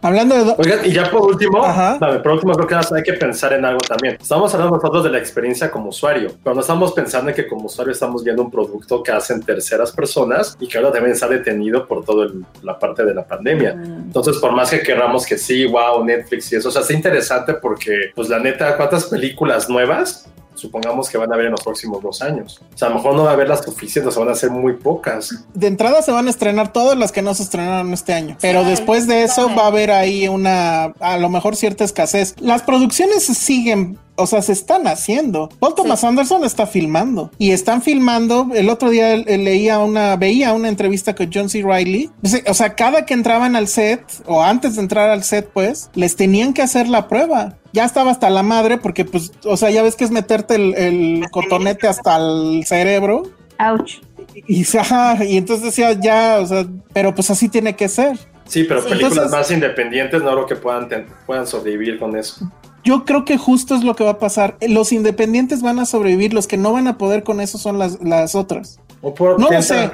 Hablando 0.00 0.44
de... 0.44 0.54
Oigan, 0.58 0.80
y 0.84 0.92
ya 0.92 1.10
por 1.10 1.22
último, 1.22 1.60
dame, 1.62 2.20
por 2.20 2.32
último 2.32 2.52
creo 2.54 2.68
que 2.68 2.74
hay 2.74 3.02
que 3.02 3.14
pensar 3.14 3.52
en 3.52 3.64
algo 3.64 3.80
también. 3.80 4.16
Estamos 4.20 4.54
hablando 4.54 4.76
nosotros 4.76 5.04
de 5.04 5.10
la 5.10 5.18
experiencia 5.18 5.70
como 5.70 5.88
usuario, 5.88 6.32
pero 6.42 6.54
no 6.54 6.60
estamos 6.60 6.92
pensando 6.92 7.30
en 7.30 7.36
que 7.36 7.46
como 7.46 7.66
usuario 7.66 7.92
estamos 7.92 8.22
viendo 8.22 8.42
un 8.42 8.50
producto 8.50 9.02
que 9.02 9.10
hacen 9.10 9.42
terceras 9.42 9.92
personas 9.92 10.56
y 10.60 10.68
que 10.68 10.78
ahora 10.78 10.92
también 10.92 11.12
está 11.12 11.28
detenido 11.28 11.86
por 11.86 12.04
toda 12.04 12.28
la 12.62 12.78
parte 12.78 13.04
de 13.04 13.14
la 13.14 13.26
pandemia. 13.26 13.74
Mm. 13.74 14.06
Entonces, 14.06 14.36
por 14.38 14.52
más 14.52 14.70
que 14.70 14.80
querramos 14.80 15.26
que 15.26 15.36
sí, 15.36 15.66
wow, 15.66 16.04
Netflix 16.04 16.52
y 16.52 16.56
eso, 16.56 16.68
o 16.68 16.72
sea, 16.72 16.82
es 16.82 16.90
interesante 16.90 17.54
porque, 17.54 18.12
pues 18.14 18.28
la 18.28 18.38
neta, 18.38 18.76
¿cuántas 18.76 19.06
películas 19.06 19.68
nuevas 19.68 20.28
supongamos 20.58 21.08
que 21.08 21.18
van 21.18 21.30
a 21.30 21.34
haber 21.34 21.46
en 21.46 21.52
los 21.52 21.62
próximos 21.62 22.02
dos 22.02 22.20
años. 22.22 22.60
O 22.74 22.76
sea, 22.76 22.88
a 22.88 22.90
lo 22.90 22.96
mejor 22.96 23.14
no 23.14 23.24
va 23.24 23.30
a 23.30 23.32
haber 23.34 23.48
las 23.48 23.64
suficientes, 23.64 24.16
o 24.16 24.20
van 24.20 24.30
a 24.30 24.34
ser 24.34 24.50
muy 24.50 24.74
pocas. 24.74 25.34
De 25.54 25.66
entrada 25.66 26.02
se 26.02 26.12
van 26.12 26.26
a 26.26 26.30
estrenar 26.30 26.72
todas 26.72 26.98
las 26.98 27.12
que 27.12 27.22
no 27.22 27.34
se 27.34 27.44
estrenaron 27.44 27.92
este 27.92 28.12
año, 28.12 28.36
pero 28.40 28.64
después 28.64 29.06
de 29.06 29.22
eso 29.22 29.48
va 29.56 29.64
a 29.64 29.66
haber 29.68 29.90
ahí 29.90 30.28
una, 30.28 30.84
a 31.00 31.18
lo 31.18 31.28
mejor 31.28 31.56
cierta 31.56 31.84
escasez. 31.84 32.34
Las 32.40 32.62
producciones 32.62 33.24
siguen 33.24 33.98
o 34.18 34.26
sea, 34.26 34.42
se 34.42 34.52
están 34.52 34.86
haciendo. 34.86 35.48
Paul 35.60 35.74
Thomas 35.74 36.04
Anderson 36.04 36.44
está 36.44 36.66
filmando 36.66 37.30
y 37.38 37.52
están 37.52 37.82
filmando. 37.82 38.48
El 38.54 38.68
otro 38.68 38.90
día 38.90 39.16
leía 39.16 39.78
una, 39.78 40.16
veía 40.16 40.52
una 40.52 40.68
entrevista 40.68 41.14
con 41.14 41.30
John 41.32 41.48
C. 41.48 41.62
Riley. 41.62 42.10
O 42.46 42.54
sea, 42.54 42.74
cada 42.74 43.06
que 43.06 43.14
entraban 43.14 43.56
al 43.56 43.68
set 43.68 44.02
o 44.26 44.42
antes 44.42 44.76
de 44.76 44.82
entrar 44.82 45.08
al 45.08 45.24
set, 45.24 45.48
pues 45.52 45.90
les 45.94 46.16
tenían 46.16 46.52
que 46.52 46.62
hacer 46.62 46.88
la 46.88 47.08
prueba 47.08 47.56
ya 47.72 47.84
estaba 47.84 48.10
hasta 48.10 48.30
la 48.30 48.42
madre 48.42 48.78
porque 48.78 49.04
pues, 49.04 49.32
o 49.44 49.56
sea, 49.56 49.70
ya 49.70 49.82
ves 49.82 49.94
que 49.94 50.04
es 50.04 50.10
meterte 50.10 50.54
el, 50.54 51.26
cotonete 51.30 51.86
hasta 51.86 52.16
el 52.16 52.64
cerebro. 52.66 53.24
Ouch. 53.58 53.98
Y, 54.34 54.62
y 55.28 55.36
entonces 55.36 55.64
decía, 55.64 55.92
ya, 55.92 56.38
o 56.40 56.46
sea, 56.46 56.66
pero 56.92 57.14
pues 57.14 57.30
así 57.30 57.48
tiene 57.48 57.76
que 57.76 57.88
ser. 57.88 58.18
Sí, 58.46 58.64
pero 58.64 58.82
películas 58.82 59.30
más 59.30 59.50
independientes 59.50 60.22
no 60.22 60.32
creo 60.32 60.46
que 60.46 60.56
puedan, 60.56 60.88
puedan 61.26 61.46
sobrevivir 61.46 61.98
con 61.98 62.16
eso. 62.16 62.50
Yo 62.84 63.04
creo 63.04 63.24
que 63.24 63.36
justo 63.38 63.74
es 63.74 63.84
lo 63.84 63.94
que 63.96 64.04
va 64.04 64.12
a 64.12 64.18
pasar. 64.18 64.56
Los 64.60 64.92
independientes 64.92 65.62
van 65.62 65.78
a 65.78 65.86
sobrevivir, 65.86 66.32
los 66.32 66.46
que 66.46 66.56
no 66.56 66.72
van 66.72 66.86
a 66.86 66.98
poder 66.98 67.22
con 67.22 67.40
eso 67.40 67.58
son 67.58 67.78
las, 67.78 68.00
las 68.02 68.34
otras. 68.34 68.80
no 69.02 69.50
lo 69.50 69.62
sé. 69.62 69.90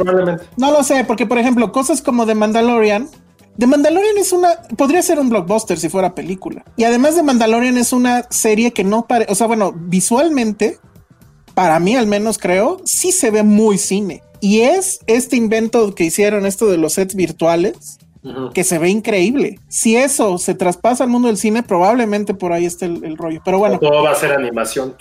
No 0.56 0.70
lo 0.70 0.82
sé, 0.82 1.04
porque 1.04 1.26
por 1.26 1.38
ejemplo, 1.38 1.72
cosas 1.72 2.02
como 2.02 2.26
The 2.26 2.34
Mandalorian, 2.34 3.08
The 3.58 3.66
Mandalorian 3.66 4.18
es 4.18 4.32
una, 4.32 4.50
podría 4.76 5.02
ser 5.02 5.20
un 5.20 5.28
blockbuster 5.28 5.78
si 5.78 5.88
fuera 5.88 6.14
película. 6.14 6.64
Y 6.76 6.84
además 6.84 7.14
de 7.14 7.22
Mandalorian 7.22 7.78
es 7.78 7.92
una 7.92 8.26
serie 8.30 8.72
que 8.72 8.82
no 8.82 9.06
parece, 9.06 9.30
o 9.30 9.34
sea, 9.34 9.46
bueno, 9.46 9.72
visualmente, 9.76 10.78
para 11.54 11.78
mí 11.78 11.94
al 11.94 12.06
menos 12.06 12.38
creo, 12.38 12.80
sí 12.84 13.12
se 13.12 13.30
ve 13.30 13.42
muy 13.44 13.78
cine. 13.78 14.22
Y 14.40 14.60
es 14.60 15.00
este 15.06 15.36
invento 15.36 15.94
que 15.94 16.04
hicieron, 16.04 16.46
esto 16.46 16.66
de 16.66 16.78
los 16.78 16.94
sets 16.94 17.14
virtuales, 17.14 17.98
que 18.52 18.64
se 18.64 18.78
ve 18.78 18.88
increíble. 18.88 19.58
Si 19.68 19.96
eso 19.96 20.38
se 20.38 20.54
traspasa 20.54 21.04
al 21.04 21.10
mundo 21.10 21.28
del 21.28 21.36
cine, 21.36 21.62
probablemente 21.62 22.34
por 22.34 22.52
ahí 22.52 22.64
esté 22.64 22.86
el, 22.86 23.16
rollo. 23.16 23.40
Pero 23.44 23.58
bueno. 23.58 23.78
todo 23.78 24.02
va 24.02 24.12
a 24.12 24.14
ser 24.14 24.32
animación. 24.32 24.94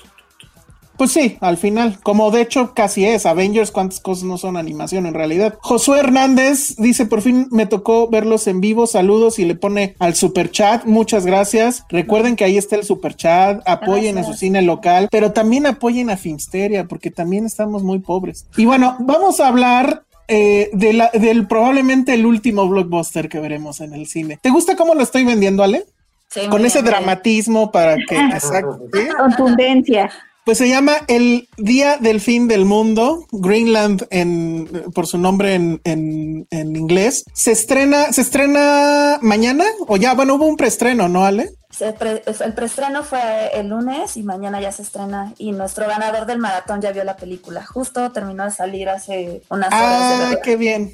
Pues 0.98 1.12
sí, 1.12 1.38
al 1.42 1.58
final, 1.58 2.00
como 2.04 2.30
de 2.30 2.42
hecho 2.42 2.74
casi 2.76 3.06
es, 3.06 3.26
Avengers, 3.26 3.72
cuántas 3.72 4.00
cosas 4.00 4.26
no 4.26 4.38
son 4.38 4.58
animación 4.58 5.08
en 5.08 5.16
realidad. 5.16 5.58
Josué 5.62 6.00
Hernández 6.00 6.76
dice, 6.78 7.08
por 7.08 7.22
fin 7.22 7.48
me 7.50 7.66
tocó 7.66 8.08
verlos 8.08 8.46
en 8.46 8.62
vivo, 8.62 8.86
saludos 8.86 9.40
y 9.40 9.46
le 9.46 9.56
pone 9.56 9.96
al 9.98 10.14
super 10.14 10.52
chat, 10.52 10.86
muchas 10.86 11.26
gracias. 11.26 11.84
Recuerden 11.90 12.36
que 12.36 12.44
ahí 12.44 12.58
está 12.58 12.76
el 12.76 12.84
super 12.84 13.16
chat, 13.16 13.68
apoyen 13.68 14.20
a 14.20 14.24
su 14.24 14.34
cine 14.34 14.62
local, 14.62 15.08
pero 15.12 15.32
también 15.32 15.66
apoyen 15.66 16.12
a 16.12 16.18
Finsteria, 16.18 16.88
porque 16.88 17.10
también 17.10 17.46
estamos 17.46 17.82
muy 17.82 17.98
pobres. 17.98 18.46
Y 18.56 18.66
bueno, 18.66 18.96
vamos 19.00 19.40
a 19.40 19.48
hablar 19.48 20.04
eh, 20.28 20.70
de 20.74 20.94
la, 20.94 21.10
del 21.10 21.48
probablemente 21.48 22.14
el 22.14 22.26
último 22.26 22.68
blockbuster 22.68 23.30
que 23.30 23.40
veremos 23.40 23.82
en 23.82 23.94
el 23.94 24.08
cine. 24.08 24.40
¿Te 24.42 24.50
gusta 24.50 24.76
cómo 24.76 24.96
lo 24.96 25.02
estoy 25.02 25.24
vendiendo, 25.24 25.64
Ale? 25.64 25.86
Sí, 26.30 26.42
Con 26.50 26.66
ese 26.66 26.82
dramatismo 26.82 27.72
para 27.72 27.96
que... 27.96 28.18
Contundencia. 29.18 30.10
Pues 30.46 30.58
se 30.58 30.68
llama 30.68 30.94
El 31.08 31.48
Día 31.58 31.98
del 31.98 32.20
Fin 32.20 32.50
del 32.50 32.66
Mundo, 32.66 33.26
Greenland 33.32 34.08
en, 34.10 34.68
por 34.94 35.08
su 35.08 35.18
nombre 35.18 35.54
en, 35.54 35.80
en, 35.86 36.48
en 36.52 36.76
inglés. 36.76 37.24
Se 37.34 37.54
estrena, 37.54 38.12
se 38.12 38.22
estrena 38.22 39.20
mañana 39.22 39.64
o 39.88 39.96
ya, 39.96 40.14
bueno, 40.16 40.36
hubo 40.36 40.46
un 40.46 40.58
preestreno, 40.58 41.08
¿no, 41.08 41.24
Ale? 41.24 41.52
El 41.82 42.54
preestreno 42.54 43.04
fue 43.04 43.52
el 43.54 43.70
lunes 43.70 44.18
y 44.18 44.24
mañana 44.24 44.62
ya 44.62 44.72
se 44.72 44.84
estrena 44.84 45.34
y 45.38 45.52
nuestro 45.52 45.88
ganador 45.88 46.26
del 46.26 46.40
maratón 46.40 46.82
ya 46.82 46.92
vio 46.92 47.04
la 47.04 47.16
película. 47.16 47.66
Justo 47.66 48.12
terminó 48.12 48.44
de 48.44 48.52
salir 48.52 48.90
hace 48.90 49.42
unas 49.50 49.68
horas. 49.68 49.82
Ah, 49.82 50.36
qué 50.44 50.56
bien. 50.56 50.94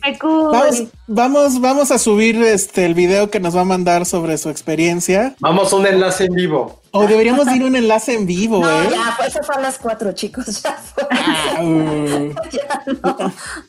Vamos, 1.08 1.60
vamos, 1.60 1.92
a 1.92 1.98
subir 1.98 2.42
este 2.44 2.86
el 2.86 2.94
video 2.94 3.30
que 3.30 3.40
nos 3.40 3.56
va 3.56 3.62
a 3.62 3.66
mandar 3.66 4.06
sobre 4.06 4.38
su 4.38 4.50
experiencia. 4.50 5.36
Vamos 5.40 5.74
a 5.74 5.76
un 5.76 5.88
enlace 5.88 6.26
en 6.26 6.34
vivo. 6.34 6.82
O 6.92 7.06
deberíamos 7.06 7.48
ir 7.56 7.62
a 7.62 7.66
un 7.66 7.76
enlace 7.76 8.14
en 8.14 8.26
vivo, 8.26 8.62
no, 8.62 8.82
¿eh? 8.82 8.90
Ya, 8.92 9.14
pues 9.16 9.30
eso 9.30 9.44
fue 9.44 9.56
a 9.56 9.60
las 9.60 9.78
cuatro, 9.78 10.12
chicos. 10.14 10.64
Ya 10.64 10.74
fue. 10.74 11.04
Ah, 11.12 11.62
uh. 11.62 12.34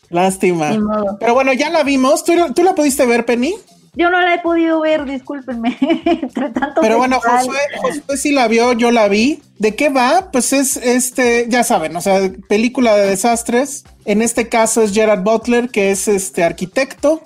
Lástima. 0.10 0.70
Pero 1.18 1.34
bueno, 1.34 1.52
ya 1.52 1.70
la 1.70 1.82
vimos. 1.82 2.24
¿Tú, 2.24 2.32
¿Tú 2.54 2.62
la 2.62 2.74
pudiste 2.74 3.04
ver, 3.06 3.24
Penny? 3.24 3.54
Yo 3.94 4.08
no 4.08 4.20
la 4.20 4.34
he 4.34 4.38
podido 4.40 4.80
ver, 4.80 5.04
discúlpenme. 5.04 5.76
Entre 6.04 6.50
tanto 6.50 6.80
Pero 6.80 6.98
bueno, 6.98 7.20
Josué, 7.20 7.58
Josué 7.80 8.16
sí 8.16 8.32
la 8.32 8.46
vio, 8.48 8.72
yo 8.72 8.90
la 8.90 9.08
vi. 9.08 9.42
¿De 9.58 9.74
qué 9.74 9.88
va? 9.88 10.30
Pues 10.32 10.52
es 10.52 10.76
este, 10.76 11.46
ya 11.48 11.64
saben, 11.64 11.94
o 11.96 12.00
sea, 12.00 12.30
película 12.48 12.96
de 12.96 13.08
desastres. 13.08 13.84
En 14.04 14.22
este 14.22 14.48
caso 14.48 14.82
es 14.82 14.92
Gerard 14.92 15.22
Butler, 15.22 15.70
que 15.70 15.90
es 15.90 16.08
este 16.08 16.44
arquitecto. 16.44 17.22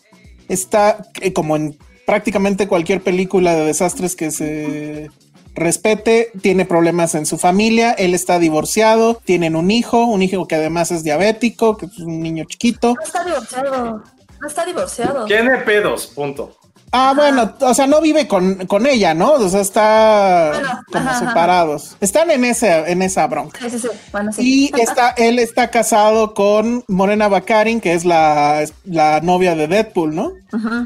Está 0.48 0.98
eh, 1.20 1.32
como 1.32 1.56
en 1.56 1.78
prácticamente 2.06 2.66
cualquier 2.66 3.02
película 3.02 3.54
de 3.54 3.64
desastres 3.64 4.16
que 4.16 4.30
se 4.30 5.10
respete, 5.54 6.32
tiene 6.40 6.64
problemas 6.64 7.14
en 7.14 7.26
su 7.26 7.38
familia, 7.38 7.92
él 7.92 8.14
está 8.14 8.38
divorciado, 8.38 9.20
tienen 9.24 9.54
un 9.54 9.70
hijo, 9.70 10.04
un 10.04 10.22
hijo 10.22 10.46
que 10.48 10.56
además 10.56 10.90
es 10.90 11.04
diabético, 11.04 11.76
que 11.76 11.86
es 11.86 11.98
un 11.98 12.20
niño 12.20 12.44
chiquito. 12.44 12.94
No 12.94 13.02
está 13.02 13.24
divorciado. 13.24 14.02
Está 14.46 14.64
divorciado. 14.64 15.24
Tiene 15.26 15.58
pedos, 15.58 16.06
punto. 16.08 16.56
Ah, 16.96 17.12
bueno, 17.16 17.52
o 17.60 17.74
sea, 17.74 17.88
no 17.88 18.00
vive 18.00 18.28
con, 18.28 18.66
con 18.66 18.86
ella, 18.86 19.14
¿no? 19.14 19.32
O 19.32 19.48
sea, 19.48 19.62
está 19.62 20.82
como 20.92 21.12
separados. 21.18 21.96
Están 22.00 22.30
en 22.30 22.44
ese, 22.44 22.70
en 22.88 23.02
esa 23.02 23.26
bronca. 23.26 23.58
Sí, 23.62 23.70
sí, 23.70 23.78
sí. 23.80 23.88
Bueno, 24.12 24.32
sí. 24.32 24.70
Y 24.72 24.80
está, 24.80 25.10
él 25.16 25.40
está 25.40 25.72
casado 25.72 26.34
con 26.34 26.84
Morena 26.86 27.26
Bakarin, 27.26 27.80
que 27.80 27.94
es 27.94 28.04
la, 28.04 28.64
la 28.84 29.20
novia 29.22 29.56
de 29.56 29.66
Deadpool, 29.66 30.14
¿no? 30.14 30.32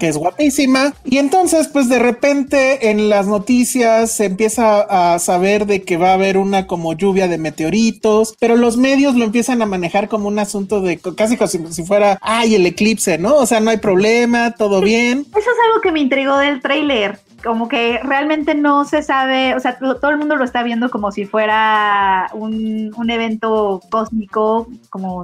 Que 0.01 0.09
es 0.09 0.17
guapísima. 0.17 0.95
Y 1.05 1.19
entonces, 1.19 1.69
pues 1.69 1.91
de 1.91 1.99
repente 1.99 2.91
en 2.91 3.11
las 3.11 3.27
noticias 3.27 4.11
se 4.11 4.25
empieza 4.25 4.81
a 4.81 5.19
saber 5.19 5.67
de 5.67 5.83
que 5.83 5.99
va 5.99 6.13
a 6.13 6.15
haber 6.15 6.39
una 6.39 6.67
como 6.67 6.95
lluvia 6.95 7.29
de 7.29 7.37
meteoritos, 7.37 8.35
pero 8.41 8.57
los 8.57 8.79
medios 8.79 9.15
lo 9.15 9.27
empiezan 9.27 9.61
a 9.61 9.67
manejar 9.67 10.09
como 10.09 10.29
un 10.29 10.39
asunto 10.39 10.81
de 10.81 10.99
casi 10.99 11.37
como 11.37 11.71
si, 11.71 11.85
fuera, 11.85 12.19
ay, 12.23 12.55
el 12.55 12.65
eclipse, 12.65 13.19
¿no? 13.19 13.37
O 13.37 13.45
sea, 13.45 13.61
no 13.61 13.69
hay 13.69 13.77
problema, 13.77 14.53
todo 14.53 14.81
bien. 14.81 15.27
Eso 15.29 15.39
es 15.39 15.67
algo 15.67 15.83
que 15.83 15.93
me 15.93 15.98
intrigó 15.99 16.39
del 16.39 16.61
tráiler 16.61 17.19
como 17.45 17.69
que 17.69 18.01
realmente 18.03 18.55
no 18.55 18.85
se 18.85 19.03
sabe, 19.03 19.55
o 19.55 19.61
sea, 19.61 19.79
todo 19.79 20.11
el 20.11 20.17
mundo 20.17 20.37
lo 20.37 20.45
está 20.45 20.63
viendo 20.63 20.91
como 20.91 21.13
si 21.13 21.25
fuera 21.25 22.29
un, 22.33 22.93
un 22.97 23.11
evento 23.11 23.81
cósmico, 23.91 24.67
como 24.91 25.23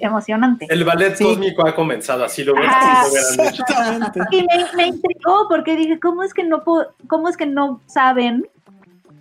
emocionante. 0.00 0.66
El 0.68 0.84
ballet 0.84 1.18
cósmico 1.20 1.66
ha 1.66 1.74
comenzado, 1.74 2.24
así 2.24 2.44
lo 2.44 2.52
hubieran, 2.52 2.76
dicho. 3.10 3.64
Y 4.30 4.42
me, 4.42 4.66
me, 4.76 4.86
intrigó 4.86 5.48
porque 5.48 5.76
dije, 5.76 5.98
¿cómo 5.98 6.22
es 6.22 6.32
que 6.32 6.44
no, 6.44 6.62
cómo 7.08 7.28
es 7.28 7.36
que 7.36 7.46
no 7.46 7.80
saben 7.86 8.46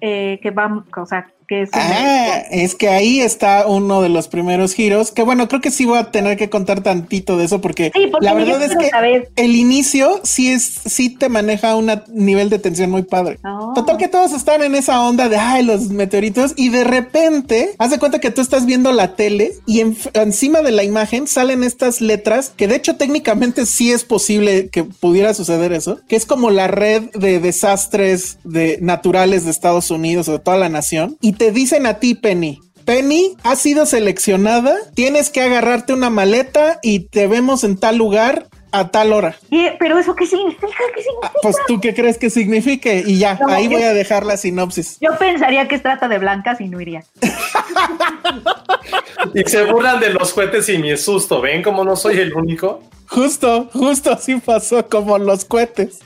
eh, 0.02 0.40
que 0.44 0.52
vamos, 0.52 0.86
o 0.96 1.06
sea, 1.06 1.28
es 1.50 1.70
ah, 1.74 2.44
es 2.52 2.76
que 2.76 2.90
ahí 2.90 3.22
está 3.22 3.68
uno 3.68 4.02
de 4.02 4.10
los 4.10 4.28
primeros 4.28 4.74
giros, 4.74 5.12
que 5.12 5.24
bueno, 5.24 5.48
creo 5.48 5.62
que 5.62 5.72
sí 5.72 5.86
voy 5.86 5.98
a 5.98 6.12
tener 6.12 6.38
que 6.38 6.50
contar 6.50 6.82
tantito 6.82 7.38
de 7.38 7.46
eso 7.46 7.62
porque, 7.62 7.92
la 8.22 8.34
verdad 8.34 8.62
es 8.62 8.76
que 8.76 9.30
el 9.36 9.56
inicio 9.56 10.20
sí 10.24 10.52
es, 10.52 10.82
sí 10.86 11.10
te 11.10 11.30
maneja 11.30 11.76
un 11.76 11.92
nivel 12.08 12.50
de 12.50 12.60
tensión 12.60 12.92
muy 12.92 13.04
padre. 13.04 13.40
Oh. 13.44 13.74
Total 13.74 13.98
que 13.98 14.08
todos 14.08 14.34
están 14.34 14.62
en 14.62 14.76
esa 14.76 15.02
onda 15.02 15.30
de, 15.30 15.38
ay, 15.38 15.64
los 15.64 15.90
meteoritos 15.90 16.54
y 16.56 16.70
de 16.70 16.84
repente, 16.84 17.76
haz 17.78 17.92
de 17.92 18.00
cuenta 18.00 18.20
que 18.20 18.32
tú 18.32 18.42
estás 18.42 18.66
viendo 18.66 18.92
la 18.92 19.16
tele 19.16 19.54
y 19.66 19.82
encima 20.14 20.62
de 20.62 20.72
la 20.72 20.84
imagen 20.84 21.28
salen 21.28 21.64
estas 21.64 22.02
letras 22.02 22.54
que 22.56 22.68
de 22.68 22.76
hecho 22.76 22.98
técnicamente 22.98 23.66
sí 23.66 23.92
es 23.92 24.04
posible 24.04 24.70
que 24.70 24.84
pudiera 24.84 25.34
suceder 25.34 25.74
eso, 25.74 26.00
que 26.08 26.16
es 26.16 26.26
como 26.26 26.50
la 26.50 26.68
red 26.68 27.04
de 27.14 27.40
desastres 27.40 28.40
de 28.44 28.80
naturales 28.82 29.46
de 29.46 29.52
Estados 29.52 29.92
Unidos 29.92 30.28
o 30.28 30.34
de 30.34 30.40
toda 30.40 30.58
la 30.58 30.70
nación 30.70 31.18
y 31.22 31.34
te 31.38 31.52
dicen 31.52 31.86
a 31.86 32.00
ti, 32.00 32.16
Penny, 32.16 32.60
Penny, 32.86 33.36
has 33.44 33.60
sido 33.60 33.86
seleccionada, 33.86 34.78
tienes 34.94 35.30
que 35.30 35.42
agarrarte 35.42 35.94
una 35.94 36.10
maleta 36.10 36.80
y 36.82 37.02
te 37.02 37.28
vemos 37.28 37.66
en 37.66 37.78
tal 37.78 37.98
lugar 37.98 38.48
a 38.72 38.88
tal 38.90 39.12
hora. 39.12 39.36
¿Pero 39.78 40.00
eso 40.00 40.16
qué 40.16 40.26
significa? 40.26 40.68
¿Qué 40.96 41.04
significa? 41.04 41.34
pues 41.42 41.58
tú 41.68 41.82
qué 41.82 41.94
crees 41.94 42.18
que 42.18 42.30
signifique 42.30 43.04
y 43.06 43.20
ya, 43.20 43.38
ahí 43.50 43.68
voy 43.68 43.84
a 43.84 43.94
dejar 43.94 44.26
la 44.26 44.38
sinopsis. 44.38 44.98
Yo 45.02 45.18
pensaría 45.18 45.68
que 45.68 45.76
es 45.76 45.84
trata 45.84 46.08
de 46.08 46.18
blancas 46.18 46.62
y 46.62 46.70
no 46.70 46.80
iría. 46.80 47.04
y 49.34 49.44
se 49.44 49.66
burlan 49.66 50.00
de 50.00 50.12
los 50.12 50.34
cohetes 50.34 50.70
y 50.70 50.78
mi 50.78 50.96
susto. 50.96 51.42
¿Ven 51.42 51.64
como 51.64 51.84
no 51.84 51.98
soy 51.98 52.20
el 52.20 52.34
único? 52.34 52.82
Justo, 53.08 53.70
justo 53.74 54.12
así 54.12 54.38
pasó 54.38 54.88
como 54.88 55.18
los 55.18 55.44
cohetes. 55.44 56.00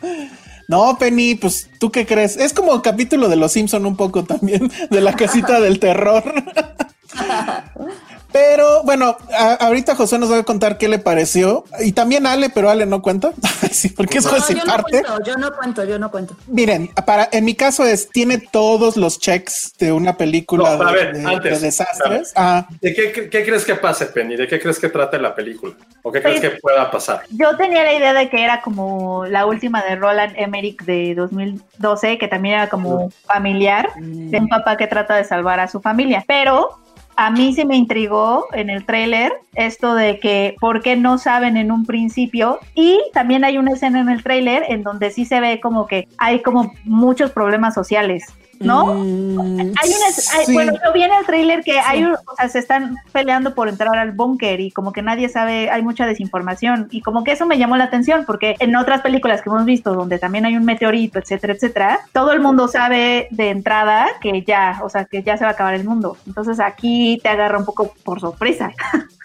No, 0.72 0.98
Penny, 0.98 1.36
pues 1.36 1.70
tú 1.80 1.92
qué 1.92 2.06
crees? 2.06 2.38
Es 2.38 2.54
como 2.54 2.74
el 2.74 2.82
capítulo 2.82 3.28
de 3.28 3.36
Los 3.36 3.52
Simpson 3.52 3.86
un 3.86 3.98
poco 3.98 4.24
también, 4.24 4.72
de 4.90 5.02
la 5.02 5.12
casita 5.18 5.60
del 5.60 5.80
terror. 5.80 6.24
Pero 8.32 8.84
bueno, 8.84 9.18
ahorita 9.60 9.96
José 9.96 10.18
nos 10.18 10.32
va 10.32 10.40
a 10.40 10.44
contar 10.44 10.78
qué 10.78 10.88
le 10.88 11.00
pareció 11.00 11.66
y 11.80 11.92
también 11.92 12.26
Ale, 12.26 12.50
pero 12.50 12.70
Ale 12.70 12.86
no 12.86 13.02
cuenta. 13.02 13.32
sí, 13.72 13.90
porque 13.90 14.20
es 14.20 14.28
juez 14.28 14.48
yo 14.50 14.64
parte. 14.66 15.02
No 15.02 15.08
cuento, 15.08 15.24
yo 15.26 15.36
no 15.38 15.56
cuento, 15.56 15.84
yo 15.84 16.00
no 16.00 16.12
cuento. 16.12 16.36
Miren, 16.48 16.90
para 17.06 17.28
en 17.32 17.46
mi 17.46 17.56
caso 17.56 17.86
es 17.86 18.10
tiene 18.10 18.38
todos 18.38 18.98
los 18.98 19.20
checks 19.20 19.74
de 19.78 19.92
una 19.92 20.18
película 20.18 20.78
de, 20.78 21.60
desastres. 21.60 22.34
Ah. 22.36 22.68
¿De 22.80 22.94
qué, 22.94 23.30
crees 23.30 23.66
que 23.66 23.76
pase, 23.76 24.06
Penny? 24.08 24.36
¿De 24.36 24.48
qué 24.48 24.60
crees 24.60 24.80
que 24.80 24.90
trate 24.90 25.20
la 25.20 25.36
película? 25.36 25.74
¿O 26.04 26.12
qué 26.12 26.22
crees 26.22 26.40
pues, 26.40 26.54
que 26.54 26.60
pueda 26.60 26.90
pasar? 26.90 27.24
Yo 27.30 27.56
tenía 27.58 27.84
la 27.84 27.94
idea 27.94 28.14
de 28.14 28.30
que 28.30 28.44
era 28.44 28.62
como 28.62 29.26
la 29.26 29.46
última 29.46 29.84
de 29.84 29.96
Roland 29.96 30.34
Emmerich 30.38 30.84
de 30.84 31.16
2012, 31.16 32.18
que 32.18 32.28
también 32.28 32.56
era 32.56 32.70
como 32.70 33.10
familiar 33.26 33.90
de 33.98 34.38
un 34.38 34.48
papá 34.48 34.78
que 34.78 34.88
trata 34.88 35.16
de 35.16 35.24
salvar 35.24 35.60
a 35.60 35.68
su 35.68 35.82
familia, 35.82 36.24
pero 36.28 36.81
a 37.16 37.30
mí 37.32 37.54
sí 37.54 37.66
me 37.66 37.76
intrigó 37.76 38.48
en 38.54 38.70
el 38.70 38.86
tráiler 38.86 39.34
esto 39.56 39.96
de 39.96 40.20
que 40.20 40.56
por 40.60 40.82
qué 40.82 40.96
no 40.96 41.18
saben 41.18 41.58
en 41.58 41.72
un 41.72 41.86
principio. 41.86 42.60
Y 42.74 43.00
también 43.14 43.44
hay 43.44 43.58
una 43.58 43.74
escena 43.74 44.00
en 44.00 44.10
el 44.10 44.24
tráiler 44.24 44.64
en 44.68 44.84
donde 44.84 45.12
sí 45.12 45.26
se 45.26 45.40
ve 45.40 45.60
como 45.60 45.88
que 45.88 46.08
hay 46.18 46.42
como 46.42 46.74
muchos 46.84 47.32
problemas 47.32 47.74
sociales 47.74 48.26
¿no? 48.62 48.94
Mm, 48.94 49.60
hay 49.60 49.90
una, 49.90 50.54
Bueno, 50.54 50.74
yo 50.74 50.94
vi 50.94 51.04
en 51.04 51.14
el 51.14 51.26
trailer 51.26 51.64
que 51.64 51.80
hay, 51.80 52.04
o 52.04 52.36
sea, 52.38 52.50
se 52.50 52.60
están 52.60 52.98
peleando 53.12 53.54
por 53.54 53.68
entrar 53.68 53.96
al 53.96 54.12
búnker 54.12 54.60
y 54.60 54.72
como 54.72 54.92
que 54.92 55.02
nadie 55.02 55.30
sabe, 55.30 55.70
hay 55.70 55.82
mucha 55.82 56.06
desinformación 56.06 56.88
y 56.92 57.02
como 57.02 57.24
que 57.24 57.34
eso 57.34 57.46
me 57.46 57.58
llamó 57.58 57.78
la 57.78 57.86
atención 57.86 58.24
porque 58.26 58.56
en 58.60 58.76
otras 58.76 59.02
películas 59.02 59.42
que 59.42 59.50
hemos 59.50 59.66
visto 59.66 59.94
donde 59.94 60.20
también 60.20 60.46
hay 60.46 60.56
un 60.56 60.66
meteorito, 60.66 61.20
etcétera, 61.20 61.54
etcétera, 61.54 62.00
todo 62.12 62.32
el 62.32 62.40
mundo 62.40 62.68
sabe 62.68 63.28
de 63.32 63.50
entrada 63.50 64.08
que 64.22 64.44
ya, 64.44 64.80
o 64.84 64.90
sea, 64.90 65.06
que 65.06 65.24
ya 65.24 65.38
se 65.38 65.44
va 65.44 65.52
a 65.52 65.54
acabar 65.54 65.74
el 65.74 65.84
mundo. 65.84 66.18
Entonces 66.28 66.60
aquí 66.60 67.20
te 67.22 67.30
agarra 67.30 67.58
un 67.58 67.66
poco 67.66 67.94
por 68.04 68.20
sorpresa. 68.20 68.72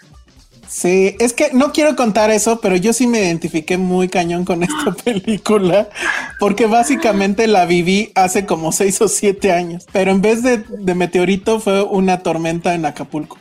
Sí, 0.67 1.15
es 1.19 1.33
que 1.33 1.51
no 1.53 1.71
quiero 1.71 1.95
contar 1.95 2.29
eso, 2.29 2.59
pero 2.59 2.75
yo 2.75 2.93
sí 2.93 3.07
me 3.07 3.19
identifiqué 3.19 3.77
muy 3.77 4.09
cañón 4.09 4.45
con 4.45 4.63
esta 4.63 4.91
película, 5.03 5.89
porque 6.39 6.65
básicamente 6.65 7.47
la 7.47 7.65
viví 7.65 8.11
hace 8.15 8.45
como 8.45 8.71
seis 8.71 9.01
o 9.01 9.07
siete 9.07 9.51
años, 9.51 9.85
pero 9.91 10.11
en 10.11 10.21
vez 10.21 10.43
de, 10.43 10.63
meteorito 10.95 11.59
fue 11.59 11.83
una 11.83 12.19
tormenta 12.19 12.73
en 12.73 12.85
Acapulco. 12.85 13.37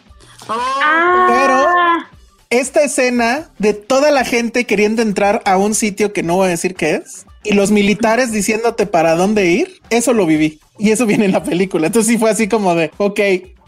Ah. 0.49 1.27
Pero 1.29 2.61
esta 2.61 2.83
escena 2.83 3.51
de 3.59 3.75
toda 3.75 4.11
la 4.11 4.25
gente 4.25 4.65
queriendo 4.65 5.03
entrar 5.03 5.43
a 5.45 5.57
un 5.57 5.75
sitio 5.75 6.13
que 6.13 6.23
no 6.23 6.37
voy 6.37 6.47
a 6.47 6.51
decir 6.51 6.75
qué 6.77 6.97
es, 6.97 7.27
y 7.43 7.55
los 7.55 7.71
militares 7.71 8.33
diciéndote 8.33 8.87
para 8.87 9.15
dónde 9.15 9.47
ir, 9.47 9.81
eso 9.91 10.13
lo 10.13 10.27
viví. 10.27 10.61
Y 10.79 10.91
eso 10.91 11.07
viene 11.07 11.25
en 11.25 11.33
la 11.33 11.43
película. 11.43 11.87
Entonces 11.87 12.13
sí 12.13 12.19
fue 12.19 12.31
así 12.31 12.49
como 12.49 12.75
de, 12.75 12.91
ok, 12.99 13.21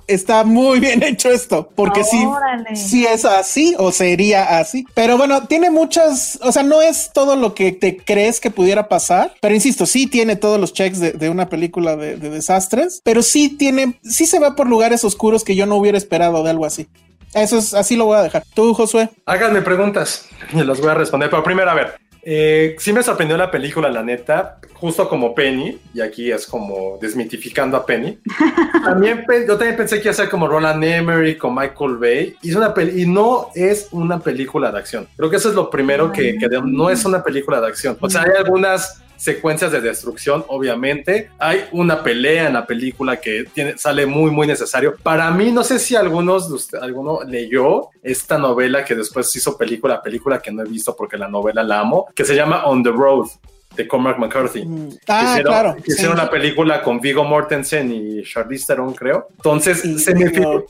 está 0.08 0.42
muy 0.42 0.80
bien 0.80 1.02
hecho 1.02 1.30
esto, 1.30 1.70
porque 1.74 2.02
sí, 2.02 2.26
sí 2.74 3.06
es 3.06 3.24
así 3.24 3.76
o 3.78 3.92
sería 3.92 4.58
así. 4.58 4.84
Pero 4.94 5.16
bueno, 5.16 5.46
tiene 5.46 5.70
muchas, 5.70 6.38
o 6.42 6.50
sea, 6.50 6.62
no 6.62 6.82
es 6.82 7.10
todo 7.12 7.36
lo 7.36 7.54
que 7.54 7.72
te 7.72 7.96
crees 7.96 8.40
que 8.40 8.50
pudiera 8.50 8.88
pasar, 8.88 9.34
pero 9.40 9.54
insisto, 9.54 9.86
sí 9.86 10.06
tiene 10.06 10.36
todos 10.36 10.60
los 10.60 10.72
checks 10.72 10.98
de, 10.98 11.28
una 11.28 11.48
película 11.48 11.94
de, 11.94 12.16
desastres, 12.16 13.00
pero 13.04 13.22
sí 13.22 13.50
tiene, 13.50 13.98
sí 14.02 14.26
se 14.26 14.38
va 14.38 14.56
por 14.56 14.66
lugares 14.66 15.04
oscuros 15.04 15.44
que 15.44 15.54
yo 15.54 15.66
no 15.66 15.76
hubiera 15.76 15.98
esperado 15.98 16.42
de 16.42 16.50
algo 16.50 16.64
así. 16.64 16.88
Eso 17.34 17.58
es, 17.58 17.74
así 17.74 17.94
lo 17.94 18.06
voy 18.06 18.16
a 18.16 18.22
dejar. 18.22 18.44
Tú, 18.54 18.72
Josué. 18.72 19.10
Háganme 19.26 19.60
preguntas 19.60 20.26
y 20.52 20.64
las 20.64 20.80
voy 20.80 20.88
a 20.88 20.94
responder, 20.94 21.28
pero 21.28 21.42
primero, 21.44 21.70
a 21.70 21.74
ver, 21.74 22.07
eh, 22.30 22.76
sí 22.78 22.92
me 22.92 23.02
sorprendió 23.02 23.38
la 23.38 23.50
película, 23.50 23.88
la 23.88 24.02
neta, 24.02 24.58
justo 24.74 25.08
como 25.08 25.34
Penny, 25.34 25.80
y 25.94 26.02
aquí 26.02 26.30
es 26.30 26.46
como 26.46 26.98
desmitificando 27.00 27.74
a 27.74 27.86
Penny. 27.86 28.18
También 28.84 29.24
yo 29.46 29.56
también 29.56 29.76
pensé 29.78 29.96
que 29.96 30.02
iba 30.02 30.10
a 30.10 30.14
ser 30.14 30.28
como 30.28 30.46
Roland 30.46 30.84
Emmerich 30.84 31.38
con 31.38 31.54
Michael 31.54 31.96
Bay, 31.96 32.36
y, 32.42 32.52
una 32.52 32.74
y 32.94 33.06
no 33.06 33.48
es 33.54 33.88
una 33.92 34.20
película 34.20 34.70
de 34.70 34.78
acción. 34.78 35.08
Creo 35.16 35.30
que 35.30 35.36
eso 35.36 35.48
es 35.48 35.54
lo 35.54 35.70
primero 35.70 36.12
que, 36.12 36.36
que 36.36 36.48
no 36.62 36.90
es 36.90 37.06
una 37.06 37.22
película 37.22 37.62
de 37.62 37.68
acción. 37.68 37.96
O 37.98 38.10
sea, 38.10 38.22
hay 38.24 38.36
algunas 38.36 39.02
secuencias 39.18 39.72
de 39.72 39.80
destrucción, 39.80 40.44
obviamente. 40.48 41.30
Hay 41.38 41.64
una 41.72 42.02
pelea 42.02 42.46
en 42.46 42.54
la 42.54 42.66
película 42.66 43.20
que 43.20 43.44
tiene, 43.52 43.76
sale 43.76 44.06
muy, 44.06 44.30
muy 44.30 44.46
necesario. 44.46 44.96
Para 45.02 45.30
mí, 45.30 45.50
no 45.50 45.64
sé 45.64 45.78
si 45.78 45.96
algunos 45.96 46.72
alguno 46.74 47.20
leyó 47.26 47.88
esta 48.02 48.38
novela 48.38 48.84
que 48.84 48.94
después 48.94 49.34
hizo 49.36 49.58
película, 49.58 50.00
película 50.00 50.40
que 50.40 50.52
no 50.52 50.62
he 50.62 50.68
visto 50.68 50.96
porque 50.96 51.18
la 51.18 51.28
novela 51.28 51.62
la 51.62 51.80
amo, 51.80 52.06
que 52.14 52.24
se 52.24 52.34
llama 52.34 52.64
On 52.64 52.82
the 52.82 52.90
Road 52.90 53.28
de 53.76 53.86
Cormac 53.86 54.18
McCarthy. 54.18 54.64
Mm. 54.64 54.88
Ah, 55.06 55.22
hicieron, 55.22 55.52
claro. 55.52 55.76
Hicieron 55.86 56.16
la 56.16 56.30
película 56.30 56.82
con 56.82 57.00
Vigo 57.00 57.24
Mortensen 57.24 57.92
y 57.92 58.22
Charlize 58.24 58.66
Theron, 58.66 58.94
creo. 58.94 59.28
Entonces, 59.36 60.02
se 60.02 60.14
me 60.14 60.30
figuró... 60.30 60.66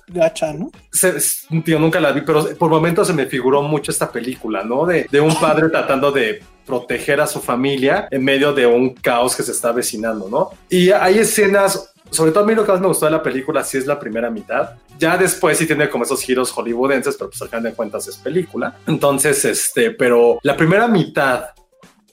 ¿no? 0.55 0.71
tío, 1.65 1.79
nunca 1.79 2.01
la 2.01 2.13
vi, 2.13 2.21
pero 2.23 2.47
por 2.57 2.71
momentos 2.71 3.07
se 3.07 3.15
me 3.15 3.27
figuró 3.27 3.63
mucho 3.63 3.91
esta 3.91 4.11
película, 4.11 4.63
¿no? 4.63 4.85
De, 4.85 5.07
de 5.11 5.21
un 5.21 5.35
padre 5.41 5.69
tratando 5.71 6.13
de 6.13 6.43
proteger 6.69 7.21
a 7.21 7.27
su 7.27 7.41
familia 7.41 8.07
en 8.11 8.23
medio 8.23 8.53
de 8.53 8.67
un 8.67 8.95
caos 8.95 9.35
que 9.35 9.43
se 9.43 9.53
está 9.53 9.71
avecinando, 9.71 10.29
¿no? 10.29 10.51
Y 10.69 10.91
hay 10.91 11.19
escenas 11.19 11.95
sobre 12.11 12.33
todo 12.33 12.45
a 12.45 12.47
mí 12.47 12.55
lo 12.55 12.65
que 12.65 12.73
más 12.73 12.81
me 12.81 12.87
gustó 12.87 13.07
de 13.07 13.13
la 13.13 13.23
película 13.23 13.63
sí 13.65 13.77
es 13.77 13.87
la 13.87 13.99
primera 13.99 14.31
mitad. 14.31 14.71
Ya 14.99 15.17
después 15.17 15.59
sí 15.59 15.67
tiene 15.67 15.91
como 15.91 16.05
esos 16.05 16.23
giros 16.23 16.51
hollywoodenses, 16.53 17.17
pero 17.17 17.31
pues 17.31 17.43
al 17.43 17.49
final 17.49 17.65
de 17.65 17.73
cuentas 17.73 18.09
es 18.09 18.17
película. 18.17 18.79
Entonces, 18.87 19.45
este, 19.45 19.91
pero 19.91 20.39
la 20.43 20.57
primera 20.57 20.89
mitad 20.89 21.51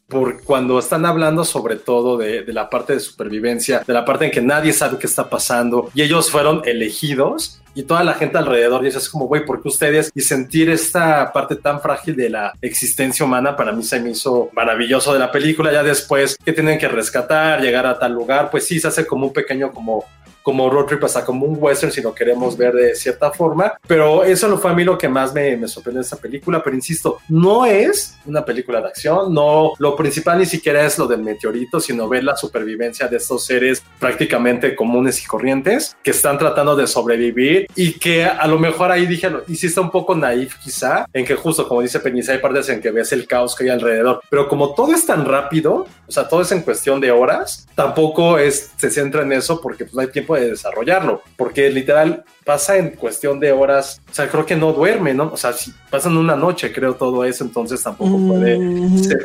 por 0.08 0.44
cuando 0.44 0.78
están 0.78 1.06
hablando 1.06 1.44
sobre 1.44 1.78
todo 1.78 2.18
de, 2.18 2.44
la 2.48 2.70
parte 2.70 2.94
de 2.94 3.00
supervivencia, 3.00 3.84
de 3.86 3.94
la 3.94 4.06
parte 4.06 4.26
en 4.26 4.32
que 4.32 4.42
nadie 4.42 4.72
sabe 4.72 4.98
qué 5.00 5.08
está 5.08 5.30
pasando 5.30 5.90
y 5.96 6.04
ellos 6.04 6.30
fueron 6.30 6.62
elegidos 6.66 7.62
y 7.76 7.84
toda 7.84 8.04
la 8.04 8.14
gente 8.14 8.38
alrededor 8.38 8.84
y 8.84 8.88
eso 8.88 9.00
es 9.00 9.10
como, 9.10 9.28
güey, 9.28 9.46
¿por 9.46 9.62
qué 9.62 9.68
ustedes? 9.68 10.12
Y 10.16 10.22
sentir 10.22 10.70
esta 10.70 11.32
parte 11.32 11.58
tan 11.58 11.82
frágil 11.82 12.16
de 12.16 12.30
la 12.30 12.54
existencia 12.62 13.26
humana 13.26 13.56
para 13.56 13.74
mí 13.74 13.84
se 13.84 14.00
me 14.00 14.12
hizo 14.12 14.50
maravilloso 14.54 15.14
de 15.14 15.20
la 15.20 15.32
película. 15.32 15.72
Ya 15.72 15.84
después 15.84 16.38
que 16.44 16.54
tienen 16.54 16.80
que 16.80 16.88
rescatar, 16.88 17.62
llegar 17.62 17.86
a 17.86 18.00
tal 18.00 18.14
lugar, 18.14 18.50
pues 18.50 18.66
sí, 18.66 18.80
se 18.80 18.88
hace 18.88 19.06
como 19.06 19.28
un 19.28 19.34
pequeño 19.34 19.72
como 19.72 20.06
como 20.46 20.70
road 20.70 20.86
trip, 20.86 21.04
hasta 21.04 21.26
como 21.26 21.48
un 21.48 21.58
western, 21.60 21.92
si 21.92 22.04
lo 22.04 22.14
queremos 22.14 22.56
ver 22.56 22.72
de 22.72 22.94
cierta 22.94 23.32
forma. 23.32 23.74
Pero 23.88 24.24
eso 24.24 24.48
no 24.48 24.60
fue 24.60 24.70
a 24.70 24.76
mí 24.76 24.84
lo 24.84 24.96
que 24.96 25.10
más 25.10 25.34
me, 25.34 25.58
me 25.58 25.68
sorprendió 25.68 26.02
de 26.02 26.06
esta 26.06 26.18
película. 26.18 26.62
Pero 26.64 26.76
insisto, 26.76 27.18
no 27.30 27.66
es 27.66 28.16
una 28.28 28.46
película 28.46 28.80
de 28.80 28.90
acción, 28.90 29.34
no, 29.34 29.74
lo 29.80 29.96
principal 29.96 30.38
ni 30.38 30.46
siquiera 30.46 30.86
es 30.86 31.00
lo 31.00 31.08
del 31.08 31.24
meteorito, 31.24 31.80
sino 31.80 32.08
ver 32.08 32.24
la 32.24 32.38
supervivencia 32.38 33.08
de 33.08 33.18
estos 33.18 33.44
seres 33.44 33.82
prácticamente 34.00 34.76
comunes 34.76 35.24
y 35.24 35.26
corrientes 35.26 35.98
que 36.04 36.12
están 36.12 36.38
tratando 36.38 36.76
de 36.76 36.86
sobrevivir 36.86 37.68
y 37.76 37.94
que 37.94 38.26
a 38.26 38.46
lo 38.46 38.60
mejor 38.60 38.92
ahí 38.92 39.08
dije, 39.08 39.28
hiciste 39.48 39.80
un 39.80 39.90
poco 39.90 40.14
naif 40.14 40.60
quizá, 40.60 41.08
en 41.12 41.26
que 41.26 41.34
justo 41.34 41.68
como 41.68 41.82
dice 41.82 42.00
Peñiza, 42.00 42.34
hay 42.34 42.38
partes 42.38 42.70
en 42.70 42.82
que 42.82 42.92
ves 42.92 43.12
el 43.14 43.26
caos 43.26 43.56
que 43.56 43.64
hay 43.64 43.72
alrededor, 43.72 44.22
pero 44.30 44.48
como 44.48 44.76
todo 44.76 44.94
es 44.94 45.08
tan 45.08 45.26
rápido, 45.26 45.88
o 46.08 46.12
sea, 46.12 46.28
todo 46.28 46.42
es 46.42 46.52
en 46.52 46.62
cuestión 46.62 47.02
de 47.02 47.10
horas, 47.10 47.68
tampoco 47.74 48.38
es, 48.38 48.72
se 48.78 48.92
centra 48.92 49.24
en 49.24 49.32
eso 49.32 49.60
porque 49.60 49.86
pues, 49.86 49.96
no 49.96 50.02
hay 50.02 50.08
tiempo 50.08 50.35
de 50.36 50.52
desarrollarlo, 50.52 51.22
porque 51.38 51.70
literal 51.70 52.24
pasa 52.44 52.78
en 52.78 52.92
cuestión 52.92 53.40
de 53.40 53.52
horas, 53.52 54.02
o 54.10 54.14
sea, 54.14 54.30
creo 54.30 54.46
que 54.46 54.56
no 54.56 54.72
duerme, 54.72 55.14
¿no? 55.14 55.32
O 55.34 55.38
sea, 55.38 55.54
si 55.54 55.74
pasan 55.90 56.18
una 56.18 56.36
noche, 56.36 56.72
creo 56.72 56.96
todo 56.96 57.26
eso, 57.26 57.44
entonces 57.44 57.82
tampoco 57.82 58.18
puede, 58.28 58.60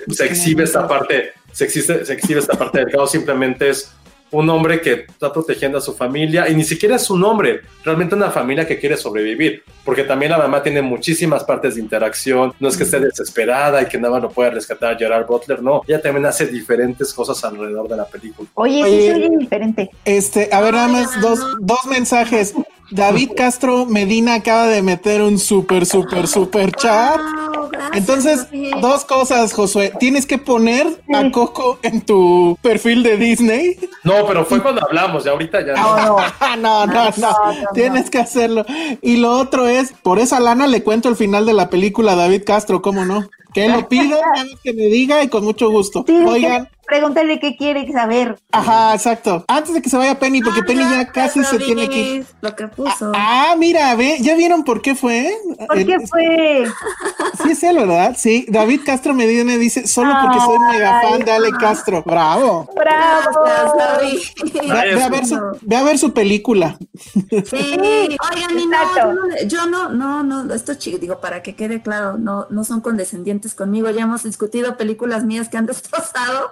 se, 0.09 0.25
exhibe 0.25 0.65
esta 0.65 0.89
parte, 0.89 1.33
se, 1.53 1.65
existe, 1.65 2.05
se 2.05 2.13
exhibe 2.15 2.41
esta 2.41 2.57
parte 2.57 2.79
del 2.79 2.91
caos, 2.91 3.11
simplemente 3.11 3.69
es 3.69 3.93
un 4.31 4.49
hombre 4.51 4.81
que 4.81 5.07
está 5.09 5.33
protegiendo 5.33 5.79
a 5.79 5.81
su 5.81 5.95
familia 5.95 6.49
y 6.49 6.55
ni 6.55 6.65
siquiera 6.65 6.97
es 6.97 7.11
un 7.11 7.25
hombre, 7.25 7.61
realmente 7.85 8.15
una 8.15 8.31
familia 8.31 8.67
que 8.67 8.79
quiere 8.79 8.97
sobrevivir, 8.97 9.63
porque 9.85 10.05
también 10.05 10.33
la 10.33 10.39
mamá 10.39 10.63
tiene 10.63 10.83
muchísimas 10.83 11.45
partes 11.45 11.75
de 11.75 11.81
interacción, 11.81 12.53
no 12.61 12.69
es 12.69 12.77
que 12.77 12.85
esté 12.85 13.01
desesperada 13.01 13.83
y 13.83 13.87
que 13.87 13.99
nada 13.99 14.15
más 14.15 14.23
lo 14.23 14.31
pueda 14.31 14.51
rescatar 14.51 14.95
a 14.95 14.99
Gerard 14.99 15.27
Butler, 15.27 15.63
no, 15.63 15.83
ella 15.87 16.01
también 16.01 16.27
hace 16.27 16.47
diferentes 16.47 17.13
cosas 17.13 17.43
alrededor 17.45 17.89
de 17.89 17.97
la 17.97 18.05
película. 18.05 18.49
Oye, 18.55 18.85
sí, 18.85 19.23
sí, 19.23 19.37
diferente. 19.39 19.91
Este, 20.05 20.49
a 20.53 20.61
ver, 20.61 20.75
nada 20.75 20.89
más 20.89 21.21
dos, 21.21 21.41
dos 21.61 21.87
mensajes. 21.87 22.55
David 22.91 23.31
Castro 23.37 23.87
Medina 23.87 24.35
acaba 24.35 24.67
de 24.67 24.83
meter 24.83 25.23
un 25.23 25.39
súper, 25.39 25.87
súper, 25.87 26.27
súper 26.27 26.73
chat. 26.73 27.21
Entonces, 27.93 28.47
dos 28.81 29.05
cosas, 29.05 29.53
Josué. 29.53 29.93
Tienes 29.99 30.27
que 30.27 30.39
poner 30.39 30.87
a 31.13 31.31
Coco 31.31 31.79
en 31.83 32.01
tu 32.01 32.59
perfil 32.63 33.03
de 33.03 33.17
Disney. 33.17 33.79
No, 34.05 34.20
pero 34.27 34.45
fue 34.45 34.63
cuando 34.63 34.83
hablamos, 34.85 35.25
ya 35.25 35.33
ahorita 35.33 35.65
ya. 35.65 35.75
No, 36.57 36.57
no, 36.57 36.87
no, 36.87 37.11
no, 37.17 37.37
Tienes 37.75 38.11
que 38.11 38.19
hacerlo. 38.19 38.65
Y 39.03 39.17
lo 39.17 39.33
otro 39.33 39.69
es, 39.69 39.93
por 39.93 40.19
esa 40.19 40.41
lana 40.41 40.67
le 40.67 40.83
cuento 40.83 41.09
el 41.09 41.17
final 41.17 41.47
de 41.47 41.53
la 41.53 41.71
película 41.71 42.13
a 42.13 42.17
David 42.17 42.43
Castro, 42.45 42.83
¿cómo 42.83 43.05
no? 43.05 43.29
Que 43.53 43.69
lo 43.69 43.89
pido, 43.89 44.19
que 44.65 44.73
me 44.73 44.87
diga 44.87 45.23
y 45.23 45.29
con 45.29 45.45
mucho 45.45 45.71
gusto. 45.71 46.05
Oigan. 46.27 46.69
Pregúntale 46.91 47.39
qué 47.39 47.57
quiere 47.57 47.91
saber. 47.93 48.37
Ajá, 48.51 48.93
exacto. 48.95 49.45
Antes 49.47 49.75
de 49.75 49.81
que 49.81 49.89
se 49.89 49.97
vaya 49.97 50.19
Penny, 50.19 50.43
porque 50.43 50.59
Ah, 50.61 50.67
Penny 50.67 50.83
ya 50.83 51.07
casi 51.13 51.45
se 51.45 51.57
tiene 51.59 51.89
que 51.89 52.01
ir. 52.01 52.27
Lo 52.41 52.57
que 52.57 52.67
puso. 52.67 53.13
Ah, 53.15 53.55
mira, 53.57 53.95
ve, 53.95 54.17
¿ya 54.21 54.35
vieron 54.35 54.65
por 54.65 54.83
qué 54.83 54.97
fue? 54.97 55.31
¿Por 55.69 55.79
El- 55.79 55.87
qué 55.87 56.01
fue? 56.01 56.67
Sí, 57.45 57.53
es 57.53 57.63
él, 57.63 57.77
¿verdad? 57.77 58.17
Sí, 58.19 58.45
David 58.49 58.81
Castro 58.85 59.15
Medina 59.15 59.57
dice, 59.57 59.87
solo 59.87 60.13
porque 60.21 60.41
soy 60.41 60.59
mega 60.69 61.01
fan 61.01 61.21
de 61.25 61.31
Ale 61.31 61.51
Castro. 61.61 62.03
Bravo. 62.05 62.69
¡Bravo! 62.75 63.39
Gracias, 63.45 63.73
David. 63.79 64.19
Ve, 64.69 64.95
ve 64.97 65.03
a 65.05 65.09
ver 65.09 65.27
su, 65.27 65.39
ve 65.63 65.77
a 65.77 65.83
ver 65.85 65.97
su 65.99 66.13
película. 66.13 66.77
Sí, 66.99 67.77
oigan, 67.79 68.59
y 68.59 68.67
no, 68.67 68.77
Exacto. 68.83 68.97
yo 68.97 69.13
no, 69.13 69.37
yo 69.47 69.67
no, 69.67 69.89
no, 69.91 70.23
no, 70.45 70.53
esto 70.55 70.75
chico, 70.75 70.99
digo, 70.99 71.21
para 71.21 71.41
que 71.45 71.55
quede 71.55 71.83
claro, 71.83 72.19
no, 72.19 72.47
no 72.51 72.65
son 72.65 72.81
condescendientes 72.81 73.55
conmigo, 73.55 73.89
ya 73.91 74.03
hemos 74.03 74.25
discutido 74.25 74.77
películas 74.77 75.25
mías 75.25 75.49
que 75.49 75.57
han 75.57 75.67
destrozado, 75.71 76.51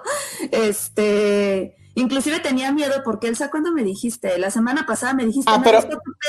este, 0.51 1.75
inclusive 1.95 2.39
tenía 2.39 2.71
miedo 2.71 3.01
porque 3.03 3.27
Elsa, 3.27 3.49
cuando 3.49 3.71
me 3.71 3.83
dijiste? 3.83 4.37
La 4.39 4.51
semana 4.51 4.85
pasada 4.85 5.13
me 5.13 5.25
dijiste, 5.25 5.51
Ah, 5.53 5.57
"Me 5.57 5.63
pero- 5.63 5.81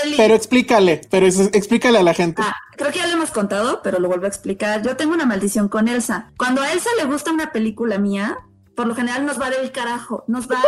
peli". 0.03 0.15
Pero 0.17 0.35
explícale, 0.35 1.01
pero 1.11 1.27
explícale 1.27 1.99
a 1.99 2.03
la 2.03 2.15
gente. 2.15 2.43
Ah, 2.45 2.55
creo 2.77 2.91
que 2.93 2.99
ya 2.99 3.07
lo 3.07 3.15
hemos 3.15 3.31
contado, 3.31 3.81
pero 3.83 3.99
lo 4.01 4.09
vuelvo 4.09 4.25
a 4.25 4.29
explicar. 4.29 4.83
Yo 4.83 4.97
tengo 4.97 5.15
una 5.15 5.27
maldición 5.27 5.69
con 5.69 5.89
Elsa. 5.89 6.31
Cuando 6.37 6.63
a 6.63 6.73
Elsa 6.73 6.91
le 6.99 7.05
gusta 7.05 7.31
una 7.33 7.53
película 7.53 7.99
mía, 7.99 8.39
por 8.77 8.87
lo 8.87 8.95
general 8.95 9.27
nos 9.27 9.39
va 9.41 9.51
del 9.51 9.73
carajo, 9.73 10.25
nos 10.27 10.49
va 10.51 10.63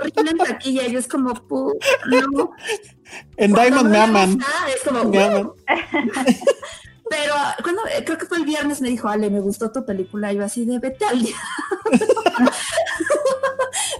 horrible 0.00 0.30
en 0.30 0.38
taquilla. 0.38 0.86
y 0.86 0.92
Yo 0.92 0.98
es 0.98 1.06
como, 1.08 1.34
"Pu- 1.34 1.74
no. 2.06 2.52
En 3.36 3.52
Cuando 3.52 3.82
Diamond 3.82 3.84
no 3.84 3.90
me 3.90 3.96
le 3.96 4.02
aman. 4.02 4.34
gusta, 4.36 4.52
Es 4.74 4.82
como, 4.84 4.98
aman. 5.00 5.50
Pero 7.10 7.34
cuando 7.62 7.82
eh, 7.86 8.04
creo 8.04 8.18
que 8.18 8.26
fue 8.26 8.38
el 8.38 8.44
viernes 8.44 8.80
me 8.80 8.88
dijo, 8.88 9.08
Ale, 9.08 9.30
me 9.30 9.40
gustó 9.40 9.70
tu 9.70 9.84
película. 9.84 10.32
Yo 10.32 10.44
así 10.44 10.64
de 10.64 10.78
vete 10.78 11.04
al 11.04 11.22
día. 11.22 11.36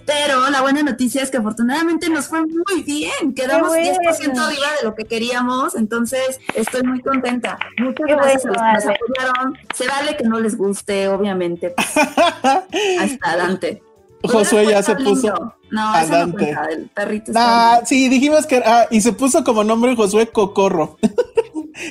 Pero 0.05 0.49
la 0.51 0.63
buena 0.63 0.83
noticia 0.83 1.23
es 1.23 1.31
que 1.31 1.37
afortunadamente 1.37 2.09
nos 2.09 2.29
fue 2.29 2.41
muy 2.41 2.83
bien. 2.85 3.35
Quedamos 3.35 3.75
Qué 3.75 3.93
10% 3.93 3.99
bueno. 4.27 4.45
arriba 4.47 4.67
de 4.81 4.87
lo 4.89 4.95
que 4.95 5.05
queríamos. 5.05 5.75
Entonces 5.75 6.41
estoy 6.55 6.83
muy 6.83 7.01
contenta. 7.03 7.59
Muchas 7.79 8.07
Qué 8.07 8.15
gracias 8.15 8.43
bueno, 8.45 8.63
a 8.63 8.75
los 8.75 8.85
que 8.85 8.89
nos 8.91 8.97
apoyaron. 8.97 9.59
Se 9.75 9.87
vale 9.87 10.17
que 10.17 10.25
no 10.25 10.41
les 10.41 10.57
guste, 10.57 11.09
obviamente. 11.09 11.75
Hasta 13.01 13.37
Dante. 13.37 13.83
Josué 14.25 14.67
ya 14.67 14.83
se 14.83 14.95
Lindo. 14.95 15.11
puso. 15.11 15.55
No, 15.71 15.93
a 15.93 16.03
eso 16.03 16.27
no 16.27 16.39
el 16.71 16.89
perrito 16.89 17.33
Ah, 17.37 17.81
sí, 17.85 18.09
dijimos 18.09 18.47
que 18.47 18.57
ah, 18.65 18.87
y 18.91 19.01
se 19.01 19.13
puso 19.13 19.45
como 19.45 19.63
nombre 19.63 19.95
Josué 19.95 20.29
Cocorro. 20.29 20.99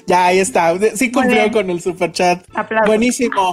ya, 0.05 0.25
ahí 0.27 0.39
está. 0.39 0.73
Sí 0.95 1.11
cumplió 1.11 1.51
con 1.51 1.69
el 1.69 1.81
super 1.81 2.11
chat. 2.11 2.43
Aplausos. 2.55 2.87
Buenísimo. 2.87 3.51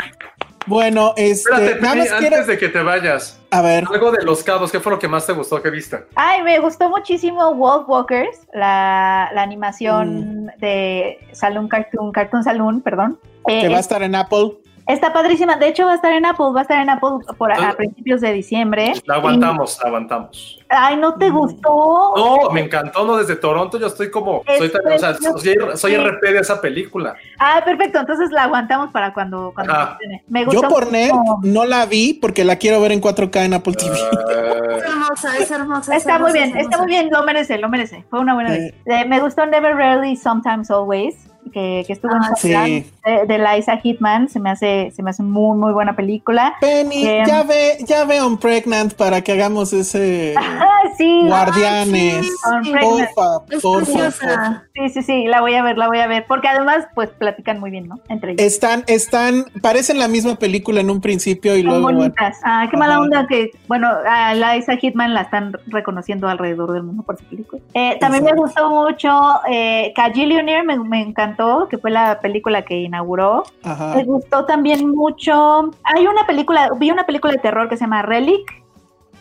Bueno, 0.66 1.12
este, 1.18 1.50
Espérate, 1.50 1.80
nada 1.82 1.94
quiero. 2.18 2.36
antes 2.36 2.46
de 2.46 2.56
que 2.58 2.68
te 2.70 2.82
vayas, 2.82 3.38
A 3.50 3.60
ver, 3.60 3.84
algo 3.92 4.10
de 4.12 4.24
los 4.24 4.42
cabos, 4.42 4.72
¿qué 4.72 4.80
fue 4.80 4.92
lo 4.92 4.98
que 4.98 5.08
más 5.08 5.26
te 5.26 5.34
gustó 5.34 5.60
que 5.60 5.68
viste? 5.68 5.98
Ay, 6.14 6.40
me 6.42 6.58
gustó 6.58 6.88
muchísimo 6.88 7.54
Wolf 7.54 7.86
Walkers, 7.86 8.38
la, 8.54 9.30
la 9.34 9.42
animación 9.42 10.46
de 10.58 11.18
Saloon 11.32 11.68
Cartoon, 11.68 12.12
Cartoon 12.12 12.42
Saloon, 12.44 12.80
perdón. 12.80 13.18
Eh, 13.46 13.60
que 13.60 13.68
va 13.68 13.76
a 13.76 13.80
es- 13.80 13.84
estar 13.84 14.02
en 14.02 14.14
Apple. 14.14 14.52
Está 14.86 15.12
padrísima. 15.12 15.56
De 15.56 15.68
hecho, 15.68 15.86
va 15.86 15.92
a 15.92 15.94
estar 15.96 16.12
en 16.12 16.26
Apple, 16.26 16.46
va 16.54 16.60
a 16.60 16.62
estar 16.62 16.80
en 16.80 16.90
Apple 16.90 17.10
por 17.38 17.52
a, 17.52 17.70
a 17.70 17.72
principios 17.76 18.20
de 18.20 18.32
diciembre. 18.32 18.92
La 19.06 19.14
aguantamos, 19.16 19.78
la 19.82 19.88
aguantamos. 19.88 20.58
Ay, 20.68 20.96
¿no 20.96 21.14
te 21.14 21.30
gustó? 21.30 22.14
No, 22.16 22.50
me 22.50 22.60
encantó, 22.62 23.04
no, 23.06 23.16
desde 23.16 23.36
Toronto 23.36 23.78
yo 23.78 23.86
estoy 23.86 24.10
como, 24.10 24.42
soy, 24.58 24.72
o 24.94 24.98
sea, 24.98 25.14
soy, 25.14 25.56
soy 25.76 25.96
RP 25.96 26.22
de 26.32 26.38
esa 26.40 26.60
película. 26.60 27.14
Ah, 27.38 27.62
perfecto. 27.64 28.00
Entonces 28.00 28.30
la 28.32 28.44
aguantamos 28.44 28.90
para 28.90 29.12
cuando, 29.12 29.52
cuando 29.54 29.72
Ah. 29.74 29.98
Me 30.28 30.44
gustó 30.44 30.62
Yo 30.62 30.68
por 30.68 30.90
net 30.90 31.12
no 31.42 31.64
la 31.64 31.86
vi 31.86 32.14
porque 32.14 32.44
la 32.44 32.56
quiero 32.56 32.80
ver 32.80 32.92
en 32.92 33.00
4K 33.00 33.44
en 33.44 33.54
Apple 33.54 33.74
TV. 33.74 33.94
Eh, 33.96 34.76
Es 34.78 34.84
hermosa, 34.84 35.38
es 35.38 35.50
hermosa. 35.50 35.96
es 35.96 36.02
Está 36.04 36.18
muy 36.18 36.32
bien, 36.32 36.56
es 36.56 36.64
está 36.64 36.78
muy 36.78 36.86
bien, 36.88 37.08
lo 37.10 37.22
merece, 37.24 37.58
lo 37.58 37.68
merece. 37.68 38.04
Fue 38.10 38.20
una 38.20 38.34
buena 38.34 38.50
vez. 38.50 38.74
Eh, 38.86 39.04
me 39.06 39.20
gustó 39.20 39.46
Never 39.46 39.74
Rarely, 39.74 40.16
Sometimes 40.16 40.70
Always, 40.70 41.16
que, 41.52 41.84
que 41.86 41.92
estuvo 41.92 42.12
Ah, 42.14 42.28
en 42.30 42.36
sí. 42.36 42.48
De, 43.04 43.26
de 43.26 43.38
Liza 43.38 43.76
Hitman. 43.78 44.28
Se 44.28 44.40
me 44.40 44.50
hace, 44.50 44.90
se 44.94 45.02
me 45.02 45.10
hace 45.10 45.22
muy, 45.22 45.56
muy 45.58 45.72
buena 45.72 45.94
película. 45.96 46.54
Penny, 46.60 47.06
Em. 47.06 47.26
ya 47.26 47.42
ve, 47.42 47.78
ya 47.86 48.04
ve 48.04 48.20
on 48.20 48.38
Pregnant 48.38 48.94
para 48.94 49.20
que 49.22 49.32
hagamos 49.32 49.72
ese 49.72 50.34
Ah, 50.38 50.82
sí, 50.96 51.22
Guardianes. 51.26 52.30
On 52.46 52.62
Pregnant. 52.62 53.08
Porfa, 53.14 53.44
Es 53.50 53.62
porfa, 53.62 53.86
porfa. 53.86 54.00
preciosa. 54.02 54.64
sí, 54.74 54.88
sí, 54.88 55.02
sí, 55.02 55.24
la 55.26 55.40
voy 55.40 55.54
a 55.54 55.62
ver, 55.62 55.76
la 55.78 55.88
voy 55.88 55.98
a 55.98 56.06
ver. 56.06 56.24
Porque 56.28 56.48
además, 56.48 56.86
pues 56.94 57.10
platican 57.10 57.60
muy 57.60 57.70
bien, 57.70 57.88
¿no? 57.88 57.98
Entre 58.08 58.32
ellos. 58.32 58.42
Están, 58.44 58.84
están, 58.86 59.44
parecen 59.62 59.98
la 59.98 60.08
misma 60.08 60.36
película 60.36 60.80
en 60.80 60.90
un 60.90 61.00
principio 61.00 61.56
y 61.56 61.62
Son 61.62 61.68
luego. 61.70 61.82
bueno. 61.98 62.14
Ah, 62.44 62.66
qué 62.70 62.76
mala 62.76 62.94
Ajá. 62.94 63.02
onda 63.02 63.26
que, 63.28 63.50
bueno, 63.68 63.88
a 64.08 64.34
Liza 64.34 64.76
Hitman 64.76 65.14
la 65.14 65.22
están 65.22 65.52
reconociendo 65.66 66.28
alrededor 66.28 66.72
del 66.72 66.82
mundo 66.84 67.02
por 67.02 67.18
su 67.18 67.24
película. 67.24 67.60
Eh, 67.74 67.96
también 68.00 68.24
me 68.24 68.32
gustó 68.34 68.70
mucho 68.70 69.40
eh, 69.50 69.92
Cajillionaire, 69.96 70.62
me, 70.62 70.78
me 70.78 71.02
encantó, 71.02 71.33
que 71.68 71.78
fue 71.78 71.90
la 71.90 72.20
película 72.20 72.62
que 72.62 72.76
inauguró. 72.80 73.44
Ajá. 73.62 73.94
Me 73.96 74.04
gustó 74.04 74.44
también 74.46 74.88
mucho. 74.88 75.70
Hay 75.84 76.06
una 76.06 76.26
película, 76.26 76.70
vi 76.78 76.90
una 76.90 77.04
película 77.06 77.32
de 77.32 77.38
terror 77.38 77.68
que 77.68 77.76
se 77.76 77.82
llama 77.84 78.02
Relic, 78.02 78.62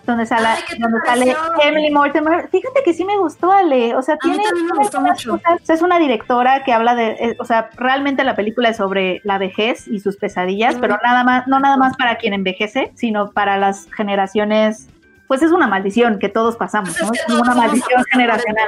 donde 0.06 0.26
sale, 0.26 0.48
Ay, 0.48 0.62
¿qué 0.68 0.76
te 0.76 0.82
donde 0.82 1.00
sale? 1.06 1.36
Emily 1.64 1.90
Mortimer. 1.90 2.50
Fíjate 2.50 2.82
que 2.84 2.94
sí 2.94 3.06
me 3.06 3.18
gustó, 3.18 3.52
Ale. 3.52 3.96
O 3.96 4.02
sea, 4.02 4.16
A 4.16 4.18
tiene. 4.18 4.44
me 4.52 4.78
gustó 4.78 5.00
mucho. 5.00 5.32
cosas- 5.32 5.70
es 5.70 5.82
una 5.82 5.98
directora 5.98 6.64
que 6.66 6.74
habla 6.74 6.94
de. 6.96 7.12
eh, 7.12 7.36
o 7.40 7.46
sea, 7.46 7.70
realmente 7.78 8.24
la 8.26 8.36
película 8.36 8.68
es 8.70 8.78
sobre 8.78 9.22
la 9.24 9.38
vejez 9.38 9.88
y 9.88 10.00
sus 10.02 10.18
pesadillas, 10.18 10.76
Mm. 10.76 10.80
pero 10.82 10.98
nada 11.04 11.24
más, 11.24 11.48
no 11.48 11.60
nada 11.60 11.78
más 11.78 11.96
para 11.96 12.18
quien 12.18 12.34
envejece, 12.34 12.92
sino 12.96 13.32
para 13.32 13.58
las 13.58 13.88
generaciones. 13.96 14.90
Pues 15.30 15.42
es 15.42 15.52
una 15.54 15.68
maldición 15.68 16.20
que 16.20 16.28
todos 16.28 16.58
pasamos, 16.58 16.90
Pues 16.90 17.02
es 17.02 17.08
¿no? 17.08 17.12
que 17.14 17.20
Es 17.20 17.40
una 17.40 17.56
maldición 17.56 18.04
generacional. 18.12 18.68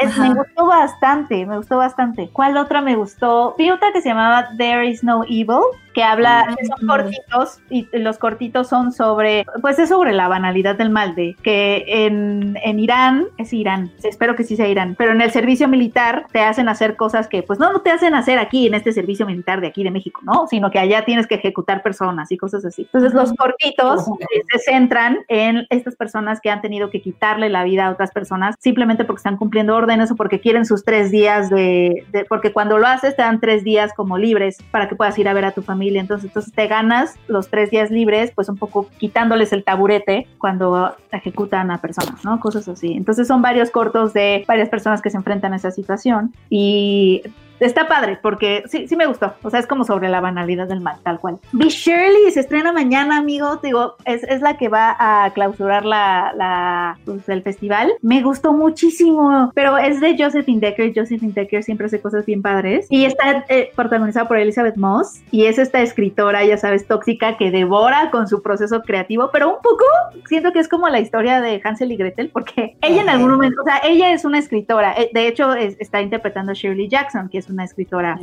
Es- 0.00 0.16
me 0.18 0.34
gustó 0.34 0.66
bastante, 0.66 1.46
me 1.46 1.56
gustó 1.56 1.76
bastante. 1.76 2.30
¿Cuál 2.32 2.56
otra 2.56 2.80
me 2.80 2.96
gustó? 2.96 3.54
Vi 3.58 3.70
otra 3.70 3.92
que 3.92 4.00
se 4.00 4.08
llamaba 4.08 4.48
There 4.56 4.88
is 4.88 5.04
no 5.04 5.24
evil, 5.24 5.60
que 5.94 6.02
habla, 6.02 6.54
que 6.58 6.66
son 6.66 6.86
cortitos, 6.86 7.58
y 7.68 7.88
los 7.92 8.18
cortitos 8.18 8.68
son 8.68 8.92
sobre, 8.92 9.44
pues 9.60 9.78
es 9.78 9.88
sobre 9.88 10.12
la 10.12 10.28
banalidad 10.28 10.76
del 10.76 10.90
mal 10.90 11.14
de 11.14 11.36
que 11.42 11.84
en, 11.86 12.56
en 12.62 12.78
Irán, 12.78 13.26
es 13.38 13.52
Irán, 13.52 13.90
espero 14.04 14.36
que 14.36 14.44
sí 14.44 14.56
sea 14.56 14.68
Irán, 14.68 14.94
pero 14.96 15.12
en 15.12 15.20
el 15.20 15.30
servicio 15.30 15.66
militar 15.68 16.26
te 16.32 16.40
hacen 16.40 16.68
hacer 16.68 16.96
cosas 16.96 17.26
que 17.28 17.42
pues 17.42 17.58
no, 17.58 17.72
no 17.72 17.80
te 17.80 17.90
hacen 17.90 18.14
hacer 18.14 18.38
aquí 18.38 18.66
en 18.66 18.74
este 18.74 18.92
servicio 18.92 19.26
militar 19.26 19.60
de 19.60 19.66
aquí 19.66 19.82
de 19.82 19.90
México, 19.90 20.20
¿no? 20.24 20.46
Sino 20.48 20.70
que 20.70 20.78
allá 20.78 21.04
tienes 21.04 21.26
que 21.26 21.34
ejecutar 21.36 21.82
personas 21.82 22.30
y 22.30 22.36
cosas 22.36 22.64
así. 22.64 22.82
Entonces 22.82 23.12
los 23.12 23.32
cortitos 23.32 24.06
eh, 24.20 24.42
se 24.52 24.58
centran 24.70 25.18
en 25.28 25.66
estas 25.70 25.96
personas 25.96 26.40
que 26.40 26.50
han 26.50 26.60
tenido 26.62 26.90
que 26.90 27.00
quitarle 27.02 27.48
la 27.48 27.64
vida 27.64 27.86
a 27.86 27.90
otras 27.90 28.10
personas 28.12 28.54
simplemente 28.60 29.04
porque 29.04 29.18
están 29.20 29.36
cumpliendo 29.36 29.74
órdenes 29.76 30.10
o 30.10 30.16
porque 30.16 30.40
quieren 30.40 30.64
sus 30.64 30.84
tres 30.84 31.10
días 31.10 31.50
de, 31.50 32.04
de- 32.12 32.24
porque 32.26 32.52
cuando 32.52 32.78
lo 32.78 32.86
haces 32.86 33.16
te 33.16 33.22
dan 33.22 33.40
tres 33.40 33.64
días 33.64 33.92
como 33.94 34.18
libres 34.18 34.58
para 34.70 34.88
que 34.88 34.94
puedas 34.96 35.18
ir 35.18 35.28
a 35.28 35.32
ver 35.32 35.44
a 35.44 35.50
tu 35.52 35.62
familia. 35.62 35.89
Entonces, 35.98 36.28
entonces 36.28 36.52
te 36.52 36.66
ganas 36.66 37.16
los 37.26 37.48
tres 37.48 37.70
días 37.70 37.90
libres, 37.90 38.32
pues 38.34 38.48
un 38.48 38.56
poco 38.56 38.88
quitándoles 38.98 39.52
el 39.52 39.64
taburete 39.64 40.26
cuando 40.38 40.94
ejecutan 41.12 41.70
a 41.70 41.80
personas, 41.80 42.24
¿no? 42.24 42.38
Cosas 42.40 42.68
así. 42.68 42.92
Entonces 42.92 43.26
son 43.26 43.42
varios 43.42 43.70
cortos 43.70 44.12
de 44.12 44.44
varias 44.46 44.68
personas 44.68 45.02
que 45.02 45.10
se 45.10 45.16
enfrentan 45.16 45.52
a 45.52 45.56
esa 45.56 45.70
situación 45.70 46.32
y 46.48 47.22
está 47.60 47.88
padre 47.88 48.18
porque 48.22 48.64
sí, 48.66 48.86
sí 48.88 48.96
me 48.96 49.06
gustó. 49.06 49.34
O 49.42 49.50
sea, 49.50 49.60
es 49.60 49.66
como 49.66 49.84
sobre 49.84 50.08
la 50.08 50.20
banalidad 50.20 50.66
del 50.68 50.80
mal, 50.80 50.96
tal 51.02 51.20
cual. 51.20 51.38
Be 51.52 51.68
Shirley 51.68 52.30
se 52.32 52.40
estrena 52.40 52.72
mañana, 52.72 53.16
amigo. 53.18 53.58
Te 53.58 53.68
Digo, 53.70 53.94
es, 54.04 54.24
es 54.24 54.40
la 54.42 54.56
que 54.56 54.68
va 54.68 54.96
a 54.98 55.30
clausurar 55.32 55.84
la, 55.84 56.32
la, 56.36 56.98
pues, 57.04 57.28
el 57.28 57.42
festival. 57.42 57.92
Me 58.02 58.20
gustó 58.22 58.52
muchísimo, 58.52 59.52
pero 59.54 59.78
es 59.78 60.00
de 60.00 60.16
Josephine 60.18 60.60
Decker. 60.60 60.92
Josephine 60.94 61.32
Decker 61.32 61.62
siempre 61.62 61.86
hace 61.86 62.00
cosas 62.00 62.26
bien 62.26 62.42
padres. 62.42 62.86
Y 62.90 63.04
está 63.04 63.44
eh, 63.48 63.70
protagonizada 63.76 64.26
por 64.26 64.38
Elizabeth 64.38 64.76
Moss. 64.76 65.20
Y 65.30 65.44
es 65.44 65.58
esta 65.58 65.80
escritora, 65.82 66.44
ya 66.44 66.56
sabes, 66.56 66.86
tóxica 66.88 67.36
que 67.36 67.50
devora 67.50 68.10
con 68.10 68.26
su 68.26 68.42
proceso 68.42 68.82
creativo, 68.82 69.30
pero 69.32 69.48
un 69.50 69.62
poco 69.62 69.84
siento 70.26 70.52
que 70.52 70.58
es 70.58 70.68
como 70.68 70.88
la 70.88 70.98
historia 71.00 71.40
de 71.40 71.60
Hansel 71.62 71.92
y 71.92 71.96
Gretel, 71.96 72.30
porque 72.32 72.76
ella 72.80 73.02
en 73.02 73.08
algún 73.08 73.30
momento, 73.30 73.62
o 73.62 73.64
sea, 73.64 73.80
ella 73.84 74.10
es 74.12 74.24
una 74.24 74.38
escritora. 74.38 74.94
eh, 74.96 75.10
De 75.12 75.28
hecho, 75.28 75.54
es- 75.54 75.76
está 75.78 76.00
interpretando 76.00 76.52
a 76.52 76.54
Shirley 76.54 76.88
Jackson, 76.88 77.28
que 77.28 77.38
es 77.38 77.49
una 77.50 77.64
escritora 77.64 78.18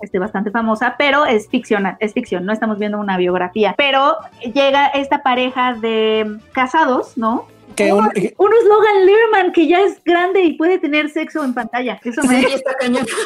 este, 0.00 0.18
bastante 0.18 0.50
famosa, 0.50 0.94
pero 0.98 1.24
es 1.26 1.48
ficción, 1.48 1.96
es 2.00 2.12
ficción, 2.12 2.44
no 2.44 2.52
estamos 2.52 2.78
viendo 2.78 2.98
una 2.98 3.16
biografía. 3.16 3.74
Pero 3.76 4.16
llega 4.54 4.86
esta 4.86 5.22
pareja 5.22 5.74
de 5.74 6.38
casados, 6.52 7.16
¿no? 7.16 7.46
Que 7.76 7.92
un- 7.92 8.10
eh, 8.14 8.34
Uno 8.38 8.50
es 8.60 8.64
Logan 8.68 9.06
Lerman, 9.06 9.52
que 9.52 9.66
ya 9.68 9.80
es 9.80 10.02
grande 10.04 10.42
y 10.42 10.54
puede 10.54 10.78
tener 10.78 11.08
sexo 11.10 11.44
en 11.44 11.54
pantalla. 11.54 12.00
Eso 12.04 12.22
me... 12.24 12.40
Sí, 12.40 12.46
está 12.54 12.74
cañón. 12.74 13.06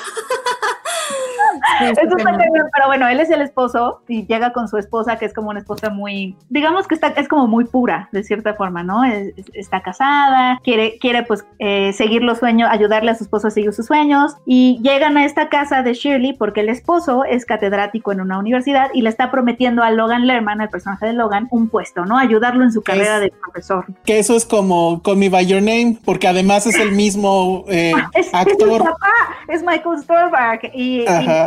Eso 1.81 2.01
está 2.03 2.17
cañón, 2.25 2.49
pero 2.73 2.87
bueno, 2.87 3.09
él 3.09 3.19
es 3.21 3.31
el 3.31 3.43
esposo 3.43 4.03
y 4.09 4.27
llega 4.27 4.53
con 4.53 4.69
su 4.69 4.77
esposa, 4.79 5.17
que 5.19 5.25
es 5.27 5.35
como 5.35 5.51
una 5.51 5.59
esposa 5.61 5.91
muy, 5.91 6.37
digamos 6.49 6.87
que 6.87 6.95
está, 6.95 7.09
es 7.09 7.29
como 7.29 7.47
muy 7.49 7.65
pura, 7.65 8.09
de 8.13 8.23
cierta 8.23 8.55
forma, 8.55 8.83
¿no? 8.83 9.05
Es- 9.05 9.33
es- 9.37 9.47
está 9.55 9.83
casada, 9.83 10.61
quiere, 10.63 10.99
quiere 11.01 11.23
pues 11.25 11.45
eh, 11.59 11.93
seguir 11.93 12.23
los 12.23 12.39
sueños, 12.39 12.69
ayudarle 12.71 13.11
a 13.11 13.15
su 13.15 13.25
esposo 13.25 13.49
a 13.49 13.51
seguir 13.51 13.73
sus 13.73 13.87
sueños 13.87 14.37
y 14.47 14.79
llegan 14.83 15.17
a 15.17 15.25
esta 15.25 15.49
casa 15.49 15.83
de 15.83 15.95
Shirley 15.95 16.35
porque 16.35 16.61
el 16.61 16.69
esposo 16.69 17.25
es 17.25 17.45
catedrático 17.47 18.13
en 18.13 18.21
una 18.21 18.39
universidad 18.39 18.89
y 18.95 19.03
le 19.03 19.09
está 19.09 19.31
prometiendo 19.31 19.83
a 19.83 19.91
Logan 19.91 20.27
Lerman, 20.27 20.61
el 20.61 20.69
personaje 20.69 21.07
de 21.07 21.13
Logan, 21.15 21.49
un 21.51 21.69
puesto, 21.69 22.05
¿no? 22.05 22.17
Ayudarlo 22.19 22.65
en 22.65 22.73
su 22.73 22.83
carrera 22.83 23.17
Es- 23.17 23.23
de 23.23 23.33
profesor. 23.43 23.87
Que 24.05 24.19
eso 24.21 24.37
es 24.41 24.47
como 24.47 25.03
Call 25.03 25.17
Me 25.19 25.29
By 25.29 25.47
Your 25.47 25.63
Name, 25.63 25.99
porque 26.05 26.27
además 26.29 26.67
es 26.67 26.79
el 26.79 26.93
mismo 26.93 27.65
eh, 27.69 27.93
Ah, 27.97 28.11
Es, 28.15 28.27
es 28.29 28.35
actor. 28.35 28.83
papá, 28.83 29.13
es 29.49 29.63
Michael 29.63 30.03
Stuhlbarg 30.03 30.71
y, 30.75 31.01
y- 31.03 31.05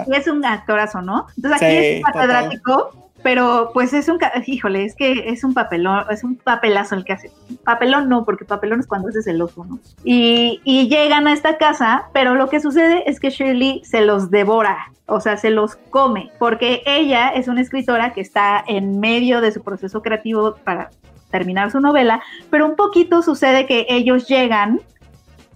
y 0.07 0.15
es 0.15 0.27
un 0.27 0.43
actorazo, 0.45 1.01
¿no? 1.01 1.27
Entonces 1.35 1.61
aquí 1.61 1.71
Sí, 1.71 1.77
es 1.77 2.03
catedrático, 2.03 2.91
pero 3.23 3.71
pues 3.73 3.93
es 3.93 4.09
un, 4.09 4.17
híjole, 4.45 4.83
es 4.85 4.95
que 4.95 5.29
es 5.29 5.43
un 5.43 5.53
papelón, 5.53 6.03
es 6.11 6.23
un 6.23 6.35
papelazo 6.35 6.95
el 6.95 7.05
que 7.05 7.13
hace. 7.13 7.31
Papelón 7.63 8.09
no, 8.09 8.25
porque 8.25 8.43
papelón 8.45 8.79
es 8.81 8.87
cuando 8.87 9.07
haces 9.07 9.25
el 9.27 9.41
oso, 9.41 9.63
¿no? 9.65 9.79
Y, 10.03 10.59
y 10.65 10.89
llegan 10.89 11.27
a 11.27 11.33
esta 11.33 11.57
casa, 11.57 12.09
pero 12.13 12.35
lo 12.35 12.49
que 12.49 12.59
sucede 12.59 13.09
es 13.09 13.19
que 13.19 13.29
Shirley 13.29 13.81
se 13.85 14.01
los 14.01 14.29
devora. 14.29 14.89
O 15.05 15.19
sea, 15.19 15.35
se 15.37 15.49
los 15.49 15.75
come, 15.89 16.31
porque 16.39 16.81
ella 16.85 17.27
es 17.29 17.47
una 17.49 17.59
escritora 17.61 18.13
que 18.13 18.21
está 18.21 18.63
en 18.67 18.99
medio 19.01 19.41
de 19.41 19.51
su 19.51 19.61
proceso 19.61 20.01
creativo 20.01 20.55
para 20.63 20.91
terminar 21.33 21.71
su 21.71 21.79
novela, 21.81 22.21
pero 22.51 22.67
un 22.67 22.75
poquito 22.75 23.23
sucede 23.23 23.65
que 23.65 23.87
ellos 23.89 24.27
llegan 24.27 24.79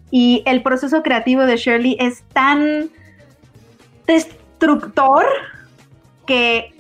y 0.10 0.42
el 0.48 0.64
proceso 0.64 1.04
creativo 1.04 1.44
de 1.44 1.56
Shirley 1.56 1.96
es 2.00 2.24
tan 2.34 2.90
destructor 4.08 5.24
que 6.26 6.74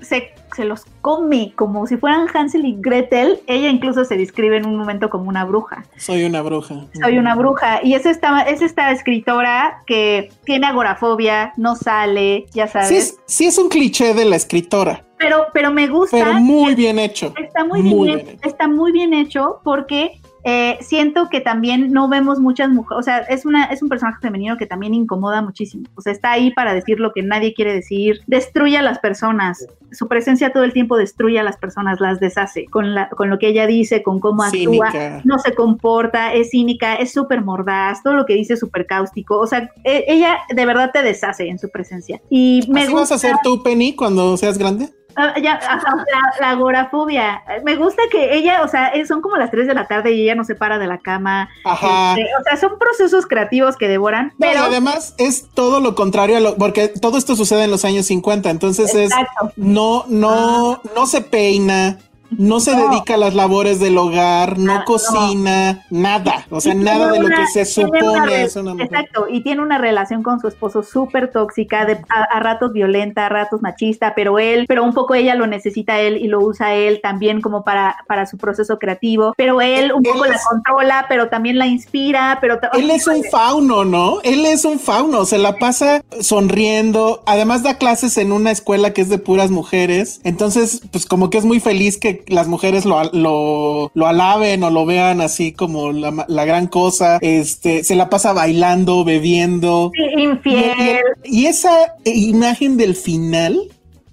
se, 0.00 0.34
se 0.56 0.64
los 0.64 0.86
come 1.02 1.52
como 1.54 1.86
si 1.86 1.96
fueran 1.96 2.26
Hansel 2.32 2.64
y 2.64 2.76
Gretel. 2.78 3.40
Ella 3.46 3.68
incluso 3.68 4.04
se 4.04 4.16
describe 4.16 4.56
en 4.56 4.66
un 4.66 4.76
momento 4.76 5.10
como 5.10 5.28
una 5.28 5.44
bruja. 5.44 5.84
Soy 5.96 6.24
una 6.24 6.42
bruja. 6.42 6.86
Soy 7.00 7.18
una 7.18 7.34
bruja. 7.34 7.80
Y 7.82 7.94
es 7.94 8.06
esta, 8.06 8.42
es 8.42 8.62
esta 8.62 8.90
escritora 8.90 9.82
que 9.86 10.30
tiene 10.44 10.66
agorafobia, 10.66 11.52
no 11.56 11.76
sale, 11.76 12.46
ya 12.52 12.66
sabes. 12.66 12.88
Sí 12.88 12.96
es, 12.96 13.18
sí 13.26 13.46
es 13.46 13.58
un 13.58 13.68
cliché 13.68 14.14
de 14.14 14.24
la 14.24 14.36
escritora, 14.36 15.04
pero, 15.18 15.46
pero 15.52 15.70
me 15.70 15.86
gusta. 15.88 16.16
pero 16.16 16.34
muy 16.34 16.74
bien 16.74 16.98
hecho. 16.98 17.34
Está 17.36 17.64
muy, 17.64 17.82
bien 17.82 18.18
hecho. 18.18 18.38
está 18.42 18.68
muy 18.68 18.92
bien 18.92 19.14
hecho 19.14 19.60
porque 19.62 20.20
eh, 20.48 20.78
siento 20.80 21.28
que 21.28 21.40
también 21.40 21.90
no 21.90 22.08
vemos 22.08 22.38
muchas 22.38 22.68
mujeres, 22.68 23.00
o 23.00 23.02
sea, 23.02 23.18
es 23.18 23.44
una 23.44 23.64
es 23.64 23.82
un 23.82 23.88
personaje 23.88 24.20
femenino 24.22 24.56
que 24.56 24.64
también 24.64 24.94
incomoda 24.94 25.42
muchísimo. 25.42 25.88
O 25.96 26.00
sea, 26.00 26.12
está 26.12 26.30
ahí 26.30 26.52
para 26.52 26.72
decir 26.72 27.00
lo 27.00 27.12
que 27.12 27.24
nadie 27.24 27.52
quiere 27.52 27.74
decir, 27.74 28.20
destruye 28.28 28.78
a 28.78 28.82
las 28.82 29.00
personas. 29.00 29.66
Su 29.90 30.06
presencia 30.06 30.52
todo 30.52 30.62
el 30.62 30.72
tiempo 30.72 30.96
destruye 30.96 31.40
a 31.40 31.42
las 31.42 31.56
personas, 31.56 31.98
las 31.98 32.20
deshace 32.20 32.66
con 32.66 32.94
la 32.94 33.08
con 33.08 33.28
lo 33.28 33.40
que 33.40 33.48
ella 33.48 33.66
dice, 33.66 34.04
con 34.04 34.20
cómo 34.20 34.44
actúa, 34.44 34.92
Cínica. 34.92 35.20
no 35.24 35.40
se 35.40 35.52
comporta, 35.52 36.32
es 36.32 36.50
cínica, 36.50 36.94
es 36.94 37.12
súper 37.12 37.42
mordaz, 37.42 38.04
todo 38.04 38.14
lo 38.14 38.24
que 38.24 38.34
dice 38.34 38.52
es 38.54 38.60
súper 38.60 38.86
cáustico. 38.86 39.40
O 39.40 39.48
sea, 39.48 39.72
e- 39.82 40.04
ella 40.06 40.38
de 40.54 40.64
verdad 40.64 40.92
te 40.92 41.02
deshace 41.02 41.48
en 41.48 41.58
su 41.58 41.70
presencia. 41.70 42.20
Y 42.30 42.60
me 42.68 42.82
¿Así 42.82 42.92
gusta 42.92 43.00
vas 43.00 43.10
a 43.10 43.14
hacer 43.16 43.36
tú, 43.42 43.64
Penny, 43.64 43.96
cuando 43.96 44.36
seas 44.36 44.58
grande? 44.58 44.90
Ah, 45.16 45.34
ya, 45.40 45.54
ajá, 45.54 45.96
la, 45.96 46.20
la 46.40 46.50
agorafobia. 46.50 47.42
Me 47.64 47.76
gusta 47.76 48.02
que 48.10 48.34
ella, 48.34 48.62
o 48.62 48.68
sea, 48.68 48.88
eh, 48.88 49.06
son 49.06 49.22
como 49.22 49.36
las 49.36 49.50
3 49.50 49.66
de 49.66 49.74
la 49.74 49.86
tarde 49.86 50.12
y 50.12 50.22
ella 50.22 50.34
no 50.34 50.44
se 50.44 50.54
para 50.54 50.78
de 50.78 50.86
la 50.86 50.98
cama. 50.98 51.48
Ajá. 51.64 52.12
Este, 52.12 52.28
o 52.38 52.42
sea, 52.44 52.56
son 52.56 52.78
procesos 52.78 53.26
creativos 53.26 53.76
que 53.76 53.88
devoran, 53.88 54.34
No, 54.38 54.46
y 54.46 54.50
pero 54.50 54.64
además 54.64 55.14
es 55.18 55.48
todo 55.54 55.80
lo 55.80 55.94
contrario 55.94 56.36
a 56.36 56.40
lo, 56.40 56.56
porque 56.56 56.88
todo 56.88 57.16
esto 57.16 57.34
sucede 57.34 57.64
en 57.64 57.70
los 57.70 57.84
años 57.84 58.06
50, 58.06 58.50
entonces 58.50 58.94
Exacto. 58.94 59.48
es 59.48 59.52
no, 59.56 60.04
no, 60.08 60.82
no 60.94 61.06
se 61.06 61.22
peina, 61.22 61.98
no 62.30 62.60
se 62.60 62.74
No. 62.76 62.88
dedica 62.88 63.14
a 63.14 63.16
las 63.18 63.34
labores 63.34 63.80
del 63.80 63.96
hogar, 63.98 64.58
no 64.58 64.72
Ah, 64.72 64.78
no. 64.80 64.84
cocina, 64.84 65.84
nada, 65.90 66.46
o 66.50 66.60
sea, 66.60 66.74
Y 66.74 66.78
nada 66.78 67.12
de 67.12 67.20
lo 67.20 67.28
que 67.28 67.46
se 67.46 67.60
una 67.82 67.90
supone 68.00 68.26
re- 68.26 68.42
es 68.42 68.56
una 68.56 68.72
mujer. 68.74 68.86
Exacto, 68.86 69.26
y 69.30 69.40
tiene 69.42 69.62
una 69.62 69.78
relación 69.78 70.22
con 70.22 70.40
su 70.40 70.48
esposo 70.48 70.82
súper 70.82 71.30
tóxica, 71.30 71.84
de, 71.86 71.94
a, 72.08 72.22
a 72.36 72.40
ratos 72.40 72.72
violenta, 72.72 73.26
a 73.26 73.28
ratos 73.28 73.62
machista, 73.62 74.14
pero 74.14 74.38
él, 74.38 74.66
pero 74.68 74.84
un 74.84 74.92
poco 74.92 75.14
ella 75.14 75.34
lo 75.34 75.46
necesita 75.46 76.00
él 76.00 76.16
y 76.16 76.28
lo 76.28 76.40
usa 76.40 76.74
él 76.74 77.00
también 77.02 77.40
como 77.40 77.64
para, 77.64 77.96
para 78.06 78.26
su 78.26 78.36
proceso 78.38 78.78
creativo, 78.78 79.32
pero 79.36 79.60
él 79.60 79.92
un 79.92 80.04
Él 80.04 80.12
poco 80.12 80.24
es- 80.24 80.30
la 80.32 80.40
controla, 80.48 81.06
pero 81.08 81.28
también 81.28 81.58
la 81.58 81.66
inspira, 81.66 82.38
pero... 82.40 82.58
Él 82.74 82.90
es 82.90 83.06
un 83.06 83.22
fauno, 83.30 83.84
¿no? 83.84 84.20
Él 84.22 84.44
es 84.46 84.64
un 84.64 84.78
fauno, 84.78 85.24
se 85.24 85.38
la 85.38 85.56
pasa 85.56 86.02
sonriendo. 86.20 87.22
Además 87.26 87.62
da 87.62 87.78
clases 87.78 88.18
en 88.18 88.32
una 88.32 88.50
escuela 88.50 88.92
que 88.92 89.00
es 89.02 89.08
de 89.08 89.18
puras 89.18 89.50
mujeres. 89.50 90.20
Entonces, 90.24 90.82
pues 90.92 91.06
como 91.06 91.30
que 91.30 91.38
es 91.38 91.44
muy 91.44 91.60
feliz 91.60 91.98
que 91.98 92.24
las 92.28 92.48
mujeres 92.48 92.84
lo, 92.84 93.02
lo, 93.12 93.90
lo 93.94 94.06
alaben 94.06 94.62
o 94.64 94.70
lo 94.70 94.84
vean 94.86 95.20
así 95.20 95.52
como 95.52 95.92
la, 95.92 96.24
la 96.28 96.44
gran 96.44 96.66
cosa. 96.66 97.18
Este, 97.20 97.84
se 97.84 97.94
la 97.94 98.08
pasa 98.10 98.32
bailando, 98.32 99.04
bebiendo. 99.04 99.90
Sí, 99.94 100.02
Y, 100.16 100.22
infiel. 100.24 101.00
y- 101.24 101.42
y 101.42 101.46
esa 101.46 101.94
imagen 102.04 102.76
del 102.76 102.94
final, 102.96 103.60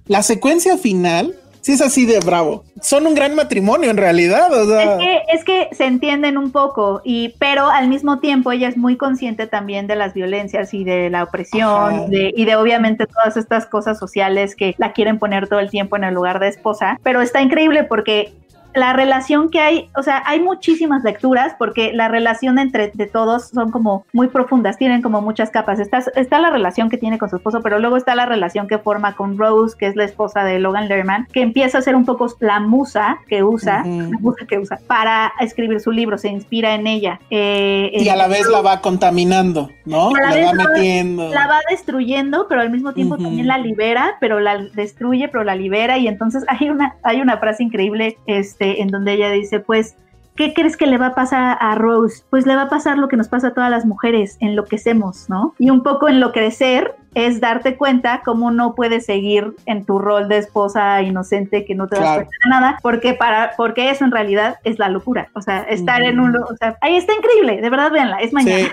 la 0.07 0.23
secuencia 0.23 0.77
final, 0.77 1.35
sí 1.63 1.71
es 1.71 1.81
así 1.81 2.05
de 2.05 2.19
bravo. 2.19 2.63
Son 2.81 3.07
un 3.07 3.15
gran 3.15 3.33
matrimonio 3.33 3.89
en 3.89 3.97
realidad. 3.97 4.53
O 4.53 4.67
sea, 4.67 4.93
Es 4.93 4.99
que, 4.99 5.21
es 5.33 5.43
que 5.43 5.75
se 5.75 5.85
entienden 5.85 6.37
un 6.37 6.51
poco, 6.51 7.01
y, 7.03 7.29
pero 7.39 7.67
al 7.69 7.87
mismo 7.87 8.19
tiempo 8.19 8.51
ella 8.51 8.67
es 8.67 8.77
muy 8.77 8.97
consciente 8.97 9.47
también 9.47 9.87
de 9.87 9.95
las 9.95 10.13
violencias 10.13 10.73
y 10.73 10.83
de 10.83 11.09
la 11.09 11.23
opresión 11.23 12.11
de- 12.11 12.31
y 12.35 12.45
de 12.45 12.55
obviamente 12.57 13.07
todas 13.07 13.37
estas 13.37 13.65
cosas 13.65 13.97
sociales 13.97 14.55
que 14.55 14.75
la 14.77 14.91
quieren 14.93 15.17
poner 15.17 15.47
todo 15.47 15.59
el 15.59 15.69
tiempo 15.71 15.95
en 15.95 16.03
el 16.03 16.13
lugar 16.13 16.39
de 16.39 16.49
esposa. 16.49 16.99
Pero 17.01 17.21
está 17.21 17.41
increíble 17.41 17.85
porque 17.85 18.33
la 18.75 18.93
relación 18.93 19.49
que 19.49 19.59
hay, 19.59 19.89
o 19.95 20.03
sea, 20.03 20.23
hay 20.25 20.39
muchísimas 20.39 21.03
lecturas 21.03 21.55
porque 21.57 21.91
la 21.93 22.07
relación 22.07 22.59
entre 22.59 22.91
de 22.93 23.05
todos 23.07 23.49
son 23.49 23.71
como 23.71 24.05
muy 24.13 24.27
profundas, 24.27 24.77
tienen 24.77 25.01
como 25.01 25.21
muchas 25.21 25.49
capas. 25.49 25.79
Está, 25.79 26.03
está 26.15 26.39
la 26.39 26.49
relación 26.49 26.89
que 26.89 26.97
tiene 26.97 27.17
con 27.17 27.29
su 27.29 27.35
esposo, 27.37 27.61
pero 27.61 27.79
luego 27.79 27.97
está 27.97 28.15
la 28.15 28.25
relación 28.25 28.67
que 28.67 28.77
forma 28.77 29.15
con 29.15 29.37
Rose, 29.37 29.75
que 29.77 29.87
es 29.87 29.95
la 29.95 30.03
esposa 30.03 30.43
de 30.43 30.59
Logan 30.59 30.87
Lerman, 30.87 31.27
que 31.31 31.41
empieza 31.41 31.77
a 31.77 31.81
ser 31.81 31.95
un 31.95 32.05
poco 32.05 32.27
la 32.39 32.59
musa 32.59 33.17
que 33.27 33.43
usa, 33.43 33.83
la 33.85 34.17
musa 34.19 34.45
que 34.47 34.57
usa 34.59 34.79
para 34.87 35.31
escribir 35.39 35.79
su 35.79 35.91
libro, 35.91 36.17
se 36.17 36.29
inspira 36.29 36.73
en 36.75 36.87
ella. 36.87 37.19
Eh, 37.29 37.91
y 37.93 38.09
a 38.09 38.15
la 38.15 38.27
vez 38.27 38.47
la 38.49 38.61
va 38.61 38.81
contaminando, 38.81 39.69
¿no? 39.85 40.11
La 40.11 40.29
va 40.29 40.35
la 40.35 40.63
va- 40.63 40.69
metiendo. 40.73 41.29
la 41.29 41.47
va 41.47 41.59
destruyendo, 41.69 42.47
pero 42.47 42.61
al 42.61 42.69
mismo 42.69 42.93
tiempo 42.93 43.17
también 43.17 43.47
la 43.47 43.57
libera, 43.57 44.15
pero 44.19 44.39
la 44.39 44.57
destruye, 44.73 45.27
pero 45.27 45.43
la 45.43 45.55
libera. 45.55 45.97
Y 45.97 46.07
entonces 46.07 46.43
hay 46.47 46.69
una, 46.69 46.95
hay 47.03 47.21
una 47.21 47.37
frase 47.37 47.63
increíble 47.63 48.17
este, 48.25 48.62
en 48.63 48.87
donde 48.87 49.13
ella 49.13 49.31
dice, 49.31 49.59
pues, 49.59 49.95
¿qué 50.35 50.53
crees 50.53 50.77
que 50.77 50.87
le 50.87 50.97
va 50.97 51.07
a 51.07 51.15
pasar 51.15 51.57
a 51.59 51.75
Rose? 51.75 52.23
Pues 52.29 52.45
le 52.45 52.55
va 52.55 52.63
a 52.63 52.69
pasar 52.69 52.97
lo 52.97 53.07
que 53.07 53.17
nos 53.17 53.27
pasa 53.27 53.49
a 53.49 53.53
todas 53.53 53.69
las 53.69 53.85
mujeres, 53.85 54.37
enloquecemos, 54.39 55.29
¿no? 55.29 55.53
Y 55.59 55.69
un 55.69 55.83
poco 55.83 56.07
enloquecer 56.07 56.95
es 57.15 57.39
darte 57.41 57.75
cuenta 57.77 58.21
cómo 58.25 58.51
no 58.51 58.75
puedes 58.75 59.05
seguir 59.05 59.55
en 59.65 59.85
tu 59.85 59.99
rol 59.99 60.27
de 60.29 60.37
esposa 60.39 61.01
inocente 61.01 61.65
que 61.65 61.75
no 61.75 61.87
te 61.87 61.95
das 61.95 62.03
Claro. 62.03 62.15
cuenta 62.25 62.35
de 62.43 62.49
nada, 62.49 62.79
porque 62.81 63.13
para 63.13 63.51
porque 63.57 63.89
eso 63.89 64.03
en 64.05 64.11
realidad 64.11 64.57
es 64.63 64.79
la 64.79 64.89
locura, 64.89 65.29
o 65.33 65.41
sea, 65.41 65.61
estar 65.63 66.01
en 66.03 66.19
un, 66.19 66.35
o 66.35 66.55
sea, 66.59 66.77
ahí 66.81 66.95
está 66.95 67.13
increíble, 67.13 67.61
de 67.61 67.69
verdad 67.69 67.91
véanla, 67.91 68.17
es 68.19 68.33
mañana. 68.33 68.69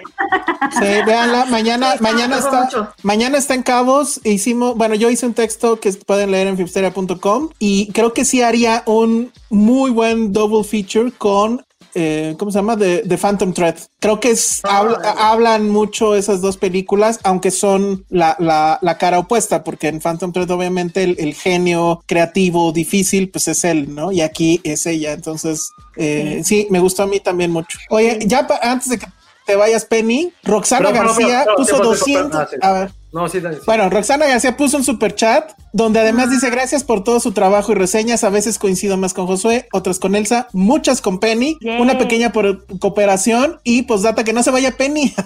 Sí, 0.73 0.79
sí, 0.79 0.85
véanla, 1.07 1.45
mañana, 1.51 1.93
Sí, 1.93 2.03
mañana 2.03 2.37
está, 2.39 2.65
mucho. 2.65 2.89
mañana 3.03 3.39
está 3.39 3.55
en 3.55 3.63
Cabos. 3.63 4.21
Hicimos, 4.25 4.77
bueno, 4.77 4.95
yo 4.95 5.11
hice 5.11 5.27
un 5.27 5.35
texto 5.35 5.79
que 5.81 5.93
pueden 5.93 6.31
leer 6.31 6.47
en 6.49 6.57
filmsteria.com 6.57 7.49
y 7.59 7.93
creo 7.93 8.13
que 8.13 8.25
sí 8.25 8.43
haría 8.43 8.83
un 8.87 9.33
muy 9.51 9.91
buen 9.91 10.33
double 10.33 10.65
feature 10.65 11.13
con 11.17 11.63
eh, 11.95 12.35
¿cómo 12.39 12.51
se 12.51 12.59
llama? 12.59 12.77
De, 12.77 13.03
de 13.03 13.19
Phantom 13.19 13.53
Thread. 13.53 13.77
Creo 13.99 14.21
que 14.21 14.31
es, 14.31 14.61
habla- 14.65 15.15
hablan 15.19 15.69
mucho 15.69 16.15
esas 16.15 16.41
dos 16.41 16.57
películas, 16.57 17.19
aunque 17.23 17.51
son 17.51 18.05
la, 18.11 18.37
la, 18.39 18.79
la 18.83 18.99
cara 18.99 19.19
opuesta, 19.19 19.65
porque 19.65 19.89
en 19.89 20.01
Phantom 20.01 20.33
Thread 20.33 20.51
obviamente 20.51 21.03
el, 21.03 21.17
el 21.19 21.35
genio 21.35 22.03
creativo 22.07 22.73
difícil, 22.73 23.31
pues 23.31 23.49
es 23.49 23.65
él, 23.65 23.95
¿no? 23.95 24.13
Y 24.13 24.21
aquí 24.21 24.61
es 24.65 24.87
ella. 24.87 25.13
Entonces, 25.13 25.71
eh, 25.97 26.43
sí. 26.45 26.67
me 26.71 26.81
gustó 26.81 27.03
a 27.03 27.07
mí 27.07 27.21
también 27.21 27.51
mucho. 27.51 27.79
Oye, 27.91 28.19
ya 28.27 28.47
antes 28.63 28.89
de 28.89 28.99
que 28.99 29.07
te 29.47 29.57
vayas, 29.57 29.85
Penny, 29.85 30.33
Roxana 30.45 30.91
Pero, 30.91 31.01
pero, 31.03 31.15
pero, 31.17 31.29
García 31.29 31.43
pero, 31.45 31.57
puso 31.57 31.81
tiempo, 31.81 32.05
tiempo, 32.05 32.29
200. 32.29 32.41
ah, 32.41 32.49
sí. 32.51 32.57
A 32.63 32.73
ver. 32.73 33.00
No, 33.13 33.29
sí, 33.29 33.41
Dani, 33.41 33.57
sí. 33.57 33.63
Bueno, 33.67 33.91
Roxana 33.91 34.27
García 34.27 34.57
puso 34.57 34.77
un 34.77 34.85
super 34.85 35.15
chat 35.15 35.53
donde 35.73 35.99
además 36.01 36.31
dice 36.31 36.49
gracias 36.51 36.85
por 36.85 37.03
todo 37.05 37.19
su 37.21 37.33
trabajo 37.33 37.73
y 37.73 37.75
reseñas. 37.75 38.23
A 38.25 38.31
veces 38.31 38.59
coincido 38.59 38.97
más 38.97 39.15
con 39.15 39.27
Josué, 39.27 39.69
otras 39.73 39.99
con 39.99 40.15
Elsa, 40.15 40.49
muchas 40.53 41.01
con 41.01 41.19
Penny, 41.19 41.59
una 41.81 41.99
pequeña 41.99 42.33
por 42.33 42.65
cooperación 42.79 43.61
y 43.65 43.83
postdata 43.83 44.23
que 44.25 44.33
no 44.33 44.43
se 44.43 44.51
vaya 44.51 44.73
Penny. 44.77 45.15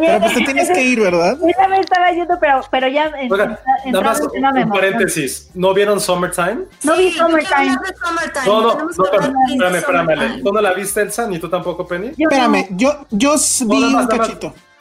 Pero 0.00 0.20
pues 0.20 0.34
te 0.34 0.40
tienes 0.44 0.70
que 0.70 0.82
ir, 0.82 1.00
¿verdad? 1.00 1.36
Yo 1.40 1.48
también 1.56 1.82
estaba 1.82 2.10
yendo, 2.12 2.34
pero, 2.40 2.60
pero 2.70 2.86
ya 2.88 3.06
en- 3.20 3.32
Oiga, 3.32 3.58
nada 3.86 4.04
más 4.04 4.20
en 4.32 4.44
un, 4.46 4.54
me 4.54 4.66
paréntesis. 4.68 5.50
¿No 5.54 5.74
vieron 5.74 6.00
Summertime? 6.00 6.58
No 6.84 6.96
vi 6.96 7.10
Sí, 7.10 7.16
yo 7.18 7.26
quiero 7.26 7.40
Summertime. 7.48 7.74
Summertime. 7.74 8.46
No, 8.46 8.62
no, 8.62 8.74
no, 8.74 9.76
espérame, 9.76 10.10
espérame. 10.10 10.42
¿Tú 10.44 10.52
no 10.52 10.60
la 10.60 10.72
viste, 10.74 11.00
Elsa? 11.00 11.26
¿Ni 11.26 11.38
tú 11.40 11.48
tampoco, 11.48 11.86
Penny? 11.86 12.12
Yo 12.16 12.28
Espérame, 12.28 12.68
yo, 12.70 13.04
yo 13.10 13.34
No, 13.34 13.74
vi 13.74 13.82
un 13.84 13.92
más. 13.94 14.08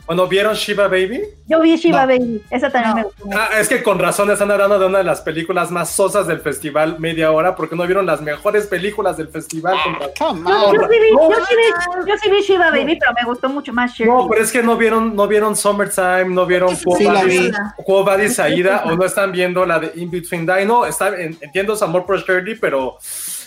Cuando 0.05 0.27
vieron 0.27 0.53
Shiva 0.53 0.88
Baby. 0.89 1.21
Yo 1.47 1.61
vi 1.61 1.77
Shiva 1.77 2.01
No. 2.05 2.07
Baby. 2.07 2.43
Esa 2.49 2.69
también 2.69 2.89
No. 2.89 2.95
me 2.97 3.03
gustó. 3.03 3.25
Ah, 3.34 3.49
es 3.59 3.69
que 3.69 3.81
con 3.81 3.99
razón 3.99 4.30
están 4.31 4.51
hablando 4.51 4.77
de 4.77 4.85
una 4.85 4.97
de 4.97 5.03
las 5.05 5.21
películas 5.21 5.71
más 5.71 5.91
sosas 5.91 6.27
del 6.27 6.39
festival, 6.41 6.97
media 6.99 7.31
hora, 7.31 7.55
porque 7.55 7.75
no 7.75 7.85
vieron 7.85 8.05
las 8.05 8.21
mejores 8.21 8.67
películas 8.67 9.15
del 9.15 9.30
festival. 9.30 9.77
con. 9.84 9.93
Come 10.43 10.49
Yo, 10.51 10.57
on. 10.67 10.75
yo 10.75 10.81
sí 10.89 10.97
vi, 10.99 11.15
No, 11.15 11.30
yo, 11.30 11.35
sí 11.45 11.55
vi, 11.55 12.09
yo 12.09 12.17
sí 12.17 12.30
vi 12.31 12.41
Shiva 12.41 12.69
Baby, 12.71 12.97
pero 12.99 13.13
me 13.13 13.25
gustó 13.25 13.47
mucho 13.49 13.71
más 13.71 13.93
Shirley. 13.93 14.13
No, 14.15 14.27
pero 14.30 14.43
es 14.43 14.51
que 14.51 14.61
no 14.61 14.75
vieron, 14.75 15.15
no 15.15 15.27
vieron 15.27 15.55
Summertime, 15.55 16.25
no 16.25 16.45
vieron 16.45 16.75
Quo 16.75 16.97
Vadis- 18.05 18.39
Aida, 18.43 18.84
o 18.85 18.95
no 18.95 19.05
están 19.05 19.31
viendo 19.31 19.65
la 19.65 19.80
de 19.80 19.91
In 19.95 20.11
Between 20.11 20.45
Die. 20.45 20.65
No, 20.65 20.85
está, 20.85 21.09
en- 21.19 21.38
entiendo 21.39 21.75
su 21.75 21.84
amor 21.85 22.05
por 22.05 22.19
Shirley, 22.19 22.55
pero 22.55 22.97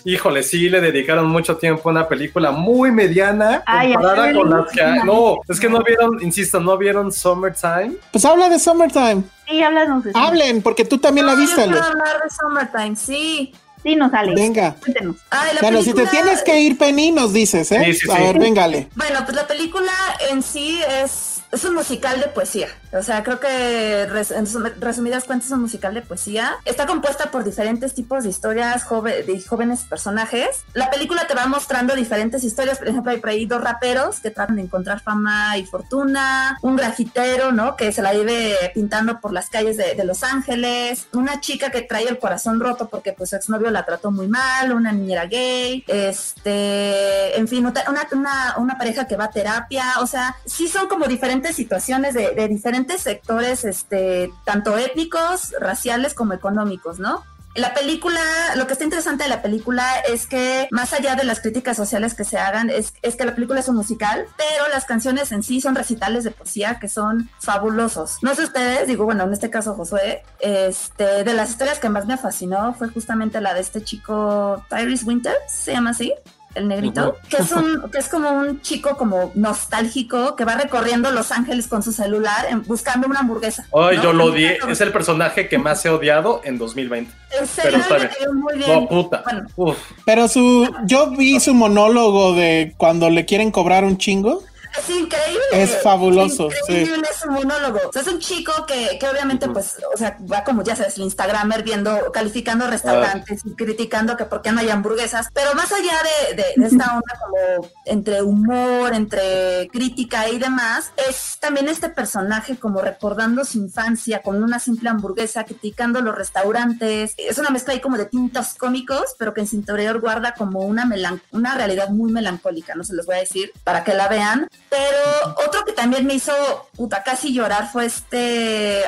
híjole, 0.06 0.42
sí 0.42 0.68
le 0.70 0.80
dedicaron 0.80 1.26
mucho 1.26 1.56
tiempo 1.56 1.88
a 1.88 1.92
una 1.92 2.08
película 2.08 2.50
muy 2.52 2.92
mediana 2.92 3.62
Ay, 3.66 3.90
a 3.92 3.94
comparada 3.96 4.32
con 4.32 4.50
las 4.50 4.70
que 4.72 4.82
hay. 4.82 5.00
no. 5.04 5.40
Es 5.48 5.58
que 5.60 5.68
no 5.68 5.82
vieron, 5.82 6.22
insisto, 6.22 6.60
no 6.60 6.78
vieron 6.78 7.12
Summertime. 7.12 7.92
Pues 8.12 8.24
habla 8.24 8.48
de 8.48 8.58
Summertime. 8.58 9.24
Sí, 9.48 9.62
háblanos 9.62 10.04
de. 10.04 10.12
Hablen, 10.14 10.62
porque 10.62 10.84
tú 10.84 10.98
también 10.98 11.26
la 11.26 11.32
No, 11.32 11.38
yo 11.38 11.44
viste, 11.46 11.62
quiero 11.64 11.82
hablar 11.84 12.20
de 12.22 12.30
Summertime, 12.30 12.96
sí. 12.96 13.52
Sí, 13.82 13.94
nos 13.94 14.10
sale. 14.10 14.34
Venga. 14.34 14.74
Cuéntenos. 14.80 15.16
Ay, 15.30 15.54
la 15.54 15.60
Bueno, 15.60 15.78
si 15.80 15.90
te 15.90 15.94
película- 15.96 16.10
tienes 16.22 16.42
que 16.42 16.60
ir, 16.60 16.76
Penny, 16.78 17.12
nos 17.12 17.32
dices, 17.32 17.70
¿eh? 17.70 17.82
Sí, 17.84 17.94
sí, 17.94 18.10
A 18.10 18.16
sí. 18.16 18.22
ver, 18.22 18.38
véngale. 18.40 18.88
Bueno, 18.96 19.20
pues 19.24 19.36
la 19.36 19.46
película 19.46 19.92
en 20.30 20.42
sí 20.42 20.80
es, 21.02 21.35
es 21.56 21.64
un 21.64 21.74
musical 21.74 22.20
de 22.20 22.28
poesía. 22.28 22.68
O 22.92 23.02
sea, 23.02 23.22
creo 23.22 23.40
que 23.40 24.02
en 24.02 24.46
sum- 24.46 24.72
resumidas 24.80 25.24
cuentas 25.24 25.46
es 25.48 25.52
un 25.52 25.62
musical 25.62 25.92
de 25.94 26.02
poesía. 26.02 26.54
Está 26.64 26.86
compuesta 26.86 27.30
por 27.30 27.44
diferentes 27.44 27.94
tipos 27.94 28.24
de 28.24 28.30
historias 28.30 28.84
jove- 28.86 29.24
de 29.24 29.42
jóvenes 29.42 29.80
personajes. 29.82 30.64
La 30.74 30.90
película 30.90 31.26
te 31.26 31.34
va 31.34 31.46
mostrando 31.46 31.94
diferentes 31.94 32.44
historias. 32.44 32.78
Por 32.78 32.88
ejemplo, 32.88 33.10
hay 33.12 33.18
por 33.18 33.30
ahí 33.30 33.46
dos 33.46 33.60
raperos 33.62 34.20
que 34.20 34.30
tratan 34.30 34.56
de 34.56 34.62
encontrar 34.62 35.00
fama 35.00 35.58
y 35.58 35.64
fortuna. 35.66 36.58
Un 36.62 36.76
grafitero, 36.76 37.52
¿no? 37.52 37.76
Que 37.76 37.92
se 37.92 38.02
la 38.02 38.12
vive 38.12 38.54
pintando 38.74 39.20
por 39.20 39.32
las 39.32 39.50
calles 39.50 39.76
de, 39.76 39.94
de 39.94 40.04
Los 40.04 40.22
Ángeles. 40.22 41.06
Una 41.12 41.40
chica 41.40 41.70
que 41.70 41.82
trae 41.82 42.08
el 42.08 42.18
corazón 42.18 42.60
roto 42.60 42.88
porque 42.88 43.12
pues 43.12 43.30
su 43.30 43.36
exnovio 43.36 43.70
la 43.70 43.84
trató 43.84 44.10
muy 44.10 44.28
mal. 44.28 44.72
Una 44.72 44.92
niñera 44.92 45.26
gay. 45.26 45.84
Este, 45.86 47.38
en 47.38 47.48
fin, 47.48 47.64
una, 47.66 47.82
una, 48.12 48.54
una 48.58 48.78
pareja 48.78 49.06
que 49.06 49.16
va 49.16 49.24
a 49.24 49.30
terapia. 49.30 49.84
O 50.00 50.06
sea, 50.06 50.36
sí 50.44 50.68
son 50.68 50.88
como 50.88 51.06
diferentes 51.06 51.45
situaciones 51.52 52.14
de, 52.14 52.32
de 52.32 52.48
diferentes 52.48 53.02
sectores, 53.02 53.64
este, 53.64 54.30
tanto 54.44 54.76
étnicos, 54.76 55.54
raciales 55.60 56.14
como 56.14 56.32
económicos, 56.32 56.98
¿no? 56.98 57.24
La 57.56 57.72
película, 57.72 58.20
lo 58.56 58.66
que 58.66 58.74
está 58.74 58.84
interesante 58.84 59.24
de 59.24 59.30
la 59.30 59.40
película 59.40 59.86
es 60.06 60.26
que 60.26 60.68
más 60.70 60.92
allá 60.92 61.16
de 61.16 61.24
las 61.24 61.40
críticas 61.40 61.74
sociales 61.74 62.12
que 62.12 62.24
se 62.24 62.36
hagan, 62.36 62.68
es, 62.68 62.92
es 63.00 63.16
que 63.16 63.24
la 63.24 63.34
película 63.34 63.60
es 63.60 63.68
un 63.68 63.76
musical, 63.76 64.26
pero 64.36 64.68
las 64.68 64.84
canciones 64.84 65.32
en 65.32 65.42
sí 65.42 65.62
son 65.62 65.74
recitales 65.74 66.24
de 66.24 66.32
poesía 66.32 66.78
que 66.78 66.88
son 66.88 67.30
fabulosos. 67.40 68.18
No 68.20 68.34
sé 68.34 68.44
ustedes, 68.44 68.86
digo, 68.86 69.06
bueno, 69.06 69.24
en 69.24 69.32
este 69.32 69.48
caso 69.48 69.74
Josué, 69.74 70.22
este, 70.40 71.24
de 71.24 71.32
las 71.32 71.48
historias 71.48 71.78
que 71.78 71.88
más 71.88 72.04
me 72.04 72.18
fascinó 72.18 72.74
fue 72.74 72.88
justamente 72.88 73.40
la 73.40 73.54
de 73.54 73.60
este 73.60 73.82
chico 73.82 74.62
Tyrese 74.68 75.06
Winters, 75.06 75.38
se 75.48 75.72
llama 75.72 75.90
así. 75.90 76.12
El 76.56 76.68
negrito, 76.68 77.16
que 77.28 77.36
es 77.36 77.52
un, 77.52 77.90
que 77.92 77.98
es 77.98 78.08
como 78.08 78.30
un 78.30 78.60
chico 78.62 78.96
como 78.96 79.30
nostálgico 79.34 80.34
que 80.36 80.44
va 80.44 80.54
recorriendo 80.56 81.10
Los 81.10 81.30
Ángeles 81.30 81.68
con 81.68 81.82
su 81.82 81.92
celular 81.92 82.46
en- 82.48 82.62
buscando 82.62 83.06
una 83.06 83.20
hamburguesa. 83.20 83.66
Ay, 83.74 83.98
¿no? 83.98 84.02
yo 84.04 84.12
lo 84.14 84.24
odié. 84.26 84.58
Es 84.68 84.80
el 84.80 84.90
personaje 84.92 85.48
que 85.48 85.58
más 85.58 85.84
he 85.84 85.90
odiado 85.90 86.40
en 86.44 86.56
2020. 86.58 87.12
En 87.38 87.46
serio, 87.46 87.70
pero 87.72 87.82
está 87.82 87.96
bien. 87.98 88.10
cayó 88.18 88.32
muy 88.32 88.56
bien. 88.56 88.70
No, 88.70 88.88
puta. 88.88 89.22
Bueno. 89.54 89.76
Pero 90.06 90.28
su, 90.28 90.66
yo 90.86 91.10
vi 91.10 91.38
su 91.40 91.52
monólogo 91.54 92.34
de 92.34 92.74
cuando 92.78 93.10
le 93.10 93.24
quieren 93.26 93.50
cobrar 93.50 93.84
un 93.84 93.98
chingo. 93.98 94.42
Es 94.78 94.90
increíble. 94.90 95.40
Es 95.52 95.82
fabuloso, 95.82 96.48
sí. 96.66 96.86
su 97.20 97.30
monólogo. 97.30 97.80
O 97.88 97.92
sea, 97.92 98.02
es 98.02 98.08
un 98.08 98.18
chico 98.18 98.52
que, 98.66 98.98
que 98.98 99.08
obviamente, 99.08 99.48
pues, 99.48 99.76
o 99.94 99.96
sea, 99.96 100.16
va 100.30 100.44
como 100.44 100.62
ya 100.62 100.76
sabes, 100.76 100.96
el 100.96 101.04
Instagramer 101.04 101.62
viendo, 101.62 102.12
calificando 102.12 102.66
restaurantes 102.66 103.42
y 103.44 103.54
criticando 103.54 104.16
que 104.16 104.24
por 104.24 104.42
qué 104.42 104.52
no 104.52 104.60
hay 104.60 104.70
hamburguesas. 104.70 105.28
Pero 105.32 105.54
más 105.54 105.72
allá 105.72 105.94
de, 106.28 106.34
de- 106.36 106.52
de 106.56 106.66
esta 106.66 106.84
onda 106.96 107.18
como 107.20 107.68
entre 107.84 108.22
humor, 108.22 108.94
entre 108.94 109.68
crítica 109.72 110.28
y 110.28 110.38
demás, 110.38 110.92
es 111.08 111.38
también 111.40 111.68
este 111.68 111.88
personaje 111.88 112.56
como 112.56 112.80
recordando 112.80 113.44
su 113.44 113.58
infancia 113.58 114.22
con 114.22 114.42
una 114.42 114.58
simple 114.58 114.88
hamburguesa, 114.90 115.44
criticando 115.44 116.00
los 116.00 116.14
restaurantes. 116.14 117.14
Es 117.16 117.38
una 117.38 117.50
mezcla 117.50 117.72
ahí 117.74 117.80
como 117.80 117.96
de 117.96 118.06
tintos 118.06 118.54
cómicos, 118.54 119.14
pero 119.18 119.32
que 119.34 119.40
en 119.40 119.46
su 119.46 119.56
interior 119.56 120.00
guarda 120.00 120.34
como 120.34 120.60
una, 120.60 120.84
melan 120.84 121.20
una 121.32 121.54
realidad 121.54 121.88
muy 121.90 122.12
melancólica, 122.12 122.74
no 122.74 122.84
se 122.84 122.94
los 122.94 123.06
voy 123.06 123.16
a 123.16 123.20
decir, 123.20 123.52
para 123.64 123.84
que 123.84 123.94
la 123.94 124.08
vean. 124.08 124.48
Pero 124.68 125.34
otro 125.46 125.64
que 125.64 125.72
también 125.72 126.06
me 126.06 126.14
hizo 126.14 126.32
puta 126.76 127.02
casi 127.02 127.32
llorar 127.32 127.70
fue 127.70 127.86
este. 127.86 128.84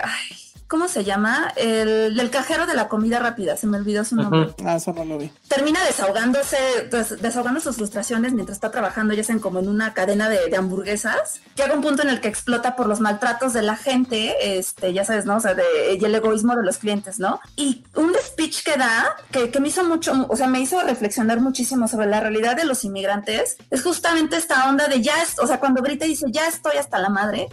¿Cómo 0.68 0.86
se 0.86 1.02
llama? 1.02 1.50
El, 1.56 2.28
cajero 2.30 2.66
de 2.66 2.74
la 2.74 2.88
comida 2.88 3.18
rápida, 3.18 3.56
se 3.56 3.66
me 3.66 3.78
olvidó 3.78 4.04
su 4.04 4.16
nombre. 4.16 4.54
Ah, 4.66 4.76
eso 4.76 4.92
no 4.92 5.02
lo 5.06 5.16
vi. 5.16 5.32
Termina 5.48 5.82
desahogándose, 5.84 6.58
des- 6.90 7.22
desahogando 7.22 7.58
sus 7.60 7.76
frustraciones 7.76 8.34
mientras 8.34 8.56
está 8.58 8.70
trabajando, 8.70 9.14
ya 9.14 9.24
sea 9.24 9.38
como 9.38 9.60
en 9.60 9.68
una 9.68 9.94
cadena 9.94 10.28
de, 10.28 10.48
de 10.50 10.56
hamburguesas. 10.56 11.40
Llega 11.56 11.72
un 11.74 11.80
punto 11.80 12.02
en 12.02 12.10
el 12.10 12.20
que 12.20 12.28
explota 12.28 12.76
por 12.76 12.86
los 12.86 13.00
maltratos 13.00 13.54
de 13.54 13.62
la 13.62 13.76
gente, 13.76 14.58
este, 14.58 14.92
ya 14.92 15.06
sabes, 15.06 15.24
¿no? 15.24 15.36
O 15.36 15.40
sea, 15.40 15.54
de, 15.54 15.64
y 15.98 16.04
el 16.04 16.14
egoísmo 16.14 16.54
de 16.54 16.62
los 16.62 16.76
clientes, 16.76 17.18
¿no? 17.18 17.40
Y 17.56 17.84
un 17.94 18.12
speech 18.22 18.62
que 18.62 18.76
da, 18.76 19.16
que, 19.30 19.50
que 19.50 19.60
me 19.60 19.68
hizo 19.68 19.84
mucho, 19.84 20.26
o 20.28 20.36
sea, 20.36 20.48
me 20.48 20.60
hizo 20.60 20.82
reflexionar 20.82 21.40
muchísimo 21.40 21.88
sobre 21.88 22.06
la 22.08 22.20
realidad 22.20 22.56
de 22.56 22.66
los 22.66 22.84
inmigrantes, 22.84 23.56
es 23.70 23.82
justamente 23.82 24.36
esta 24.36 24.68
onda 24.68 24.86
de 24.86 25.00
ya, 25.00 25.22
es, 25.22 25.38
o 25.38 25.46
sea, 25.46 25.60
cuando 25.60 25.80
Brita 25.80 26.04
dice, 26.04 26.26
ya 26.30 26.46
estoy 26.46 26.76
hasta 26.76 26.98
la 26.98 27.08
madre, 27.08 27.48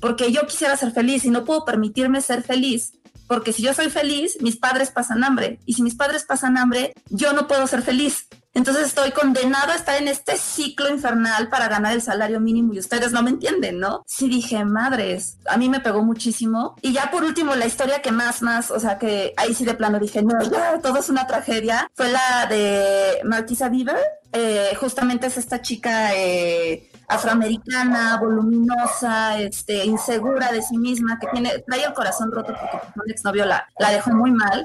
porque 0.00 0.32
yo 0.32 0.46
quisiera 0.46 0.76
ser 0.76 0.92
feliz 0.92 1.24
y 1.24 1.30
no 1.30 1.44
puedo 1.44 1.64
permitirme 1.64 2.20
ser 2.20 2.42
feliz. 2.42 2.92
Porque 3.26 3.52
si 3.52 3.62
yo 3.62 3.74
soy 3.74 3.90
feliz, 3.90 4.38
mis 4.40 4.56
padres 4.56 4.90
pasan 4.90 5.24
hambre. 5.24 5.58
Y 5.66 5.74
si 5.74 5.82
mis 5.82 5.96
padres 5.96 6.24
pasan 6.24 6.56
hambre, 6.56 6.94
yo 7.10 7.32
no 7.32 7.48
puedo 7.48 7.66
ser 7.66 7.82
feliz. 7.82 8.28
Entonces 8.56 8.86
estoy 8.86 9.10
condenado 9.10 9.72
a 9.72 9.74
estar 9.74 10.00
en 10.00 10.08
este 10.08 10.38
ciclo 10.38 10.88
infernal 10.88 11.50
para 11.50 11.68
ganar 11.68 11.92
el 11.92 12.00
salario 12.00 12.40
mínimo 12.40 12.72
y 12.72 12.78
ustedes 12.78 13.12
no 13.12 13.22
me 13.22 13.28
entienden, 13.28 13.78
¿no? 13.78 14.02
Sí 14.06 14.30
dije, 14.30 14.64
madres, 14.64 15.36
a 15.46 15.58
mí 15.58 15.68
me 15.68 15.80
pegó 15.80 16.02
muchísimo. 16.02 16.74
Y 16.80 16.94
ya 16.94 17.10
por 17.10 17.22
último, 17.22 17.54
la 17.54 17.66
historia 17.66 18.00
que 18.00 18.12
más, 18.12 18.40
más, 18.40 18.70
o 18.70 18.80
sea, 18.80 18.96
que 18.98 19.34
ahí 19.36 19.52
sí 19.52 19.66
de 19.66 19.74
plano 19.74 19.98
dije, 19.98 20.22
no, 20.22 20.40
ya, 20.50 20.78
todo 20.80 21.00
es 21.00 21.10
una 21.10 21.26
tragedia, 21.26 21.90
fue 21.94 22.10
la 22.10 22.46
de 22.48 23.20
Marquisa 23.24 23.68
Bieber. 23.68 23.98
Eh, 24.32 24.74
justamente 24.80 25.26
es 25.26 25.36
esta 25.36 25.60
chica 25.60 26.14
eh, 26.14 26.90
afroamericana, 27.08 28.18
voluminosa, 28.20 29.38
este, 29.38 29.84
insegura 29.84 30.50
de 30.52 30.62
sí 30.62 30.76
misma, 30.78 31.18
que 31.18 31.26
tiene, 31.28 31.58
trae 31.66 31.84
el 31.84 31.92
corazón 31.94 32.32
roto 32.32 32.54
porque 32.58 32.78
un 33.04 33.10
exnovio 33.10 33.44
la, 33.46 33.68
la 33.78 33.90
dejó 33.90 34.10
muy 34.12 34.30
mal. 34.30 34.64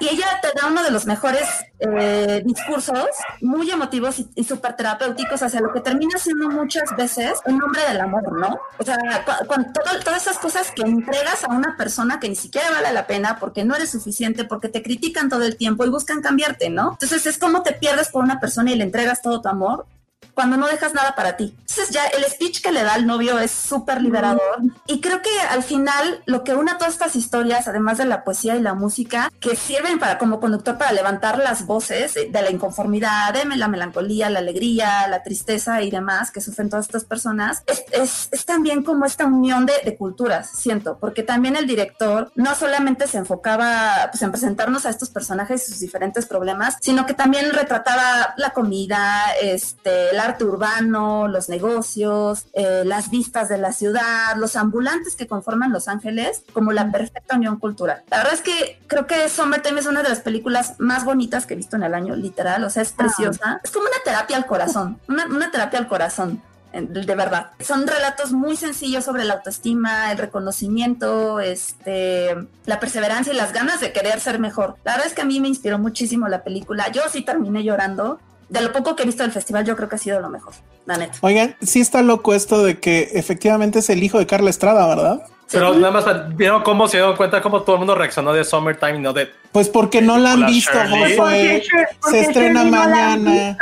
Y 0.00 0.08
ella 0.08 0.26
te 0.40 0.48
da 0.58 0.68
uno 0.68 0.82
de 0.82 0.90
los 0.90 1.06
mejores 1.06 1.42
eh, 1.80 2.42
discursos, 2.44 3.06
muy 3.40 3.70
emotivos 3.70 4.18
y, 4.20 4.30
y 4.34 4.44
súper 4.44 4.74
terapéuticos, 4.74 5.42
hacia 5.42 5.60
lo 5.60 5.72
que 5.72 5.80
termina 5.80 6.18
siendo 6.18 6.48
muchas 6.48 6.94
veces 6.96 7.40
en 7.46 7.58
nombre 7.58 7.82
del 7.88 8.00
amor, 8.00 8.32
¿no? 8.38 8.58
O 8.78 8.84
sea, 8.84 8.96
cu- 9.24 9.46
cuando 9.46 9.72
todo- 9.72 10.00
todas 10.02 10.22
esas 10.22 10.38
cosas 10.38 10.70
que 10.70 10.82
entregas 10.82 11.44
a 11.44 11.48
una 11.52 11.76
persona 11.76 12.20
que 12.20 12.28
ni 12.28 12.36
siquiera 12.36 12.70
vale 12.70 12.92
la 12.92 13.06
pena 13.06 13.38
porque 13.38 13.64
no 13.64 13.74
eres 13.74 13.90
suficiente, 13.90 14.44
porque 14.44 14.68
te 14.68 14.82
critican 14.82 15.28
todo 15.28 15.42
el 15.42 15.56
tiempo 15.56 15.84
y 15.84 15.88
buscan 15.90 16.22
cambiarte, 16.22 16.70
¿no? 16.70 16.92
Entonces 16.92 17.26
es 17.26 17.38
como 17.38 17.62
te 17.62 17.72
pierdes 17.72 18.08
por 18.08 18.22
una 18.24 18.40
persona 18.40 18.70
y 18.70 18.76
le 18.76 18.84
entregas 18.84 19.20
todo 19.22 19.40
tu 19.40 19.48
amor 19.48 19.86
cuando 20.34 20.56
no 20.56 20.66
dejas 20.66 20.94
nada 20.94 21.14
para 21.14 21.36
ti. 21.36 21.54
Entonces 21.58 21.90
ya 21.90 22.06
el 22.06 22.24
speech 22.24 22.62
que 22.62 22.72
le 22.72 22.82
da 22.82 22.94
al 22.94 23.06
novio 23.06 23.38
es 23.38 23.50
súper 23.50 24.00
liberador. 24.00 24.40
Y 24.86 25.00
creo 25.00 25.20
que 25.22 25.30
al 25.50 25.62
final 25.62 26.22
lo 26.26 26.44
que 26.44 26.54
une 26.54 26.70
a 26.70 26.78
todas 26.78 26.94
estas 26.94 27.16
historias, 27.16 27.68
además 27.68 27.98
de 27.98 28.04
la 28.06 28.24
poesía 28.24 28.56
y 28.56 28.60
la 28.62 28.74
música, 28.74 29.30
que 29.40 29.56
sirven 29.56 29.98
para 29.98 30.18
como 30.18 30.40
conductor 30.40 30.78
para 30.78 30.92
levantar 30.92 31.38
las 31.38 31.66
voces 31.66 32.14
de 32.14 32.42
la 32.42 32.50
inconformidad, 32.50 33.34
de 33.34 33.44
la 33.56 33.68
melancolía, 33.68 34.30
la 34.30 34.38
alegría, 34.38 35.06
la 35.08 35.22
tristeza 35.22 35.82
y 35.82 35.90
demás 35.90 36.30
que 36.30 36.40
sufren 36.40 36.68
todas 36.70 36.86
estas 36.86 37.04
personas, 37.04 37.62
es, 37.66 37.84
es- 37.92 38.28
es 38.30 38.44
también 38.46 38.82
como 38.82 39.04
esta 39.04 39.26
unión 39.26 39.66
de, 39.66 39.74
de 39.84 39.96
culturas, 39.96 40.50
siento, 40.54 40.98
porque 40.98 41.22
también 41.22 41.56
el 41.56 41.66
director 41.66 42.30
no 42.34 42.54
solamente 42.54 43.06
se 43.06 43.18
enfocaba 43.18 44.08
pues, 44.10 44.22
en 44.22 44.30
presentarnos 44.30 44.86
a 44.86 44.90
estos 44.90 45.10
personajes 45.10 45.68
y 45.68 45.72
sus 45.72 45.80
diferentes 45.80 46.26
problemas, 46.26 46.76
sino 46.80 47.06
que 47.06 47.14
también 47.14 47.50
retrataba 47.52 48.34
la 48.36 48.50
comida, 48.50 49.32
este, 49.40 50.11
el 50.12 50.20
arte 50.20 50.44
urbano, 50.44 51.28
los 51.28 51.48
negocios, 51.48 52.46
eh, 52.52 52.82
las 52.84 53.10
vistas 53.10 53.48
de 53.48 53.58
la 53.58 53.72
ciudad, 53.72 54.36
los 54.36 54.56
ambulantes 54.56 55.16
que 55.16 55.26
conforman 55.26 55.72
Los 55.72 55.88
Ángeles, 55.88 56.44
como 56.52 56.72
la 56.72 56.90
perfecta 56.90 57.36
unión 57.36 57.58
cultural. 57.58 58.02
La 58.10 58.18
verdad 58.18 58.34
es 58.34 58.42
que 58.42 58.80
creo 58.86 59.06
que 59.06 59.28
Summertime 59.28 59.80
es 59.80 59.86
una 59.86 60.02
de 60.02 60.08
las 60.08 60.20
películas 60.20 60.74
más 60.78 61.04
bonitas 61.04 61.46
que 61.46 61.54
he 61.54 61.56
visto 61.56 61.76
en 61.76 61.82
el 61.82 61.94
año, 61.94 62.14
literal, 62.14 62.62
o 62.64 62.70
sea, 62.70 62.82
es 62.82 62.92
preciosa. 62.92 63.60
Es 63.64 63.70
como 63.70 63.86
una 63.86 64.02
terapia 64.04 64.36
al 64.36 64.46
corazón, 64.46 65.00
una, 65.08 65.26
una 65.26 65.50
terapia 65.50 65.78
al 65.78 65.88
corazón 65.88 66.42
de 66.72 67.14
verdad. 67.14 67.50
Son 67.60 67.86
relatos 67.86 68.32
muy 68.32 68.56
sencillos 68.56 69.04
sobre 69.04 69.24
la 69.24 69.34
autoestima, 69.34 70.10
el 70.10 70.18
reconocimiento, 70.18 71.40
este, 71.40 72.34
la 72.64 72.80
perseverancia 72.80 73.32
y 73.32 73.36
las 73.36 73.52
ganas 73.52 73.80
de 73.80 73.92
querer 73.92 74.20
ser 74.20 74.38
mejor. 74.38 74.76
La 74.84 74.92
verdad 74.92 75.06
es 75.06 75.14
que 75.14 75.22
a 75.22 75.26
mí 75.26 75.38
me 75.40 75.48
inspiró 75.48 75.78
muchísimo 75.78 76.28
la 76.28 76.42
película. 76.42 76.90
Yo 76.90 77.02
sí 77.10 77.22
terminé 77.22 77.62
llorando. 77.62 78.20
De 78.52 78.60
lo 78.60 78.70
poco 78.70 78.94
que 78.94 79.02
he 79.02 79.06
visto 79.06 79.22
del 79.22 79.32
festival, 79.32 79.64
yo 79.64 79.74
creo 79.76 79.88
que 79.88 79.94
ha 79.96 79.98
sido 79.98 80.20
lo 80.20 80.28
mejor, 80.28 80.52
la 80.84 80.98
neta. 80.98 81.14
Oigan, 81.22 81.56
sí 81.62 81.80
está 81.80 82.02
loco 82.02 82.34
esto 82.34 82.62
de 82.62 82.78
que 82.78 83.08
efectivamente 83.14 83.78
es 83.78 83.88
el 83.88 84.02
hijo 84.02 84.18
de 84.18 84.26
Carla 84.26 84.50
Estrada, 84.50 84.86
¿verdad? 84.86 85.22
Pero 85.50 85.74
nada 85.74 85.90
más 85.90 86.36
vieron 86.36 86.62
cómo 86.62 86.86
se 86.86 86.98
dieron 86.98 87.16
cuenta 87.16 87.40
cómo 87.40 87.62
todo 87.62 87.76
el 87.76 87.80
mundo 87.80 87.94
reaccionó 87.94 88.32
de 88.34 88.44
Summertime 88.44 88.96
y 88.96 89.00
no 89.00 89.12
de. 89.14 89.30
Pues 89.52 89.68
porque 89.70 90.00
no 90.02 90.18
la 90.18 90.32
han 90.32 90.46
visto. 90.46 90.72
Josué. 90.72 91.62
Se 92.10 92.20
estrena 92.20 92.64
mañana. 92.64 93.56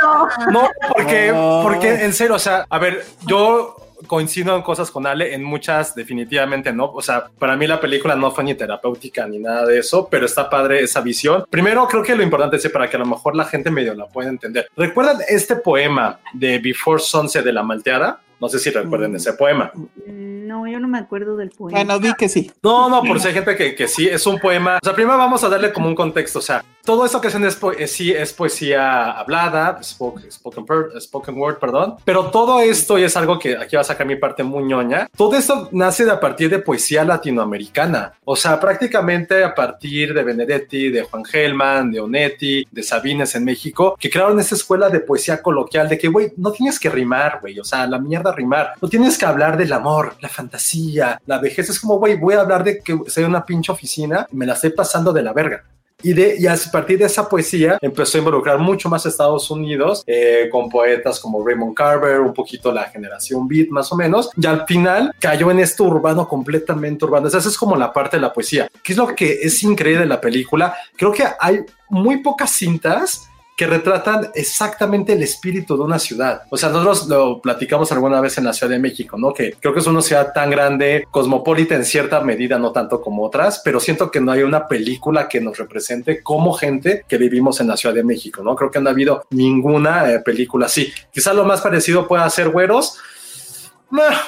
No, 0.51 0.69
porque, 0.93 1.31
Oh. 1.33 1.61
porque 1.63 2.03
en 2.03 2.13
serio, 2.13 2.35
o 2.35 2.39
sea, 2.39 2.65
a 2.69 2.79
ver, 2.79 3.05
yo 3.27 3.75
coincido 4.07 4.55
en 4.55 4.61
cosas 4.61 4.91
con 4.91 5.05
Ale, 5.05 5.33
en 5.33 5.43
muchas 5.43 5.95
definitivamente 5.95 6.71
no. 6.73 6.85
O 6.85 7.01
sea, 7.01 7.29
para 7.39 7.55
mí 7.55 7.67
la 7.67 7.79
película 7.79 8.15
no 8.15 8.31
fue 8.31 8.43
ni 8.43 8.55
terapéutica 8.55 9.27
ni 9.27 9.39
nada 9.39 9.65
de 9.65 9.79
eso, 9.79 10.07
pero 10.09 10.25
está 10.25 10.49
padre 10.49 10.81
esa 10.81 11.01
visión. 11.01 11.45
Primero, 11.49 11.87
creo 11.87 12.03
que 12.03 12.15
lo 12.15 12.23
importante 12.23 12.57
es 12.57 12.69
para 12.69 12.89
que 12.89 12.95
a 12.95 12.99
lo 12.99 13.05
mejor 13.05 13.35
la 13.35 13.45
gente 13.45 13.71
medio 13.71 13.93
la 13.93 14.07
pueda 14.07 14.29
entender. 14.29 14.67
¿Recuerdan 14.75 15.17
este 15.27 15.55
poema 15.55 16.19
de 16.33 16.59
Before 16.59 17.01
Sunset 17.01 17.43
de 17.43 17.53
la 17.53 17.63
Malteada? 17.63 18.21
No 18.41 18.49
sé 18.49 18.57
si 18.57 18.71
recuerden 18.71 19.15
ese 19.15 19.33
poema. 19.33 19.71
No, 20.07 20.67
yo 20.67 20.79
no 20.79 20.87
me 20.87 20.97
acuerdo 20.97 21.37
del 21.37 21.51
poema. 21.51 21.77
Bueno, 21.77 21.99
di 21.99 22.11
que 22.15 22.27
sí. 22.27 22.51
No, 22.63 22.89
no, 22.89 23.03
por 23.03 23.19
si 23.19 23.27
hay 23.27 23.35
gente 23.35 23.55
que, 23.55 23.75
que 23.75 23.87
sí, 23.87 24.07
es 24.07 24.25
un 24.25 24.39
poema. 24.39 24.79
O 24.81 24.83
sea, 24.83 24.95
primero 24.95 25.15
vamos 25.15 25.43
a 25.43 25.49
darle 25.49 25.71
como 25.71 25.87
un 25.87 25.93
contexto. 25.93 26.39
O 26.39 26.41
sea, 26.41 26.65
todo 26.83 27.05
esto 27.05 27.19
que 27.21 27.27
hacen 27.27 27.43
es, 27.45 27.55
po- 27.55 27.71
es- 27.71 27.91
sí, 27.91 28.11
es 28.11 28.33
poesía 28.33 29.11
hablada, 29.11 29.79
spoke- 29.81 30.29
spoken, 30.31 30.65
per- 30.65 31.01
spoken 31.01 31.37
word, 31.37 31.57
perdón. 31.59 31.95
Pero 32.05 32.31
todo 32.31 32.59
esto, 32.61 32.97
y 32.97 33.03
es 33.03 33.15
algo 33.17 33.37
que 33.39 33.55
aquí 33.57 33.75
va 33.75 33.81
a 33.81 33.85
sacar 33.85 34.05
mi 34.07 34.15
parte 34.15 34.43
muy 34.43 34.63
ñoña, 34.63 35.07
todo 35.15 35.35
esto 35.35 35.69
nace 35.71 36.05
de 36.05 36.11
a 36.11 36.19
partir 36.19 36.49
de 36.49 36.59
poesía 36.59 37.03
latinoamericana. 37.03 38.13
O 38.23 38.35
sea, 38.35 38.59
prácticamente 38.59 39.43
a 39.43 39.53
partir 39.53 40.13
de 40.13 40.23
Benedetti, 40.23 40.89
de 40.89 41.03
Juan 41.03 41.25
Gelman, 41.25 41.91
de 41.91 41.99
Onetti, 41.99 42.65
de 42.71 42.83
Sabines 42.83 43.35
en 43.35 43.43
México, 43.45 43.95
que 43.99 44.09
crearon 44.09 44.39
esta 44.39 44.55
escuela 44.55 44.89
de 44.89 44.99
poesía 45.01 45.41
coloquial 45.41 45.89
de 45.89 45.97
que, 45.97 46.07
güey, 46.07 46.33
no 46.37 46.51
tienes 46.51 46.79
que 46.79 46.89
rimar, 46.89 47.39
güey. 47.41 47.59
O 47.59 47.63
sea, 47.63 47.85
la 47.87 47.99
mierda 47.99 48.31
rimar. 48.31 48.73
No 48.81 48.87
tienes 48.87 49.17
que 49.17 49.25
hablar 49.25 49.57
del 49.57 49.73
amor, 49.73 50.15
la 50.21 50.29
fantasía, 50.29 51.19
la 51.25 51.39
vejez. 51.39 51.69
Es 51.69 51.79
como, 51.79 51.97
güey, 51.97 52.15
voy 52.17 52.35
a 52.35 52.41
hablar 52.41 52.63
de 52.63 52.79
que 52.79 52.97
soy 53.07 53.23
una 53.23 53.45
pinche 53.45 53.71
oficina 53.71 54.27
y 54.31 54.35
me 54.35 54.45
la 54.45 54.53
estoy 54.53 54.71
pasando 54.71 55.11
de 55.13 55.23
la 55.23 55.33
verga. 55.33 55.63
Y, 56.03 56.13
de, 56.13 56.35
y 56.37 56.47
a 56.47 56.55
partir 56.71 56.99
de 56.99 57.05
esa 57.05 57.27
poesía 57.27 57.77
empezó 57.81 58.17
a 58.17 58.19
involucrar 58.19 58.57
mucho 58.59 58.89
más 58.89 59.05
Estados 59.05 59.49
Unidos 59.51 60.03
eh, 60.07 60.49
con 60.51 60.69
poetas 60.69 61.19
como 61.19 61.45
Raymond 61.45 61.75
Carver, 61.75 62.19
un 62.19 62.33
poquito 62.33 62.71
la 62.71 62.85
generación 62.85 63.47
beat 63.47 63.69
más 63.69 63.91
o 63.91 63.95
menos, 63.95 64.29
y 64.35 64.45
al 64.45 64.65
final 64.65 65.13
cayó 65.19 65.51
en 65.51 65.59
esto 65.59 65.83
urbano 65.83 66.27
completamente 66.27 67.05
urbano. 67.05 67.27
Esa 67.27 67.37
es 67.37 67.57
como 67.57 67.75
la 67.75 67.91
parte 67.91 68.17
de 68.17 68.21
la 68.21 68.33
poesía. 68.33 68.69
¿Qué 68.83 68.93
es 68.93 68.97
lo 68.97 69.07
que 69.15 69.39
es 69.41 69.61
increíble 69.63 70.01
de 70.01 70.07
la 70.07 70.21
película? 70.21 70.75
Creo 70.95 71.11
que 71.11 71.23
hay 71.39 71.59
muy 71.89 72.17
pocas 72.17 72.51
cintas 72.51 73.30
que 73.61 73.67
retratan 73.67 74.31
exactamente 74.33 75.13
el 75.13 75.21
espíritu 75.21 75.77
de 75.77 75.83
una 75.83 75.99
ciudad. 75.99 76.41
O 76.49 76.57
sea, 76.57 76.69
nosotros 76.69 77.07
lo 77.07 77.39
platicamos 77.39 77.91
alguna 77.91 78.19
vez 78.19 78.35
en 78.39 78.45
la 78.45 78.53
Ciudad 78.53 78.71
de 78.71 78.79
México, 78.79 79.19
¿no? 79.19 79.35
Que 79.35 79.53
creo 79.53 79.71
que 79.71 79.81
es 79.81 79.85
una 79.85 80.01
ciudad 80.01 80.33
tan 80.33 80.49
grande, 80.49 81.05
cosmopolita 81.11 81.75
en 81.75 81.85
cierta 81.85 82.21
medida, 82.21 82.57
no 82.57 82.71
tanto 82.71 82.99
como 82.99 83.23
otras, 83.23 83.61
pero 83.63 83.79
siento 83.79 84.09
que 84.09 84.19
no 84.19 84.31
hay 84.31 84.41
una 84.41 84.67
película 84.67 85.29
que 85.29 85.39
nos 85.41 85.59
represente 85.59 86.23
como 86.23 86.53
gente 86.53 87.05
que 87.07 87.19
vivimos 87.19 87.61
en 87.61 87.67
la 87.67 87.77
Ciudad 87.77 87.93
de 87.93 88.03
México, 88.03 88.41
¿no? 88.41 88.55
Creo 88.55 88.71
que 88.71 88.79
no 88.79 88.89
ha 88.89 88.93
habido 88.93 89.27
ninguna 89.29 90.11
eh, 90.11 90.21
película 90.21 90.65
así. 90.65 90.91
Quizá 91.13 91.31
lo 91.31 91.45
más 91.45 91.61
parecido 91.61 92.07
pueda 92.07 92.27
ser 92.31 92.49
Güeros, 92.49 92.97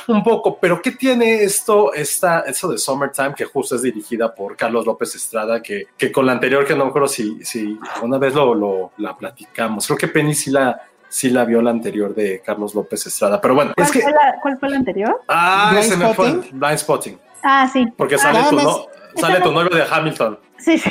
un 0.08 0.24
poco, 0.24 0.58
pero 0.60 0.82
¿qué 0.82 0.92
tiene 0.92 1.44
esto, 1.44 1.94
esta, 1.94 2.42
eso 2.42 2.70
de 2.70 2.78
Summertime, 2.78 3.34
que 3.36 3.46
justo 3.46 3.76
es 3.76 3.82
dirigida 3.82 4.34
por 4.34 4.56
Carlos 4.56 4.86
López 4.86 5.16
Estrada, 5.16 5.62
que, 5.62 5.88
que 5.98 6.12
con 6.12 6.26
la 6.26 6.34
anterior, 6.34 6.66
que 6.66 6.76
no 6.76 6.84
me 6.86 6.90
acuerdo 6.90 7.08
si, 7.08 7.44
si 7.46 7.78
una 8.02 8.18
vez 8.18 8.34
lo, 8.34 8.54
lo 8.56 8.92
la 8.98 9.16
platicamos, 9.16 9.86
creo 9.88 9.98
que 9.98 10.08
Penny 10.10 10.34
sí 10.34 10.52
la, 10.52 10.82
sí 11.08 11.30
la 11.30 11.46
vio 11.46 11.62
la 11.62 11.70
anterior 11.72 12.14
de 12.14 12.42
Carlos 12.46 12.76
López 12.76 13.06
Estrada, 13.08 13.40
pero 13.40 13.56
bueno, 13.56 13.72
¿Cuál, 13.76 13.88
es 13.88 13.94
que, 13.94 14.02
fue 14.02 14.12
la, 14.12 14.36
¿Cuál 14.42 14.60
fue 14.60 14.70
la 14.70 14.76
anterior? 14.78 15.22
ah, 15.28 15.70
Blind 15.72 15.86
se 15.86 15.98
me 15.98 16.14
fue, 16.14 16.30
Spotting? 16.30 16.60
Blind 16.60 16.78
Spotting, 16.78 17.20
Ah, 17.44 17.70
sí. 17.72 17.86
porque 17.98 18.16
Ah, 18.16 18.20
sale, 18.20 18.40
nada 18.40 18.50
tu, 18.50 18.56
no, 18.58 18.86
sale 19.16 19.40
tu 19.42 19.52
novio 19.52 19.70
de 19.76 19.84
Hamilton. 19.90 20.40
Sí, 20.58 20.78
sí. 20.78 20.90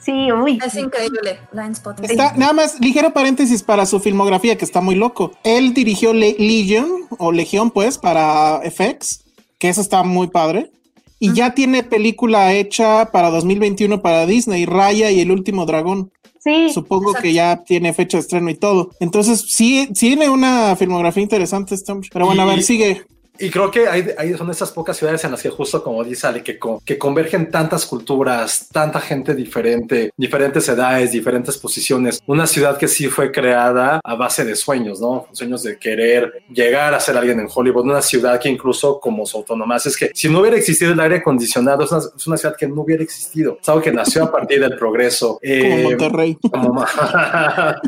Sí, 0.00 0.32
uy. 0.32 0.58
Es 0.64 0.74
increíble, 0.76 1.38
Blind 1.52 1.72
Spot. 1.72 2.00
Está, 2.02 2.32
nada 2.36 2.52
más, 2.52 2.80
ligero 2.80 3.12
paréntesis 3.12 3.62
para 3.62 3.84
su 3.86 4.00
filmografía, 4.00 4.56
que 4.56 4.64
está 4.64 4.80
muy 4.80 4.94
loco. 4.94 5.32
Él 5.44 5.74
dirigió 5.74 6.12
Le- 6.14 6.36
Legion, 6.38 6.88
o 7.18 7.32
Legión, 7.32 7.70
pues, 7.70 7.98
para 7.98 8.60
FX, 8.64 9.24
que 9.58 9.68
eso 9.68 9.80
está 9.80 10.02
muy 10.02 10.28
padre. 10.28 10.70
Y 11.18 11.34
ya 11.34 11.54
tiene 11.54 11.82
película 11.82 12.54
hecha 12.54 13.10
para 13.12 13.28
2021 13.30 14.00
para 14.00 14.24
Disney, 14.24 14.64
Raya 14.64 15.10
y 15.10 15.20
El 15.20 15.30
Último 15.30 15.66
Dragón. 15.66 16.10
Sí. 16.42 16.70
Supongo 16.72 17.10
Exacto. 17.10 17.22
que 17.22 17.32
ya 17.34 17.62
tiene 17.66 17.92
fecha 17.92 18.16
de 18.16 18.22
estreno 18.22 18.48
y 18.48 18.54
todo. 18.54 18.92
Entonces, 19.00 19.44
sí, 19.50 19.86
tiene 19.92 20.30
una 20.30 20.74
filmografía 20.76 21.22
interesante 21.22 21.74
este 21.74 21.92
hombre. 21.92 22.08
Pero 22.10 22.24
bueno, 22.24 22.40
a 22.40 22.46
ver, 22.46 22.62
sigue. 22.62 23.04
Y 23.40 23.50
creo 23.50 23.70
que 23.70 23.88
hay, 23.88 24.10
hay- 24.18 24.34
son 24.36 24.50
esas 24.50 24.70
pocas 24.70 24.96
ciudades 24.96 25.24
en 25.24 25.30
las 25.32 25.42
que 25.42 25.50
justo 25.50 25.82
como 25.82 26.04
dice 26.04 26.26
Ale, 26.26 26.42
que, 26.42 26.58
con- 26.58 26.80
que 26.80 26.98
convergen 26.98 27.50
tantas 27.50 27.86
culturas, 27.86 28.68
tanta 28.70 29.00
gente 29.00 29.34
diferente, 29.34 30.12
diferentes 30.16 30.68
edades, 30.68 31.12
diferentes 31.12 31.56
posiciones. 31.56 32.22
Una 32.26 32.46
ciudad 32.46 32.76
que 32.76 32.86
sí 32.88 33.08
fue 33.08 33.32
creada 33.32 34.00
a 34.04 34.14
base 34.14 34.44
de 34.44 34.54
sueños, 34.56 35.00
¿no? 35.00 35.26
Sueños 35.32 35.62
de 35.62 35.78
querer 35.78 36.42
llegar 36.52 36.94
a 36.94 37.00
ser 37.00 37.16
alguien 37.16 37.40
en 37.40 37.48
Hollywood. 37.52 37.84
Una 37.84 38.02
ciudad 38.02 38.38
que 38.38 38.48
incluso 38.48 39.00
como 39.00 39.24
su 39.26 39.36
autonomía, 39.38 39.76
es 39.76 39.96
que 39.96 40.10
si 40.14 40.28
no 40.28 40.40
hubiera 40.40 40.56
existido 40.56 40.92
el 40.92 41.00
aire 41.00 41.16
acondicionado, 41.16 41.84
es 41.84 41.92
una, 41.92 42.00
es 42.16 42.26
una 42.26 42.36
ciudad 42.36 42.56
que 42.56 42.66
no 42.68 42.82
hubiera 42.82 43.02
existido. 43.02 43.58
Es 43.62 43.68
algo 43.68 43.80
que 43.82 43.92
nació 43.92 44.24
a 44.24 44.32
partir 44.32 44.60
del 44.60 44.76
progreso. 44.76 45.38
Como 45.40 45.42
Eh, 45.42 45.82
Monterrey. 45.84 46.36
como 46.50 46.72
ma- 46.74 46.86